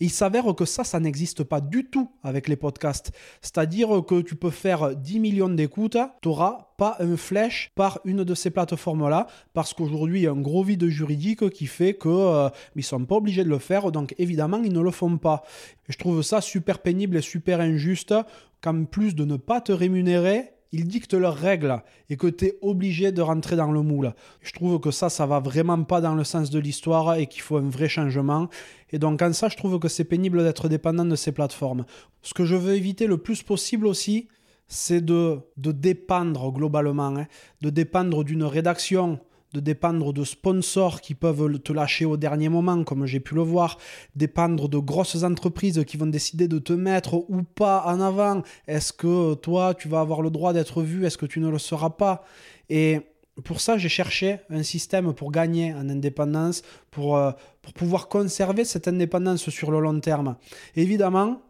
il 0.00 0.10
s'avère 0.10 0.54
que 0.54 0.64
ça, 0.64 0.84
ça 0.84 0.98
n'existe 0.98 1.44
pas 1.44 1.60
du 1.60 1.84
tout 1.84 2.10
avec 2.22 2.48
les 2.48 2.56
podcasts. 2.56 3.12
C'est-à-dire 3.42 4.02
que 4.06 4.20
tu 4.22 4.34
peux 4.34 4.50
faire 4.50 4.96
10 4.96 5.20
millions 5.20 5.48
d'écoutes, 5.48 5.98
tu 6.22 6.28
n'auras 6.28 6.68
pas 6.76 6.96
un 7.00 7.16
flèche 7.16 7.70
par 7.74 8.00
une 8.04 8.24
de 8.24 8.34
ces 8.34 8.50
plateformes-là, 8.50 9.26
parce 9.52 9.74
qu'aujourd'hui, 9.74 10.20
il 10.20 10.22
y 10.22 10.26
a 10.26 10.32
un 10.32 10.40
gros 10.40 10.64
vide 10.64 10.86
juridique 10.86 11.50
qui 11.50 11.66
fait 11.66 11.94
qu'ils 11.96 12.10
euh, 12.10 12.48
ne 12.74 12.82
sont 12.82 13.04
pas 13.04 13.16
obligés 13.16 13.44
de 13.44 13.50
le 13.50 13.58
faire, 13.58 13.92
donc 13.92 14.14
évidemment, 14.18 14.62
ils 14.64 14.72
ne 14.72 14.80
le 14.80 14.90
font 14.90 15.18
pas. 15.18 15.42
Et 15.88 15.92
je 15.92 15.98
trouve 15.98 16.22
ça 16.22 16.40
super 16.40 16.78
pénible 16.78 17.16
et 17.16 17.22
super 17.22 17.60
injuste 17.60 18.14
qu'en 18.62 18.84
plus 18.84 19.14
de 19.14 19.24
ne 19.24 19.36
pas 19.36 19.60
te 19.60 19.72
rémunérer, 19.72 20.52
ils 20.72 20.86
dictent 20.86 21.14
leurs 21.14 21.36
règles 21.36 21.82
et 22.08 22.16
que 22.16 22.26
tu 22.26 22.46
es 22.46 22.58
obligé 22.62 23.12
de 23.12 23.22
rentrer 23.22 23.56
dans 23.56 23.72
le 23.72 23.82
moule. 23.82 24.14
Je 24.40 24.52
trouve 24.52 24.80
que 24.80 24.90
ça, 24.90 25.08
ça 25.08 25.26
va 25.26 25.40
vraiment 25.40 25.82
pas 25.84 26.00
dans 26.00 26.14
le 26.14 26.24
sens 26.24 26.50
de 26.50 26.58
l'histoire 26.58 27.16
et 27.16 27.26
qu'il 27.26 27.42
faut 27.42 27.56
un 27.56 27.68
vrai 27.68 27.88
changement. 27.88 28.48
Et 28.90 28.98
donc 28.98 29.22
en 29.22 29.32
ça, 29.32 29.48
je 29.48 29.56
trouve 29.56 29.78
que 29.78 29.88
c'est 29.88 30.04
pénible 30.04 30.42
d'être 30.42 30.68
dépendant 30.68 31.04
de 31.04 31.16
ces 31.16 31.32
plateformes. 31.32 31.84
Ce 32.22 32.34
que 32.34 32.44
je 32.44 32.56
veux 32.56 32.74
éviter 32.74 33.06
le 33.06 33.18
plus 33.18 33.42
possible 33.42 33.86
aussi, 33.86 34.28
c'est 34.68 35.04
de, 35.04 35.40
de 35.56 35.72
dépendre 35.72 36.52
globalement, 36.52 37.16
hein. 37.16 37.26
de 37.60 37.70
dépendre 37.70 38.22
d'une 38.24 38.44
rédaction 38.44 39.18
de 39.52 39.60
dépendre 39.60 40.12
de 40.12 40.24
sponsors 40.24 41.00
qui 41.00 41.14
peuvent 41.14 41.58
te 41.58 41.72
lâcher 41.72 42.04
au 42.04 42.16
dernier 42.16 42.48
moment, 42.48 42.84
comme 42.84 43.06
j'ai 43.06 43.20
pu 43.20 43.34
le 43.34 43.42
voir, 43.42 43.78
dépendre 44.14 44.68
de 44.68 44.78
grosses 44.78 45.22
entreprises 45.22 45.84
qui 45.86 45.96
vont 45.96 46.06
décider 46.06 46.48
de 46.48 46.58
te 46.58 46.72
mettre 46.72 47.14
ou 47.14 47.42
pas 47.42 47.84
en 47.86 48.00
avant. 48.00 48.42
Est-ce 48.66 48.92
que 48.92 49.34
toi, 49.34 49.74
tu 49.74 49.88
vas 49.88 50.00
avoir 50.00 50.22
le 50.22 50.30
droit 50.30 50.52
d'être 50.52 50.82
vu? 50.82 51.04
Est-ce 51.04 51.18
que 51.18 51.26
tu 51.26 51.40
ne 51.40 51.48
le 51.48 51.58
seras 51.58 51.90
pas? 51.90 52.24
Et 52.68 53.00
pour 53.44 53.60
ça, 53.60 53.78
j'ai 53.78 53.88
cherché 53.88 54.38
un 54.50 54.62
système 54.62 55.12
pour 55.14 55.32
gagner 55.32 55.74
en 55.74 55.88
indépendance, 55.88 56.62
pour, 56.90 57.16
euh, 57.16 57.32
pour 57.62 57.72
pouvoir 57.72 58.08
conserver 58.08 58.64
cette 58.64 58.86
indépendance 58.86 59.48
sur 59.50 59.70
le 59.70 59.80
long 59.80 59.98
terme. 60.00 60.36
évidemment, 60.76 61.40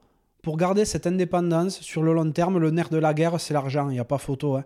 pour 0.43 0.57
garder 0.57 0.87
cette 0.87 1.07
indépendance 1.07 1.81
sur 1.83 2.03
le 2.03 2.15
long 2.15 2.31
terme, 2.33 2.59
le 2.59 2.71
nerf 2.71 2.89
de 2.89 2.97
la 2.97 3.13
guerre, 3.13 3.39
c'est 3.39 3.53
l'argent, 3.53 3.91
il 3.91 3.93
n'y 3.93 4.01
a 4.01 4.05
pas 4.05 4.17
photo. 4.17 4.57
Hein 4.57 4.65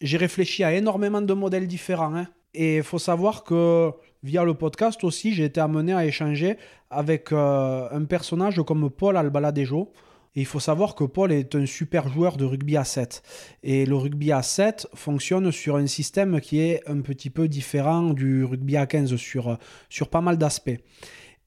j'ai 0.00 0.16
réfléchi 0.16 0.64
à 0.64 0.74
énormément 0.74 1.22
de 1.22 1.34
modèles 1.34 1.66
différents. 1.66 2.14
Hein. 2.14 2.26
Et 2.54 2.78
il 2.78 2.82
faut 2.82 2.98
savoir 2.98 3.44
que 3.44 3.90
via 4.22 4.44
le 4.44 4.54
podcast 4.54 5.04
aussi, 5.04 5.32
j'ai 5.32 5.44
été 5.44 5.60
amené 5.60 5.92
à 5.92 6.04
échanger 6.06 6.56
avec 6.90 7.32
euh, 7.32 7.88
un 7.90 8.04
personnage 8.04 8.60
comme 8.66 8.90
Paul 8.90 9.16
Albaladejo. 9.16 9.92
Et 10.34 10.40
il 10.40 10.46
faut 10.46 10.60
savoir 10.60 10.94
que 10.94 11.04
Paul 11.04 11.32
est 11.32 11.54
un 11.54 11.66
super 11.66 12.08
joueur 12.08 12.36
de 12.36 12.44
rugby 12.44 12.76
à 12.76 12.84
7. 12.84 13.22
Et 13.62 13.86
le 13.86 13.96
rugby 13.96 14.30
à 14.30 14.42
7 14.42 14.86
fonctionne 14.94 15.50
sur 15.50 15.76
un 15.76 15.86
système 15.86 16.40
qui 16.40 16.60
est 16.60 16.82
un 16.88 17.00
petit 17.00 17.30
peu 17.30 17.48
différent 17.48 18.12
du 18.12 18.44
rugby 18.44 18.76
à 18.76 18.86
15 18.86 19.16
sur, 19.16 19.58
sur 19.88 20.08
pas 20.08 20.20
mal 20.20 20.38
d'aspects. 20.38 20.78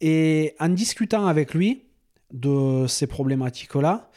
Et 0.01 0.55
en 0.59 0.69
discutant 0.69 1.27
avec 1.27 1.53
lui 1.53 1.83
de 2.33 2.85
ces 2.87 3.07
problématiques-là, 3.07 4.09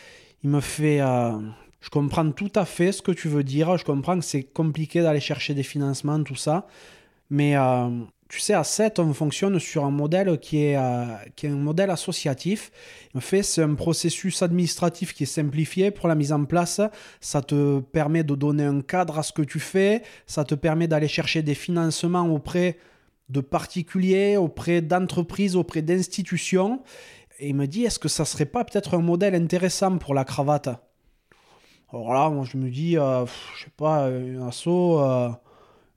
il 0.42 0.50
me 0.50 0.60
fait, 0.60 1.00
euh, 1.00 1.38
je 1.84 1.90
comprends 1.90 2.30
tout 2.30 2.50
à 2.54 2.64
fait 2.64 2.92
ce 2.92 3.02
que 3.02 3.12
tu 3.12 3.28
veux 3.28 3.44
dire. 3.44 3.76
Je 3.76 3.84
comprends 3.84 4.18
que 4.18 4.24
c'est 4.24 4.42
compliqué 4.42 5.02
d'aller 5.02 5.20
chercher 5.20 5.52
des 5.52 5.62
financements, 5.62 6.22
tout 6.22 6.34
ça. 6.34 6.66
Mais 7.28 7.58
euh, 7.58 7.90
tu 8.30 8.40
sais, 8.40 8.54
à 8.54 8.64
7, 8.64 9.00
on 9.00 9.12
fonctionne 9.12 9.58
sur 9.58 9.84
un 9.84 9.90
modèle 9.90 10.38
qui 10.40 10.64
est, 10.64 10.78
euh, 10.78 11.04
qui 11.36 11.44
est 11.44 11.50
un 11.50 11.56
modèle 11.56 11.90
associatif. 11.90 12.72
En 13.14 13.20
fait, 13.20 13.42
c'est 13.42 13.62
un 13.62 13.74
processus 13.74 14.40
administratif 14.40 15.12
qui 15.12 15.24
est 15.24 15.26
simplifié 15.26 15.90
pour 15.90 16.08
la 16.08 16.14
mise 16.14 16.32
en 16.32 16.46
place. 16.46 16.80
Ça 17.20 17.42
te 17.42 17.80
permet 17.80 18.24
de 18.24 18.34
donner 18.34 18.64
un 18.64 18.80
cadre 18.80 19.18
à 19.18 19.22
ce 19.22 19.34
que 19.34 19.42
tu 19.42 19.60
fais. 19.60 20.02
Ça 20.26 20.44
te 20.44 20.54
permet 20.54 20.88
d'aller 20.88 21.08
chercher 21.08 21.42
des 21.42 21.54
financements 21.54 22.26
auprès 22.32 22.78
de 23.28 23.42
particuliers, 23.42 24.38
auprès 24.38 24.80
d'entreprises, 24.80 25.54
auprès 25.54 25.82
d'institutions. 25.82 26.82
Et 27.40 27.50
il 27.50 27.54
me 27.54 27.66
dit, 27.66 27.84
est-ce 27.84 27.98
que 27.98 28.08
ça 28.08 28.24
serait 28.24 28.46
pas 28.46 28.64
peut-être 28.64 28.94
un 28.94 29.02
modèle 29.02 29.34
intéressant 29.34 29.98
pour 29.98 30.14
la 30.14 30.24
cravate? 30.24 30.70
Alors 31.94 32.12
là, 32.12 32.28
moi, 32.28 32.44
je 32.44 32.56
me 32.56 32.70
dis, 32.70 32.98
euh, 32.98 33.24
je 33.56 33.64
sais 33.64 33.70
pas, 33.76 34.06
un 34.06 34.48
assaut, 34.48 34.98
euh, 35.00 35.28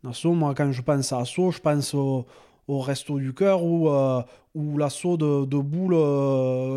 un 0.03 0.09
assaut, 0.09 0.33
moi, 0.33 0.53
quand 0.55 0.71
je 0.71 0.81
pense 0.83 1.11
à 1.11 1.19
assaut, 1.19 1.49
je 1.49 1.59
pense 1.59 1.95
au, 1.95 2.25
resto 2.67 3.17
du 3.17 3.33
cœur 3.33 3.63
ou, 3.63 3.89
euh, 3.89 4.21
l'assaut 4.53 5.17
de, 5.17 5.45
de 5.45 5.57
boule, 5.57 5.95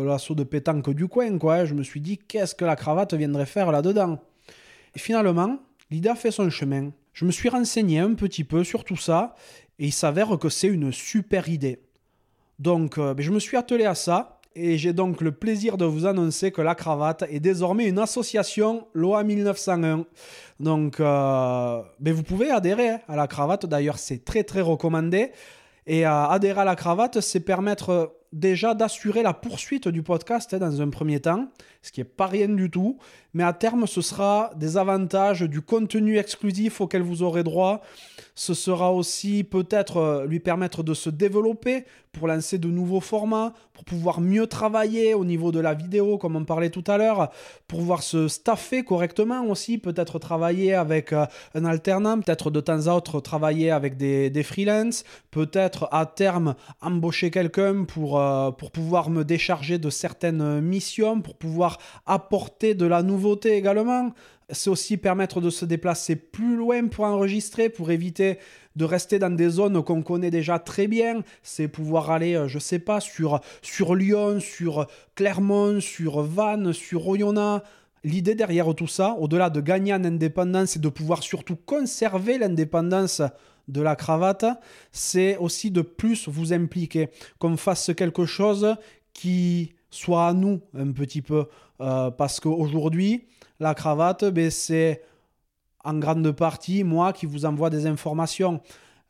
l'assaut 0.07 0.33
de 0.33 0.43
pétanque 0.43 0.89
du 0.89 1.07
coin, 1.07 1.37
quoi. 1.37 1.65
Je 1.65 1.75
me 1.75 1.83
suis 1.83 2.01
dit, 2.01 2.17
qu'est-ce 2.17 2.55
que 2.55 2.65
la 2.65 2.75
cravate 2.75 3.13
viendrait 3.13 3.45
faire 3.45 3.71
là-dedans? 3.71 4.17
Et 4.95 4.99
finalement, 4.99 5.59
l'idée 5.91 6.09
a 6.09 6.15
fait 6.15 6.31
son 6.31 6.49
chemin. 6.49 6.89
Je 7.13 7.25
me 7.25 7.31
suis 7.31 7.49
renseigné 7.49 7.99
un 7.99 8.15
petit 8.15 8.43
peu 8.43 8.63
sur 8.63 8.83
tout 8.83 8.97
ça 8.97 9.35
et 9.77 9.85
il 9.85 9.93
s'avère 9.93 10.39
que 10.39 10.49
c'est 10.49 10.67
une 10.67 10.91
super 10.91 11.47
idée. 11.47 11.79
Donc, 12.57 12.97
ben, 12.97 13.19
je 13.19 13.31
me 13.31 13.39
suis 13.39 13.57
attelé 13.57 13.85
à 13.85 13.93
ça 13.93 14.40
et 14.55 14.77
j'ai 14.77 14.93
donc 14.93 15.21
le 15.21 15.31
plaisir 15.31 15.77
de 15.77 15.85
vous 15.85 16.05
annoncer 16.05 16.51
que 16.51 16.61
la 16.61 16.75
cravate 16.75 17.23
est 17.29 17.39
désormais 17.39 17.87
une 17.87 17.99
association 17.99 18.87
loi 18.93 19.23
1901. 19.23 20.05
Donc, 20.59 20.99
euh, 20.99 21.81
ben 21.99 22.13
vous 22.13 22.23
pouvez 22.23 22.51
adhérer 22.51 22.89
hein, 22.89 22.99
à 23.07 23.15
la 23.15 23.27
cravate. 23.27 23.65
D'ailleurs, 23.65 23.97
c'est 23.97 24.25
très 24.25 24.43
très 24.43 24.61
recommandé. 24.61 25.31
Et 25.87 26.05
euh, 26.05 26.25
adhérer 26.25 26.61
à 26.61 26.65
la 26.65 26.75
cravate, 26.75 27.21
c'est 27.21 27.39
permettre 27.39 28.13
déjà 28.33 28.73
d'assurer 28.73 29.23
la 29.23 29.33
poursuite 29.33 29.87
du 29.87 30.03
podcast 30.03 30.53
hein, 30.53 30.59
dans 30.59 30.81
un 30.81 30.89
premier 30.89 31.19
temps, 31.19 31.47
ce 31.81 31.91
qui 31.91 31.99
n'est 31.99 32.05
pas 32.05 32.27
rien 32.27 32.49
du 32.49 32.69
tout. 32.69 32.97
Mais 33.33 33.43
à 33.43 33.53
terme, 33.53 33.87
ce 33.87 34.01
sera 34.01 34.51
des 34.55 34.77
avantages, 34.77 35.41
du 35.41 35.61
contenu 35.61 36.17
exclusif 36.17 36.81
auquel 36.81 37.01
vous 37.01 37.23
aurez 37.23 37.43
droit. 37.43 37.81
Ce 38.35 38.53
sera 38.53 38.91
aussi 38.91 39.43
peut-être 39.43 39.97
euh, 39.97 40.25
lui 40.25 40.39
permettre 40.39 40.83
de 40.83 40.93
se 40.93 41.09
développer 41.09 41.85
pour 42.11 42.27
lancer 42.27 42.57
de 42.57 42.67
nouveaux 42.67 42.99
formats, 42.99 43.53
pour 43.73 43.85
pouvoir 43.85 44.19
mieux 44.19 44.47
travailler 44.47 45.13
au 45.13 45.23
niveau 45.23 45.51
de 45.51 45.59
la 45.59 45.73
vidéo, 45.73 46.17
comme 46.17 46.35
on 46.35 46.43
parlait 46.43 46.69
tout 46.69 46.83
à 46.87 46.97
l'heure, 46.97 47.29
pour 47.67 47.79
pouvoir 47.79 48.03
se 48.03 48.27
staffer 48.27 48.83
correctement 48.83 49.45
aussi, 49.45 49.77
peut-être 49.77 50.19
travailler 50.19 50.73
avec 50.73 51.13
euh, 51.13 51.25
un 51.55 51.63
alternant, 51.63 52.19
peut-être 52.19 52.51
de 52.51 52.59
temps 52.59 52.87
à 52.87 52.95
autre 52.95 53.21
travailler 53.21 53.71
avec 53.71 53.95
des, 53.95 54.29
des 54.29 54.43
freelances, 54.43 55.03
peut-être 55.31 55.87
à 55.91 56.05
terme 56.05 56.55
embaucher 56.81 57.31
quelqu'un 57.31 57.85
pour, 57.85 58.19
euh, 58.19 58.51
pour 58.51 58.71
pouvoir 58.71 59.09
me 59.09 59.23
décharger 59.23 59.77
de 59.77 59.89
certaines 59.89 60.59
missions, 60.59 61.21
pour 61.21 61.35
pouvoir 61.37 61.70
apporter 62.05 62.75
de 62.75 62.85
la 62.85 63.03
nouveauté 63.03 63.55
également 63.55 64.11
c'est 64.51 64.69
aussi 64.69 64.97
permettre 64.97 65.41
de 65.41 65.49
se 65.49 65.65
déplacer 65.65 66.15
plus 66.15 66.55
loin 66.55 66.87
pour 66.87 67.05
enregistrer, 67.05 67.69
pour 67.69 67.91
éviter 67.91 68.37
de 68.75 68.85
rester 68.85 69.19
dans 69.19 69.33
des 69.33 69.49
zones 69.49 69.83
qu'on 69.83 70.01
connaît 70.01 70.31
déjà 70.31 70.59
très 70.59 70.87
bien. 70.87 71.23
C'est 71.43 71.67
pouvoir 71.67 72.11
aller, 72.11 72.35
euh, 72.35 72.47
je 72.47 72.59
sais 72.59 72.79
pas, 72.79 72.99
sur, 72.99 73.41
sur 73.61 73.95
Lyon, 73.95 74.39
sur 74.39 74.87
Clermont, 75.15 75.79
sur 75.81 76.21
Vannes, 76.21 76.73
sur 76.73 77.07
Oyonnax. 77.07 77.65
L'idée 78.03 78.33
derrière 78.33 78.73
tout 78.73 78.87
ça, 78.87 79.15
au-delà 79.19 79.49
de 79.49 79.61
gagner 79.61 79.93
en 79.93 80.03
indépendance 80.03 80.75
et 80.75 80.79
de 80.79 80.89
pouvoir 80.89 81.21
surtout 81.21 81.55
conserver 81.55 82.39
l'indépendance 82.39 83.21
de 83.67 83.81
la 83.81 83.95
cravate, 83.95 84.45
c'est 84.91 85.37
aussi 85.37 85.69
de 85.69 85.81
plus 85.81 86.27
vous 86.27 86.51
impliquer, 86.51 87.09
qu'on 87.37 87.57
fasse 87.57 87.91
quelque 87.95 88.25
chose 88.25 88.75
qui 89.13 89.73
soit 89.91 90.27
à 90.27 90.33
nous 90.33 90.61
un 90.75 90.91
petit 90.91 91.21
peu. 91.21 91.45
Euh, 91.79 92.09
parce 92.09 92.39
qu'aujourd'hui, 92.39 93.25
la 93.59 93.75
cravate, 93.75 94.25
ben, 94.25 94.49
c'est 94.49 95.03
en 95.83 95.95
grande 95.95 96.31
partie 96.31 96.83
moi 96.83 97.13
qui 97.13 97.25
vous 97.25 97.45
envoie 97.45 97.69
des 97.69 97.85
informations. 97.85 98.61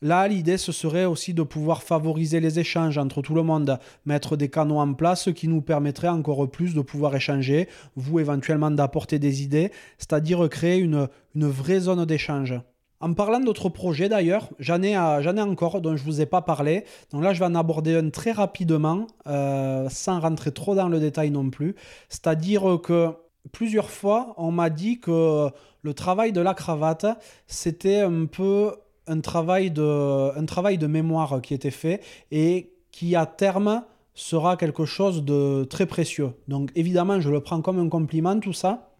Là, 0.04 0.28
l'idée, 0.28 0.58
ce 0.58 0.72
serait 0.72 1.06
aussi 1.06 1.36
de 1.36 1.44
pouvoir 1.44 1.84
favoriser 1.84 2.40
les 2.40 2.60
échanges 2.60 2.98
entre 2.98 3.22
tout 3.22 3.36
le 3.36 3.44
monde, 3.44 3.78
mettre 4.06 4.36
des 4.36 4.50
canaux 4.50 4.80
en 4.80 4.94
place 4.96 5.30
qui 5.32 5.48
nous 5.48 5.62
permettraient 5.62 6.08
encore 6.08 6.50
plus 6.50 6.74
de 6.74 6.82
pouvoir 6.82 7.16
échanger, 7.16 7.70
vous 7.96 8.20
éventuellement 8.20 8.72
d'apporter 8.72 9.20
des 9.20 9.44
idées, 9.44 9.72
c'est-à-dire 10.00 10.50
créer 10.50 10.80
une, 10.80 11.08
une 11.36 11.46
vraie 11.46 11.82
zone 11.82 12.04
d'échange. 12.06 12.60
En 13.02 13.14
parlant 13.14 13.39
d'autres 13.39 13.70
projets 13.70 14.10
d'ailleurs, 14.10 14.49
j'en 14.60 14.82
ai, 14.84 14.91
ai 14.91 15.41
encore 15.41 15.82
dont 15.82 15.95
je 15.95 16.04
ne 16.04 16.06
vous 16.06 16.22
ai 16.22 16.26
pas 16.26 16.41
parlé. 16.41 16.86
Donc 17.12 17.24
là, 17.24 17.34
je 17.34 17.39
vais 17.39 17.45
en 17.45 17.56
aborder 17.56 17.95
un 17.95 18.10
très 18.10 18.32
rapidement, 18.32 19.08
euh, 19.28 19.88
sans 19.89 20.20
rentrer 20.20 20.52
trop 20.52 20.76
dans 20.76 20.88
le 20.88 20.99
détail 20.99 21.32
non 21.32 21.49
plus. 21.49 21.76
C'est-à-dire 22.10 22.80
que 22.84 23.10
plusieurs 23.52 23.89
fois, 23.89 24.34
on 24.38 24.52
m'a 24.52 24.70
dit 24.70 24.99
que 24.99 25.49
le 25.82 25.93
travail 25.93 26.32
de 26.32 26.41
la 26.41 26.54
cravate, 26.54 27.08
c'était 27.47 28.02
un 28.02 28.26
peu 28.26 28.74
un 29.08 29.20
travail, 29.20 29.72
de, 29.72 30.38
un 30.38 30.45
travail 30.45 30.78
de 30.78 30.88
mémoire 30.88 31.41
qui 31.41 31.54
était 31.54 31.72
fait 31.72 32.02
et 32.32 32.72
qui 32.91 33.16
à 33.16 33.26
terme 33.26 33.84
sera 34.14 34.58
quelque 34.58 34.86
chose 34.86 35.24
de 35.24 35.64
très 35.64 35.86
précieux. 35.86 36.34
Donc 36.47 36.72
évidemment, 36.76 37.20
je 37.20 37.30
le 37.30 37.39
prends 37.39 37.62
comme 37.62 37.80
un 37.80 37.89
compliment 37.89 38.39
tout 38.39 38.54
ça. 38.54 38.91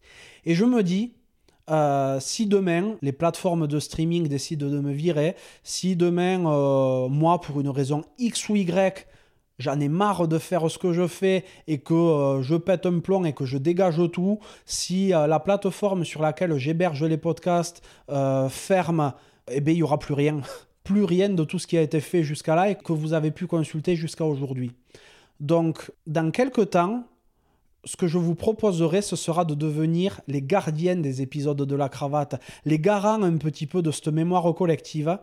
Et 0.46 0.56
je 0.56 0.66
me 0.66 0.82
dis, 0.82 1.14
euh, 1.72 2.20
si 2.20 2.48
demain 2.48 2.98
les 3.02 3.12
plateformes 3.12 3.66
de 3.66 3.80
streaming 3.80 4.28
décident 4.28 4.68
de 4.68 4.80
me 4.80 4.92
virer, 4.92 5.36
si 5.64 5.96
demain, 5.96 6.46
euh, 6.46 7.08
moi, 7.08 7.40
pour 7.40 7.62
une 7.62 7.70
raison 7.70 8.04
X 8.20 8.50
ou 8.50 8.56
Y, 8.58 9.08
j'en 9.58 9.80
ai 9.80 9.88
marre 9.88 10.28
de 10.28 10.38
faire 10.38 10.70
ce 10.70 10.78
que 10.78 10.92
je 10.92 11.08
fais 11.08 11.46
et 11.68 11.80
que 11.80 11.94
euh, 11.94 12.42
je 12.42 12.56
pète 12.56 12.86
un 12.86 13.00
plomb 13.00 13.24
et 13.24 13.34
que 13.34 13.46
je 13.46 13.58
dégage 13.58 14.02
tout, 14.12 14.40
si 14.66 15.10
la 15.10 15.40
plateforme 15.40 16.04
sur 16.04 16.22
laquelle 16.22 16.58
j'héberge 16.58 17.04
les 17.04 17.18
podcasts 17.18 17.82
ferme, 18.50 19.14
eh 19.50 19.62
bien, 19.62 19.74
il 19.74 19.78
n'y 19.78 19.84
aura 19.84 20.00
plus 20.00 20.14
rien. 20.14 20.42
plus 20.84 21.04
rien 21.04 21.30
de 21.30 21.44
tout 21.44 21.60
ce 21.60 21.68
qui 21.68 21.78
a 21.78 21.82
été 21.82 22.00
fait 22.00 22.24
jusqu'à 22.24 22.56
là 22.56 22.70
et 22.70 22.76
que 22.76 22.92
vous 22.92 23.14
avez 23.14 23.32
pu 23.32 23.46
consulter 23.46 23.96
jusqu'à 23.96 24.26
aujourd'hui. 24.26 24.72
Donc, 25.40 25.92
dans 26.08 26.32
quelques 26.32 26.72
temps, 26.72 27.04
ce 27.86 27.96
que 27.96 28.08
je 28.08 28.18
vous 28.18 28.36
proposerai, 28.36 29.02
ce 29.02 29.16
sera 29.16 29.46
de 29.46 29.56
devenir 29.56 30.22
les 30.28 30.42
gardiennes 30.42 31.02
des 31.02 31.22
épisodes 31.22 31.62
de 31.62 31.76
la 31.76 31.90
cravate, 31.90 32.42
les 32.66 32.80
garants 32.80 33.24
un 33.24 33.38
petit 33.38 33.68
peu 33.68 33.82
de 33.82 33.92
cette 33.92 34.10
mémoire 34.10 34.54
collective. 34.54 35.18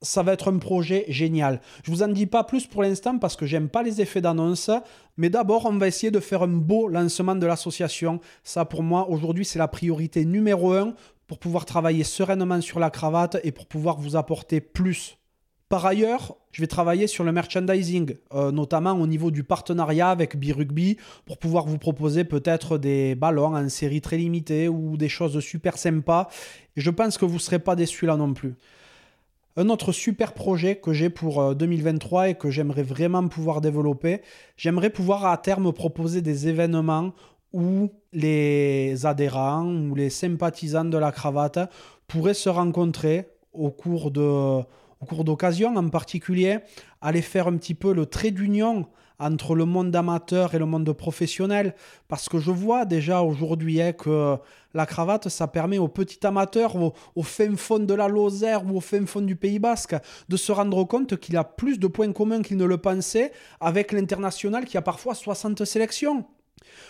Ça 0.00 0.24
va 0.24 0.32
être 0.32 0.50
un 0.52 0.58
projet 0.58 1.04
génial. 1.08 1.60
Je 1.84 1.92
vous 1.92 2.02
en 2.02 2.08
dis 2.08 2.26
pas 2.26 2.42
plus 2.42 2.66
pour 2.66 2.82
l'instant 2.82 3.18
parce 3.18 3.36
que 3.36 3.46
j'aime 3.46 3.68
pas 3.68 3.84
les 3.84 4.00
effets 4.00 4.20
d'annonce, 4.20 4.68
mais 5.16 5.30
d'abord 5.30 5.66
on 5.66 5.78
va 5.78 5.86
essayer 5.86 6.10
de 6.10 6.18
faire 6.18 6.42
un 6.42 6.48
beau 6.48 6.88
lancement 6.88 7.36
de 7.36 7.46
l'association. 7.46 8.18
Ça 8.42 8.64
pour 8.64 8.82
moi 8.82 9.08
aujourd'hui 9.08 9.44
c'est 9.44 9.60
la 9.60 9.68
priorité 9.68 10.24
numéro 10.24 10.72
un 10.72 10.94
pour 11.28 11.38
pouvoir 11.38 11.66
travailler 11.66 12.02
sereinement 12.02 12.60
sur 12.60 12.80
la 12.80 12.90
cravate 12.90 13.38
et 13.44 13.52
pour 13.52 13.66
pouvoir 13.66 13.96
vous 13.96 14.16
apporter 14.16 14.60
plus 14.60 15.18
par 15.72 15.86
ailleurs, 15.86 16.36
je 16.50 16.60
vais 16.60 16.66
travailler 16.66 17.06
sur 17.06 17.24
le 17.24 17.32
merchandising, 17.32 18.16
euh, 18.34 18.52
notamment 18.52 18.92
au 18.92 19.06
niveau 19.06 19.30
du 19.30 19.42
partenariat 19.42 20.10
avec 20.10 20.38
B-Rugby, 20.38 20.98
pour 21.24 21.38
pouvoir 21.38 21.64
vous 21.64 21.78
proposer 21.78 22.24
peut-être 22.24 22.76
des 22.76 23.14
ballons 23.14 23.56
en 23.56 23.70
série 23.70 24.02
très 24.02 24.18
limitée 24.18 24.68
ou 24.68 24.98
des 24.98 25.08
choses 25.08 25.40
super 25.40 25.78
sympas. 25.78 26.28
Et 26.76 26.82
je 26.82 26.90
pense 26.90 27.16
que 27.16 27.24
vous 27.24 27.36
ne 27.36 27.38
serez 27.38 27.58
pas 27.58 27.74
déçus 27.74 28.04
là 28.04 28.18
non 28.18 28.34
plus. 28.34 28.54
Un 29.56 29.70
autre 29.70 29.92
super 29.92 30.34
projet 30.34 30.76
que 30.76 30.92
j'ai 30.92 31.08
pour 31.08 31.54
2023 31.54 32.20
euh, 32.20 32.26
et 32.26 32.34
que 32.34 32.50
j'aimerais 32.50 32.82
vraiment 32.82 33.26
pouvoir 33.26 33.62
développer, 33.62 34.20
j'aimerais 34.58 34.90
pouvoir 34.90 35.24
à 35.24 35.38
terme 35.38 35.72
proposer 35.72 36.20
des 36.20 36.48
événements 36.48 37.14
où 37.54 37.90
les 38.12 39.06
adhérents 39.06 39.64
ou 39.64 39.94
les 39.94 40.10
sympathisants 40.10 40.84
de 40.84 40.98
la 40.98 41.12
cravate 41.12 41.60
pourraient 42.08 42.34
se 42.34 42.50
rencontrer 42.50 43.30
au 43.54 43.70
cours 43.70 44.10
de 44.10 44.62
au 45.02 45.06
cours 45.06 45.24
d'occasion 45.24 45.74
en 45.76 45.88
particulier, 45.88 46.58
aller 47.00 47.22
faire 47.22 47.48
un 47.48 47.56
petit 47.56 47.74
peu 47.74 47.92
le 47.92 48.06
trait 48.06 48.30
d'union 48.30 48.86
entre 49.18 49.54
le 49.54 49.64
monde 49.64 49.94
amateur 49.94 50.54
et 50.54 50.58
le 50.58 50.66
monde 50.66 50.92
professionnel, 50.92 51.74
parce 52.08 52.28
que 52.28 52.38
je 52.38 52.50
vois 52.50 52.84
déjà 52.84 53.22
aujourd'hui 53.22 53.80
hein, 53.80 53.92
que 53.92 54.36
la 54.74 54.86
cravate, 54.86 55.28
ça 55.28 55.46
permet 55.46 55.78
aux 55.78 55.88
petits 55.88 56.26
amateurs, 56.26 56.74
au, 56.76 57.22
fin 57.22 57.54
fond 57.56 57.78
de 57.78 57.94
la 57.94 58.08
Lozère 58.08 58.64
ou 58.64 58.78
au 58.78 58.80
fin 58.80 59.04
fond 59.06 59.20
du 59.20 59.36
Pays 59.36 59.58
Basque, 59.58 59.94
de 60.28 60.36
se 60.36 60.50
rendre 60.50 60.82
compte 60.84 61.18
qu'il 61.18 61.36
a 61.36 61.44
plus 61.44 61.78
de 61.78 61.86
points 61.86 62.12
communs 62.12 62.42
qu'il 62.42 62.56
ne 62.56 62.64
le 62.64 62.78
pensait 62.78 63.32
avec 63.60 63.92
l'international 63.92 64.64
qui 64.64 64.76
a 64.76 64.82
parfois 64.82 65.14
60 65.14 65.64
sélections. 65.64 66.24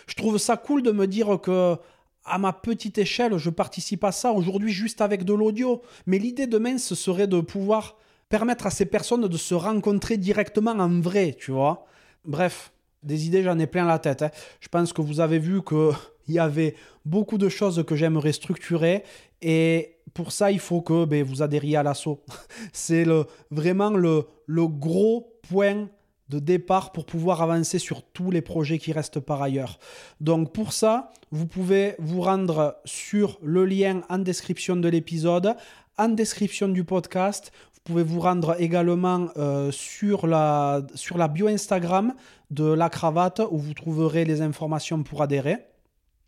Je 0.07 0.15
trouve 0.15 0.37
ça 0.37 0.57
cool 0.57 0.81
de 0.81 0.91
me 0.91 1.05
dire 1.07 1.39
que 1.41 1.77
à 2.25 2.37
ma 2.37 2.53
petite 2.53 2.97
échelle, 2.97 3.37
je 3.37 3.49
participe 3.49 4.03
à 4.03 4.11
ça 4.11 4.31
aujourd'hui 4.31 4.71
juste 4.71 5.01
avec 5.01 5.25
de 5.25 5.33
l'audio. 5.33 5.81
Mais 6.07 6.19
l'idée 6.19 6.47
demain, 6.47 6.77
ce 6.77 6.95
serait 6.95 7.27
de 7.27 7.41
pouvoir 7.41 7.97
permettre 8.33 8.65
à 8.65 8.71
ces 8.71 8.87
personnes 8.87 9.27
de 9.27 9.37
se 9.37 9.53
rencontrer 9.53 10.17
directement 10.17 10.71
en 10.71 10.99
vrai, 11.01 11.35
tu 11.39 11.51
vois. 11.51 11.85
Bref, 12.25 12.73
des 13.03 13.27
idées, 13.27 13.43
j'en 13.43 13.59
ai 13.59 13.67
plein 13.67 13.85
la 13.85 13.99
tête. 13.99 14.23
Hein. 14.23 14.31
Je 14.59 14.69
pense 14.69 14.91
que 14.91 15.03
vous 15.03 15.19
avez 15.19 15.37
vu 15.37 15.61
qu'il 15.61 15.93
y 16.29 16.39
avait 16.39 16.73
beaucoup 17.05 17.37
de 17.37 17.47
choses 17.47 17.83
que 17.85 17.95
j'aimerais 17.95 18.33
structurer 18.33 19.03
et 19.43 19.97
pour 20.15 20.31
ça, 20.31 20.49
il 20.49 20.57
faut 20.57 20.81
que 20.81 21.05
ben, 21.05 21.23
vous 21.23 21.43
adhériez 21.43 21.77
à 21.77 21.83
l'assaut. 21.83 22.23
C'est 22.73 23.05
vraiment 23.51 23.91
le 23.91 24.67
gros 24.67 25.37
point 25.47 25.87
de 26.29 26.39
départ 26.39 26.91
pour 26.91 27.05
pouvoir 27.05 27.43
avancer 27.43 27.77
sur 27.77 28.01
tous 28.01 28.31
les 28.31 28.41
projets 28.41 28.79
qui 28.79 28.93
restent 28.93 29.19
par 29.19 29.43
ailleurs. 29.43 29.77
Donc 30.21 30.53
pour 30.53 30.73
ça, 30.73 31.11
vous 31.29 31.45
pouvez 31.45 31.93
vous 31.99 32.21
rendre 32.21 32.77
sur 32.83 33.37
le 33.43 33.65
lien 33.65 34.01
en 34.09 34.17
description 34.17 34.75
de 34.75 34.89
l'épisode, 34.89 35.55
en 35.97 36.09
description 36.09 36.67
du 36.67 36.83
podcast. 36.83 37.51
Vous 37.85 37.95
pouvez 37.95 38.03
vous 38.03 38.21
rendre 38.21 38.55
également 38.61 39.27
euh, 39.35 39.69
sur, 39.71 40.25
la, 40.25 40.83
sur 40.95 41.17
bio 41.27 41.47
Instagram 41.47 42.13
de 42.49 42.63
la 42.63 42.89
cravate 42.89 43.41
où 43.51 43.57
vous 43.57 43.73
trouverez 43.73 44.23
les 44.23 44.41
informations 44.41 45.03
pour 45.03 45.21
adhérer. 45.21 45.57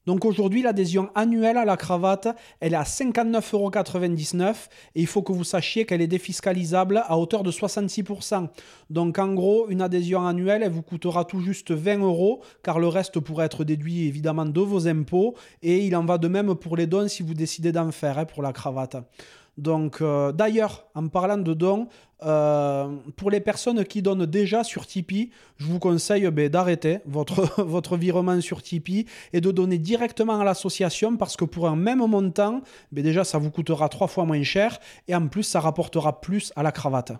Donc 0.06 0.26
aujourd'hui, 0.26 0.62
l'adhésion 0.62 1.10
annuelle 1.16 1.56
à 1.56 1.64
la 1.64 1.78
cravate, 1.78 2.28
elle 2.60 2.74
est 2.74 2.76
à 2.76 2.84
59,99€ 2.84 4.54
et 4.96 5.02
il 5.02 5.08
faut 5.08 5.22
que 5.22 5.32
vous 5.32 5.46
sachiez 5.46 5.86
qu'elle 5.86 6.02
est 6.02 6.08
défiscalisable 6.08 7.02
à 7.08 7.18
hauteur 7.18 7.42
de 7.42 7.52
66%. 7.52 8.50
Donc 8.90 9.18
en 9.18 9.34
gros, 9.34 9.70
une 9.70 9.82
adhésion 9.82 10.28
annuelle, 10.28 10.62
elle 10.62 10.74
vous 10.74 10.82
coûtera 10.82 11.24
tout 11.24 11.40
juste 11.40 11.72
20 11.72 12.00
euros 12.00 12.42
car 12.64 12.80
le 12.80 12.90
reste 12.90 13.22
pourrait 13.22 13.46
être 13.46 13.64
déduit 13.64 14.08
évidemment 14.08 14.46
de 14.46 14.60
vos 14.60 14.90
impôts 14.90 15.36
et 15.64 15.86
il 15.86 15.96
en 15.96 16.04
va 16.04 16.18
de 16.18 16.28
même 16.28 16.54
pour 16.54 16.76
les 16.76 16.86
dons 16.86 17.08
si 17.08 17.24
vous 17.24 17.34
décidez 17.34 17.72
d'en 17.72 17.94
faire 17.94 18.20
hein, 18.20 18.26
pour 18.26 18.44
la 18.44 18.52
cravate. 18.52 18.98
Donc, 19.58 20.02
euh, 20.02 20.34
d'ailleurs, 20.34 20.86
en 20.96 21.08
parlant 21.08 21.38
de 21.38 21.54
dons, 21.54 21.88
euh, 22.24 22.94
pour 23.16 23.32
les 23.32 23.40
personnes 23.40 23.84
qui 23.86 24.02
donnent 24.02 24.26
déjà 24.26 24.64
sur 24.64 24.86
Tipeee, 24.86 25.32
je 25.58 25.66
vous 25.66 25.80
conseille 25.80 26.30
ben, 26.30 26.50
d'arrêter 26.50 27.00
votre, 27.06 27.64
votre 27.64 27.96
virement 27.96 28.42
sur 28.42 28.62
Tipeee 28.62 29.06
et 29.32 29.42
de 29.42 29.52
donner 29.52 29.78
directement 29.78 30.40
à 30.40 30.44
l'association 30.44 31.16
parce 31.16 31.38
que 31.38 31.46
pour 31.46 31.68
un 31.68 31.76
même 31.76 32.06
montant, 32.06 32.62
ben, 32.92 33.04
déjà 33.04 33.24
ça 33.24 33.38
vous 33.38 33.52
coûtera 33.52 33.88
trois 33.88 34.08
fois 34.08 34.26
moins 34.26 34.44
cher 34.44 34.80
et 35.08 35.16
en 35.16 35.28
plus 35.28 35.44
ça 35.44 35.62
rapportera 35.62 36.20
plus 36.20 36.52
à 36.56 36.64
la 36.64 36.72
cravate. 36.72 37.14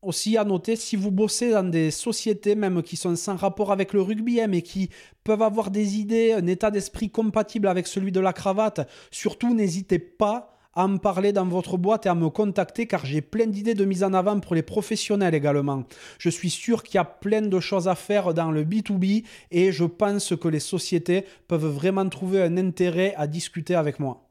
Aussi 0.00 0.36
à 0.36 0.44
noter, 0.44 0.76
si 0.76 0.96
vous 0.96 1.10
bossez 1.10 1.50
dans 1.50 1.68
des 1.68 1.90
sociétés 1.90 2.54
même 2.54 2.82
qui 2.82 2.96
sont 2.96 3.16
sans 3.16 3.36
rapport 3.36 3.72
avec 3.72 3.94
le 3.94 4.02
rugby, 4.02 4.40
hein, 4.40 4.48
mais 4.48 4.60
qui 4.60 4.90
peuvent 5.24 5.40
avoir 5.40 5.70
des 5.70 5.98
idées, 5.98 6.32
un 6.32 6.46
état 6.46 6.70
d'esprit 6.70 7.10
compatible 7.10 7.68
avec 7.68 7.86
celui 7.86 8.12
de 8.12 8.20
la 8.20 8.34
cravate, 8.34 8.86
surtout 9.10 9.54
n'hésitez 9.54 9.98
pas 9.98 10.53
à 10.76 10.88
me 10.88 10.98
parler 10.98 11.32
dans 11.32 11.46
votre 11.46 11.76
boîte 11.76 12.06
et 12.06 12.08
à 12.08 12.14
me 12.14 12.28
contacter 12.30 12.86
car 12.86 13.04
j'ai 13.06 13.20
plein 13.20 13.46
d'idées 13.46 13.74
de 13.74 13.84
mise 13.84 14.04
en 14.04 14.12
avant 14.14 14.40
pour 14.40 14.54
les 14.54 14.62
professionnels 14.62 15.34
également. 15.34 15.84
Je 16.18 16.30
suis 16.30 16.50
sûr 16.50 16.82
qu'il 16.82 16.96
y 16.96 16.98
a 16.98 17.04
plein 17.04 17.42
de 17.42 17.60
choses 17.60 17.88
à 17.88 17.94
faire 17.94 18.34
dans 18.34 18.50
le 18.50 18.64
B2B 18.64 19.24
et 19.50 19.72
je 19.72 19.84
pense 19.84 20.34
que 20.36 20.48
les 20.48 20.60
sociétés 20.60 21.24
peuvent 21.48 21.66
vraiment 21.66 22.08
trouver 22.08 22.42
un 22.42 22.56
intérêt 22.56 23.14
à 23.16 23.26
discuter 23.26 23.74
avec 23.74 23.98
moi. 24.00 24.24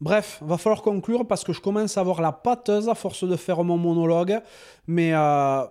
Bref, 0.00 0.40
va 0.42 0.58
falloir 0.58 0.82
conclure 0.82 1.26
parce 1.26 1.42
que 1.42 1.52
je 1.52 1.60
commence 1.60 1.98
à 1.98 2.00
avoir 2.00 2.20
la 2.20 2.30
pâteuse 2.30 2.88
à 2.88 2.94
force 2.94 3.24
de 3.24 3.36
faire 3.36 3.64
mon 3.64 3.76
monologue, 3.76 4.40
mais 4.86 5.12
euh, 5.12 5.64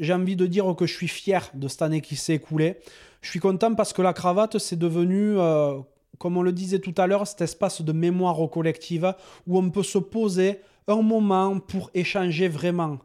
j'ai 0.00 0.12
envie 0.12 0.34
de 0.34 0.46
dire 0.46 0.74
que 0.76 0.86
je 0.86 0.94
suis 0.94 1.08
fier 1.08 1.48
de 1.54 1.68
cette 1.68 1.82
année 1.82 2.00
qui 2.00 2.16
s'est 2.16 2.34
écoulée. 2.34 2.78
Je 3.22 3.30
suis 3.30 3.38
content 3.38 3.74
parce 3.74 3.92
que 3.92 4.02
la 4.02 4.12
cravate, 4.12 4.58
c'est 4.58 4.78
devenu, 4.78 5.38
euh, 5.38 5.78
comme 6.18 6.36
on 6.36 6.42
le 6.42 6.52
disait 6.52 6.80
tout 6.80 6.94
à 6.98 7.06
l'heure, 7.06 7.26
cet 7.26 7.40
espace 7.40 7.82
de 7.82 7.92
mémoire 7.92 8.36
collective 8.50 9.14
où 9.46 9.58
on 9.58 9.70
peut 9.70 9.82
se 9.82 9.98
poser 9.98 10.60
un 10.86 11.02
moment 11.02 11.58
pour 11.58 11.90
échanger 11.94 12.48
vraiment. 12.48 12.98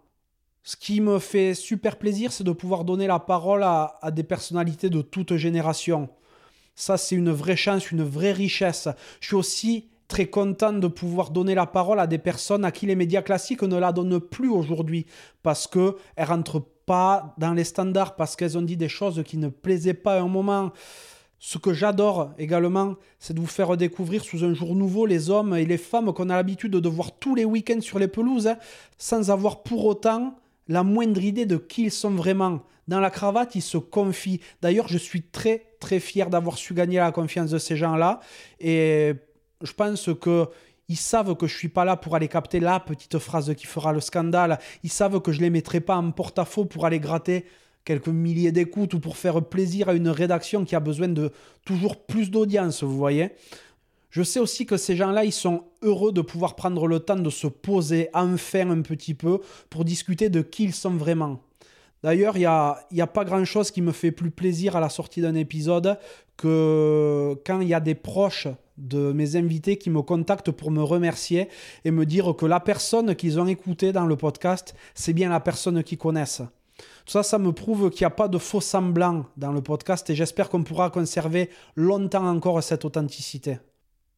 Ce 0.64 0.76
qui 0.76 1.00
me 1.00 1.20
fait 1.20 1.54
super 1.54 1.98
plaisir, 1.98 2.32
c'est 2.32 2.44
de 2.44 2.52
pouvoir 2.52 2.86
donner 2.86 3.06
la 3.06 3.20
parole 3.20 3.62
à, 3.64 4.00
des 4.12 4.24
personnalités 4.24 4.90
de 4.90 5.02
toute 5.02 5.36
génération. 5.36 6.10
Ça, 6.74 6.98
c'est 6.98 7.16
une 7.16 7.32
vraie 7.32 7.56
chance, 7.56 7.92
une 7.92 8.04
vraie 8.04 8.32
richesse. 8.32 8.90
Je 9.22 9.28
suis 9.28 9.36
aussi 9.36 9.90
très 10.08 10.26
content 10.26 10.74
de 10.74 10.88
pouvoir 10.88 11.30
donner 11.30 11.54
la 11.54 11.68
parole 11.68 12.00
à 12.00 12.08
des 12.08 12.18
personnes 12.18 12.66
à 12.66 12.72
qui 12.72 12.88
les 12.88 12.96
médias 12.96 13.22
classiques 13.22 13.62
ne 13.62 13.78
la 13.78 13.92
donnent 13.92 14.20
plus 14.20 14.50
aujourd'hui 14.50 15.06
parce 15.44 15.68
qu'elles 15.68 15.94
ne 16.18 16.26
rentrent 16.26 16.66
pas 16.86 17.36
dans 17.38 17.54
les 17.54 17.64
standards, 17.64 18.16
parce 18.16 18.36
qu'elles 18.36 18.58
ont 18.58 18.64
dit 18.64 18.78
des 18.78 18.90
choses 18.90 19.24
qui 19.24 19.38
ne 19.38 19.50
plaisaient 19.50 19.94
pas 19.94 20.16
à 20.16 20.22
un 20.22 20.28
moment. 20.28 20.72
Ce 21.40 21.58
que 21.58 21.74
j'adore 21.74 22.32
également, 22.38 22.96
c'est 23.20 23.34
de 23.34 23.40
vous 23.40 23.46
faire 23.46 23.76
découvrir 23.78 24.24
sous 24.24 24.44
un 24.44 24.54
jour 24.54 24.76
nouveau 24.76 25.06
les 25.06 25.30
hommes 25.30 25.56
et 25.56 25.66
les 25.66 25.78
femmes 25.78 26.14
qu'on 26.14 26.30
a 26.30 26.36
l'habitude 26.36 26.72
de 26.72 26.90
voir 26.90 27.12
tous 27.20 27.36
les 27.36 27.46
week-ends 27.46 27.82
sur 27.82 28.00
les 28.00 28.08
pelouses, 28.08 28.48
hein, 28.48 28.58
sans 28.98 29.30
avoir 29.32 29.64
pour 29.64 29.86
autant 29.86 30.36
la 30.68 30.84
moindre 30.84 31.22
idée 31.22 31.46
de 31.46 31.58
qui 31.58 31.84
ils 31.84 31.92
sont 31.92 32.12
vraiment. 32.12 32.62
Dans 32.88 33.00
la 33.00 33.10
cravate, 33.10 33.56
ils 33.56 33.62
se 33.62 33.78
confient. 33.78 34.40
D'ailleurs, 34.62 34.88
je 34.88 34.98
suis 34.98 35.24
très 35.24 35.76
très 35.80 36.00
fier 36.00 36.30
d'avoir 36.30 36.58
su 36.58 36.74
gagner 36.74 36.98
la 36.98 37.12
confiance 37.12 37.50
de 37.50 37.58
ces 37.58 37.76
gens-là. 37.76 38.20
Et 38.60 39.14
je 39.62 39.74
pense 39.74 40.10
que 40.20 40.48
ils 40.88 40.98
savent 40.98 41.36
que 41.36 41.48
je 41.48 41.58
suis 41.58 41.68
pas 41.68 41.84
là 41.84 41.98
pour 41.98 42.16
aller 42.16 42.28
capter 42.28 42.60
la 42.60 42.80
petite 42.80 43.18
phrase 43.18 43.54
qui 43.56 43.66
fera 43.66 43.92
le 43.92 44.02
scandale. 44.02 44.60
Ils 44.84 44.92
savent 44.92 45.20
que 45.20 45.32
je 45.32 45.42
les 45.42 45.50
mettrai 45.50 45.80
pas 45.80 45.96
en 45.96 46.12
porte-à-faux 46.12 46.66
pour 46.66 46.86
aller 46.86 47.00
gratter 47.00 47.46
quelques 47.86 48.10
milliers 48.10 48.52
d'écoutes 48.52 48.96
ou 48.96 49.00
pour 49.00 49.16
faire 49.16 49.42
plaisir 49.44 49.90
à 49.90 49.94
une 49.94 50.10
rédaction 50.10 50.66
qui 50.66 50.76
a 50.76 50.80
besoin 50.80 51.08
de 51.08 51.32
toujours 51.64 52.06
plus 52.06 52.32
d'audience, 52.32 52.84
vous 52.84 52.98
voyez. 52.98 53.30
Je 54.10 54.24
sais 54.24 54.40
aussi 54.40 54.66
que 54.66 54.78
ces 54.78 54.96
gens-là, 54.96 55.26
ils 55.26 55.34
sont 55.34 55.66
heureux 55.82 56.12
de 56.12 56.22
pouvoir 56.22 56.56
prendre 56.56 56.88
le 56.88 57.00
temps 57.00 57.18
de 57.18 57.30
se 57.30 57.48
poser 57.48 58.10
enfin 58.14 58.70
un 58.70 58.82
petit 58.82 59.14
peu 59.14 59.40
pour 59.70 59.86
discuter 59.86 60.30
de 60.30 60.42
qui 60.42 60.64
ils 60.64 60.74
sont 60.74 60.96
vraiment. 60.96 61.42
D'ailleurs, 62.02 62.38
il 62.38 62.42
n'y 62.42 62.46
a, 62.46 62.80
y 62.92 63.02
a 63.02 63.08
pas 63.08 63.26
grand-chose 63.26 63.72
qui 63.72 63.82
me 63.82 63.92
fait 63.92 64.12
plus 64.12 64.32
plaisir 64.32 64.76
à 64.76 64.80
la 64.80 64.90
sortie 64.90 65.22
d'un 65.22 65.36
épisode 65.36 65.98
que 66.38 67.36
quand 67.46 67.62
il 67.62 67.68
y 67.68 67.74
a 67.74 67.80
des 67.80 67.96
proches 67.96 68.48
de 68.78 69.12
mes 69.12 69.36
invités 69.36 69.78
qui 69.78 69.90
me 69.90 70.02
contactent 70.02 70.52
pour 70.52 70.72
me 70.72 70.84
remercier 70.84 71.50
et 71.84 71.92
me 71.92 72.06
dire 72.06 72.36
que 72.36 72.46
la 72.46 72.60
personne 72.60 73.16
qu'ils 73.16 73.40
ont 73.40 73.48
écoutée 73.48 73.92
dans 73.92 74.06
le 74.06 74.16
podcast, 74.16 74.76
c'est 74.94 75.14
bien 75.14 75.30
la 75.30 75.40
personne 75.40 75.84
qu'ils 75.84 75.98
connaissent. 75.98 76.42
Tout 77.06 77.12
ça, 77.12 77.22
ça 77.22 77.38
me 77.38 77.52
prouve 77.52 77.92
qu'il 77.92 78.02
n'y 78.02 78.08
a 78.08 78.16
pas 78.16 78.28
de 78.28 78.40
faux 78.40 78.62
semblant 78.62 79.28
dans 79.38 79.52
le 79.52 79.62
podcast 79.62 80.10
et 80.10 80.16
j'espère 80.16 80.50
qu'on 80.50 80.64
pourra 80.64 80.90
conserver 80.90 81.52
longtemps 81.76 82.28
encore 82.28 82.64
cette 82.64 82.84
authenticité. 82.84 83.60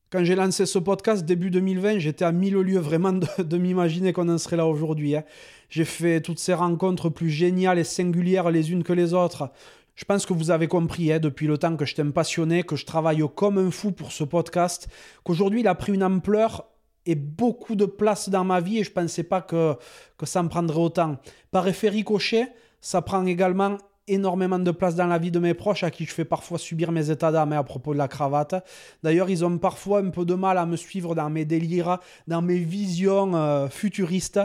Quand 0.09 0.23
j'ai 0.23 0.35
lancé 0.35 0.65
ce 0.65 0.79
podcast 0.79 1.25
début 1.25 1.49
2020, 1.49 1.99
j'étais 1.99 2.23
à 2.23 2.31
mille 2.31 2.55
lieues 2.55 2.79
vraiment 2.79 3.11
de, 3.11 3.57
m'imaginer 3.57 4.13
qu'on 4.13 4.29
en 4.29 4.37
serait 4.37 4.55
là 4.55 4.65
aujourd'hui. 4.65 5.17
Hein. 5.17 5.25
J'ai 5.69 5.83
fait 5.83 6.21
toutes 6.21 6.39
ces 6.39 6.53
rencontres 6.53 7.09
plus 7.09 7.29
géniales 7.29 7.77
et 7.77 7.83
singulières 7.83 8.51
les 8.51 8.71
unes 8.71 8.83
que 8.83 8.93
les 8.93 9.13
autres. 9.13 9.51
Je 9.95 10.05
pense 10.05 10.25
que 10.25 10.31
vous 10.31 10.49
avez 10.49 10.69
compris 10.69 11.11
hein, 11.11 11.19
depuis 11.19 11.47
le 11.47 11.57
temps 11.57 11.75
que 11.75 11.83
je 11.83 11.93
t'aime 11.93 12.13
passionné, 12.13 12.63
que 12.63 12.77
je 12.77 12.85
travaille 12.85 13.21
comme 13.35 13.57
un 13.57 13.69
fou 13.69 13.91
pour 13.91 14.13
ce 14.13 14.23
podcast, 14.23 14.87
qu'aujourd'hui 15.25 15.59
il 15.59 15.67
a 15.67 15.75
pris 15.75 15.91
une 15.91 16.05
ampleur 16.05 16.69
et 17.05 17.15
beaucoup 17.15 17.75
de 17.75 17.85
place 17.85 18.29
dans 18.29 18.45
ma 18.45 18.61
vie 18.61 18.79
et 18.79 18.85
je 18.85 18.91
ne 18.91 18.95
pensais 18.95 19.23
pas 19.23 19.41
que, 19.41 19.75
que 20.17 20.25
ça 20.25 20.41
me 20.41 20.47
prendrait 20.47 20.79
autant. 20.79 21.17
Par 21.51 21.67
effet 21.67 21.89
ricochet, 21.89 22.47
ça 22.81 23.01
prend 23.01 23.25
également 23.25 23.77
énormément 24.07 24.59
de 24.59 24.71
place 24.71 24.95
dans 24.95 25.07
la 25.07 25.17
vie 25.17 25.31
de 25.31 25.39
mes 25.39 25.53
proches 25.53 25.83
à 25.83 25.91
qui 25.91 26.05
je 26.05 26.13
fais 26.13 26.25
parfois 26.25 26.57
subir 26.57 26.91
mes 26.91 27.09
états 27.09 27.31
d'âme 27.31 27.53
à 27.53 27.63
propos 27.63 27.93
de 27.93 27.97
la 27.97 28.07
cravate. 28.07 28.55
D'ailleurs, 29.03 29.29
ils 29.29 29.43
ont 29.43 29.57
parfois 29.57 29.99
un 29.99 30.09
peu 30.09 30.25
de 30.25 30.33
mal 30.33 30.57
à 30.57 30.65
me 30.65 30.77
suivre 30.77 31.13
dans 31.13 31.29
mes 31.29 31.45
délires, 31.45 31.99
dans 32.27 32.41
mes 32.41 32.57
visions 32.57 33.35
euh, 33.35 33.67
futuristes. 33.67 34.39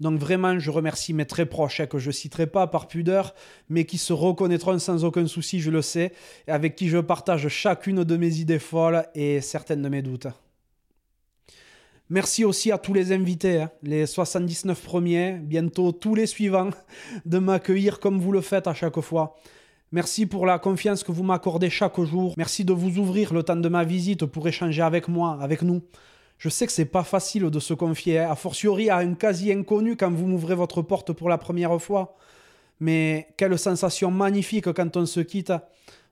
Donc 0.00 0.18
vraiment, 0.18 0.58
je 0.58 0.70
remercie 0.70 1.12
mes 1.12 1.26
très 1.26 1.46
proches, 1.46 1.80
hein, 1.80 1.86
que 1.86 1.98
je 1.98 2.10
citerai 2.10 2.46
pas 2.46 2.66
par 2.66 2.88
pudeur, 2.88 3.34
mais 3.68 3.84
qui 3.84 3.98
se 3.98 4.12
reconnaîtront 4.12 4.78
sans 4.78 5.04
aucun 5.04 5.26
souci, 5.26 5.60
je 5.60 5.70
le 5.70 5.82
sais, 5.82 6.12
et 6.48 6.50
avec 6.50 6.74
qui 6.74 6.88
je 6.88 6.98
partage 6.98 7.48
chacune 7.48 8.02
de 8.02 8.16
mes 8.16 8.38
idées 8.38 8.58
folles 8.58 9.06
et 9.14 9.40
certaines 9.40 9.82
de 9.82 9.88
mes 9.88 10.02
doutes. 10.02 10.26
Merci 12.10 12.44
aussi 12.44 12.70
à 12.70 12.76
tous 12.76 12.92
les 12.92 13.12
invités, 13.12 13.62
hein, 13.62 13.70
les 13.82 14.04
79 14.04 14.78
premiers, 14.82 15.38
bientôt 15.40 15.90
tous 15.90 16.14
les 16.14 16.26
suivants, 16.26 16.70
de 17.24 17.38
m'accueillir 17.38 17.98
comme 17.98 18.20
vous 18.20 18.30
le 18.30 18.42
faites 18.42 18.66
à 18.66 18.74
chaque 18.74 19.00
fois. 19.00 19.36
Merci 19.90 20.26
pour 20.26 20.44
la 20.44 20.58
confiance 20.58 21.02
que 21.02 21.12
vous 21.12 21.22
m'accordez 21.22 21.70
chaque 21.70 21.98
jour. 22.02 22.34
Merci 22.36 22.64
de 22.64 22.74
vous 22.74 22.98
ouvrir 22.98 23.32
le 23.32 23.42
temps 23.42 23.56
de 23.56 23.68
ma 23.68 23.84
visite 23.84 24.26
pour 24.26 24.46
échanger 24.46 24.82
avec 24.82 25.08
moi, 25.08 25.38
avec 25.40 25.62
nous. 25.62 25.82
Je 26.36 26.48
sais 26.50 26.66
que 26.66 26.72
c'est 26.72 26.84
pas 26.84 27.04
facile 27.04 27.48
de 27.48 27.60
se 27.60 27.72
confier, 27.72 28.18
hein, 28.18 28.30
a 28.30 28.34
fortiori 28.34 28.90
à 28.90 28.98
un 28.98 29.14
quasi 29.14 29.50
inconnu 29.50 29.96
quand 29.96 30.10
vous 30.10 30.26
m'ouvrez 30.26 30.54
votre 30.54 30.82
porte 30.82 31.12
pour 31.12 31.30
la 31.30 31.38
première 31.38 31.80
fois. 31.80 32.16
Mais 32.80 33.28
quelle 33.38 33.58
sensation 33.58 34.10
magnifique 34.10 34.70
quand 34.72 34.96
on 34.98 35.06
se 35.06 35.20
quitte 35.20 35.52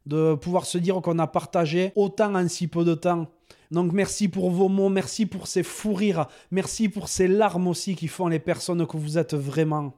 de 0.07 0.35
pouvoir 0.35 0.65
se 0.65 0.79
dire 0.79 1.01
qu'on 1.03 1.19
a 1.19 1.27
partagé 1.27 1.93
autant 1.97 2.35
en 2.35 2.49
si 2.49 2.67
peu 2.67 2.85
de 2.85 2.95
temps. 2.95 3.27
Donc 3.73 3.93
merci 3.93 4.29
pour 4.29 4.51
vos 4.51 4.69
mots, 4.69 4.91
merci 4.91 5.25
pour 5.25 5.47
ces 5.47 5.63
fous 5.63 5.95
rires, 5.95 6.27
merci 6.51 6.91
pour 6.91 7.09
ces 7.09 7.27
larmes 7.27 7.67
aussi 7.67 7.97
qui 7.97 8.07
font 8.07 8.29
les 8.29 8.39
personnes 8.39 8.87
que 8.87 8.99
vous 8.99 9.17
êtes 9.17 9.33
vraiment. 9.33 9.95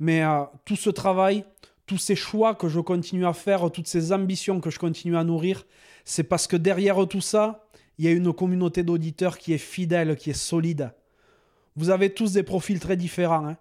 Mais 0.00 0.24
euh, 0.24 0.42
tout 0.64 0.74
ce 0.74 0.90
travail, 0.90 1.44
tous 1.86 1.96
ces 1.96 2.16
choix 2.16 2.56
que 2.56 2.68
je 2.68 2.80
continue 2.80 3.24
à 3.24 3.34
faire, 3.34 3.70
toutes 3.70 3.86
ces 3.86 4.12
ambitions 4.12 4.60
que 4.60 4.70
je 4.70 4.80
continue 4.80 5.16
à 5.16 5.22
nourrir, 5.22 5.64
c'est 6.04 6.24
parce 6.24 6.48
que 6.48 6.56
derrière 6.56 7.06
tout 7.06 7.20
ça, 7.20 7.68
il 7.98 8.04
y 8.04 8.08
a 8.08 8.10
une 8.10 8.32
communauté 8.32 8.82
d'auditeurs 8.82 9.38
qui 9.38 9.52
est 9.52 9.58
fidèle, 9.58 10.16
qui 10.16 10.30
est 10.30 10.32
solide. 10.32 10.92
Vous 11.76 11.90
avez 11.90 12.12
tous 12.12 12.32
des 12.32 12.42
profils 12.42 12.80
très 12.80 12.96
différents. 12.96 13.46
Hein. 13.46 13.56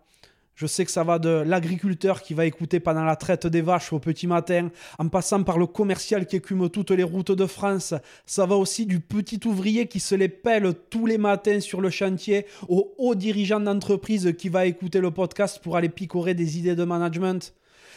Je 0.55 0.67
sais 0.67 0.85
que 0.85 0.91
ça 0.91 1.03
va 1.03 1.17
de 1.17 1.30
l'agriculteur 1.30 2.21
qui 2.21 2.35
va 2.35 2.45
écouter 2.45 2.80
pendant 2.80 3.03
la 3.03 3.15
traite 3.15 3.47
des 3.47 3.61
vaches 3.61 3.91
au 3.91 3.99
petit 3.99 4.27
matin, 4.27 4.69
en 4.99 5.07
passant 5.07 5.43
par 5.43 5.57
le 5.57 5.65
commercial 5.65 6.27
qui 6.27 6.35
écume 6.35 6.69
toutes 6.69 6.91
les 6.91 7.03
routes 7.03 7.31
de 7.31 7.45
France. 7.47 7.95
Ça 8.27 8.45
va 8.45 8.55
aussi 8.55 8.85
du 8.85 8.99
petit 8.99 9.39
ouvrier 9.45 9.88
qui 9.88 9.99
se 9.99 10.13
les 10.13 10.30
pèle 10.30 10.73
tous 10.91 11.07
les 11.07 11.17
matins 11.17 11.59
sur 11.59 11.81
le 11.81 11.89
chantier, 11.89 12.45
au 12.67 12.93
haut 12.99 13.15
dirigeant 13.15 13.59
d'entreprise 13.59 14.34
qui 14.38 14.49
va 14.49 14.67
écouter 14.67 14.99
le 14.99 15.09
podcast 15.09 15.59
pour 15.63 15.75
aller 15.75 15.89
picorer 15.89 16.35
des 16.35 16.59
idées 16.59 16.75
de 16.75 16.84
management. 16.84 17.53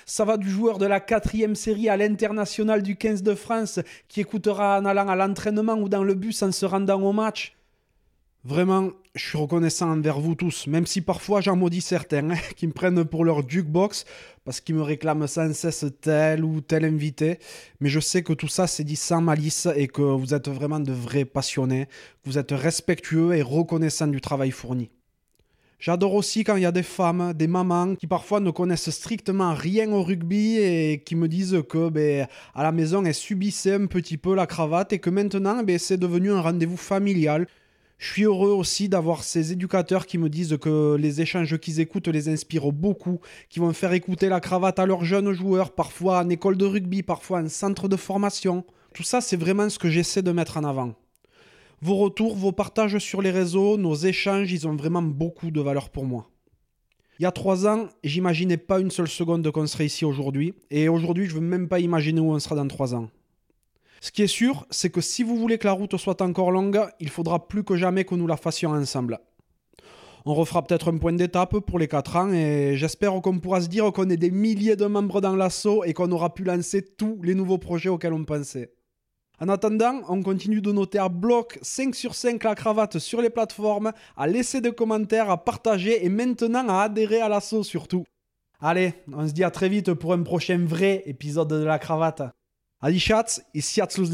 Ça 0.07 0.25
va 0.25 0.37
du 0.39 0.49
joueur 0.49 0.79
de 0.79 0.87
la 0.87 1.01
quatrième 1.01 1.57
série 1.57 1.89
à 1.89 1.97
l'international 1.97 2.83
du 2.83 2.97
15 2.97 3.23
de 3.23 3.35
France 3.35 3.81
qui 4.09 4.21
écoutera 4.21 4.79
en 4.79 4.85
allant 4.87 5.09
à 5.09 5.17
l'entraînement 5.17 5.75
ou 5.75 5.89
dans 5.89 6.05
le 6.05 6.15
bus 6.15 6.43
en 6.43 6.53
se 6.53 6.65
rendant 6.65 7.03
au 7.03 7.13
match. 7.13 7.57
Vraiment, 8.49 8.93
je 9.17 9.27
suis 9.27 9.39
reconnaissant 9.39 9.91
envers 9.91 10.21
vous 10.21 10.37
tous, 10.37 10.69
même 10.69 10.87
si 10.87 11.01
parfois 11.01 11.41
j'en 11.41 11.57
maudis 11.57 11.81
certains 11.81 12.31
hein, 12.31 12.37
qui 12.55 12.69
me 12.69 12.73
prennent 12.73 13.05
pour 13.05 13.25
leur 13.25 13.49
jukebox 13.49 14.05
parce 14.45 14.61
qu'ils 14.61 14.77
me 14.77 14.83
réclament 14.83 15.27
sans 15.27 15.53
cesse 15.53 15.85
tel 16.01 16.45
ou 16.45 16.61
tel 16.61 16.85
invité. 16.85 17.41
Mais 17.81 17.89
je 17.89 17.99
sais 17.99 18.23
que 18.23 18.33
tout 18.33 18.47
ça 18.47 18.69
c'est 18.69 18.85
dit 18.85 18.95
sans 18.95 19.21
malice 19.21 19.67
et 19.75 19.89
que 19.89 20.01
vous 20.01 20.33
êtes 20.33 20.49
vraiment 20.49 20.79
de 20.79 20.93
vrais 20.93 21.25
passionnés, 21.25 21.87
que 22.23 22.31
vous 22.31 22.39
êtes 22.39 22.53
respectueux 22.53 23.35
et 23.35 23.43
reconnaissants 23.43 24.07
du 24.07 24.21
travail 24.21 24.53
fourni. 24.53 24.91
J'adore 25.81 26.15
aussi 26.15 26.45
quand 26.45 26.55
il 26.55 26.63
y 26.63 26.67
a 26.67 26.73
des 26.73 26.85
femmes, 26.85 27.33
des 27.35 27.49
mamans 27.49 27.97
qui 27.97 28.07
parfois 28.07 28.39
ne 28.39 28.53
connaissent 28.53 28.91
strictement 28.91 29.55
rien 29.55 29.91
au 29.91 30.05
rugby 30.05 30.59
et 30.59 31.03
qui 31.05 31.17
me 31.17 31.27
disent 31.27 31.65
que 31.69 31.89
ben, 31.89 32.29
à 32.55 32.63
la 32.63 32.71
maison 32.71 33.05
elles 33.05 33.13
subissaient 33.13 33.75
un 33.75 33.87
petit 33.87 34.19
peu 34.19 34.37
la 34.37 34.47
cravate 34.47 34.93
et 34.93 35.01
que 35.01 35.11
maintenant 35.11 35.65
ben, 35.65 35.81
c'est 35.81 35.99
devenu 35.99 36.31
un 36.31 36.43
rendez-vous 36.43 36.77
familial 36.77 37.49
je 37.99 38.13
suis 38.13 38.25
heureux 38.25 38.51
aussi 38.51 38.89
d'avoir 38.91 39.25
ces 39.25 39.53
éducateurs 39.53 40.07
qui 40.07 40.19
me 40.19 40.29
disent 40.29 40.59
que 40.61 40.97
les 40.97 41.23
échanges 41.23 41.57
qu'ils 41.59 41.81
écoutent 41.81 42.09
les 42.09 42.29
inspirent 42.29 42.73
beaucoup, 42.73 43.21
qui 43.49 43.59
vont 43.59 43.73
faire 43.73 43.93
écouter 43.95 44.29
la 44.29 44.41
cravate 44.41 44.79
à 44.79 44.87
leurs 44.87 45.05
jeunes 45.05 45.33
joueurs, 45.33 45.73
parfois 45.73 46.21
en 46.21 46.29
école 46.29 46.59
de 46.59 46.67
rugby, 46.67 47.03
parfois 47.03 47.41
en 47.41 47.49
centre 47.49 47.89
de 47.89 47.97
formation. 47.97 48.65
Tout 48.93 49.03
ça, 49.03 49.23
c'est 49.23 49.37
vraiment 49.37 49.71
ce 49.71 49.79
que 49.79 49.89
j'essaie 49.89 50.23
de 50.23 50.33
mettre 50.33 50.59
en 50.59 50.65
avant. 50.65 50.95
Vos 51.81 51.97
retours, 51.97 52.37
vos 52.37 52.53
partages 52.53 52.99
sur 52.99 53.23
les 53.23 53.31
réseaux, 53.31 53.79
nos 53.79 53.95
échanges, 53.95 54.53
ils 54.53 54.69
ont 54.69 54.77
vraiment 54.77 55.03
beaucoup 55.03 55.51
de 55.51 55.61
valeur 55.61 55.89
pour 55.89 56.05
moi. 56.05 56.29
Il 57.19 57.23
y 57.23 57.27
a 57.27 57.33
trois 57.33 57.67
ans, 57.67 57.89
j'imaginais 58.05 58.59
pas 58.59 58.79
une 58.79 58.91
seule 58.91 59.09
seconde 59.09 59.51
qu'on 59.51 59.67
serait 59.67 59.87
ici 59.87 60.05
aujourd'hui, 60.05 60.53
et 60.71 60.91
aujourd'hui, 60.91 61.27
je 61.27 61.35
veux 61.35 61.41
même 61.41 61.69
pas 61.69 61.81
imaginer 61.81 62.21
où 62.21 62.31
on 62.31 62.39
sera 62.39 62.57
dans 62.57 62.69
trois 62.69 62.95
ans. 62.95 63.09
Ce 64.01 64.11
qui 64.11 64.23
est 64.23 64.27
sûr, 64.27 64.67
c'est 64.71 64.91
que 64.91 65.01
si 65.01 65.23
vous 65.23 65.37
voulez 65.37 65.59
que 65.59 65.67
la 65.67 65.73
route 65.73 65.97
soit 65.97 66.21
encore 66.23 66.51
longue, 66.51 66.81
il 67.01 67.09
faudra 67.09 67.49
plus 67.49 67.65
que 67.65 67.77
jamais 67.77 68.05
que 68.05 68.15
nous 68.15 68.27
la 68.27 68.37
fassions 68.37 68.71
ensemble. 68.71 69.19
On 70.29 70.35
refera 70.35 70.63
peut-être 70.63 70.93
un 70.93 70.99
point 70.99 71.13
d'étape 71.13 71.61
pour 71.61 71.79
les 71.79 71.87
4 71.87 72.17
ans 72.17 72.33
et 72.33 72.77
j'espère 72.77 73.13
qu'on 73.23 73.39
pourra 73.39 73.61
se 73.61 73.69
dire 73.69 73.93
qu'on 73.93 74.11
est 74.11 74.17
des 74.17 74.33
milliers 74.33 74.75
de 74.75 74.87
membres 74.87 75.21
dans 75.21 75.37
l'assaut 75.37 75.85
et 75.85 75.93
qu'on 75.93 76.11
aura 76.11 76.35
pu 76.35 76.43
lancer 76.43 76.83
tous 76.83 77.21
les 77.23 77.35
nouveaux 77.35 77.59
projets 77.59 77.89
auxquels 77.89 78.13
on 78.13 78.25
pensait. 78.25 78.73
En 79.39 79.49
attendant, 79.49 80.01
on 80.09 80.23
continue 80.23 80.61
de 80.61 80.73
noter 80.73 80.99
à 80.99 81.09
bloc 81.09 81.59
5 81.63 81.95
sur 81.95 82.15
5 82.17 82.43
la 82.43 82.57
cravate 82.57 82.99
sur 82.99 83.23
les 83.23 83.31
plateformes, 83.31 83.93
à 84.17 84.27
laisser 84.27 84.61
des 84.61 84.73
commentaires, 84.73 85.31
à 85.31 85.45
partager 85.45 86.05
et 86.05 86.09
maintenant 86.09 86.69
à 86.69 86.83
adhérer 86.83 87.21
à 87.21 87.29
l'assaut 87.29 87.63
surtout. 87.63 88.05
Allez, 88.61 88.95
on 89.13 89.29
se 89.29 89.33
dit 89.33 89.45
à 89.45 89.53
très 89.53 89.69
vite 89.69 89.93
pour 89.93 90.13
un 90.13 90.23
prochain 90.23 90.65
vrai 90.67 91.03
épisode 91.07 91.49
de 91.49 91.65
la 91.65 91.79
cravate. 91.79 92.23
Ali 92.81 93.01
Schatz 93.01 93.41
iz 93.55 93.65
Seattle 93.65 94.07